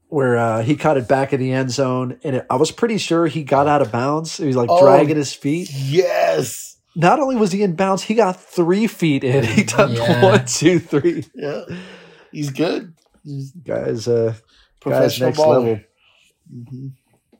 where 0.09 0.37
uh, 0.37 0.63
he 0.63 0.77
caught 0.77 0.97
it 0.97 1.09
back 1.09 1.33
in 1.33 1.41
the 1.41 1.51
end 1.51 1.73
zone, 1.73 2.21
and 2.23 2.37
it, 2.37 2.47
I 2.49 2.55
was 2.55 2.71
pretty 2.71 2.99
sure 2.99 3.27
he 3.27 3.43
got 3.43 3.67
out 3.67 3.83
of 3.83 3.91
bounds. 3.91 4.37
He 4.37 4.47
was 4.47 4.55
like 4.55 4.69
Oh. 4.71 4.81
dragging 4.81 5.17
his 5.17 5.33
feet. 5.33 5.69
Yes. 5.73 6.76
Not 6.97 7.21
only 7.21 7.37
was 7.37 7.53
he 7.53 7.63
in 7.63 7.77
bounds, 7.77 8.03
he 8.03 8.15
got 8.15 8.41
three 8.41 8.87
feet 8.87 9.23
in. 9.23 9.45
He 9.55 9.65
done 9.65 9.93
Yeah. 9.93 10.23
one, 10.25 10.45
two, 10.47 10.79
three. 10.81 11.25
Yeah. 11.35 11.63
He's 12.33 12.51
good. 12.51 12.95
He's 13.23 13.53
Guys, 13.53 14.09
uh, 14.09 14.33
guys, 14.33 14.43
professional 14.81 15.29
next 15.29 15.39
baller. 15.41 15.49
level. 15.59 15.81
Mhm. 16.53 16.93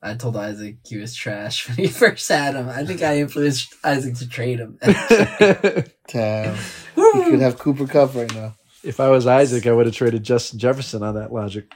I 0.03 0.15
told 0.15 0.37
Isaac 0.37 0.77
he 0.87 0.99
was 0.99 1.15
trash 1.15 1.67
when 1.69 1.79
he 1.79 1.89
first 1.89 2.29
had 2.29 2.55
him. 2.55 2.69
I 2.69 2.85
think 2.85 3.03
I 3.03 3.19
influenced 3.19 3.75
Isaac 3.83 4.15
to 4.17 4.29
trade 4.29 4.59
him. 4.61 4.79
Damn. 6.09 6.57
You 6.97 7.25
could 7.31 7.41
have 7.41 7.59
Cooper 7.59 7.87
Kupp 7.87 8.15
right 8.15 8.33
now. 8.35 8.55
if 8.85 9.01
I 9.01 9.09
was 9.09 9.27
Isaac, 9.27 9.67
I 9.67 9.73
would 9.73 9.87
have 9.87 9.95
traded 9.95 10.23
Justin 10.23 10.59
Jefferson 10.59 11.03
on 11.03 11.15
that 11.15 11.33
logic. 11.33 11.73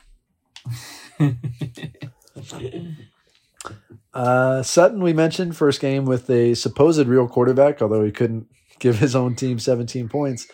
Uh, 4.12 4.62
Sutton, 4.62 5.03
we 5.03 5.12
mentioned 5.12 5.57
first 5.57 5.81
game 5.81 6.05
with 6.05 6.28
a 6.31 6.55
supposed 6.55 7.07
real 7.07 7.28
quarterback, 7.28 7.81
although 7.81 8.05
he 8.05 8.11
couldn't 8.11 8.47
give 8.78 8.99
his 8.99 9.15
own 9.15 9.35
team 9.35 9.59
17 9.59 10.09
points. 10.09 10.47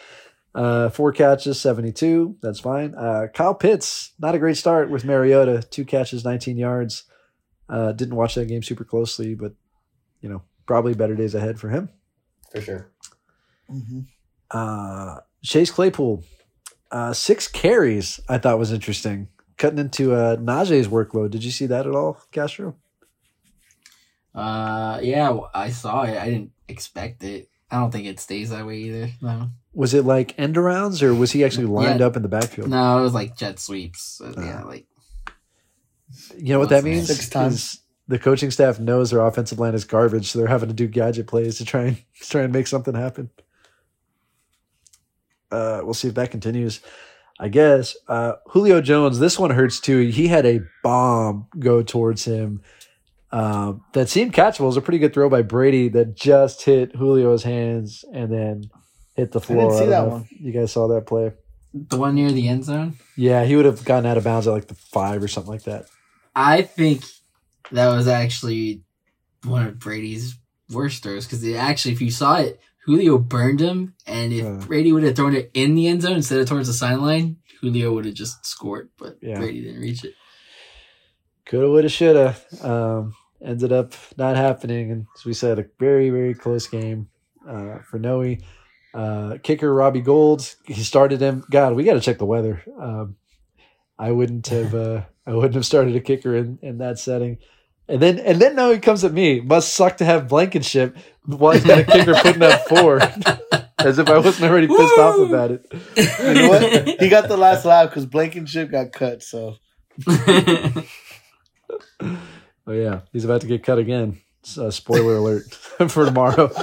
Uh, 0.54 0.88
four 0.88 1.12
catches, 1.12 1.60
72. 1.60 2.36
That's 2.40 2.60
fine. 2.60 2.94
Uh, 2.94 3.26
Kyle 3.32 3.54
Pitts, 3.54 4.12
not 4.18 4.34
a 4.34 4.38
great 4.38 4.56
start 4.56 4.88
with 4.90 5.04
Mariota. 5.04 5.62
Two 5.70 5.84
catches, 5.84 6.24
19 6.24 6.56
yards. 6.56 7.04
Uh, 7.68 7.92
didn't 7.92 8.16
watch 8.16 8.34
that 8.36 8.46
game 8.46 8.62
super 8.62 8.84
closely, 8.84 9.34
but 9.34 9.52
you 10.20 10.28
know, 10.28 10.42
probably 10.66 10.94
better 10.94 11.14
days 11.14 11.34
ahead 11.34 11.58
for 11.60 11.68
him. 11.68 11.90
For 12.52 12.60
sure. 12.60 12.90
hmm 13.68 14.00
Uh, 14.50 15.18
Chase 15.42 15.70
Claypool, 15.70 16.24
uh, 16.90 17.12
six 17.12 17.48
carries. 17.48 18.18
I 18.28 18.38
thought 18.38 18.58
was 18.58 18.72
interesting, 18.72 19.28
cutting 19.58 19.78
into 19.78 20.14
uh, 20.14 20.36
Najee's 20.36 20.88
workload. 20.88 21.30
Did 21.30 21.44
you 21.44 21.50
see 21.50 21.66
that 21.66 21.86
at 21.86 21.94
all, 21.94 22.20
Castro? 22.32 22.76
Uh, 24.36 25.00
yeah, 25.02 25.36
I 25.54 25.70
saw 25.70 26.02
it. 26.02 26.16
I 26.16 26.26
didn't 26.30 26.52
expect 26.68 27.24
it. 27.24 27.48
I 27.70 27.78
don't 27.80 27.90
think 27.90 28.06
it 28.06 28.20
stays 28.20 28.50
that 28.50 28.64
way 28.66 28.76
either. 28.78 29.10
No, 29.20 29.50
Was 29.74 29.92
it 29.94 30.04
like 30.04 30.38
end 30.38 30.54
arounds, 30.56 31.02
or 31.02 31.12
was 31.14 31.32
he 31.32 31.44
actually 31.44 31.66
lined 31.66 32.00
Yeah. 32.00 32.06
up 32.06 32.16
in 32.16 32.22
the 32.22 32.28
backfield? 32.28 32.68
no, 32.70 32.98
it 32.98 33.02
was 33.02 33.14
like 33.14 33.36
jet 33.36 33.58
sweeps. 33.58 34.02
So, 34.18 34.32
yeah, 34.36 34.62
Uh. 34.62 34.66
like 34.66 34.86
You 36.36 36.52
know 36.52 36.60
what 36.60 36.68
that 36.68 36.84
means? 36.84 37.08
Six 37.08 37.28
times. 37.28 37.80
The 38.08 38.20
coaching 38.20 38.52
staff 38.52 38.78
knows 38.78 39.10
their 39.10 39.20
offensive 39.26 39.58
line 39.58 39.74
is 39.74 39.84
garbage, 39.84 40.30
so 40.30 40.38
they're 40.38 40.46
having 40.46 40.68
to 40.68 40.74
do 40.74 40.86
gadget 40.86 41.26
plays 41.26 41.58
to 41.58 41.64
try 41.64 41.82
and 41.86 41.96
try 42.20 42.42
and 42.42 42.52
make 42.52 42.68
something 42.68 42.94
happen. 42.94 43.30
Uh, 45.50 45.80
we'll 45.82 45.94
see 45.94 46.08
if 46.08 46.14
that 46.14 46.30
continues. 46.30 46.80
I 47.38 47.48
guess 47.48 47.96
uh, 48.08 48.34
Julio 48.46 48.80
Jones. 48.80 49.18
This 49.18 49.38
one 49.38 49.50
hurts 49.50 49.80
too. 49.80 49.98
He 50.08 50.28
had 50.28 50.46
a 50.46 50.60
bomb 50.82 51.48
go 51.58 51.82
towards 51.82 52.24
him 52.24 52.62
um, 53.38 53.82
that 53.92 54.08
seemed 54.08 54.32
catchable. 54.32 54.60
It 54.60 54.66
was 54.66 54.76
a 54.76 54.80
pretty 54.82 54.98
good 54.98 55.12
throw 55.14 55.28
by 55.28 55.42
Brady 55.42 55.88
that 55.90 56.16
just 56.16 56.62
hit 56.62 56.92
Julio's 56.94 57.42
hands 57.42 58.04
and 58.12 58.32
then 58.32 58.70
hit 59.14 59.32
the 59.32 59.40
floor. 59.40 59.72
see 59.72 59.80
don't 59.80 59.90
that 59.90 60.06
one. 60.08 60.28
You 60.30 60.52
guys 60.52 60.72
saw 60.72 60.88
that 60.88 61.06
play? 61.06 61.32
the 61.74 61.98
one 61.98 62.14
near 62.14 62.30
the 62.30 62.48
end 62.48 62.64
zone. 62.64 62.94
Yeah, 63.16 63.44
he 63.44 63.54
would 63.54 63.66
have 63.66 63.84
gotten 63.84 64.06
out 64.06 64.16
of 64.16 64.24
bounds 64.24 64.46
at 64.46 64.52
like 64.52 64.68
the 64.68 64.74
five 64.74 65.22
or 65.22 65.28
something 65.28 65.52
like 65.52 65.64
that. 65.64 65.86
I 66.34 66.62
think 66.62 67.02
that 67.70 67.88
was 67.88 68.08
actually 68.08 68.82
one 69.44 69.66
of 69.66 69.78
Brady's 69.78 70.38
worst 70.70 71.02
throws 71.02 71.26
because 71.26 71.46
actually, 71.54 71.92
if 71.92 72.00
you 72.00 72.10
saw 72.10 72.36
it, 72.38 72.58
Julio 72.86 73.18
burned 73.18 73.60
him, 73.60 73.94
and 74.06 74.32
if 74.32 74.46
Uh. 74.46 74.66
Brady 74.66 74.92
would 74.92 75.02
have 75.02 75.16
thrown 75.16 75.34
it 75.34 75.50
in 75.52 75.74
the 75.74 75.86
end 75.88 76.00
zone 76.02 76.12
instead 76.16 76.38
of 76.40 76.48
towards 76.48 76.68
the 76.68 76.72
sideline, 76.74 77.36
Julio 77.60 77.92
would 77.92 78.06
have 78.06 78.14
just 78.14 78.46
scored. 78.46 78.88
But 78.98 79.18
Yeah. 79.20 79.38
Brady 79.38 79.60
didn't 79.62 79.80
reach 79.80 80.04
it. 80.04 80.14
Coulda, 81.44 81.68
woulda, 81.68 81.88
shoulda. 81.88 82.36
Um, 82.62 83.14
ended 83.44 83.72
up 83.72 83.92
not 84.16 84.36
happening, 84.36 84.90
and 84.90 85.06
as 85.16 85.24
we 85.24 85.32
said, 85.32 85.58
a 85.58 85.66
very, 85.78 86.10
very 86.10 86.34
close 86.34 86.66
game 86.66 87.08
uh, 87.48 87.78
for 87.90 87.98
Noe. 87.98 88.36
Uh, 88.94 89.36
kicker 89.42 89.72
Robbie 89.72 90.00
Gould, 90.00 90.54
he 90.64 90.82
started 90.82 91.20
him. 91.20 91.44
God, 91.50 91.74
we 91.74 91.84
got 91.84 91.94
to 91.94 92.00
check 92.00 92.18
the 92.18 92.24
weather. 92.26 92.62
Um, 92.80 93.16
I 93.98 94.10
wouldn't 94.12 94.46
have. 94.48 94.74
Uh, 94.86 95.02
I 95.26 95.34
wouldn't 95.34 95.54
have 95.54 95.66
started 95.66 95.96
a 95.96 96.00
kicker 96.00 96.36
in, 96.36 96.58
in 96.62 96.78
that 96.78 96.98
setting. 97.00 97.38
And 97.88 98.00
then, 98.00 98.18
and 98.18 98.40
then 98.40 98.54
now 98.54 98.70
he 98.70 98.78
comes 98.78 99.02
at 99.04 99.12
me. 99.12 99.40
Must 99.40 99.74
suck 99.74 99.96
to 99.96 100.04
have 100.04 100.28
Blankenship 100.28 100.96
while 101.24 101.52
he's 101.52 101.64
got 101.64 101.80
a 101.80 101.84
kicker 101.84 102.14
putting 102.14 102.42
up 102.42 102.68
four, 102.68 103.00
as 103.78 103.98
if 103.98 104.08
I 104.08 104.18
wasn't 104.18 104.50
already 104.50 104.68
pissed 104.68 104.98
off 104.98 105.18
about 105.18 105.50
it. 105.50 105.66
You 106.22 106.34
know 106.34 106.48
what? 106.48 107.00
He 107.00 107.08
got 107.08 107.28
the 107.28 107.36
last 107.36 107.64
laugh 107.64 107.90
because 107.90 108.06
Blankenship 108.06 108.70
got 108.70 108.92
cut. 108.92 109.22
So 109.22 109.56
Oh 112.66 112.72
yeah, 112.72 113.00
he's 113.12 113.24
about 113.24 113.42
to 113.42 113.46
get 113.46 113.62
cut 113.62 113.78
again. 113.78 114.20
So, 114.42 114.70
spoiler 114.70 115.16
alert 115.16 115.54
for 115.88 116.04
tomorrow. 116.04 116.50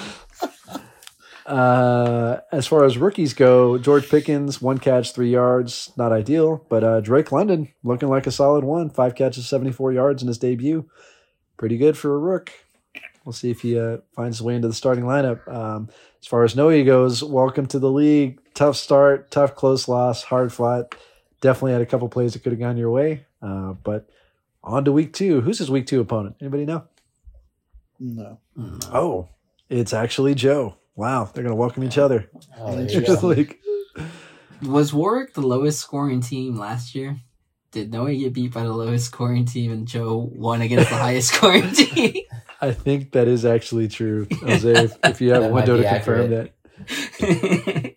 Uh, 1.46 2.40
as 2.54 2.66
far 2.68 2.86
as 2.86 2.98
rookies 2.98 3.34
go, 3.34 3.78
George 3.78 4.10
Pickens, 4.10 4.62
one 4.62 4.78
catch, 4.78 5.14
three 5.14 5.30
yards, 5.30 5.92
not 5.98 6.14
ideal. 6.14 6.66
But 6.70 6.84
uh, 6.86 7.02
Drake 7.02 7.34
London 7.34 7.68
looking 7.84 8.08
like 8.08 8.26
a 8.26 8.32
solid 8.32 8.64
one, 8.64 8.90
five 8.90 9.14
catches, 9.16 9.48
seventy-four 9.50 9.92
yards 9.92 10.22
in 10.22 10.30
his 10.30 10.38
debut. 10.38 10.90
Pretty 11.58 11.78
good 11.78 11.98
for 11.98 12.16
a 12.16 12.18
rook. 12.18 12.54
We'll 13.26 13.34
see 13.34 13.52
if 13.52 13.62
he 13.62 13.78
uh, 13.78 13.98
finds 14.14 14.38
his 14.38 14.42
way 14.42 14.56
into 14.56 14.68
the 14.68 14.74
starting 14.74 15.04
lineup. 15.04 15.46
Um, 15.54 15.90
as 16.22 16.28
far 16.28 16.46
as 16.46 16.56
Noe 16.56 16.84
goes, 16.84 17.24
welcome 17.24 17.66
to 17.68 17.80
the 17.80 17.92
league. 17.92 18.40
Tough 18.54 18.76
start, 18.76 19.30
tough 19.32 19.56
close 19.56 19.88
loss, 19.88 20.24
hard 20.24 20.52
fought. 20.54 20.96
Definitely 21.42 21.74
had 21.74 21.82
a 21.82 21.86
couple 21.86 22.08
plays 22.10 22.34
that 22.34 22.44
could 22.44 22.54
have 22.54 22.60
gone 22.60 22.78
your 22.78 22.92
way. 22.92 23.26
Uh, 23.42 23.74
but 23.74 24.10
on 24.64 24.86
to 24.86 24.92
week 24.92 25.14
two. 25.14 25.42
Who's 25.42 25.60
his 25.60 25.70
week 25.72 25.86
two 25.88 26.00
opponent? 26.02 26.36
Anybody 26.42 26.66
know? 26.66 26.84
no. 28.00 28.40
Oh, 28.92 29.30
it's 29.70 29.94
actually 29.94 30.36
Joe. 30.36 30.76
Wow, 30.96 31.26
they're 31.26 31.44
going 31.44 31.52
to 31.52 31.56
welcome 31.60 31.84
each 31.84 31.98
other 31.98 32.30
Oh, 32.60 32.76
there 32.76 32.90
you 32.90 33.00
into 33.00 33.16
go. 33.16 33.28
league. 33.28 33.58
Was 34.62 34.94
Warwick 34.94 35.34
the 35.34 35.42
lowest 35.42 35.80
scoring 35.80 36.22
team 36.22 36.56
last 36.58 36.94
year? 36.96 37.18
Did 37.72 37.92
Noah 37.92 38.14
get 38.14 38.34
beat 38.34 38.54
by 38.54 38.62
the 38.64 38.72
lowest 38.74 39.08
scoring 39.08 39.46
team 39.46 39.72
and 39.72 39.88
Joe 39.88 40.30
won 40.34 40.62
against 40.62 40.90
the 40.92 40.96
highest 40.96 41.30
scoring 41.34 41.72
team? 41.72 42.24
I 42.62 42.72
think 42.72 43.12
that 43.14 43.28
is 43.28 43.44
actually 43.46 43.88
true, 43.88 44.28
Jose. 44.42 44.72
If, 44.72 44.98
if 45.04 45.22
you 45.22 45.32
have 45.34 45.44
a 45.44 45.48
That 45.48 45.54
might 45.54 45.68
window 45.68 45.78
to 45.78 45.84
be 45.84 45.90
confirm 45.90 46.30
that, 46.30 47.96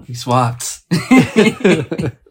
we 0.08 0.14
swapped. 0.14 0.80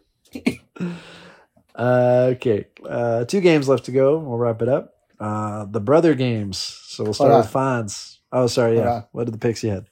uh, 1.76 2.30
okay, 2.34 2.66
uh, 2.88 3.24
two 3.24 3.40
games 3.40 3.68
left 3.68 3.84
to 3.84 3.92
go. 3.92 4.18
We'll 4.18 4.38
wrap 4.38 4.62
it 4.62 4.68
up. 4.68 4.94
Uh, 5.20 5.64
the 5.66 5.80
brother 5.80 6.14
games. 6.14 6.58
So 6.58 7.04
we'll 7.04 7.14
start 7.14 7.32
Hold 7.32 7.44
with 7.44 7.52
Fonz. 7.52 8.18
Oh, 8.32 8.46
sorry. 8.46 8.76
Hold 8.76 8.86
Yeah. 8.86 8.92
on. 8.94 9.04
What 9.12 9.28
are 9.28 9.30
the 9.30 9.38
picks 9.38 9.62
you 9.64 9.70
had? 9.70 9.86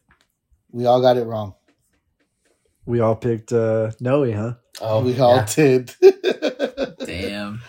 We 0.72 0.86
all 0.86 1.00
got 1.00 1.16
it 1.16 1.24
wrong. 1.24 1.54
We 2.86 3.00
all 3.00 3.16
picked 3.16 3.52
uh, 3.52 3.92
Noe, 4.00 4.30
huh? 4.32 4.54
Oh, 4.80 5.02
we 5.04 5.18
all 5.18 5.36
yeah. 5.36 5.46
did. 5.54 5.94
Damn. 7.04 7.62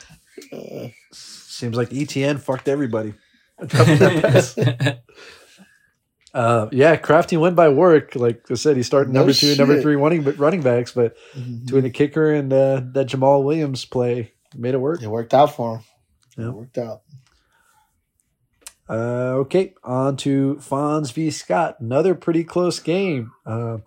Uh, 0.51 0.87
Seems 1.13 1.77
like 1.77 1.89
ETN 1.91 2.39
fucked 2.39 2.67
everybody. 2.67 3.13
Uh, 6.35 6.67
yeah, 6.73 6.97
Crafty 6.97 7.37
went 7.37 7.55
by 7.55 7.69
work. 7.69 8.13
Like 8.13 8.41
I 8.51 8.55
said, 8.55 8.75
he 8.75 8.83
started 8.83 9.13
No 9.13 9.21
number 9.21 9.31
two 9.31 9.47
and 9.47 9.57
number 9.57 9.81
three 9.81 9.95
running 9.95 10.21
running 10.35 10.61
backs, 10.61 10.91
but 10.91 11.15
mhm. 11.33 11.63
between 11.63 11.83
the 11.83 11.89
kicker 11.89 12.33
and 12.33 12.51
uh, 12.51 12.81
that 12.91 13.07
Jamaal 13.07 13.45
Williams 13.45 13.85
play, 13.85 14.33
made 14.53 14.73
it 14.73 14.79
work. 14.79 15.01
it 15.01 15.07
worked 15.07 15.33
out 15.33 15.55
for 15.55 15.77
him. 15.77 15.83
Yeah. 16.37 16.49
It 16.49 16.53
worked 16.53 16.77
out. 16.77 17.03
Uh, 18.89 19.43
okay, 19.43 19.75
on 19.81 20.17
to 20.17 20.55
Fonz 20.55 21.13
v. 21.13 21.31
Scott. 21.31 21.79
Another 21.79 22.13
pretty 22.13 22.43
close 22.43 22.81
game. 22.81 23.31
Uh, 23.45 23.77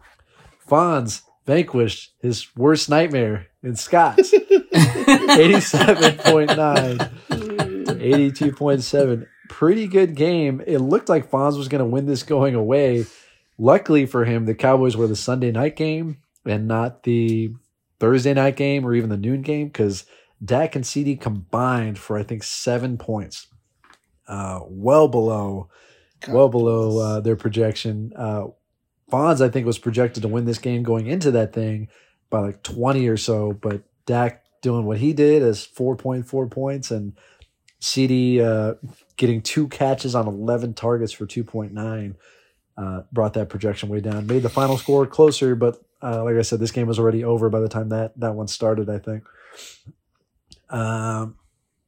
Fonz 0.66 1.20
vanquished 1.44 2.14
his 2.22 2.48
worst 2.56 2.88
nightmare 2.88 3.48
in 3.62 3.76
Scott. 3.76 4.16
87.9 4.16 6.98
to 7.28 7.94
82.7. 7.94 9.26
Pretty 9.48 9.86
good 9.86 10.14
game. 10.14 10.62
It 10.66 10.78
looked 10.78 11.08
like 11.08 11.30
Fonz 11.30 11.56
was 11.56 11.68
going 11.68 11.80
to 11.80 11.84
win 11.84 12.06
this 12.06 12.22
going 12.22 12.54
away. 12.54 13.06
Luckily 13.58 14.06
for 14.06 14.24
him, 14.24 14.44
the 14.44 14.54
Cowboys 14.54 14.96
were 14.96 15.06
the 15.06 15.16
Sunday 15.16 15.50
night 15.50 15.76
game 15.76 16.18
and 16.44 16.68
not 16.68 17.02
the 17.02 17.52
Thursday 17.98 18.34
night 18.34 18.56
game 18.56 18.86
or 18.86 18.94
even 18.94 19.10
the 19.10 19.16
noon 19.16 19.42
game 19.42 19.68
because 19.68 20.04
Dak 20.44 20.76
and 20.76 20.84
CeeDee 20.84 21.20
combined 21.20 21.98
for, 21.98 22.16
I 22.16 22.22
think, 22.22 22.42
seven 22.42 22.98
points. 22.98 23.48
Uh, 24.28 24.60
well 24.68 25.08
below 25.08 25.70
God 26.20 26.34
well 26.34 26.48
below 26.48 26.98
uh, 26.98 27.20
their 27.20 27.36
projection. 27.36 28.12
Uh, 28.16 28.48
Fonz, 29.10 29.40
I 29.40 29.48
think, 29.48 29.66
was 29.66 29.78
projected 29.78 30.22
to 30.22 30.28
win 30.28 30.44
this 30.44 30.58
game 30.58 30.82
going 30.82 31.06
into 31.06 31.30
that 31.32 31.52
thing 31.52 31.88
by 32.30 32.40
like 32.40 32.62
20 32.62 33.08
or 33.08 33.16
so, 33.16 33.52
but 33.52 33.82
Dak 34.06 34.44
doing 34.60 34.84
what 34.84 34.98
he 34.98 35.12
did 35.12 35.42
as 35.42 35.66
4.4 35.66 36.50
points 36.50 36.90
and 36.90 37.14
CeeDee 37.80 38.40
uh, 38.40 38.74
getting 39.18 39.42
two 39.42 39.68
catches 39.68 40.14
on 40.14 40.26
11 40.26 40.72
targets 40.72 41.12
for 41.12 41.26
2.9 41.26 42.14
uh, 42.78 43.02
brought 43.12 43.34
that 43.34 43.50
projection 43.50 43.90
way 43.90 44.00
down. 44.00 44.26
Made 44.26 44.42
the 44.42 44.48
final 44.48 44.78
score 44.78 45.06
closer, 45.06 45.54
but 45.54 45.82
uh, 46.00 46.24
like 46.24 46.36
I 46.36 46.42
said, 46.42 46.60
this 46.60 46.70
game 46.70 46.86
was 46.86 46.98
already 46.98 47.24
over 47.24 47.50
by 47.50 47.60
the 47.60 47.68
time 47.68 47.90
that, 47.90 48.18
that 48.20 48.34
one 48.34 48.46
started, 48.46 48.88
I 48.88 48.98
think. 48.98 49.24
Um, 50.70 51.36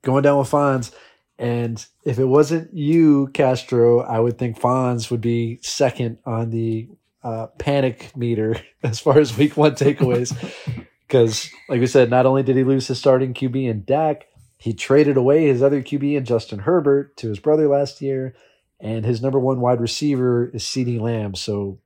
going 0.02 0.22
down 0.22 0.38
with 0.38 0.50
Fonz. 0.50 0.92
And 1.38 1.84
if 2.04 2.18
it 2.18 2.26
wasn't 2.26 2.74
you, 2.74 3.28
Castro, 3.28 4.00
I 4.00 4.18
would 4.18 4.36
think 4.36 4.58
Fonz 4.60 5.10
would 5.10 5.20
be 5.20 5.58
second 5.62 6.18
on 6.26 6.50
the 6.50 6.88
uh, 7.22 7.46
panic 7.58 8.14
meter 8.16 8.60
as 8.82 8.98
far 8.98 9.18
as 9.18 9.38
week 9.38 9.56
one 9.56 9.74
takeaways. 9.74 10.36
Because, 11.10 11.50
like 11.68 11.80
we 11.80 11.88
said, 11.88 12.08
not 12.08 12.24
only 12.24 12.44
did 12.44 12.54
he 12.54 12.62
lose 12.62 12.86
his 12.86 13.00
starting 13.00 13.34
QB 13.34 13.68
in 13.68 13.82
Dak, 13.82 14.28
he 14.60 14.74
traded 14.74 15.16
away 15.16 15.46
his 15.46 15.62
other 15.62 15.82
QB 15.82 16.18
and 16.18 16.26
Justin 16.26 16.60
Herbert 16.60 17.16
to 17.16 17.30
his 17.30 17.38
brother 17.38 17.66
last 17.66 18.02
year. 18.02 18.34
And 18.78 19.04
his 19.04 19.22
number 19.22 19.38
one 19.38 19.60
wide 19.60 19.80
receiver 19.80 20.50
is 20.54 20.64
CeeDee 20.64 21.00
Lamb. 21.00 21.34
So, 21.34 21.78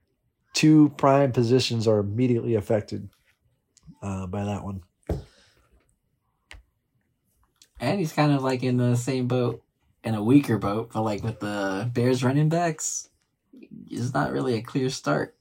two 0.53 0.91
prime 0.97 1.33
positions 1.33 1.89
are 1.89 1.99
immediately 1.99 2.55
affected 2.55 3.11
uh, 4.03 4.27
by 4.27 4.45
that 4.45 4.65
one. 4.65 4.83
and 7.81 7.99
he's 7.99 8.13
kind 8.13 8.33
of 8.33 8.43
like 8.43 8.63
in 8.63 8.77
the 8.77 8.97
same 8.97 9.29
boat, 9.29 9.63
in 10.03 10.15
a 10.15 10.23
weaker 10.23 10.59
boat, 10.59 10.91
but 10.93 11.03
like 11.03 11.23
with 11.23 11.41
the 11.41 11.91
Bears 11.93 12.25
running 12.25 12.49
backs, 12.49 13.09
it's 13.91 14.13
not 14.13 14.33
really 14.33 14.55
a 14.55 14.63
clear 14.63 14.91
start. 14.91 15.37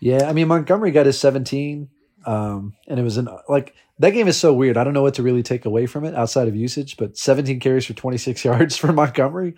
Yeah, 0.00 0.28
I 0.28 0.32
mean 0.32 0.48
Montgomery 0.48 0.92
got 0.92 1.06
his 1.06 1.18
17, 1.18 1.88
um, 2.24 2.74
and 2.86 2.98
it 2.98 3.02
was 3.02 3.16
an 3.16 3.28
like 3.48 3.74
that 3.98 4.10
game 4.10 4.28
is 4.28 4.38
so 4.38 4.52
weird. 4.52 4.76
I 4.76 4.84
don't 4.84 4.94
know 4.94 5.02
what 5.02 5.14
to 5.14 5.22
really 5.22 5.42
take 5.42 5.64
away 5.64 5.86
from 5.86 6.04
it 6.04 6.14
outside 6.14 6.48
of 6.48 6.56
usage, 6.56 6.96
but 6.96 7.16
17 7.18 7.60
carries 7.60 7.86
for 7.86 7.94
26 7.94 8.44
yards 8.44 8.76
for 8.76 8.92
Montgomery, 8.92 9.54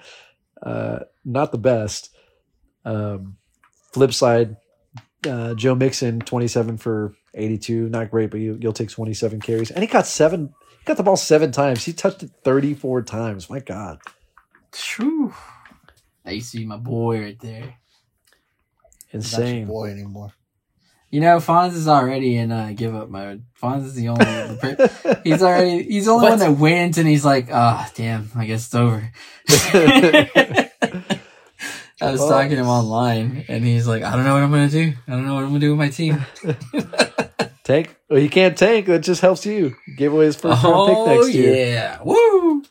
uh, 0.62 1.00
not 1.24 1.52
the 1.52 1.58
best. 1.58 2.10
Um, 2.84 3.36
flip 3.92 4.12
side, 4.14 4.56
uh, 5.28 5.54
Joe 5.54 5.74
Mixon 5.74 6.20
27 6.20 6.78
for 6.78 7.14
82, 7.34 7.88
not 7.88 8.10
great, 8.10 8.30
but 8.30 8.40
you, 8.40 8.58
you'll 8.60 8.72
take 8.72 8.90
27 8.90 9.40
carries, 9.40 9.70
and 9.70 9.82
he 9.82 9.86
got 9.86 10.06
seven, 10.06 10.54
he 10.78 10.84
got 10.84 10.96
the 10.96 11.02
ball 11.02 11.16
seven 11.16 11.52
times. 11.52 11.84
He 11.84 11.92
touched 11.92 12.22
it 12.22 12.30
34 12.42 13.02
times. 13.02 13.50
My 13.50 13.60
God, 13.60 13.98
True. 14.72 15.34
Used 16.26 16.52
to 16.52 16.58
be 16.58 16.64
my 16.66 16.76
boy 16.76 17.20
right 17.22 17.38
there. 17.40 17.74
He's 19.08 19.32
not 19.32 19.38
your 19.40 19.48
insane. 19.48 19.66
boy 19.66 19.90
anymore. 19.90 20.32
You 21.10 21.20
know, 21.20 21.38
Fonz 21.38 21.72
is 21.74 21.88
already 21.88 22.36
in 22.36 22.52
uh, 22.52 22.72
give 22.74 22.94
up 22.94 23.08
mode. 23.08 23.42
Fonz 23.60 23.84
is 23.86 23.94
the 23.94 24.08
only 24.08 24.24
the 24.24 25.20
he's 25.24 25.42
already 25.42 25.82
he's 25.82 26.04
the 26.06 26.12
only 26.12 26.22
What? 26.24 26.30
one 26.30 26.38
that 26.38 26.52
wins, 26.60 26.98
and 26.98 27.08
he's 27.08 27.24
like, 27.24 27.48
ah, 27.52 27.90
damn, 27.96 28.30
I 28.36 28.46
guess 28.46 28.66
it's 28.66 28.74
over. 28.76 29.10
I 32.02 32.12
was 32.12 32.20
Well- 32.20 32.28
talking 32.30 32.50
to 32.50 32.56
him 32.56 32.68
online, 32.68 33.44
and 33.48 33.64
he's 33.64 33.86
like, 33.86 34.02
I 34.02 34.14
don't 34.16 34.24
know 34.24 34.34
what 34.34 34.42
I'm 34.42 34.50
gonna 34.50 34.68
do. 34.68 34.92
I 35.06 35.10
don't 35.12 35.26
know 35.26 35.34
what 35.34 35.42
I'm 35.42 35.48
gonna 35.48 35.58
do 35.60 35.70
with 35.76 35.78
my 35.78 35.88
team. 35.90 36.24
Tank? 37.64 37.94
Well, 38.08 38.18
he 38.20 38.28
can't 38.28 38.56
tank. 38.56 38.86
That 38.86 39.00
just 39.00 39.20
helps 39.20 39.44
you. 39.46 39.76
Gave 39.96 40.12
away 40.12 40.24
his 40.24 40.34
first 40.36 40.64
round 40.64 40.88
pick 40.88 40.96
oh 40.96 41.06
next 41.16 41.34
year. 41.34 41.54
yeah, 41.66 41.98
woo! 42.02 42.64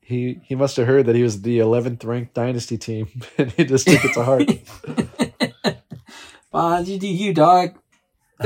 he 0.00 0.40
he 0.44 0.54
must 0.54 0.76
have 0.76 0.86
heard 0.86 1.06
that 1.06 1.14
he 1.14 1.22
was 1.22 1.40
the 1.42 1.58
11th 1.60 2.04
ranked 2.04 2.34
dynasty 2.34 2.76
team 2.76 3.08
and 3.38 3.50
he 3.52 3.64
just 3.64 3.86
took 3.86 4.04
it 4.04 4.12
to 4.12 4.22
heart 4.22 4.46
Fonz, 6.54 6.86
you 6.86 7.00
do 7.00 7.08
you, 7.08 7.34
dog. 7.34 7.76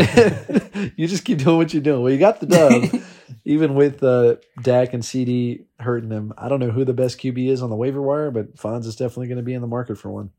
you 0.97 1.07
just 1.07 1.25
keep 1.25 1.39
doing 1.39 1.59
what 1.59 1.75
you're 1.75 1.83
doing. 1.83 2.03
Well 2.03 2.13
you 2.13 2.19
got 2.19 2.41
the 2.41 2.47
dub. 2.47 3.03
Even 3.45 3.75
with 3.75 4.03
uh 4.03 4.37
Dak 4.63 4.93
and 4.93 5.03
CeeDee 5.03 5.65
hurting 5.81 6.09
them 6.09 6.33
I 6.37 6.49
don't 6.49 6.61
know 6.61 6.71
who 6.71 6.85
the 6.85 6.95
best 6.95 7.19
QB 7.19 7.49
is 7.49 7.63
on 7.63 7.71
the 7.71 7.77
waiver 7.77 8.03
wire 8.03 8.31
but 8.31 8.57
Fonz 8.57 8.87
is 8.87 8.97
definitely 8.97 9.29
going 9.29 9.39
to 9.39 9.45
be 9.45 9.55
in 9.55 9.61
the 9.61 9.67
market 9.67 9.97
for 9.97 10.11
one. 10.11 10.31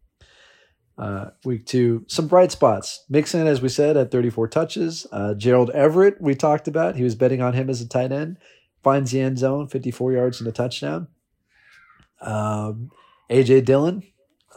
Uh 0.97 1.29
week 1.45 1.65
two 1.65 2.05
some 2.07 2.27
bright 2.27 2.51
spots. 2.51 3.05
Mixon 3.09 3.47
as 3.47 3.61
we 3.61 3.69
said 3.69 3.97
at 3.97 4.11
34 4.11 4.47
touches. 4.47 5.07
Uh 5.11 5.33
Gerald 5.33 5.69
Everett 5.71 6.21
we 6.21 6.35
talked 6.35 6.67
about. 6.67 6.95
He 6.95 7.03
was 7.03 7.15
betting 7.15 7.41
on 7.41 7.53
him 7.53 7.69
as 7.69 7.81
a 7.81 7.87
tight 7.87 8.11
end. 8.11 8.37
Finds 8.83 9.11
the 9.11 9.21
end 9.21 9.39
zone 9.39 9.67
54 9.67 10.13
yards 10.13 10.39
and 10.39 10.47
a 10.47 10.51
touchdown. 10.51 11.07
Um 12.21 12.91
AJ 13.29 13.65
Dillon 13.65 14.03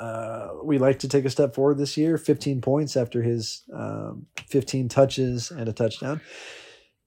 uh, 0.03 0.49
we 0.65 0.79
like 0.79 0.99
to 0.99 1.09
take 1.09 1.25
a 1.25 1.31
step 1.31 1.55
forward 1.55 1.79
this 1.79 1.97
year. 1.97 2.19
15 2.19 2.61
points 2.61 2.97
after 2.97 3.23
his 3.23 3.63
um, 3.73 4.27
15 4.49 4.89
touches 4.89 5.53
and 5.53 5.69
a 5.69 5.73
touchdown. 5.73 6.21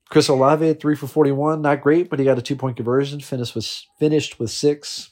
Chris 0.10 0.30
Olave, 0.30 0.76
three 0.76 0.96
for 0.96 1.08
41, 1.08 1.62
not 1.62 1.82
great, 1.82 2.10
but 2.10 2.20
he 2.20 2.26
got 2.26 2.38
a 2.38 2.42
two 2.42 2.56
point 2.56 2.78
conversion. 2.78 3.20
Finished 3.20 3.54
with 3.54 3.82
finished 4.00 4.40
with 4.40 4.50
six. 4.50 5.12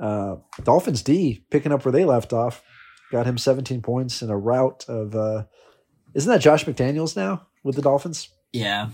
Uh, 0.00 0.36
Dolphins 0.64 1.02
D 1.02 1.44
picking 1.50 1.70
up 1.70 1.84
where 1.84 1.92
they 1.92 2.04
left 2.04 2.32
off, 2.32 2.64
got 3.12 3.26
him 3.26 3.38
17 3.38 3.80
points 3.80 4.22
in 4.22 4.30
a 4.30 4.36
route 4.36 4.84
of. 4.88 5.14
Uh, 5.14 5.44
isn't 6.14 6.32
that 6.32 6.40
Josh 6.40 6.64
McDaniels 6.64 7.14
now 7.14 7.46
with 7.62 7.76
the 7.76 7.82
Dolphins? 7.82 8.28
Yeah. 8.52 8.88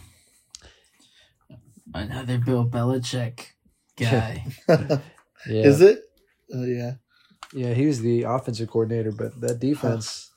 Another 1.94 2.36
Bill 2.36 2.68
Belichick 2.68 3.46
guy. 3.96 4.44
Yeah, 4.68 4.98
Is 5.46 5.80
it? 5.80 6.00
Uh, 6.54 6.64
yeah. 6.64 6.92
Yeah, 7.52 7.72
he 7.74 7.86
was 7.86 8.00
the 8.00 8.22
offensive 8.24 8.68
coordinator, 8.70 9.12
but 9.12 9.40
that 9.40 9.58
defense, 9.60 10.32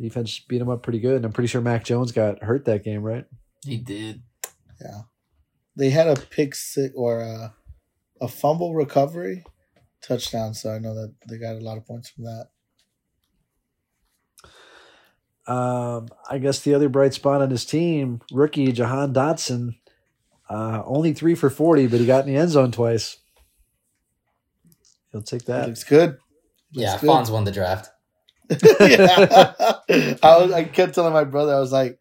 defense 0.00 0.38
beat 0.48 0.60
him 0.60 0.68
up 0.68 0.82
pretty 0.82 1.00
good. 1.00 1.16
And 1.16 1.24
I'm 1.24 1.32
pretty 1.32 1.48
sure 1.48 1.60
Mac 1.60 1.84
Jones 1.84 2.12
got 2.12 2.42
hurt 2.42 2.64
that 2.66 2.84
game, 2.84 3.02
right? 3.02 3.24
he 3.64 3.76
did. 3.76 4.22
Yeah. 4.80 5.02
They 5.76 5.90
had 5.90 6.08
a 6.08 6.16
pick 6.20 6.54
six 6.54 6.92
or 6.96 7.20
a, 7.20 7.54
a 8.20 8.28
fumble 8.28 8.74
recovery 8.74 9.44
touchdown, 10.02 10.54
so 10.54 10.70
I 10.70 10.78
know 10.78 10.94
that 10.94 11.14
they 11.28 11.36
got 11.38 11.56
a 11.56 11.60
lot 11.60 11.76
of 11.78 11.86
points 11.86 12.08
from 12.10 12.24
that. 12.24 12.46
Um, 15.46 16.08
I 16.28 16.38
guess 16.38 16.60
the 16.60 16.74
other 16.74 16.88
bright 16.88 17.12
spot 17.14 17.42
on 17.42 17.50
his 17.50 17.64
team, 17.64 18.20
rookie 18.32 18.72
Jahan 18.72 19.12
Dotson, 19.12 19.76
uh, 20.48 20.82
only 20.84 21.12
three 21.12 21.34
for 21.34 21.50
40, 21.50 21.86
but 21.88 22.00
he 22.00 22.06
got 22.06 22.26
in 22.26 22.32
the 22.32 22.38
end 22.40 22.50
zone 22.50 22.72
twice. 22.72 23.16
He'll 25.12 25.22
take 25.22 25.44
That 25.44 25.60
that. 25.62 25.68
looks 25.68 25.84
good. 25.84 26.18
Yeah, 26.72 26.90
Looks 26.92 27.00
good. 27.02 27.10
Fonz 27.10 27.30
won 27.30 27.44
the 27.44 27.52
draft. 27.52 27.90
yeah. 28.48 30.16
I 30.22 30.38
was 30.38 30.52
I 30.52 30.64
kept 30.64 30.94
telling 30.94 31.12
my 31.12 31.24
brother, 31.24 31.54
I 31.54 31.60
was 31.60 31.72
like, 31.72 31.98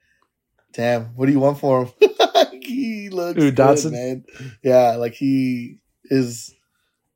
damn, 0.74 1.06
what 1.16 1.26
do 1.28 1.32
you 1.32 1.40
want 1.40 1.60
for 1.60 1.86
him? 1.86 1.91
he 2.62 3.10
looks 3.10 3.40
Who, 3.41 3.52
good, 3.52 3.56
Dotson? 3.56 3.91
man. 3.91 4.26
Yeah, 4.64 4.96
like 4.96 5.14
he 5.14 5.80
is 6.06 6.54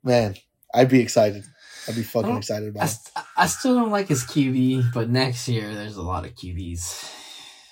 man, 0.04 0.36
I'd 0.74 0.90
be 0.90 1.00
excited. 1.00 1.44
I'd 1.88 1.96
be 1.96 2.04
fucking 2.04 2.38
excited 2.38 2.66
I, 2.66 2.70
about 2.70 2.84
him. 2.84 2.88
st- 2.90 3.26
I 3.38 3.48
still 3.48 3.76
don't 3.76 3.92
like 3.92 4.08
his 4.08 4.24
QB, 4.24 4.94
but 4.94 5.10
next 5.10 5.48
year 5.50 5.74
there's 5.74 5.98
a 5.98 6.02
lot 6.02 6.26
of 6.26 6.34
QBs. 6.36 7.10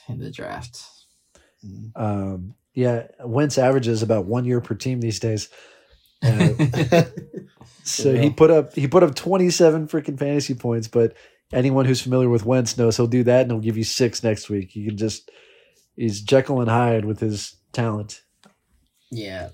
in 0.10 0.20
the 0.20 0.32
draft. 0.32 0.84
Mm. 1.66 1.92
Um, 1.96 2.56
yeah, 2.74 3.08
Wentz 3.24 3.58
averages 3.58 4.02
about 4.04 4.26
one 4.26 4.46
year 4.46 4.62
per 4.62 4.76
team 4.76 5.00
these 5.02 5.20
days. 5.20 5.50
Uh, 6.24 7.04
so 7.84 8.14
he 8.16 8.30
put 8.30 8.52
up 8.52 8.74
he 8.74 8.88
put 8.88 9.04
up 9.04 9.16
27 9.16 9.88
freaking 9.88 10.18
fantasy 10.20 10.54
points, 10.54 10.88
but 10.88 11.16
anyone 11.54 11.86
who's 11.86 12.02
familiar 12.02 12.30
with 12.30 12.46
Wentz 12.46 12.78
knows 12.78 12.98
he'll 12.98 13.08
do 13.08 13.24
that 13.24 13.42
and 13.42 13.52
he'll 13.52 13.60
give 13.60 13.78
you 13.78 13.84
six 13.84 14.24
next 14.24 14.50
week. 14.50 14.76
You 14.76 14.88
can 14.88 14.98
just 14.98 15.32
he's 15.96 16.22
Jekyll 16.22 16.62
and 16.62 16.70
Hyde 16.70 17.06
with 17.06 17.20
his 17.20 17.56
talent. 17.74 18.22
yeah. 19.10 19.50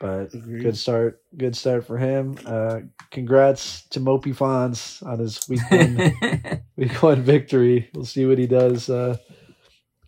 But 0.00 0.34
Agreed. 0.34 0.62
good 0.62 0.76
start, 0.76 1.22
good 1.34 1.56
start 1.56 1.86
for 1.86 1.96
him. 1.96 2.36
Uh, 2.44 2.80
congrats 3.10 3.86
to 3.88 4.00
Mopey 4.00 4.36
Fonz 4.36 5.02
on 5.06 5.18
his 5.18 5.40
week 5.48 5.62
one 5.70 6.60
week 6.76 7.02
one 7.02 7.22
victory. 7.22 7.88
We'll 7.94 8.04
see 8.04 8.26
what 8.26 8.36
he 8.36 8.46
does 8.46 8.90
uh, 8.90 9.16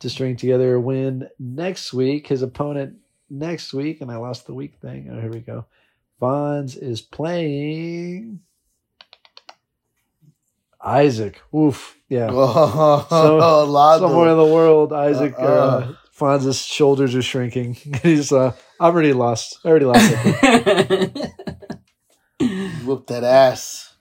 to 0.01 0.11
string 0.11 0.37
together 0.37 0.75
a 0.75 0.81
win 0.81 1.29
next 1.39 1.95
week. 1.95 2.27
His 2.27 2.43
opponent 2.43 2.97
next 3.31 3.73
week, 3.75 4.01
and 4.01 4.11
I 4.11 4.17
lost 4.17 4.47
the 4.47 4.55
week 4.55 4.77
thing. 4.81 5.09
Oh, 5.13 5.21
here 5.21 5.31
we 5.31 5.41
go. 5.41 5.67
Fonz 6.21 6.77
is 6.81 7.01
playing 7.01 8.41
Isaac. 10.83 11.41
Oof, 11.55 11.97
yeah. 12.09 12.29
Oh, 12.33 13.07
So-. 13.09 13.99
Somewhere 14.01 14.31
in 14.31 14.37
the 14.39 14.45
world, 14.55 14.93
Isaac 14.93 15.35
uh, 15.39 15.43
Uh-uh. 15.43 15.93
Fonz's 16.19 16.65
shoulders 16.65 17.15
are 17.15 17.23
shrinking. 17.23 17.75
He's 18.03 18.33
uh, 18.33 18.53
I'm 18.81 18.93
already 18.93 19.13
lost. 19.13 19.59
I 19.65 19.69
already 19.69 19.85
lost. 19.87 20.11
it. 20.11 21.33
Whoop 22.85 23.07
that 23.09 23.25
ass. 23.25 23.95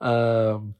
um, 0.00 0.74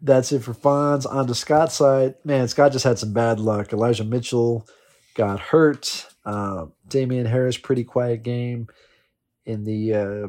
that's 0.00 0.32
it 0.32 0.40
for 0.40 0.54
Fonz. 0.54 1.06
On 1.10 1.26
to 1.26 1.34
Scott's 1.34 1.74
side. 1.74 2.14
Man, 2.24 2.48
Scott 2.48 2.72
just 2.72 2.84
had 2.84 2.98
some 2.98 3.12
bad 3.12 3.40
luck. 3.40 3.72
Elijah 3.72 4.04
Mitchell 4.04 4.66
got 5.14 5.40
hurt. 5.40 6.06
Uh, 6.24 6.66
Damien 6.88 7.26
Harris, 7.26 7.56
pretty 7.56 7.84
quiet 7.84 8.22
game 8.22 8.68
in 9.44 9.64
the 9.64 9.94
uh, 9.94 10.28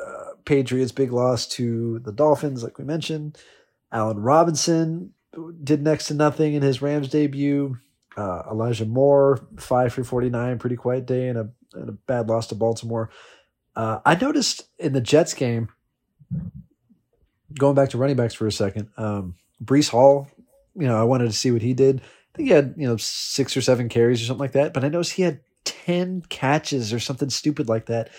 uh, 0.00 0.24
Patriots' 0.44 0.92
big 0.92 1.12
loss 1.12 1.46
to 1.46 2.00
the 2.00 2.12
Dolphins, 2.12 2.62
like 2.62 2.78
we 2.78 2.84
mentioned. 2.84 3.38
Allen 3.92 4.18
Robinson 4.18 5.14
did 5.62 5.82
next 5.82 6.06
to 6.06 6.14
nothing 6.14 6.54
in 6.54 6.62
his 6.62 6.82
Rams 6.82 7.08
debut. 7.08 7.78
Uh, 8.16 8.42
Elijah 8.50 8.84
Moore, 8.84 9.40
five 9.58 9.92
for 9.92 10.04
49, 10.04 10.58
pretty 10.58 10.76
quiet 10.76 11.06
day, 11.06 11.28
and 11.28 11.38
a, 11.38 11.50
and 11.74 11.88
a 11.88 11.92
bad 11.92 12.28
loss 12.28 12.48
to 12.48 12.54
Baltimore. 12.54 13.10
Uh, 13.76 14.00
I 14.04 14.16
noticed 14.16 14.64
in 14.78 14.92
the 14.92 15.00
Jets 15.00 15.32
game, 15.34 15.68
going 17.58 17.74
back 17.74 17.90
to 17.90 17.98
running 17.98 18.16
backs 18.16 18.34
for 18.34 18.46
a 18.46 18.52
second, 18.52 18.88
um, 18.96 19.34
Breece 19.62 19.90
Hall, 19.90 20.28
you 20.74 20.86
know, 20.86 20.96
I 20.96 21.04
wanted 21.04 21.26
to 21.26 21.32
see 21.32 21.50
what 21.50 21.62
he 21.62 21.74
did. 21.74 22.00
I 22.00 22.36
think 22.36 22.48
he 22.48 22.54
had, 22.54 22.74
you 22.76 22.86
know, 22.86 22.96
six 22.96 23.56
or 23.56 23.60
seven 23.60 23.88
carries 23.88 24.22
or 24.22 24.26
something 24.26 24.40
like 24.40 24.52
that, 24.52 24.72
but 24.72 24.84
I 24.84 24.88
noticed 24.88 25.12
he 25.12 25.22
had 25.22 25.40
10 25.64 26.22
catches 26.28 26.92
or 26.92 27.00
something 27.00 27.30
stupid 27.30 27.68
like 27.68 27.86
that. 27.86 28.10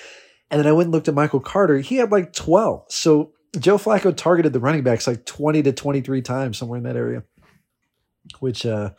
And 0.49 0.59
then 0.59 0.67
I 0.67 0.73
went 0.73 0.87
and 0.87 0.93
looked 0.93 1.07
at 1.07 1.15
Michael 1.15 1.39
Carter. 1.39 1.79
He 1.79 1.95
had 1.95 2.11
like 2.11 2.33
12. 2.33 2.85
So 2.89 3.31
Joe 3.57 3.77
Flacco 3.77 4.15
targeted 4.15 4.53
the 4.53 4.59
running 4.59 4.83
backs 4.83 5.07
like 5.07 5.25
20 5.25 5.63
to 5.63 5.71
23 5.71 6.21
times, 6.21 6.57
somewhere 6.57 6.77
in 6.77 6.83
that 6.83 6.97
area, 6.97 7.23
which, 8.39 8.65
uh, 8.65 8.91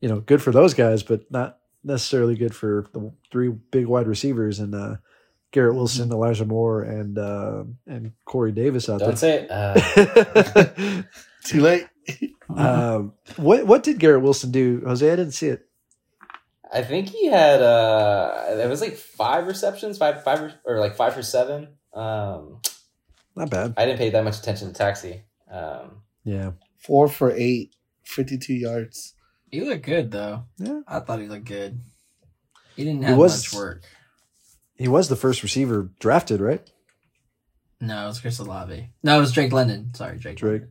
you 0.00 0.08
know, 0.08 0.20
good 0.20 0.42
for 0.42 0.52
those 0.52 0.74
guys, 0.74 1.02
but 1.02 1.30
not 1.30 1.58
necessarily 1.82 2.36
good 2.36 2.54
for 2.54 2.86
the 2.92 3.12
three 3.32 3.48
big 3.48 3.86
wide 3.86 4.06
receivers 4.06 4.58
and 4.58 4.74
uh, 4.74 4.96
Garrett 5.52 5.74
Wilson, 5.74 6.12
Elijah 6.12 6.44
Moore, 6.44 6.82
and 6.82 7.18
uh, 7.18 7.64
and 7.86 8.12
Corey 8.24 8.52
Davis 8.52 8.88
out 8.88 9.00
Don't 9.00 9.16
say 9.18 9.46
it. 9.48 9.50
Uh. 9.50 11.02
Too 11.44 11.60
late. 11.60 11.86
um, 12.54 13.14
what 13.36 13.66
what 13.66 13.82
did 13.82 13.98
Garrett 13.98 14.22
Wilson 14.22 14.50
do, 14.50 14.82
Jose? 14.86 15.06
I 15.10 15.16
didn't 15.16 15.32
see 15.32 15.48
it. 15.48 15.66
I 16.72 16.82
think 16.82 17.08
he 17.08 17.26
had 17.26 17.62
uh 17.62 18.44
it 18.50 18.68
was 18.68 18.80
like 18.80 18.94
five 18.94 19.46
receptions, 19.48 19.98
five 19.98 20.22
five 20.22 20.40
or, 20.40 20.52
or 20.64 20.78
like 20.78 20.94
five 20.94 21.14
for 21.14 21.22
seven. 21.22 21.68
Um 21.92 22.60
Not 23.34 23.50
bad. 23.50 23.74
I 23.76 23.86
didn't 23.86 23.98
pay 23.98 24.10
that 24.10 24.22
much 24.22 24.38
attention 24.38 24.68
to 24.68 24.74
taxi. 24.74 25.22
Um 25.50 26.02
Yeah, 26.24 26.52
Four 26.78 27.08
for 27.08 27.32
eight, 27.32 27.74
52 28.04 28.54
yards. 28.54 29.14
he 29.50 29.62
looked 29.62 29.84
good 29.84 30.12
though. 30.12 30.44
yeah. 30.58 30.80
I 30.86 31.00
thought 31.00 31.18
he 31.20 31.26
looked 31.26 31.46
good. 31.46 31.80
He 32.76 32.84
didn't 32.84 33.00
He 33.00 33.06
have 33.08 33.18
was- 33.18 33.52
much 33.52 33.58
work. 33.60 33.82
He 34.80 34.88
was 34.88 35.10
the 35.10 35.16
first 35.16 35.42
receiver 35.42 35.90
drafted, 35.98 36.40
right? 36.40 36.66
No, 37.82 38.04
it 38.04 38.06
was 38.06 38.18
Chris 38.18 38.38
Olave. 38.38 38.88
No, 39.02 39.18
it 39.18 39.20
was 39.20 39.30
Drake 39.30 39.52
London. 39.52 39.92
Sorry, 39.92 40.16
Drake. 40.16 40.38
Drake. 40.38 40.62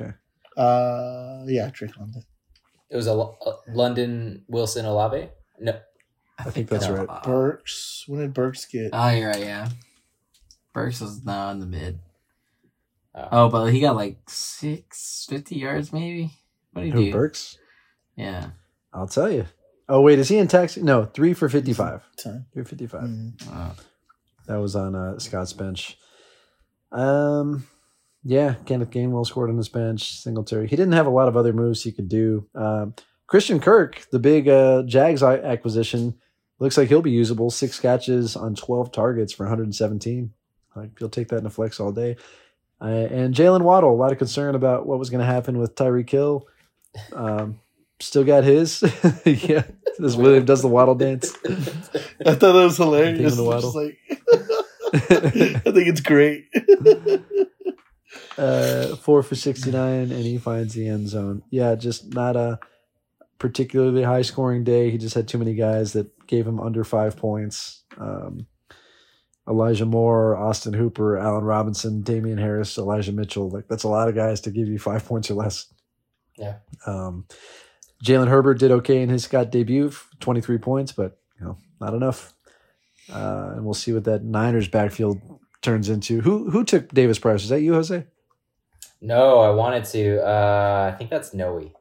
London. 0.00 0.14
Uh, 0.56 1.44
yeah, 1.46 1.68
Drake 1.70 1.94
London. 1.98 2.22
it 2.88 2.96
was 2.96 3.06
a, 3.06 3.12
a 3.12 3.54
London 3.68 4.42
Wilson 4.48 4.86
Olave. 4.86 5.28
No. 5.60 5.78
I, 6.38 6.44
think 6.44 6.70
that's 6.70 6.88
right. 6.88 7.06
uh, 7.06 7.20
Burks. 7.22 8.04
When 8.06 8.20
did 8.20 8.32
Burks 8.32 8.64
get? 8.64 8.88
Oh, 8.94 9.10
you're 9.10 9.28
right. 9.28 9.40
Yeah, 9.40 9.68
Burks 10.72 11.02
was 11.02 11.22
now 11.26 11.50
in 11.50 11.60
the 11.60 11.66
mid. 11.66 11.98
Oh. 13.14 13.28
Oh, 13.32 13.48
but 13.50 13.66
he 13.66 13.80
got 13.80 13.96
like 13.96 14.18
six 14.30 15.26
fifty 15.28 15.56
yards, 15.56 15.92
maybe. 15.92 16.30
What 16.72 16.82
did 16.82 16.94
he 16.94 17.00
Who 17.00 17.04
do? 17.04 17.12
Burks? 17.12 17.58
Yeah. 18.16 18.50
I'll 18.94 19.08
tell 19.08 19.30
you. 19.30 19.46
Oh 19.88 20.00
wait, 20.02 20.18
is 20.18 20.28
he 20.28 20.38
in 20.38 20.48
taxi? 20.48 20.82
No, 20.82 21.04
three 21.04 21.32
for 21.34 21.48
fifty-five. 21.48 22.02
Three 22.52 22.64
fifty-five. 22.64 23.02
Mm. 23.04 23.32
Uh, 23.52 23.70
That 24.46 24.56
was 24.56 24.76
on 24.76 24.94
uh, 24.94 25.18
Scott's 25.18 25.52
bench. 25.52 25.96
Um, 26.92 27.66
yeah, 28.24 28.54
Kenneth 28.66 28.90
Gainwell 28.90 29.26
scored 29.26 29.50
on 29.50 29.56
his 29.56 29.68
bench. 29.68 30.12
Singletary. 30.20 30.68
He 30.68 30.76
didn't 30.76 30.92
have 30.92 31.06
a 31.06 31.10
lot 31.10 31.28
of 31.28 31.36
other 31.36 31.52
moves 31.52 31.82
he 31.82 31.92
could 31.92 32.08
do. 32.08 32.46
Um, 32.54 32.94
Christian 33.26 33.60
Kirk, 33.60 34.06
the 34.10 34.18
big 34.18 34.48
uh, 34.48 34.82
Jags 34.84 35.22
acquisition, 35.22 36.14
looks 36.58 36.76
like 36.78 36.88
he'll 36.88 37.02
be 37.02 37.10
usable. 37.10 37.50
Six 37.50 37.78
catches 37.80 38.36
on 38.36 38.54
twelve 38.54 38.90
targets 38.92 39.32
for 39.32 39.44
117. 39.44 40.32
Like 40.74 40.98
he'll 40.98 41.08
take 41.08 41.28
that 41.28 41.38
in 41.38 41.46
a 41.46 41.50
flex 41.50 41.80
all 41.80 41.92
day. 41.92 42.16
Uh, 42.80 42.84
and 43.10 43.34
Jaylen 43.34 43.62
Waddle, 43.62 43.92
a 43.92 43.96
lot 43.96 44.12
of 44.12 44.18
concern 44.18 44.54
about 44.54 44.86
what 44.86 44.98
was 44.98 45.10
going 45.10 45.20
to 45.20 45.26
happen 45.26 45.58
with 45.58 45.74
Tyreek 45.74 46.08
Hill. 46.08 46.46
Um, 47.12 47.58
still 48.00 48.24
got 48.24 48.44
his. 48.44 48.82
yeah, 49.24 49.64
this 49.98 50.16
William 50.16 50.44
does 50.44 50.62
the 50.62 50.68
Waddle 50.68 50.94
dance. 50.94 51.34
I 51.44 52.34
thought 52.34 52.52
that 52.52 52.52
was 52.52 52.76
hilarious. 52.76 53.18
The 53.18 53.24
just 53.24 53.42
waddle. 53.42 53.72
like, 53.74 53.98
I 54.92 55.70
think 55.70 55.88
it's 55.88 56.00
great. 56.00 56.46
uh, 58.38 58.96
four 58.96 59.22
for 59.22 59.34
69, 59.34 59.82
and 59.82 60.12
he 60.12 60.38
finds 60.38 60.74
the 60.74 60.88
end 60.88 61.08
zone. 61.08 61.42
Yeah, 61.50 61.74
just 61.74 62.14
not 62.14 62.36
a 62.36 62.58
particularly 63.38 64.02
high 64.02 64.22
scoring 64.22 64.64
day. 64.64 64.90
He 64.90 64.98
just 64.98 65.14
had 65.14 65.28
too 65.28 65.38
many 65.38 65.54
guys 65.54 65.92
that 65.92 66.26
gave 66.26 66.46
him 66.46 66.60
under 66.60 66.84
five 66.84 67.16
points. 67.16 67.82
Um, 67.96 68.46
Elijah 69.48 69.86
Moore, 69.86 70.36
Austin 70.36 70.74
Hooper, 70.74 71.16
Allen 71.16 71.44
Robinson, 71.44 72.02
Damien 72.02 72.38
Harris, 72.38 72.76
Elijah 72.76 73.12
Mitchell. 73.12 73.48
Like 73.48 73.66
that's 73.66 73.84
a 73.84 73.88
lot 73.88 74.08
of 74.08 74.14
guys 74.14 74.42
to 74.42 74.50
give 74.50 74.68
you 74.68 74.78
five 74.78 75.06
points 75.06 75.30
or 75.30 75.34
less. 75.34 75.72
Yeah. 76.36 76.56
Um, 76.86 77.26
Jalen 78.04 78.28
Herbert 78.28 78.58
did 78.58 78.70
okay 78.70 79.02
in 79.02 79.08
his 79.08 79.24
Scott 79.24 79.50
debut, 79.50 79.92
23 80.20 80.58
points, 80.58 80.92
but 80.92 81.18
you 81.38 81.46
know, 81.46 81.58
not 81.80 81.94
enough. 81.94 82.34
Uh, 83.12 83.52
and 83.56 83.64
we'll 83.64 83.74
see 83.74 83.92
what 83.92 84.04
that 84.04 84.22
Niners 84.22 84.68
backfield 84.68 85.20
turns 85.62 85.88
into. 85.88 86.20
Who 86.20 86.50
who 86.50 86.64
took 86.64 86.88
Davis 86.88 87.18
Price? 87.18 87.42
Is 87.42 87.48
that 87.48 87.62
you, 87.62 87.74
Jose? 87.74 88.06
No, 89.00 89.40
I 89.40 89.50
wanted 89.50 89.84
to. 89.86 90.20
Uh 90.22 90.90
I 90.92 90.96
think 90.96 91.10
that's 91.10 91.34
Noe. 91.34 91.72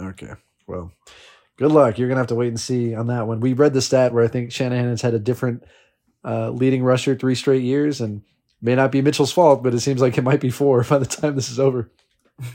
Okay. 0.00 0.32
Well, 0.66 0.92
good 1.56 1.72
luck. 1.72 1.98
You're 1.98 2.08
gonna 2.08 2.20
have 2.20 2.28
to 2.28 2.34
wait 2.34 2.48
and 2.48 2.60
see 2.60 2.94
on 2.94 3.08
that 3.08 3.26
one. 3.26 3.40
We 3.40 3.52
read 3.52 3.74
the 3.74 3.82
stat 3.82 4.12
where 4.12 4.24
I 4.24 4.28
think 4.28 4.52
Shanahan 4.52 4.88
has 4.88 5.02
had 5.02 5.14
a 5.14 5.18
different 5.18 5.64
uh, 6.24 6.50
leading 6.50 6.82
rusher 6.82 7.14
three 7.14 7.34
straight 7.34 7.62
years, 7.62 8.00
and 8.00 8.22
may 8.60 8.74
not 8.74 8.92
be 8.92 9.02
Mitchell's 9.02 9.32
fault, 9.32 9.62
but 9.62 9.74
it 9.74 9.80
seems 9.80 10.00
like 10.00 10.16
it 10.16 10.22
might 10.22 10.40
be 10.40 10.50
four 10.50 10.84
by 10.88 10.98
the 10.98 11.06
time 11.06 11.34
this 11.34 11.50
is 11.50 11.60
over. 11.60 11.90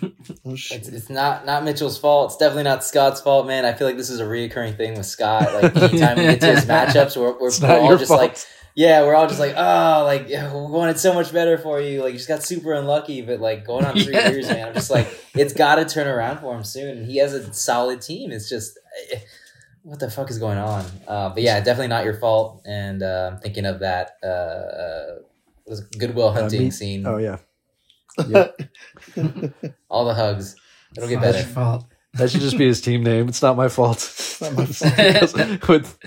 Oh. 0.46 0.52
It's, 0.54 0.72
it's 0.88 1.10
not 1.10 1.46
not 1.46 1.64
Mitchell's 1.64 1.98
fault. 1.98 2.32
It's 2.32 2.38
definitely 2.38 2.64
not 2.64 2.84
Scott's 2.84 3.20
fault, 3.22 3.48
man. 3.48 3.66
I 3.66 3.74
feel 3.74 3.88
like 3.88 3.98
this 3.98 4.10
is 4.10 4.20
a 4.20 4.26
reoccurring 4.26 4.78
thing 4.78 4.96
with 4.96 5.06
Scott. 5.06 5.54
Like 5.54 5.76
anytime 5.76 6.18
we 6.18 6.24
get 6.24 6.42
to 6.42 6.48
his 6.56 6.66
matchups, 6.74 7.16
we're, 7.18 7.32
we're, 7.40 7.52
we're 7.62 7.80
all 7.82 7.98
just 7.98 8.08
fault. 8.10 8.22
like, 8.22 8.38
yeah, 8.76 9.02
we're 9.04 9.16
all 9.16 9.28
just 9.28 9.40
like, 9.40 9.54
oh, 9.58 10.04
like 10.06 10.28
we 10.28 10.36
wanted 10.72 11.00
so 11.00 11.14
much 11.14 11.34
better 11.34 11.58
for 11.58 11.82
you. 11.82 12.02
Like 12.02 12.12
you 12.14 12.18
just 12.18 12.28
got 12.30 12.44
super 12.44 12.74
unlucky, 12.74 13.22
but 13.22 13.40
like 13.42 13.66
going 13.66 13.86
on 13.86 13.94
three 13.98 14.14
Yeah. 14.14 14.30
years, 14.30 14.48
man. 14.50 14.70
I'm 14.70 14.74
just 14.74 14.90
like, 14.92 15.08
it's 15.34 15.54
got 15.54 15.76
to 15.76 15.86
turn 15.86 16.08
around 16.08 16.40
for 16.40 16.56
him 16.56 16.64
soon. 16.64 17.06
He 17.06 17.18
has 17.18 17.34
a 17.34 17.54
solid 17.54 18.02
team. 18.02 18.32
It's 18.32 18.50
just. 18.50 18.78
eh, 19.12 19.20
What 19.84 20.00
the 20.00 20.10
fuck 20.12 20.30
is 20.30 20.38
going 20.38 20.58
on? 20.58 20.86
Uh, 21.08 21.30
but 21.30 21.44
yeah, 21.44 21.60
definitely 21.62 21.88
not 21.88 22.04
your 22.06 22.16
fault. 22.20 22.62
And 22.66 23.02
uh, 23.04 23.32
I'm 23.34 23.40
thinking 23.40 23.66
of 23.66 23.80
that 23.80 24.18
uh, 24.24 24.28
uh, 24.28 25.16
was 25.66 25.82
Goodwill 25.82 26.30
Uh, 26.30 26.34
Hunting 26.34 26.64
me- 26.64 26.72
scene. 26.72 27.06
Oh 27.08 27.18
yeah, 27.18 27.38
All 29.90 30.06
the 30.06 30.14
hugs. 30.14 30.56
It'll 30.96 31.10
get 31.10 31.16
It's 31.16 31.22
not 31.22 31.22
better. 31.22 31.38
your 31.40 31.48
fault. 31.48 31.86
that 32.14 32.30
should 32.32 32.42
just 32.42 32.58
be 32.58 32.66
his 32.68 32.82
team 32.82 33.04
name. 33.04 33.28
It's 33.28 33.42
not 33.42 33.56
my 33.58 33.68
fault. 33.68 34.00
not 34.42 34.54
my 34.54 34.66
fault. 34.66 35.68
with 35.70 35.98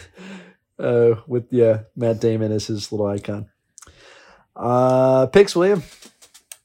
uh, 0.78 1.14
with 1.26 1.46
yeah, 1.50 1.80
Matt 1.96 2.20
Damon 2.20 2.52
as 2.52 2.66
his 2.66 2.90
little 2.90 3.06
icon. 3.06 3.48
Uh, 4.56 5.26
picks, 5.26 5.54
William. 5.54 5.82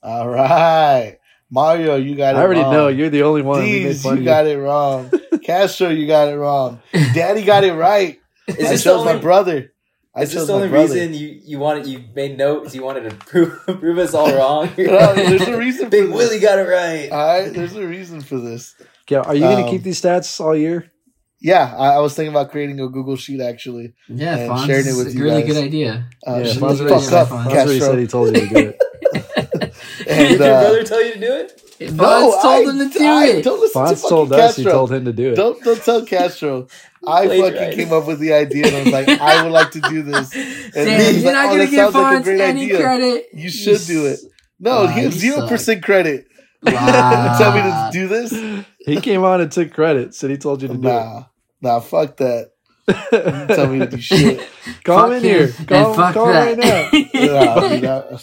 All 0.02 0.28
right. 0.28 1.18
Mario, 1.50 1.96
you 1.96 2.16
got 2.16 2.34
it. 2.34 2.38
I 2.38 2.42
already 2.42 2.60
wrong. 2.60 2.72
know 2.72 2.88
you're 2.88 3.10
the 3.10 3.22
only 3.22 3.42
one. 3.42 3.62
Deez, 3.62 4.04
you 4.18 4.24
got 4.24 4.46
it 4.46 4.58
wrong. 4.58 5.10
Castro, 5.44 5.88
you 5.90 6.06
got 6.06 6.28
it 6.28 6.36
wrong. 6.36 6.80
Daddy 6.92 7.44
got 7.44 7.62
it 7.64 7.72
right. 7.74 8.18
Is 8.48 8.54
I 8.66 8.70
this 8.70 8.82
the 8.84 8.90
chose 8.90 9.04
my 9.04 9.10
only, 9.12 9.22
brother. 9.22 9.72
I 10.16 10.22
is 10.22 10.32
this 10.32 10.46
the 10.46 10.52
only 10.54 10.68
brother. 10.68 10.94
reason 10.94 11.12
you, 11.14 11.40
you 11.44 11.58
wanted 11.58 11.86
you 11.86 12.02
made 12.14 12.38
notes? 12.38 12.74
You 12.74 12.82
wanted 12.82 13.10
to 13.10 13.16
prove 13.26 13.60
prove 13.66 13.98
us 13.98 14.14
all 14.14 14.32
wrong. 14.38 14.70
No, 14.78 15.14
there's 15.14 15.42
a 15.42 15.56
reason 15.58 15.84
for 15.86 15.90
Big 15.90 16.06
this. 16.06 16.14
Willie 16.14 16.38
got 16.40 16.58
it 16.58 16.62
right. 16.68 17.10
All 17.12 17.40
right, 17.42 17.52
there's 17.52 17.74
a 17.76 17.86
reason 17.86 18.20
for 18.22 18.38
this. 18.38 18.74
Yeah, 19.10 19.20
are 19.20 19.34
you 19.34 19.42
going 19.42 19.58
to 19.58 19.64
Um, 19.64 19.70
keep 19.70 19.82
these 19.82 20.00
stats 20.00 20.40
all 20.40 20.56
year? 20.56 20.90
Yeah, 21.38 21.74
I, 21.76 21.96
I 21.96 21.98
was 21.98 22.14
thinking 22.14 22.32
about 22.32 22.50
creating 22.50 22.80
a 22.80 22.88
Google 22.88 23.16
sheet 23.16 23.40
actually. 23.42 23.92
Yeah, 24.08 24.36
And 24.36 24.50
Fonz 24.50 24.66
sharing 24.66 24.86
it 24.86 24.96
with 24.96 25.08
a 25.08 25.12
you 25.12 25.22
really 25.22 25.42
guys. 25.42 25.52
good 25.52 25.64
idea. 25.64 26.08
Uh, 26.26 26.36
yeah, 26.38 26.44
shut 26.52 26.62
Fonz 26.62 26.78
the 26.78 26.84
already, 26.84 26.88
fuck 26.88 27.02
said, 27.02 27.14
up, 27.14 27.28
Fonz 27.28 27.44
Fonz 27.44 27.46
already 27.54 27.78
Castro. 27.78 27.88
said 27.90 27.98
he 27.98 28.06
told 28.06 28.26
you 28.36 28.40
to 28.40 28.48
do 28.48 28.56
it. 28.70 29.72
And, 30.08 30.28
Did 30.28 30.38
your 30.40 30.54
uh, 30.54 30.60
brother 30.62 30.84
tell 30.84 31.04
you 31.04 31.14
to 31.14 31.20
do 31.20 31.32
it? 31.34 31.62
Fonz 31.78 32.42
told 32.42 32.66
I- 32.66 32.70
him 32.70 32.90
to 32.90 32.98
do 32.98 33.04
I- 33.04 33.26
it. 33.26 33.42
Don't 33.44 33.60
listen 33.60 33.84
to 33.84 33.88
Fonz 33.88 33.96
fucking 34.02 34.08
told 34.08 34.32
us 34.32 34.56
he 34.56 34.64
told 34.64 34.92
him 34.92 35.04
to 35.04 35.12
do 35.12 35.32
it. 35.32 35.36
Don't 35.36 35.62
don't 35.62 35.82
tell 35.82 36.04
Castro. 36.06 36.66
I 37.06 37.28
fucking 37.28 37.72
came 37.76 37.92
up 37.92 38.06
with 38.06 38.18
the 38.18 38.32
idea 38.32 38.66
and 38.66 38.76
I 38.76 38.82
was 38.84 38.92
like, 38.92 39.08
I 39.20 39.42
would 39.44 39.52
like 39.52 39.70
to 39.72 39.80
do 39.80 40.02
this. 40.02 40.34
And 40.34 40.72
Damn, 40.74 41.14
you're 41.14 41.22
like, 41.24 41.32
not 41.32 41.46
"Oh, 41.46 41.48
gonna 41.50 41.58
that 41.58 41.70
give 41.70 41.78
sounds 41.80 41.94
like 41.94 42.14
a 42.14 42.20
Fonz 42.20 42.24
great 42.24 42.40
any 42.40 42.62
idea. 42.64 42.80
credit. 42.80 43.26
You 43.32 43.50
should 43.50 43.80
do 43.86 44.06
it. 44.06 44.20
No, 44.58 44.84
Wow, 44.84 44.86
he 44.88 45.00
has 45.02 45.14
zero 45.14 45.46
percent 45.48 45.82
credit. 45.82 46.26
Wow. 46.62 47.36
Tell 47.38 47.52
me 47.54 47.60
to 47.62 47.88
do 47.92 48.08
this. 48.08 48.64
He 48.86 49.00
came 49.00 49.22
on 49.24 49.40
and 49.40 49.52
took 49.52 49.72
credit. 49.72 50.14
Said 50.14 50.30
he 50.30 50.36
told 50.38 50.62
you 50.62 50.68
to 50.68 50.74
do 50.74 50.80
Nah, 50.80 51.24
nah, 51.60 51.80
fuck 51.80 52.16
that. 52.16 52.50
Tell 53.54 53.66
me 53.68 53.80
to 53.80 53.86
do 53.86 54.00
shit. 54.00 54.46
Call 54.84 55.10
him 55.10 55.18
in 55.18 55.22
here. 55.24 55.52
and 55.58 55.68
Call, 55.68 55.94
him- 55.94 56.12
call 56.14 56.28
him 56.28 56.34
right 56.34 56.56
now. 56.58 56.90
that. 56.90 57.80
Nah, 57.82 58.18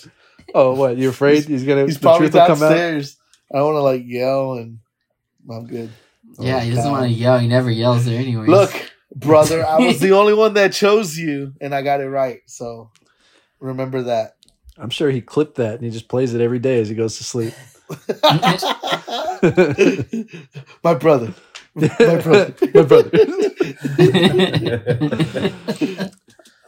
Oh, 0.56 0.74
what? 0.76 0.98
You're 0.98 1.12
afraid 1.12 1.46
he's 1.46 1.64
gonna? 1.64 1.86
he's 1.86 1.96
the 1.96 2.02
probably 2.02 2.30
truth 2.30 2.34
will 2.42 2.48
come 2.48 2.64
out. 2.64 2.70
downstairs. 2.70 3.18
I 3.54 3.58
don't 3.58 3.74
want 3.74 3.78
to 3.78 3.82
like 3.82 4.04
yell 4.06 4.54
and 4.54 4.80
I'm 5.50 5.66
good. 5.68 5.90
Yeah, 6.40 6.60
he 6.62 6.74
doesn't 6.74 6.92
want 6.92 7.04
to 7.04 7.10
yell. 7.10 7.40
He 7.40 7.48
never 7.48 7.72
yells 7.72 8.06
there 8.06 8.20
anyways. 8.20 8.50
Look, 8.50 8.92
brother, 9.16 9.66
I 9.66 9.80
was 9.80 10.00
the 10.00 10.12
only 10.14 10.34
one 10.34 10.54
that 10.56 10.74
chose 10.74 11.18
you, 11.18 11.54
and 11.62 11.74
I 11.74 11.82
got 11.82 12.02
it 12.02 12.10
right. 12.10 12.42
So 12.48 12.92
remember 13.60 14.04
that. 14.04 14.36
I'm 14.78 14.90
sure 14.90 15.10
he 15.12 15.22
clipped 15.22 15.56
that 15.56 15.76
and 15.76 15.84
he 15.84 15.92
just 15.92 16.08
plays 16.08 16.34
it 16.34 16.42
every 16.42 16.60
day 16.60 16.82
as 16.82 16.90
he 16.90 16.96
goes 16.96 17.18
to 17.18 17.24
sleep. 17.24 17.54
My 20.84 20.96
brother. 20.96 21.34
My 21.76 21.88
brother. 22.22 22.54
My 22.74 22.82
brother. 22.82 23.12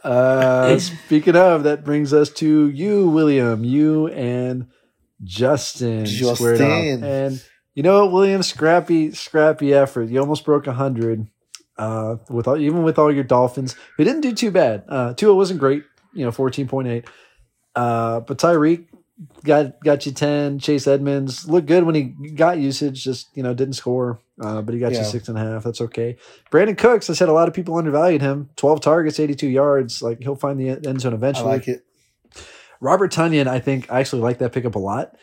Uh, 0.04 0.78
speaking 0.78 1.34
of, 1.34 1.64
that 1.64 1.84
brings 1.84 2.12
us 2.12 2.30
to 2.30 2.68
you, 2.68 3.08
William. 3.08 3.64
You 3.64 4.06
and 4.06 4.68
Justin 5.24 6.06
squared 6.06 6.60
off. 6.60 6.62
Justin. 6.68 7.02
And 7.02 7.42
you 7.76 7.82
know 7.82 8.04
what, 8.06 8.12
William? 8.12 8.42
Scrappy, 8.42 9.12
scrappy 9.12 9.72
effort. 9.72 10.08
You 10.08 10.18
almost 10.18 10.44
broke 10.44 10.66
hundred. 10.66 11.28
Uh, 11.78 12.16
with 12.30 12.48
all, 12.48 12.56
even 12.56 12.82
with 12.82 12.98
all 12.98 13.12
your 13.12 13.22
Dolphins, 13.22 13.76
we 13.98 14.04
didn't 14.04 14.22
do 14.22 14.32
too 14.32 14.50
bad. 14.50 14.82
Uh, 14.88 15.12
Tua 15.12 15.34
wasn't 15.34 15.60
great. 15.60 15.84
You 16.14 16.24
know, 16.24 16.32
fourteen 16.32 16.66
point 16.66 16.88
eight. 16.88 17.04
Uh, 17.74 18.20
but 18.20 18.38
Tyreek 18.38 18.86
got 19.44 19.78
got 19.84 20.06
you 20.06 20.12
ten. 20.12 20.58
Chase 20.58 20.86
Edmonds 20.86 21.46
looked 21.46 21.66
good 21.66 21.84
when 21.84 21.94
he 21.94 22.02
got 22.30 22.56
usage. 22.56 23.04
Just 23.04 23.28
you 23.36 23.42
know, 23.42 23.52
didn't 23.52 23.74
score. 23.74 24.20
Uh, 24.40 24.62
but 24.62 24.74
he 24.74 24.80
got 24.80 24.92
you 24.92 25.04
six 25.04 25.28
and 25.28 25.36
a 25.36 25.40
half. 25.40 25.64
That's 25.64 25.80
okay. 25.82 26.16
Brandin 26.50 26.76
Cooks, 26.76 27.08
I 27.10 27.12
said 27.12 27.28
a 27.28 27.32
lot 27.32 27.48
of 27.48 27.54
people 27.54 27.76
undervalued 27.76 28.20
him. 28.20 28.50
12 28.56 28.82
targets, 28.82 29.18
82 29.18 29.48
yards. 29.48 30.02
Like 30.02 30.20
he'll 30.20 30.36
find 30.36 30.58
the 30.60 30.70
end 30.70 31.00
zone 31.00 31.12
I 31.12 31.16
eventually. 31.16 31.48
like 31.48 31.68
it. 31.68 31.84
Robert 32.80 33.12
Tonyan, 33.12 33.46
I 33.46 33.60
think 33.60 33.90
I 33.90 34.00
actually 34.00 34.22
like 34.22 34.38
that 34.38 34.52
pickup 34.52 34.74
a 34.74 34.78
lot, 34.78 35.16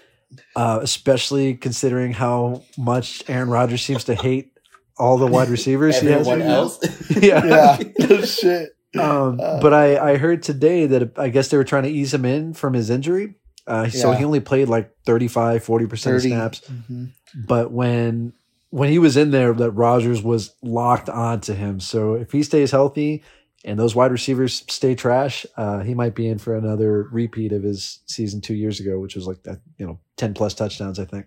uh, 0.56 0.80
especially 0.82 1.56
considering 1.56 2.14
how 2.14 2.64
much 2.78 3.24
Aaron 3.28 3.50
Rodgers 3.50 3.82
seems 3.82 4.04
to 4.06 4.16
hate 4.16 4.52
all 4.98 5.18
the 5.18 5.28
wide 5.28 5.50
receivers 5.50 6.00
he 6.00 6.08
has. 6.08 6.28
Everyone 6.28 6.40
right 6.40 6.50
else. 6.50 6.80
yeah. 7.22 7.80
Yeah. 8.00 8.22
Shit. 8.26 8.70
Um, 9.00 9.40
Uh, 9.42 9.60
but 9.60 9.74
I, 9.74 10.12
I 10.14 10.18
heard 10.18 10.44
today 10.44 10.86
that 10.86 11.18
I 11.18 11.30
guess 11.30 11.48
they 11.50 11.58
were 11.58 11.64
trying 11.64 11.84
to 11.84 11.90
ease 11.90 12.14
him 12.14 12.26
in 12.26 12.54
from 12.54 12.74
his 12.74 12.90
injury. 12.90 13.36
Uh, 13.66 13.90
So 13.90 14.12
Yeah. 14.12 14.18
he 14.20 14.26
only 14.26 14.40
played 14.40 14.68
like 14.70 14.92
35, 15.06 15.64
40% 15.66 15.92
of 15.94 16.00
30. 16.00 16.30
snaps. 16.30 16.62
Mhm. 16.70 17.10
But 17.48 17.72
when 17.72 18.34
when 18.70 18.90
he 18.90 18.98
was 19.00 19.18
in 19.18 19.30
there, 19.32 19.54
that 19.54 19.72
Rodgers 19.72 20.22
was 20.24 20.56
locked 20.64 21.08
onto 21.08 21.54
him. 21.54 21.80
So 21.80 22.16
if 22.16 22.32
he 22.32 22.42
stays 22.44 22.72
healthy 22.72 23.24
and 23.64 23.80
those 23.80 23.96
wide 23.96 24.12
receivers 24.12 24.64
stay 24.70 24.96
trash, 24.96 25.46
uh, 25.58 25.80
he 25.82 25.94
might 25.94 26.16
be 26.16 26.28
in 26.28 26.38
for 26.38 26.56
another 26.56 27.04
repeat 27.12 27.52
of 27.54 27.64
his 27.64 28.00
season 28.06 28.42
two 28.42 28.56
years 28.56 28.80
ago, 28.80 29.00
which 29.00 29.16
was 29.16 29.26
like 29.28 29.44
that, 29.44 29.60
you 29.78 29.86
know, 29.86 30.00
ten 30.18 30.34
plus 30.34 30.54
touchdowns. 30.54 31.00
I 31.00 31.06
think. 31.06 31.26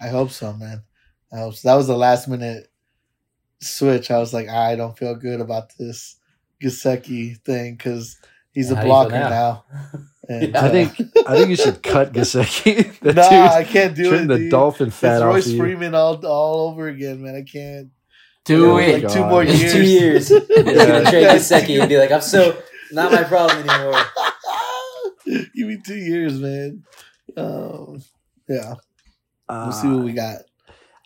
I 0.00 0.08
hope 0.08 0.30
so, 0.30 0.52
man. 0.52 0.82
I 1.32 1.38
hope 1.38 1.54
so. 1.54 1.68
That 1.68 1.74
was 1.74 1.86
the 1.88 1.96
last 1.96 2.28
minute 2.28 2.68
switch. 3.60 4.10
I 4.10 4.18
was 4.18 4.32
like, 4.32 4.48
I 4.48 4.76
don't 4.76 4.96
feel 4.96 5.14
good 5.16 5.40
about 5.40 5.72
this 5.78 6.16
Gesicki 6.62 7.36
thing 7.44 7.74
because 7.74 8.16
he's 8.52 8.70
How 8.70 8.80
a 8.80 8.82
do 8.82 8.88
you 8.88 8.94
feel 8.98 9.08
blocker 9.08 9.18
now? 9.18 9.28
now. 9.28 9.64
And, 10.30 10.52
Yeah. 10.52 10.60
I 10.60 10.66
uh, 10.66 10.70
think 10.70 10.90
I 11.26 11.36
think 11.36 11.48
you 11.48 11.56
should 11.56 11.82
cut 11.82 12.12
Gesicki. 12.12 12.94
That 13.02 13.14
nah, 13.16 13.46
I 13.56 13.64
can't 13.64 13.94
do 13.96 14.10
trim 14.10 14.24
it. 14.24 14.26
the 14.28 14.36
dude. 14.38 14.50
dolphin 14.50 14.88
It's 14.88 14.96
fat 14.98 15.22
off 15.22 15.34
Royce 15.34 15.46
of. 15.48 15.56
Freeman 15.56 15.94
all 15.94 16.24
all 16.26 16.68
over 16.68 16.86
again, 16.88 17.22
man. 17.22 17.34
I 17.34 17.42
can't. 17.50 17.88
Do 18.48 18.72
Oh 18.72 18.76
it. 18.78 19.08
Two 19.10 19.24
more 19.26 19.44
years. 19.44 19.72
Two 19.72 19.82
years. 19.82 20.28
He's 20.28 20.40
Yeah. 20.48 20.86
gonna 20.86 21.10
trade 21.10 21.26
Gesicki 21.28 21.78
and 21.80 21.88
be 21.88 21.98
like, 21.98 22.10
I'm 22.10 22.22
so 22.22 22.60
not 22.92 23.12
my 23.12 23.22
problem 23.24 23.68
anymore. 23.68 24.00
Give 25.54 25.68
me 25.68 25.78
two 25.84 25.96
years, 25.96 26.38
man. 26.40 26.82
Um, 27.36 28.02
yeah, 28.48 28.74
we'll 29.48 29.72
see 29.72 29.88
Uh, 29.88 29.96
what 29.96 30.04
we 30.04 30.12
got. 30.12 30.38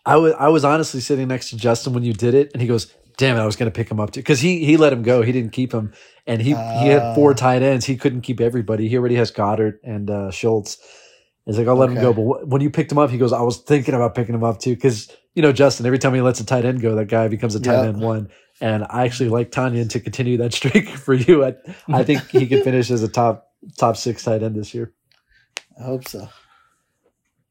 I 0.05 0.15
was 0.17 0.33
I 0.39 0.47
was 0.47 0.63
honestly 0.63 1.01
sitting 1.01 1.27
next 1.27 1.49
to 1.49 1.57
Justin 1.57 1.93
when 1.93 2.03
you 2.03 2.13
did 2.13 2.33
it, 2.33 2.51
and 2.53 2.61
he 2.61 2.67
goes, 2.67 2.93
"Damn 3.17 3.35
it, 3.37 3.41
I 3.41 3.45
was 3.45 3.57
going 3.57 3.69
to 3.71 3.75
pick 3.75 3.91
him 3.91 3.99
up 3.99 4.11
too," 4.11 4.21
because 4.21 4.39
he 4.39 4.63
he 4.65 4.77
let 4.77 4.93
him 4.93 5.03
go. 5.03 5.21
He 5.21 5.31
didn't 5.33 5.51
keep 5.51 5.73
him, 5.73 5.91
and 6.25 6.41
he 6.41 6.51
he 6.51 6.87
had 6.87 7.15
four 7.15 7.31
Ah. 7.31 7.35
tight 7.35 7.61
ends. 7.61 7.85
He 7.85 7.97
couldn't 7.97 8.21
keep 8.21 8.39
everybody. 8.39 8.87
He 8.87 8.97
already 8.97 9.15
has 9.15 9.31
Goedert 9.31 9.79
and 9.83 10.09
uh, 10.09 10.31
Schultz. 10.31 10.77
He's 11.45 11.57
like, 11.57 11.67
"I'll 11.67 11.75
let 11.75 11.89
him 11.89 11.95
go," 11.95 12.13
but 12.13 12.47
when 12.47 12.61
you 12.61 12.69
picked 12.69 12.91
him 12.91 12.97
up, 12.97 13.09
he 13.09 13.17
goes, 13.17 13.33
"I 13.33 13.41
was 13.41 13.57
thinking 13.57 13.93
about 13.93 14.15
picking 14.15 14.33
him 14.35 14.43
up 14.43 14.59
too," 14.59 14.75
because 14.75 15.11
you 15.35 15.41
know 15.41 15.51
Justin. 15.51 15.85
Every 15.85 15.99
time 15.99 16.13
he 16.13 16.21
lets 16.21 16.39
a 16.39 16.45
tight 16.45 16.63
end 16.65 16.79
go, 16.81 16.95
that 16.95 17.05
guy 17.09 17.27
becomes 17.27 17.53
a 17.55 17.59
tight 17.59 17.81
Yeah. 17.81 17.87
end 17.89 17.99
one. 18.01 18.29
And 18.61 18.85
I 18.89 19.03
actually 19.05 19.29
like 19.29 19.51
Tonyan 19.51 19.89
to 19.89 19.99
continue 19.99 20.37
that 20.37 20.53
streak 20.59 20.87
for 20.87 21.13
you. 21.13 21.43
I, 21.43 21.55
I 21.89 22.03
think 22.03 22.27
he 22.29 22.47
can 22.47 22.63
finish 22.63 22.89
as 22.91 23.03
a 23.03 23.07
top 23.09 23.47
top 23.77 23.97
six 23.97 24.23
tight 24.23 24.41
end 24.43 24.55
this 24.55 24.73
year. 24.73 24.93
I 25.79 25.83
hope 25.83 26.07
so. 26.07 26.29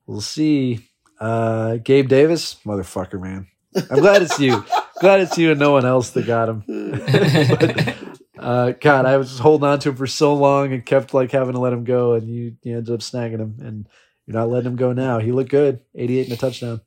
We'll 0.07 0.21
see. 0.21 0.89
Uh, 1.21 1.77
Gabe 1.77 2.09
Davis, 2.09 2.57
motherfucker, 2.65 3.21
man. 3.21 3.47
I'm 3.91 4.01
glad 4.01 4.23
it's 4.23 4.39
you. 4.39 4.65
glad 5.01 5.21
it's 5.21 5.37
you 5.39 5.51
and 5.51 5.61
no 5.61 5.73
one 5.73 5.85
else 5.87 6.11
that 6.11 6.27
got 6.27 6.49
him. 6.49 6.65
But, 6.67 8.12
uh, 8.43 8.73
God, 8.73 9.07
I 9.07 9.17
was 9.17 9.39
holding 9.39 9.69
on 9.69 9.79
to 9.81 9.91
him 9.91 9.97
for 9.97 10.07
so 10.07 10.35
long 10.35 10.73
and 10.73 10.85
kept 10.85 11.15
like 11.15 11.31
having 11.33 11.55
to 11.55 11.61
let 11.61 11.73
him 11.73 11.85
go, 11.85 12.15
and 12.15 12.29
you, 12.29 12.57
you 12.63 12.77
ended 12.77 12.95
up 12.95 13.01
snagging 13.01 13.39
him, 13.41 13.57
and 13.61 13.89
you're 14.27 14.37
not 14.37 14.49
letting 14.51 14.71
him 14.73 14.77
go 14.77 14.93
now. 14.93 15.19
He 15.19 15.33
looked 15.33 15.51
good, 15.51 15.81
88 15.95 16.25
and 16.25 16.33
a 16.33 16.37
touchdown. 16.37 16.81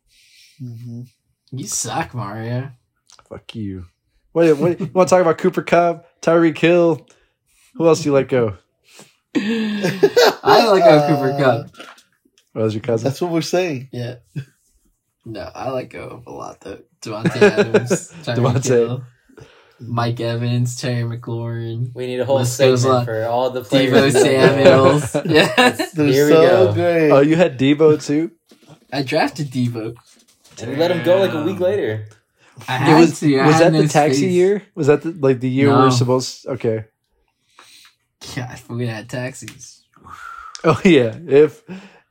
hmm 0.60 1.02
you 1.52 1.68
suck, 1.68 2.14
Mario. 2.14 2.72
Fuck 3.30 3.56
you. 3.56 3.86
What, 4.34 4.57
what 4.57 4.80
you 4.80 4.90
want 4.94 5.07
to 5.07 5.15
talk 5.15 5.22
about? 5.22 5.38
Cooper 5.38 5.61
Kupp, 5.61 6.06
Tyreek 6.22 6.57
Hill. 6.57 7.07
Who 7.76 7.88
else 7.88 8.02
do 8.02 8.10
you 8.10 8.14
let 8.14 8.27
go? 8.27 8.57
I 9.36 10.68
like 10.72 10.84
go 10.84 11.07
Cooper 11.07 11.34
Kupp. 11.38 11.72
What 12.53 12.64
was 12.64 12.73
your 12.73 12.82
cousin? 12.82 13.07
That's 13.10 13.22
what 13.22 13.32
we're 13.32 13.41
saying. 13.41 13.90
Yeah. 13.91 14.15
No, 15.26 15.41
I 15.53 15.69
like 15.72 15.90
go 15.90 16.03
of 16.07 16.27
a 16.27 16.32
lot 16.32 16.61
though. 16.61 16.80
Davante 17.02 17.41
Adams, 17.41 18.11
Tyreek 18.23 18.36
Davante. 18.36 18.64
Hill, 18.64 19.03
Mike 19.80 20.19
Evans, 20.22 20.80
Terry 20.80 21.03
McLaurin, 21.03 21.93
We 21.93 22.07
need 22.07 22.19
a 22.19 22.26
whole 22.26 22.38
List 22.39 22.56
segment 22.56 22.85
on. 22.85 23.06
for 23.06 23.26
all 23.26 23.49
the 23.49 23.61
Deebo 23.61 23.68
players. 23.69 24.14
Samuels. 24.14 25.15
yes. 25.26 25.91
They're 25.91 26.07
Here 26.07 26.26
we 26.27 26.31
go. 26.34 26.73
great. 26.73 27.11
Oh, 27.11 27.19
you 27.22 27.35
had 27.35 27.60
Deebo 27.60 28.03
too. 28.03 28.31
I 28.93 29.02
drafted 29.03 29.52
Deebo. 29.52 29.95
And 30.61 30.72
we 30.72 30.77
let 30.77 30.91
him 30.91 31.03
go 31.03 31.18
like 31.18 31.34
a 31.34 31.43
week 31.43 31.60
later. 31.60 32.07
I 32.69 32.76
It 32.76 32.80
had 32.80 32.99
was 33.02 33.19
to. 33.19 33.38
I 33.39 33.45
was 33.47 33.56
had 33.57 33.73
that 33.73 33.81
the 33.81 33.88
taxi 33.89 34.18
space. 34.19 34.31
year? 34.31 34.64
Was 34.76 34.88
that 34.88 35.02
the, 35.02 35.11
like 35.11 35.41
the 35.41 35.49
year 35.49 35.68
we 35.68 35.73
No. 35.76 35.84
were 35.85 35.91
supposed? 35.91 36.45
Okay. 36.47 36.85
God, 38.35 38.60
we 38.69 38.88
had 38.88 39.10
taxis. 39.10 39.81
Oh 40.64 40.81
yeah. 40.84 41.15
If 41.27 41.61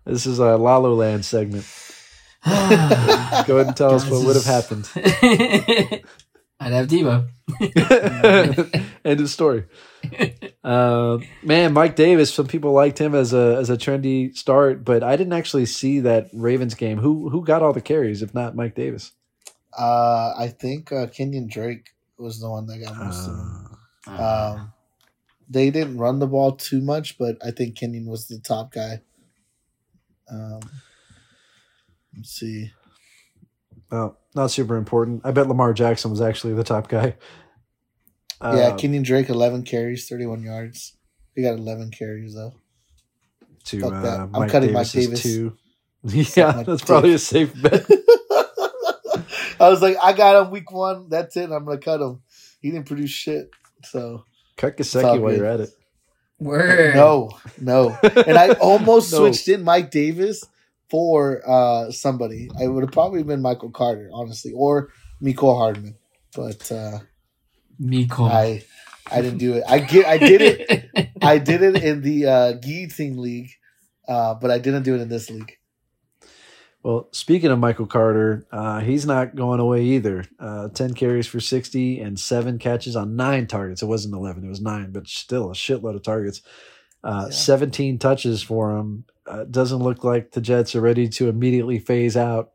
this 0.05 0.27
is 0.27 0.39
a 0.39 0.57
La 0.57 0.77
La 0.77 0.91
Land 0.91 1.25
segment, 1.25 1.65
go 2.45 2.51
ahead 2.53 3.67
and 3.67 3.77
tell 3.77 3.95
us 3.95 4.09
what 4.09 4.25
would 4.25 4.37
have 4.37 4.45
happened. 4.45 4.85
I'd 6.65 6.73
have 6.73 6.87
Deebo. 6.89 7.29
End 9.05 9.21
of 9.21 9.29
story. 9.29 9.65
Uh, 10.63 11.19
man, 11.43 11.75
Mike 11.75 11.95
Davis. 11.95 12.33
Some 12.33 12.47
people 12.47 12.73
liked 12.73 12.99
him 12.99 13.15
as 13.15 13.35
a 13.35 13.57
as 13.61 13.69
a 13.69 13.77
trendy 13.77 14.35
start, 14.35 14.83
but 14.85 15.03
I 15.03 15.17
didn't 15.17 15.35
actually 15.35 15.67
see 15.67 16.01
that 16.01 16.31
Ravens 16.33 16.75
game. 16.75 16.99
Who 16.99 17.29
who 17.29 17.45
got 17.45 17.63
all 17.63 17.75
the 17.75 17.83
carries 17.83 18.23
if 18.23 18.33
not 18.35 18.57
Mike 18.57 18.75
Davis? 18.75 19.13
Uh, 19.79 20.33
I 20.39 20.49
think 20.49 20.91
uh, 20.91 21.07
Kenyan 21.09 21.51
Drake 21.51 21.91
was 22.19 22.41
the 22.41 22.49
one 22.49 22.67
that 22.67 22.79
got 22.79 22.97
most 22.97 23.29
of 23.29 23.37
them. 23.37 23.77
Uh, 24.07 24.55
Um, 24.57 24.73
they 25.49 25.71
didn't 25.71 25.99
run 25.99 26.19
the 26.21 26.27
ball 26.27 26.53
too 26.53 26.81
much, 26.81 27.19
but 27.19 27.37
I 27.45 27.51
think 27.51 27.77
Kenyan 27.77 28.07
was 28.07 28.27
the 28.29 28.39
top 28.39 28.73
guy. 28.73 29.03
Um, 30.31 30.61
Let's 32.17 32.31
see. 32.31 32.71
Oh, 33.95 34.17
not 34.35 34.51
super 34.51 34.77
important. 34.77 35.23
I 35.25 35.31
bet 35.31 35.47
Lamar 35.49 35.73
Jackson 35.73 36.11
was 36.11 36.21
actually 36.21 36.55
the 36.55 36.65
top 36.65 36.89
guy. 36.89 37.15
yeah, 38.43 38.49
Uh, 38.49 38.77
Kenyan 38.77 39.05
Drake, 39.05 39.29
11 39.29 39.63
carries, 39.63 40.09
31 40.09 40.43
yards. 40.43 40.97
He 41.37 41.43
got 41.43 41.55
11 41.59 41.91
carries, 41.93 42.35
though. 42.35 42.53
to 43.67 43.81
fuck 43.81 44.03
that. 44.03 44.21
uh, 44.21 44.23
I'm 44.25 44.33
Mike 44.33 44.51
cutting 44.51 44.73
Mike 44.73 44.91
Davis's 44.91 45.07
Davis. 45.07 45.23
two. 45.23 45.57
Yeah, 46.37 46.63
that's 46.63 46.81
dick. 46.81 46.87
probably 46.87 47.15
a 47.15 47.19
safe 47.19 47.53
bet. 47.63 47.87
I 49.61 49.71
was 49.71 49.81
like, 49.81 49.97
I 50.03 50.13
got 50.13 50.45
him 50.45 50.51
week 50.51 50.71
one. 50.71 51.09
That's 51.09 51.37
it. 51.37 51.51
I'm 51.51 51.65
going 51.65 51.79
to 51.79 51.85
cut 51.85 52.01
him. 52.01 52.21
He 52.61 52.71
didn't 52.71 52.87
produce 52.87 53.11
shit. 53.11 53.51
So, 53.85 54.25
Cut 54.57 54.73
all 54.73 54.77
Gesicki 54.85 55.03
while 55.21 55.31
good. 55.31 55.37
you're 55.39 55.47
at 55.47 55.61
it. 55.61 55.71
Word. 56.41 56.95
no, 56.97 57.31
no. 57.61 57.97
And 58.03 58.37
I 58.37 58.51
almost 58.61 59.13
No. 59.13 59.19
switched 59.21 59.49
in 59.49 59.63
Mike 59.63 59.91
Davis 59.91 60.45
for 60.95 61.43
uh, 61.45 61.91
somebody. 61.91 62.49
I 62.57 62.69
would 62.69 62.85
have 62.85 62.93
probably 62.93 63.25
been 63.25 63.43
Michael 63.43 63.71
Carter, 63.73 64.09
honestly, 64.13 64.53
or 64.55 64.93
Mecole 65.21 65.59
Hardman. 65.59 65.97
But 66.37 66.71
uh, 66.71 66.99
Mecole. 67.83 68.31
I 68.31 68.63
I 69.11 69.21
didn't 69.21 69.39
do 69.39 69.55
it. 69.55 69.65
I 69.69 69.81
get 69.81 70.07
I 70.07 70.19
did 70.19 70.41
it. 70.41 71.11
I 71.21 71.39
did 71.39 71.63
it 71.63 71.83
in 71.83 72.01
the 72.03 72.27
uh, 72.27 72.53
Guillotine 72.53 73.21
League, 73.21 73.51
uh, 74.07 74.35
but 74.35 74.53
I 74.53 74.59
didn't 74.61 74.85
do 74.85 74.95
it 74.95 75.01
in 75.01 75.09
this 75.09 75.29
league. 75.31 75.57
Well, 76.85 77.09
speaking 77.11 77.51
of 77.51 77.59
Michael 77.59 77.87
Carter, 77.87 78.47
uh, 78.53 78.79
he's 78.79 79.05
not 79.05 79.35
going 79.35 79.59
away 79.59 79.83
either. 79.83 80.25
Uh, 80.39 80.69
10 80.69 80.95
carries 80.95 81.27
for 81.27 81.41
60 81.41 81.99
and 81.99 82.21
seven 82.21 82.59
catches 82.59 82.95
on 82.95 83.17
nine 83.17 83.49
targets. 83.49 83.83
It 83.83 83.87
wasn't 83.87 84.15
11, 84.15 84.45
it 84.45 84.49
was 84.49 84.61
nine, 84.61 84.93
but 84.93 85.09
still 85.09 85.51
a 85.51 85.55
shitload 85.55 85.97
of 85.97 86.03
targets. 86.05 86.41
Uh, 87.03 87.25
Yeah. 87.31 87.35
17 87.35 87.99
touches 87.99 88.43
for 88.43 88.77
him. 88.77 89.07
Uh, 89.27 89.45
doesn't 89.45 89.83
look 89.83 90.05
like 90.05 90.33
the 90.33 90.41
Jets 90.41 90.75
are 90.75 90.81
ready 90.81 91.09
to 91.09 91.29
immediately 91.29 91.79
phase 91.79 92.17
out 92.17 92.53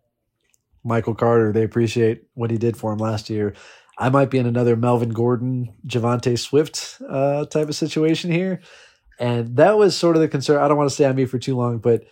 Michael 0.83 1.15
Carter. 1.15 1.51
They 1.51 1.63
appreciate 1.63 2.23
what 2.33 2.51
he 2.51 2.57
did 2.57 2.77
for 2.77 2.91
him 2.93 2.99
last 2.99 3.29
year. 3.29 3.53
I 3.97 4.09
might 4.09 4.29
be 4.29 4.37
in 4.37 4.45
another 4.45 4.75
Melvin 4.75 5.09
Gordon, 5.09 5.73
Javonte 5.85 6.39
Swift 6.39 7.01
uh, 7.07 7.45
type 7.45 7.67
of 7.67 7.75
situation 7.75 8.31
here. 8.31 8.61
And 9.19 9.57
that 9.57 9.77
was 9.77 9.97
sort 9.97 10.15
of 10.15 10.21
the 10.21 10.29
concern. 10.29 10.61
I 10.61 10.67
don't 10.67 10.77
want 10.77 10.89
to 10.89 10.93
stay 10.93 11.05
on 11.05 11.15
me 11.15 11.25
for 11.25 11.37
too 11.37 11.57
long, 11.57 11.79
but 11.79 12.05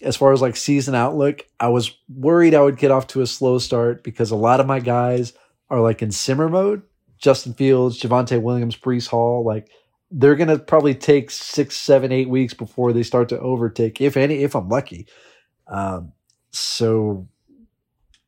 as 0.00 0.16
far 0.16 0.32
as 0.32 0.40
like 0.40 0.56
season 0.56 0.94
outlook, 0.94 1.46
I 1.60 1.68
was 1.68 1.92
worried 2.08 2.54
I 2.54 2.62
would 2.62 2.78
get 2.78 2.90
off 2.90 3.06
to 3.08 3.20
a 3.20 3.26
slow 3.26 3.58
start 3.58 4.02
because 4.02 4.30
a 4.30 4.36
lot 4.36 4.60
of 4.60 4.66
my 4.66 4.80
guys 4.80 5.34
are 5.68 5.80
like 5.80 6.02
in 6.02 6.10
simmer 6.10 6.48
mode. 6.48 6.82
Justin 7.18 7.54
Fields, 7.54 8.00
Javonte 8.00 8.40
Williams, 8.40 8.76
Breece 8.76 9.08
Hall, 9.08 9.44
like 9.44 9.68
they're 10.16 10.36
gonna 10.36 10.58
probably 10.58 10.94
take 10.94 11.30
six, 11.30 11.76
seven, 11.76 12.12
eight 12.12 12.28
weeks 12.28 12.54
before 12.54 12.92
they 12.92 13.02
start 13.02 13.28
to 13.30 13.38
overtake, 13.40 14.00
if 14.00 14.16
any, 14.16 14.42
if 14.44 14.54
I'm 14.54 14.68
lucky. 14.68 15.06
Um, 15.66 16.12
so 16.52 17.26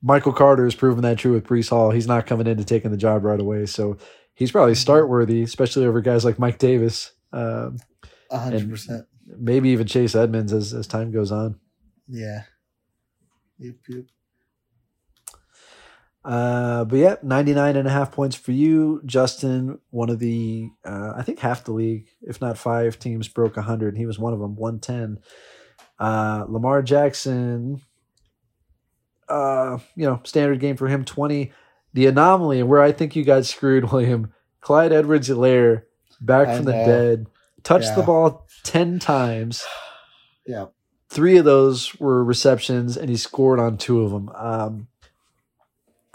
Michael 0.02 0.32
Carter 0.32 0.64
has 0.64 0.74
proven 0.74 1.02
that 1.04 1.18
true 1.18 1.32
with 1.32 1.44
Breece 1.46 1.70
Hall. 1.70 1.90
He's 1.92 2.06
not 2.08 2.26
coming 2.26 2.46
into 2.46 2.64
taking 2.64 2.90
the 2.90 2.96
job 2.96 3.24
right 3.24 3.38
away. 3.40 3.66
So 3.66 3.98
he's 4.34 4.50
probably 4.50 4.74
start 4.74 5.08
worthy, 5.08 5.42
especially 5.42 5.86
over 5.86 6.00
guys 6.00 6.24
like 6.24 6.38
Mike 6.38 6.58
Davis. 6.58 7.12
Um, 7.32 7.78
A 8.30 8.38
hundred 8.38 8.68
percent. 8.68 9.06
maybe 9.38 9.68
even 9.70 9.86
Chase 9.86 10.14
Edmonds 10.14 10.52
as, 10.52 10.74
as 10.74 10.86
time 10.86 11.12
goes 11.12 11.30
on. 11.30 11.58
Yeah. 12.08 12.42
Yep, 13.58 13.74
yep. 13.88 14.04
Uh, 16.26 16.84
but 16.84 16.96
yeah, 16.96 17.14
99 17.22 17.76
and 17.76 17.86
a 17.86 17.90
half 17.90 18.10
points 18.10 18.34
for 18.34 18.50
you, 18.50 19.00
Justin. 19.06 19.78
One 19.90 20.10
of 20.10 20.18
the, 20.18 20.68
uh, 20.84 21.12
I 21.16 21.22
think 21.22 21.38
half 21.38 21.62
the 21.62 21.70
league, 21.70 22.08
if 22.20 22.40
not 22.40 22.58
five 22.58 22.98
teams, 22.98 23.28
broke 23.28 23.54
100. 23.54 23.96
He 23.96 24.06
was 24.06 24.18
one 24.18 24.32
of 24.32 24.40
them, 24.40 24.56
110. 24.56 25.22
Uh, 26.00 26.44
Lamar 26.48 26.82
Jackson, 26.82 27.80
uh, 29.28 29.78
you 29.94 30.04
know, 30.04 30.20
standard 30.24 30.58
game 30.58 30.76
for 30.76 30.88
him, 30.88 31.04
20. 31.04 31.52
The 31.94 32.06
anomaly, 32.06 32.64
where 32.64 32.82
I 32.82 32.90
think 32.90 33.14
you 33.14 33.24
got 33.24 33.46
screwed, 33.46 33.84
William, 33.92 34.32
Clyde 34.60 34.92
Edwards-Helaire, 34.92 35.84
back 36.20 36.48
I 36.48 36.56
from 36.56 36.64
the 36.64 36.72
dead, 36.72 37.26
touched 37.62 37.94
the 37.94 38.02
ball 38.02 38.46
10 38.64 38.98
times. 38.98 39.64
Yeah. 40.48 40.66
Three 41.08 41.38
of 41.38 41.44
those 41.44 41.98
were 41.98 42.22
receptions, 42.22 42.96
and 42.96 43.10
he 43.10 43.16
scored 43.16 43.58
on 43.58 43.78
two 43.78 44.02
of 44.02 44.12
them. 44.12 44.28
Um, 44.28 44.86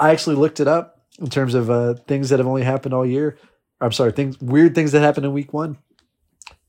I 0.02 0.12
actually 0.12 0.36
looked 0.36 0.60
it 0.60 0.68
up 0.68 1.02
in 1.20 1.30
terms 1.30 1.54
of 1.54 1.70
uh, 1.70 1.94
things 1.94 2.30
that 2.30 2.40
have 2.40 2.48
only 2.48 2.64
happened 2.64 2.94
all 2.94 3.06
year. 3.06 3.38
I'm 3.80 3.92
sorry, 3.94 4.12
things 4.12 4.40
weird 4.42 4.76
things 4.76 4.92
that 4.92 5.02
happened 5.02 5.26
in 5.26 5.32
week 5.34 5.54
one. 5.54 5.78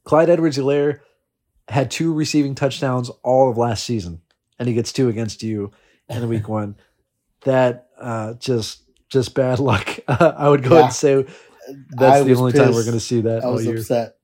Clyde 0.05 0.31
Edwards-Helaire 0.31 1.01
had 1.69 1.91
two 1.91 2.13
receiving 2.13 2.55
touchdowns 2.55 3.11
all 3.23 3.51
of 3.51 3.57
last 3.59 3.85
season, 3.85 4.21
and 4.59 4.69
he 4.69 4.75
gets 4.75 4.93
two 4.93 5.09
against 5.09 5.43
you 5.43 5.73
in 6.09 6.29
week 6.29 6.49
one. 6.61 6.77
That 7.45 7.89
uh, 7.99 8.35
just 8.35 8.83
just 9.09 9.35
bad 9.35 9.59
luck. 9.59 9.99
I 10.09 10.49
would 10.49 10.63
go 10.63 10.79
Yeah. 10.79 10.85
and 10.85 10.93
say 10.93 11.27
that's 11.91 12.17
I 12.19 12.23
the 12.23 12.31
was 12.31 12.39
only 12.41 12.53
time 12.53 12.73
we're 12.73 12.85
going 12.85 12.93
to 12.95 13.01
see 13.01 13.23
that 13.23 13.43
I 13.45 13.47
all 13.47 13.55
was 13.55 13.67
year. 13.67 13.79
upset. 13.79 14.17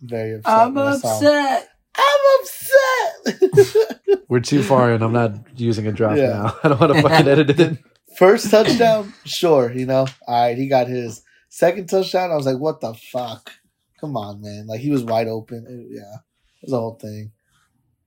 Very 0.00 0.34
upset. 0.34 0.52
I'm 0.58 0.74
when 0.74 0.86
I 0.86 0.96
saw 0.96 1.08
him. 1.20 1.26
upset. 1.26 1.68
I'm 1.96 2.40
upset. 2.40 4.18
We're 4.28 4.40
too 4.40 4.62
far 4.62 4.92
in. 4.92 5.02
I'm 5.02 5.12
not 5.12 5.34
using 5.58 5.86
a 5.86 5.92
draft 5.92 6.18
Yeah. 6.18 6.28
now. 6.28 6.56
I 6.64 6.68
don't 6.68 6.80
want 6.80 6.92
to 6.94 7.02
fucking 7.02 7.28
edit 7.28 7.50
it 7.50 7.60
in. 7.60 7.78
First 8.16 8.50
touchdown, 8.50 9.12
sure, 9.24 9.72
you 9.72 9.86
know. 9.86 10.06
All 10.26 10.42
right, 10.46 10.56
he 10.56 10.68
got 10.68 10.86
his 10.86 11.22
second 11.48 11.88
touchdown. 11.88 12.30
I 12.30 12.36
was 12.36 12.46
like, 12.46 12.58
what 12.58 12.80
the 12.80 12.94
fuck? 12.94 13.52
Come 14.00 14.16
on, 14.16 14.40
man. 14.42 14.66
Like 14.66 14.80
he 14.80 14.90
was 14.90 15.02
wide 15.04 15.28
open. 15.28 15.66
It- 15.68 15.94
yeah. 15.96 16.16
It 16.62 16.66
was 16.66 16.70
the 16.72 16.78
whole 16.78 16.94
thing. 17.00 17.32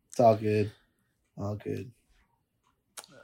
It's 0.09 0.19
all 0.19 0.35
good. 0.35 0.71
All 1.37 1.55
good. 1.55 1.91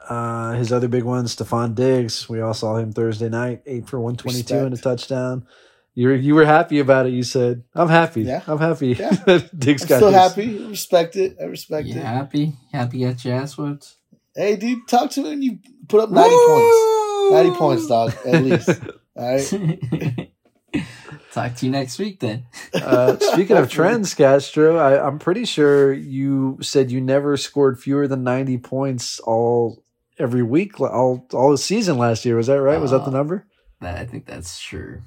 Uh, 0.09 0.53
his 0.53 0.73
other 0.73 0.87
big 0.87 1.03
one, 1.03 1.25
Stefon 1.25 1.75
Diggs. 1.75 2.27
We 2.27 2.41
all 2.41 2.53
saw 2.55 2.77
him 2.77 2.91
Thursday 2.91 3.29
night, 3.29 3.61
eight 3.65 3.87
for 3.87 3.99
one 3.99 4.15
twenty 4.15 4.41
two 4.43 4.57
and 4.65 4.73
a 4.73 4.77
touchdown. 4.77 5.45
You 5.93 6.07
were 6.07 6.15
you 6.15 6.35
were 6.35 6.45
happy 6.45 6.79
about 6.79 7.05
it. 7.05 7.11
You 7.13 7.23
said, 7.23 7.63
"I'm 7.75 7.89
happy. 7.89 8.21
Yeah. 8.23 8.41
I'm 8.47 8.57
happy." 8.59 8.89
Yeah. 8.93 9.11
Diggs 9.57 9.83
I'm 9.83 9.87
got 9.89 9.97
still 9.97 10.07
his. 10.11 10.15
happy. 10.15 10.65
Respect 10.65 11.15
it. 11.17 11.37
I 11.41 11.45
respect 11.45 11.87
You 11.87 11.95
it. 11.99 12.03
happy? 12.03 12.53
Happy 12.71 13.03
at 13.05 13.15
got 13.15 13.25
your 13.25 13.35
ass 13.35 13.57
whipped? 13.57 13.95
Hey, 14.33 14.55
dude, 14.55 14.87
talk 14.87 15.11
to 15.11 15.21
me 15.23 15.29
when 15.29 15.41
you 15.41 15.59
put 15.89 15.99
up 16.01 16.09
90 16.09 16.29
points. 16.47 17.33
90 17.33 17.51
points, 17.57 17.87
dog, 17.87 18.13
at 18.25 18.43
least. 18.43 18.69
All 19.15 19.35
right. 19.35 20.31
Talk 21.33 21.55
to 21.55 21.65
you 21.65 21.71
next 21.71 21.97
week 21.99 22.19
then. 22.19 22.45
Uh, 22.73 23.17
speaking 23.19 23.55
of 23.57 23.69
trends, 23.69 24.13
Castro, 24.13 24.77
I, 24.77 25.05
I'm 25.05 25.17
pretty 25.19 25.45
sure 25.45 25.93
you 25.93 26.57
said 26.61 26.91
you 26.91 26.99
never 26.99 27.37
scored 27.37 27.79
fewer 27.79 28.05
than 28.07 28.23
90 28.25 28.57
points 28.57 29.19
all 29.21 29.81
every 30.19 30.43
week, 30.43 30.79
all 30.81 31.25
all 31.33 31.51
the 31.51 31.57
season 31.57 31.97
last 31.97 32.25
year. 32.25 32.35
Was 32.35 32.47
that 32.47 32.61
right? 32.61 32.79
Was 32.81 32.91
that 32.91 32.99
the 33.05 33.11
Uh, 33.11 33.13
number? 33.13 33.47
That 33.79 33.97
I 33.97 34.05
think 34.05 34.25
that's 34.25 34.59
true. 34.59 35.01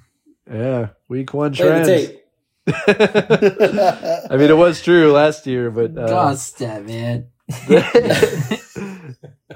Yeah, 0.51 0.89
week 1.09 1.33
one 1.35 1.53
the 1.53 1.57
trends. 1.59 2.11
I 4.31 4.37
mean, 4.37 4.51
it 4.51 4.57
was 4.57 4.83
true 4.83 5.12
last 5.12 5.47
year, 5.47 5.71
but 5.71 5.97
uh, 5.97 6.07
God 6.07 6.39
step, 6.39 6.85
man. 6.85 7.29
the 7.49 8.65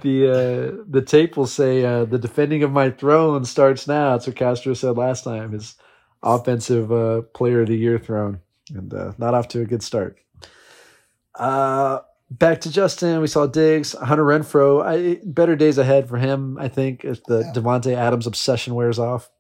uh, 0.02 0.84
the 0.88 1.02
tape 1.06 1.36
will 1.36 1.46
say 1.46 1.84
uh, 1.84 2.04
the 2.04 2.18
defending 2.18 2.62
of 2.62 2.70
my 2.70 2.90
throne 2.90 3.44
starts 3.46 3.86
now. 3.88 4.12
That's 4.12 4.26
what 4.26 4.36
Castro 4.36 4.74
said 4.74 4.96
last 4.98 5.24
time. 5.24 5.52
His 5.52 5.74
offensive 6.22 6.92
uh, 6.92 7.22
player 7.32 7.62
of 7.62 7.68
the 7.68 7.76
year 7.76 7.98
throne, 7.98 8.40
and 8.74 8.92
uh, 8.92 9.12
not 9.16 9.34
off 9.34 9.48
to 9.48 9.60
a 9.62 9.66
good 9.66 9.82
start. 9.82 10.18
Uh, 11.34 12.00
back 12.30 12.60
to 12.62 12.70
Justin. 12.70 13.20
We 13.20 13.26
saw 13.26 13.46
Diggs, 13.46 13.92
Hunter 13.92 14.24
Renfrow. 14.24 14.84
I, 14.84 15.20
better 15.24 15.56
days 15.56 15.78
ahead 15.78 16.08
for 16.08 16.18
him, 16.18 16.58
I 16.58 16.68
think, 16.68 17.04
if 17.04 17.24
the 17.24 17.40
Yeah. 17.40 17.52
Davante 17.54 17.94
Adams 17.94 18.26
obsession 18.26 18.74
wears 18.74 18.98
off. 18.98 19.30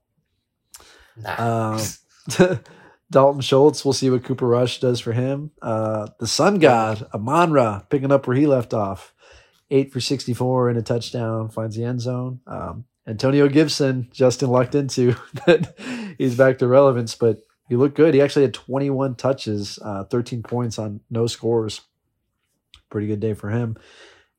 Nah. 1.22 1.78
Um, 2.38 2.58
Dalton 3.10 3.40
Schultz, 3.40 3.84
we'll 3.84 3.94
see 3.94 4.10
what 4.10 4.24
Cooper 4.24 4.46
Rush 4.46 4.80
does 4.80 5.00
for 5.00 5.12
him. 5.12 5.50
Uh, 5.62 6.08
the 6.18 6.26
Sun 6.26 6.58
God, 6.58 7.08
Amon-Ra, 7.14 7.80
picking 7.88 8.12
up 8.12 8.26
where 8.26 8.36
he 8.36 8.46
left 8.46 8.74
off. 8.74 9.14
Eight 9.70 9.92
for 9.92 10.00
64 10.00 10.70
and 10.70 10.78
a 10.78 10.82
touchdown, 10.82 11.48
finds 11.48 11.76
the 11.76 11.84
end 11.84 12.00
zone. 12.00 12.40
Um, 12.46 12.84
Antonio 13.06 13.48
Gibson, 13.48 14.08
Justin 14.12 14.50
lucked 14.50 14.74
into 14.74 15.16
that 15.46 15.74
he's 16.18 16.36
back 16.36 16.58
to 16.58 16.68
relevance, 16.68 17.14
but 17.14 17.42
he 17.68 17.76
looked 17.76 17.96
good. 17.96 18.14
He 18.14 18.20
actually 18.20 18.42
had 18.42 18.54
21 18.54 19.14
touches, 19.16 19.78
uh, 19.82 20.04
13 20.04 20.42
points 20.42 20.78
on 20.78 21.00
no 21.10 21.26
scores. 21.26 21.82
Pretty 22.90 23.06
good 23.06 23.20
day 23.20 23.34
for 23.34 23.50
him. 23.50 23.76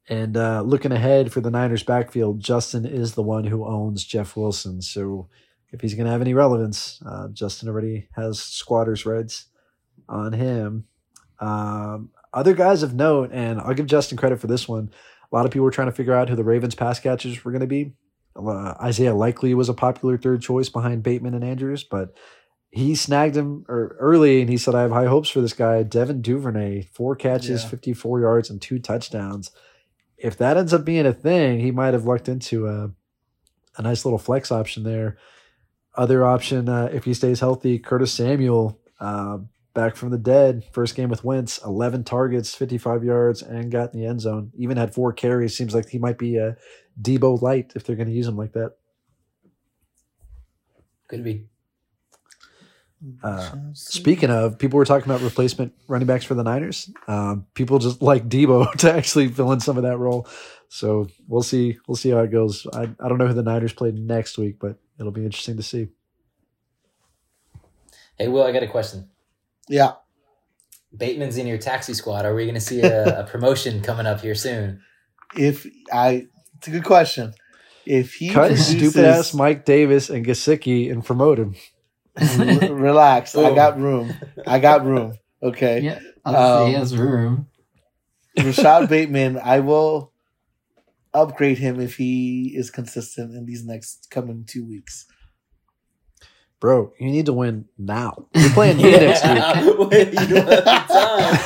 And 0.08 0.36
uh, 0.36 0.62
looking 0.62 0.92
ahead 0.92 1.32
for 1.32 1.42
the 1.42 1.52
Niners 1.52 1.84
backfield, 1.84 2.40
Justin 2.40 2.86
is 2.86 3.14
the 3.14 3.22
one 3.22 3.46
who 3.46 3.66
owns 3.66 4.04
Jeff 4.04 4.36
Wilson. 4.36 4.82
So 4.82 5.30
if 5.72 5.82
he's 5.82 5.94
going 5.96 6.06
to 6.06 6.12
have 6.12 6.22
any 6.22 6.34
relevance, 6.34 7.02
uh, 7.06 7.28
Justin 7.30 7.70
already 7.70 8.08
has 8.14 8.40
squatters' 8.42 9.06
rights 9.06 9.46
on 10.08 10.34
him. 10.34 10.86
Um, 11.40 12.10
other 12.34 12.54
guys 12.54 12.84
of 12.84 12.94
note, 12.94 13.32
and 13.34 13.60
I'll 13.60 13.74
give 13.74 13.86
Justin 13.88 14.18
credit 14.18 14.40
for 14.40 14.48
this 14.48 14.68
one. 14.68 14.92
A 15.32 15.36
lot 15.36 15.46
of 15.46 15.52
people 15.52 15.66
were 15.66 15.72
trying 15.72 15.90
to 15.90 15.96
figure 15.96 16.14
out 16.14 16.30
who 16.30 16.36
the 16.36 16.44
Ravens 16.44 16.76
pass 16.76 17.00
catchers 17.00 17.44
were 17.44 17.52
going 17.52 17.62
to 17.62 17.68
be. 17.68 17.94
Uh, 18.36 18.74
Isaiah 18.82 19.14
Likely 19.16 19.54
was 19.54 19.70
a 19.70 19.74
popular 19.74 20.18
third 20.18 20.42
choice 20.42 20.70
behind 20.70 21.04
Bateman 21.04 21.34
and 21.34 21.44
Andrews, 21.44 21.84
but 21.84 22.14
he 22.72 22.96
snagged 22.96 23.36
him 23.36 23.66
er, 23.68 23.96
early, 24.00 24.42
and 24.42 24.50
he 24.50 24.58
said, 24.58 24.76
"I 24.76 24.82
have 24.82 24.92
high 24.92 25.08
hopes 25.08 25.30
for 25.30 25.42
this 25.42 25.54
guy." 25.54 25.82
Devin 25.84 26.22
Duvernay, 26.22 26.84
four 26.94 27.16
catches, 27.16 27.64
Yeah. 27.64 27.70
fifty-four 27.70 28.20
yards, 28.20 28.50
and 28.50 28.62
two 28.62 28.80
touchdowns. 28.80 29.52
if 30.22 30.38
that 30.38 30.58
ends 30.58 30.74
up 30.74 30.84
being 30.84 31.06
a 31.06 31.14
thing, 31.14 31.62
he 31.62 31.72
might 31.72 31.94
have 31.94 32.06
lucked 32.06 32.28
into 32.28 32.68
a, 32.68 32.92
a 33.78 33.82
nice 33.82 34.04
little 34.04 34.20
flex 34.20 34.52
option 34.52 34.84
there. 34.84 35.18
Other 36.00 36.26
option, 36.26 36.70
uh, 36.70 36.90
if 36.94 37.04
he 37.04 37.14
stays 37.14 37.42
healthy, 37.42 37.78
Curtis 37.78 38.14
Samuel, 38.14 38.80
uh, 39.02 39.40
back 39.74 39.98
from 39.98 40.12
the 40.12 40.18
dead, 40.18 40.64
first 40.72 40.96
game 40.96 41.10
with 41.10 41.26
Wentz, 41.26 41.60
11 41.66 42.06
targets, 42.06 42.56
55 42.56 43.04
yards, 43.04 43.42
and 43.42 43.70
got 43.70 43.94
in 43.94 44.00
the 44.00 44.06
end 44.06 44.22
zone. 44.22 44.54
Even 44.56 44.78
had 44.78 44.94
four 44.94 45.12
carries. 45.12 45.58
Seems 45.58 45.76
like 45.76 45.90
he 45.90 45.98
might 45.98 46.18
be 46.18 46.38
a 46.38 46.56
Deebo 47.02 47.42
light 47.42 47.74
if 47.76 47.84
they're 47.84 47.98
going 47.98 48.08
to 48.08 48.14
use 48.14 48.30
him 48.30 48.38
like 48.38 48.54
that. 48.54 48.76
Could 51.10 51.26
be. 51.26 51.48
Uh, 53.22 53.52
Speaking 53.74 54.30
of, 54.30 54.58
people 54.58 54.78
were 54.78 54.86
talking 54.86 55.12
about 55.12 55.20
replacement 55.20 55.74
running 55.90 56.08
backs 56.08 56.24
for 56.24 56.34
the 56.34 56.44
Niners. 56.44 56.90
Um, 57.10 57.46
people 57.56 57.78
just 57.78 58.02
like 58.12 58.30
Deebo 58.30 58.72
to 58.72 58.94
actually 58.94 59.28
fill 59.28 59.52
in 59.52 59.60
some 59.60 59.76
of 59.76 59.84
that 59.84 59.98
role. 59.98 60.30
So 60.70 61.10
we'll 61.28 61.44
see. 61.44 61.78
We'll 61.90 61.98
see 61.98 62.12
how 62.12 62.20
it 62.20 62.32
goes. 62.32 62.66
I, 62.72 62.84
I 62.84 63.10
don't 63.10 63.18
know 63.18 63.28
who 63.28 63.34
the 63.34 63.44
Niners 63.44 63.74
play 63.74 63.92
next 63.92 64.38
week, 64.38 64.60
but 64.62 64.78
it'll 65.00 65.12
be 65.12 65.26
interesting 65.26 65.58
to 65.58 65.64
see. 65.64 65.88
Hey, 68.18 68.28
Will, 68.28 68.44
I 68.44 68.52
got 68.52 68.64
a 68.64 68.68
question. 68.68 69.10
yeah, 69.68 69.94
Bateman's 70.96 71.38
in 71.38 71.48
your 71.48 71.58
taxi 71.58 71.94
squad. 71.94 72.26
Are 72.26 72.36
we 72.36 72.44
going 72.44 72.56
to 72.56 72.62
see 72.62 72.82
a, 72.82 73.22
a 73.22 73.24
promotion 73.24 73.82
coming 73.82 74.06
up 74.06 74.22
here 74.22 74.36
soon? 74.36 74.82
if 75.38 75.66
I, 75.94 76.28
it's 76.58 76.68
a 76.68 76.72
good 76.72 76.84
question. 76.84 77.34
If 77.86 78.16
he 78.16 78.30
Cut 78.30 78.50
produces- 78.50 78.78
stupid 78.78 79.06
ass 79.06 79.34
Mike 79.34 79.64
Davis 79.66 80.10
and 80.10 80.26
Gesicki 80.26 80.92
and 80.92 81.04
promote 81.06 81.40
him. 81.40 81.56
R- 82.20 82.26
relax, 82.74 83.36
I 83.36 83.54
got 83.56 83.80
room. 83.80 84.14
I 84.46 84.60
got 84.60 84.86
room. 84.86 85.14
Okay, 85.42 85.80
Yeah, 85.82 86.00
I'll 86.26 86.66
he 86.68 86.74
Um, 86.76 86.80
has 86.82 86.98
room. 86.98 87.48
Rashod 88.38 88.90
Bateman, 88.90 89.40
I 89.42 89.60
will 89.62 90.12
upgrade 91.14 91.58
him 91.58 91.80
if 91.80 91.96
he 91.98 92.54
is 92.56 92.70
consistent 92.72 93.34
in 93.36 93.46
these 93.46 93.66
next 93.66 94.08
coming 94.12 94.46
two 94.48 94.66
weeks. 94.66 95.06
Bro, 96.60 96.92
you 97.00 97.10
need 97.10 97.26
to 97.28 97.34
win 97.34 97.66
now. 97.78 98.28
You're 98.36 98.50
playing 98.50 98.78
me 98.78 98.92
next 98.92 99.24
week. 99.24 99.80
Wait, 99.92 100.08
you 100.12 100.28
don't 100.36 100.68
have 100.68 100.88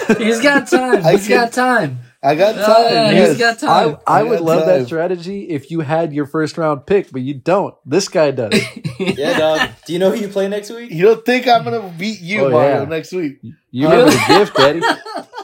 time. 0.08 0.18
He's 0.18 0.42
got 0.42 0.68
time. 0.68 1.06
I 1.06 1.12
He's 1.12 1.28
can- 1.28 1.38
got 1.38 1.54
time. 1.54 2.00
I 2.26 2.36
got 2.36 2.58
Uh, 2.58 2.66
time. 2.66 3.16
he's 3.16 3.38
yes. 3.38 3.38
got 3.38 3.60
time. 3.60 3.98
I, 4.08 4.20
I 4.20 4.20
I 4.22 4.24
would 4.24 4.40
love 4.40 4.64
time. 4.64 4.80
that 4.80 4.86
strategy 4.88 5.50
if 5.50 5.70
you 5.70 5.82
had 5.82 6.14
your 6.14 6.26
first 6.26 6.58
round 6.58 6.86
pick, 6.88 7.12
but 7.12 7.22
you 7.22 7.34
don't. 7.34 7.76
This 7.86 8.08
guy 8.08 8.32
does. 8.32 8.54
Yeah, 9.00 9.38
dog. 9.38 9.70
Do 9.86 9.92
you 9.92 10.00
know 10.00 10.12
who 10.12 10.16
you 10.18 10.30
play 10.30 10.48
next 10.48 10.70
week? 10.70 10.90
You 10.90 11.04
don't 11.04 11.26
think 11.26 11.48
I'm 11.48 11.64
gonna 11.66 11.94
beat 11.98 12.22
you, 12.22 12.46
Oh, 12.46 12.50
Mario, 12.52 12.84
yeah. 12.84 12.86
next 12.90 13.12
week? 13.12 13.40
You 13.72 13.90
give 13.90 14.08
me 14.08 14.14
a 14.14 14.28
gift, 14.40 14.56
Daddy. 14.56 14.80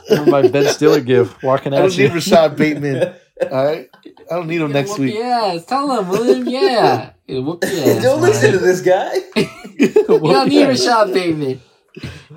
Give 0.08 0.26
me 0.26 0.32
my 0.32 0.48
Ben 0.48 0.68
Stiller 0.74 1.02
gift. 1.02 1.44
Walking 1.44 1.74
I 1.74 1.78
at 1.78 1.82
don't 1.82 1.98
you. 1.98 2.08
need 2.08 2.14
Rashod 2.16 2.56
Bateman. 2.56 3.14
All 3.42 3.66
right, 3.66 3.90
I 4.30 4.36
don't 4.36 4.48
need 4.48 4.62
him 4.62 4.72
next 4.72 4.98
week. 5.00 5.16
Yeah, 5.16 5.58
tell 5.66 6.00
him, 6.00 6.10
William. 6.10 6.48
Yeah, 6.50 7.12
whoop 7.28 7.64
your 7.64 7.72
ass, 7.72 8.04
Don't 8.04 8.22
listen 8.22 8.52
to 8.54 8.58
this 8.60 8.82
guy. 8.82 9.14
You 9.80 9.94
don't 10.20 10.50
need 10.50 10.66
Rashod 10.66 11.14
Bateman. 11.14 11.62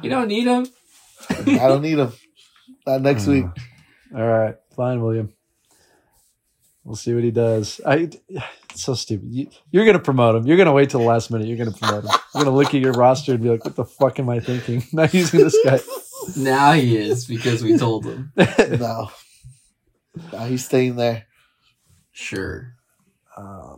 You 0.01 0.11
don't 0.11 0.29
need 0.29 0.47
him. 0.47 0.65
I 1.29 1.67
don't 1.67 1.83
need 1.83 1.99
him. 1.99 2.13
Not 2.87 3.03
next 3.03 3.27
week. 3.27 3.45
Hmm. 3.45 4.17
All 4.17 4.27
right, 4.29 4.55
fine, 4.77 5.03
William. 5.03 5.33
We'll 6.85 6.97
see 6.97 7.15
what 7.15 7.25
he 7.25 7.31
does. 7.31 7.81
I 7.87 8.11
it's 8.29 8.83
so 8.83 8.95
stupid. 8.95 9.29
You, 9.31 9.49
you're 9.71 9.85
gonna 9.87 9.99
promote 9.99 10.37
him. 10.37 10.47
You're 10.47 10.57
gonna 10.57 10.73
wait 10.73 10.91
till 10.91 11.01
the 11.01 11.07
last 11.07 11.31
minute. 11.31 11.47
You're 11.49 11.59
gonna 11.59 11.77
promote 11.77 12.05
him. 12.05 12.11
You're 12.35 12.45
gonna 12.45 12.57
look 12.57 12.75
at 12.75 12.81
your 12.81 12.93
roster 12.93 13.33
and 13.33 13.43
be 13.43 13.51
like, 13.51 13.65
"What 13.65 13.77
the 13.77 13.85
fuck 13.85 14.19
am 14.19 14.29
I 14.29 14.41
thinking? 14.41 14.85
Not 14.93 15.13
using 15.15 15.41
this 15.41 15.59
guy." 15.65 15.81
Now 16.37 16.73
he 16.73 16.97
is 16.97 17.25
because 17.25 17.63
we 17.63 17.77
told 17.77 18.05
him. 18.05 18.33
No, 18.37 19.11
no, 20.33 20.39
he's 20.41 20.65
staying 20.65 20.97
there. 20.97 21.27
Sure. 22.13 22.75
Uh, 23.37 23.77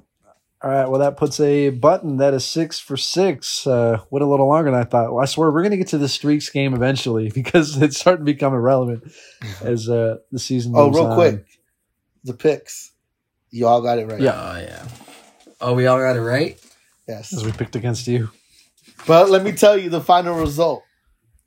all 0.65 0.71
right. 0.71 0.89
Well, 0.89 1.01
that 1.01 1.17
puts 1.17 1.39
a 1.41 1.71
button. 1.71 2.17
That 2.17 2.35
is 2.35 2.45
six 2.45 2.81
for 2.81 2.97
six. 2.97 3.67
Uh, 3.67 3.99
went 4.11 4.25
a 4.25 4.27
little 4.27 4.49
longer 4.49 4.71
than 4.71 4.81
I 4.81 4.85
thought. 4.85 5.13
Well, 5.13 5.23
I 5.23 5.27
swear 5.27 5.51
we're 5.51 5.63
going 5.63 5.73
to 5.73 5.77
get 5.77 5.89
to 5.89 5.99
the 5.99 6.09
streaks 6.09 6.49
game 6.51 6.75
eventually 6.75 7.31
because 7.35 7.81
it's 7.81 7.99
starting 7.99 8.25
to 8.25 8.33
become 8.33 8.55
irrelevant 8.55 9.13
as 9.63 9.89
uh, 9.89 10.17
the 10.33 10.39
season. 10.39 10.73
Goes. 10.73 10.81
Oh, 10.81 10.87
moves 10.87 10.97
real 10.99 11.07
on. 11.07 11.17
quick, 11.17 11.47
the 12.25 12.35
picks. 12.35 12.93
You 13.51 13.67
all 13.67 13.83
got 13.83 13.99
it 13.99 14.07
right. 14.07 14.21
Yeah. 14.21 14.33
Oh 14.35 14.59
yeah. 14.59 14.89
Oh, 15.61 15.75
we 15.75 15.87
all 15.87 15.99
got 15.99 16.17
it 16.17 16.21
right. 16.23 16.59
Yes. 17.07 17.33
as 17.33 17.45
we 17.45 17.53
picked 17.53 17.77
against 17.77 18.09
you. 18.09 18.31
But 19.07 19.31
let 19.31 19.43
me 19.45 19.53
tell 19.53 19.77
you 19.77 19.91
the 19.91 20.01
final 20.01 20.35
result: 20.41 20.83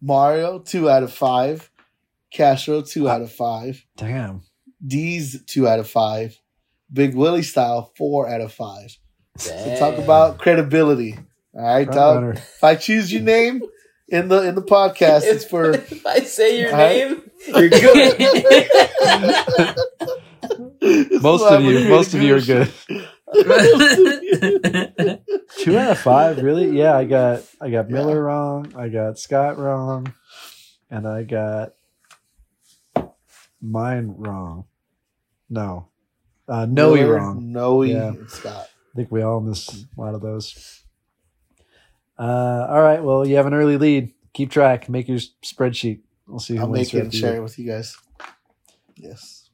Mario 0.01 0.59
two 0.59 0.89
out 0.89 1.03
of 1.03 1.11
five, 1.11 1.69
Castro 2.31 2.81
two 2.81 3.09
out 3.09 3.21
of 3.21 3.31
five, 3.31 3.83
Damn. 3.97 4.43
D's 4.85 5.43
two 5.45 5.67
out 5.67 5.79
of 5.79 5.89
five, 5.89 6.39
Big 6.91 7.15
Willie 7.15 7.43
style 7.43 7.91
four 7.97 8.27
out 8.27 8.41
of 8.41 8.51
five. 8.53 8.97
So 9.37 9.75
talk 9.77 9.97
about 9.97 10.39
credibility. 10.39 11.17
All 11.53 11.61
right, 11.63 11.85
Front 11.85 11.95
dog. 11.95 12.35
If 12.37 12.63
I 12.63 12.75
choose 12.75 13.11
your 13.13 13.21
name 13.23 13.61
in 14.07 14.29
the 14.29 14.47
in 14.47 14.55
the 14.55 14.61
podcast, 14.61 15.23
it's 15.25 15.45
for 15.45 15.71
If 15.75 16.05
I 16.05 16.19
say 16.19 16.59
your 16.61 16.71
All 16.71 16.77
right. 16.77 17.09
name, 17.09 17.31
you're 17.47 17.69
good. 17.69 18.19
Most 21.21 21.51
of 21.51 21.63
you, 21.63 21.89
most 21.89 22.13
of 22.13 22.21
you 22.21 22.35
are 22.35 22.41
good. 22.41 22.71
Two 25.59 25.77
out 25.77 25.91
of 25.91 25.99
five, 25.99 26.41
really? 26.41 26.69
Yeah, 26.77 26.95
I 26.95 27.05
got 27.05 27.43
I 27.61 27.69
got 27.69 27.89
Miller 27.89 28.13
Yeah. 28.15 28.19
wrong, 28.19 28.73
I 28.75 28.89
got 28.89 29.19
Scott 29.19 29.57
wrong, 29.57 30.13
and 30.89 31.07
I 31.07 31.23
got 31.23 31.73
mine 33.61 34.13
wrong. 34.17 34.65
No, 35.49 35.87
uh, 36.47 36.65
Noe 36.65 37.01
wrong. 37.07 37.51
Noe, 37.51 37.81
Yeah. 37.83 38.13
Scott. 38.27 38.67
I 38.93 38.95
think 38.95 39.11
we 39.11 39.21
all 39.21 39.39
miss 39.39 39.85
a 39.97 40.01
lot 40.01 40.15
of 40.15 40.21
those. 40.21 40.83
Uh, 42.19 42.67
all 42.69 42.81
right, 42.81 43.03
well, 43.03 43.25
you 43.27 43.35
have 43.35 43.45
an 43.45 43.53
early 43.53 43.77
lead. 43.77 44.13
Keep 44.33 44.51
track. 44.51 44.89
Make 44.89 45.07
your 45.07 45.19
spreadsheet. 45.43 46.01
We'll 46.27 46.39
see 46.39 46.57
I'll 46.57 46.67
make 46.67 46.93
it 46.93 46.99
and 47.03 47.13
share 47.13 47.35
it 47.37 47.43
with 47.43 47.57
you 47.59 47.67
guys. 47.67 47.95
Yes. 48.95 49.49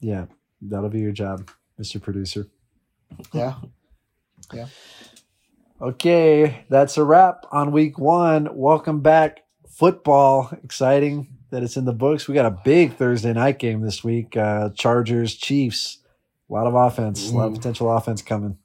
Yeah, 0.00 0.26
that'll 0.62 0.88
be 0.90 1.00
your 1.00 1.12
job, 1.12 1.50
Mr. 1.80 2.00
Producer. 2.00 2.46
Yeah. 3.32 3.54
Yeah. 4.54 4.68
Okay, 5.78 6.64
that's 6.70 6.96
a 6.96 7.04
wrap 7.04 7.44
on 7.52 7.70
week 7.70 7.98
one. 7.98 8.48
Welcome 8.56 9.00
back, 9.00 9.40
football. 9.68 10.50
Exciting 10.64 11.28
that 11.50 11.62
it's 11.62 11.76
in 11.76 11.84
the 11.84 11.92
books. 11.92 12.28
We 12.28 12.34
got 12.34 12.46
a 12.46 12.58
big 12.64 12.96
Thursday 12.96 13.32
night 13.32 13.58
game 13.58 13.80
this 13.80 14.04
week. 14.04 14.36
Uh, 14.36 14.70
Chargers, 14.70 15.34
Chiefs. 15.34 15.98
A 16.50 16.52
lot 16.52 16.66
of 16.66 16.74
offense, 16.74 17.30
a 17.30 17.36
lot 17.36 17.48
of 17.48 17.54
potential 17.54 17.94
offense 17.94 18.22
coming. 18.22 18.56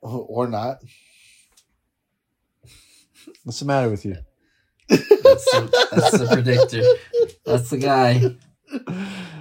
Or 0.00 0.46
not. 0.46 0.78
What's 3.44 3.60
the 3.60 3.66
matter 3.66 3.90
with 3.90 4.06
you? 4.06 4.16
That's 4.88 5.04
the, 5.04 5.88
that's 5.92 6.18
the 6.18 6.26
predictor. 6.32 6.82
That's 7.44 7.68
the 7.68 7.76
guy. 7.76 8.34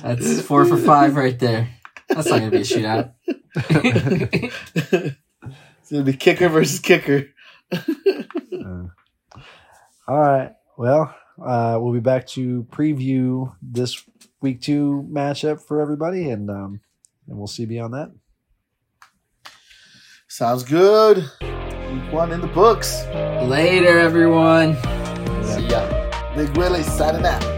That's 0.02 0.41
four 0.41 0.65
for 0.65 0.78
five 0.78 1.15
right 1.15 1.40
there. 1.40 1.69
That's 2.10 2.30
not 2.30 2.40
gonna 2.40 2.52
be 2.52 2.57
a 2.57 2.61
shootout. 2.61 3.14
it's 3.56 5.15
gonna 5.91 6.03
be 6.03 6.14
kicker 6.14 6.49
versus 6.49 6.80
kicker. 6.80 7.28
Uh, 7.72 8.88
all 10.07 10.19
right. 10.19 10.53
Well, 10.78 11.15
uh, 11.44 11.78
we'll 11.80 11.94
be 11.94 12.00
back 12.00 12.28
to 12.28 12.64
preview 12.72 13.54
this 13.62 14.04
week 14.42 14.62
two 14.62 15.08
matchup 15.12 15.62
for 15.62 15.82
everybody, 15.82 16.30
and 16.30 16.50
um, 16.50 16.82
and 17.28 17.38
we'll 17.38 17.48
see 17.48 17.66
beyond 17.66 17.94
that. 17.94 18.12
Sounds 20.28 20.64
good. 20.64 21.18
Week 21.42 22.12
one 22.12 22.32
in 22.32 22.42
the 22.42 22.52
books. 22.54 23.06
Later, 23.44 24.00
everyone. 24.00 24.76
See 25.44 25.68
ya. 25.68 26.34
Big 26.36 26.56
Willie 26.58 26.84
signing 26.84 27.26
out. 27.26 27.57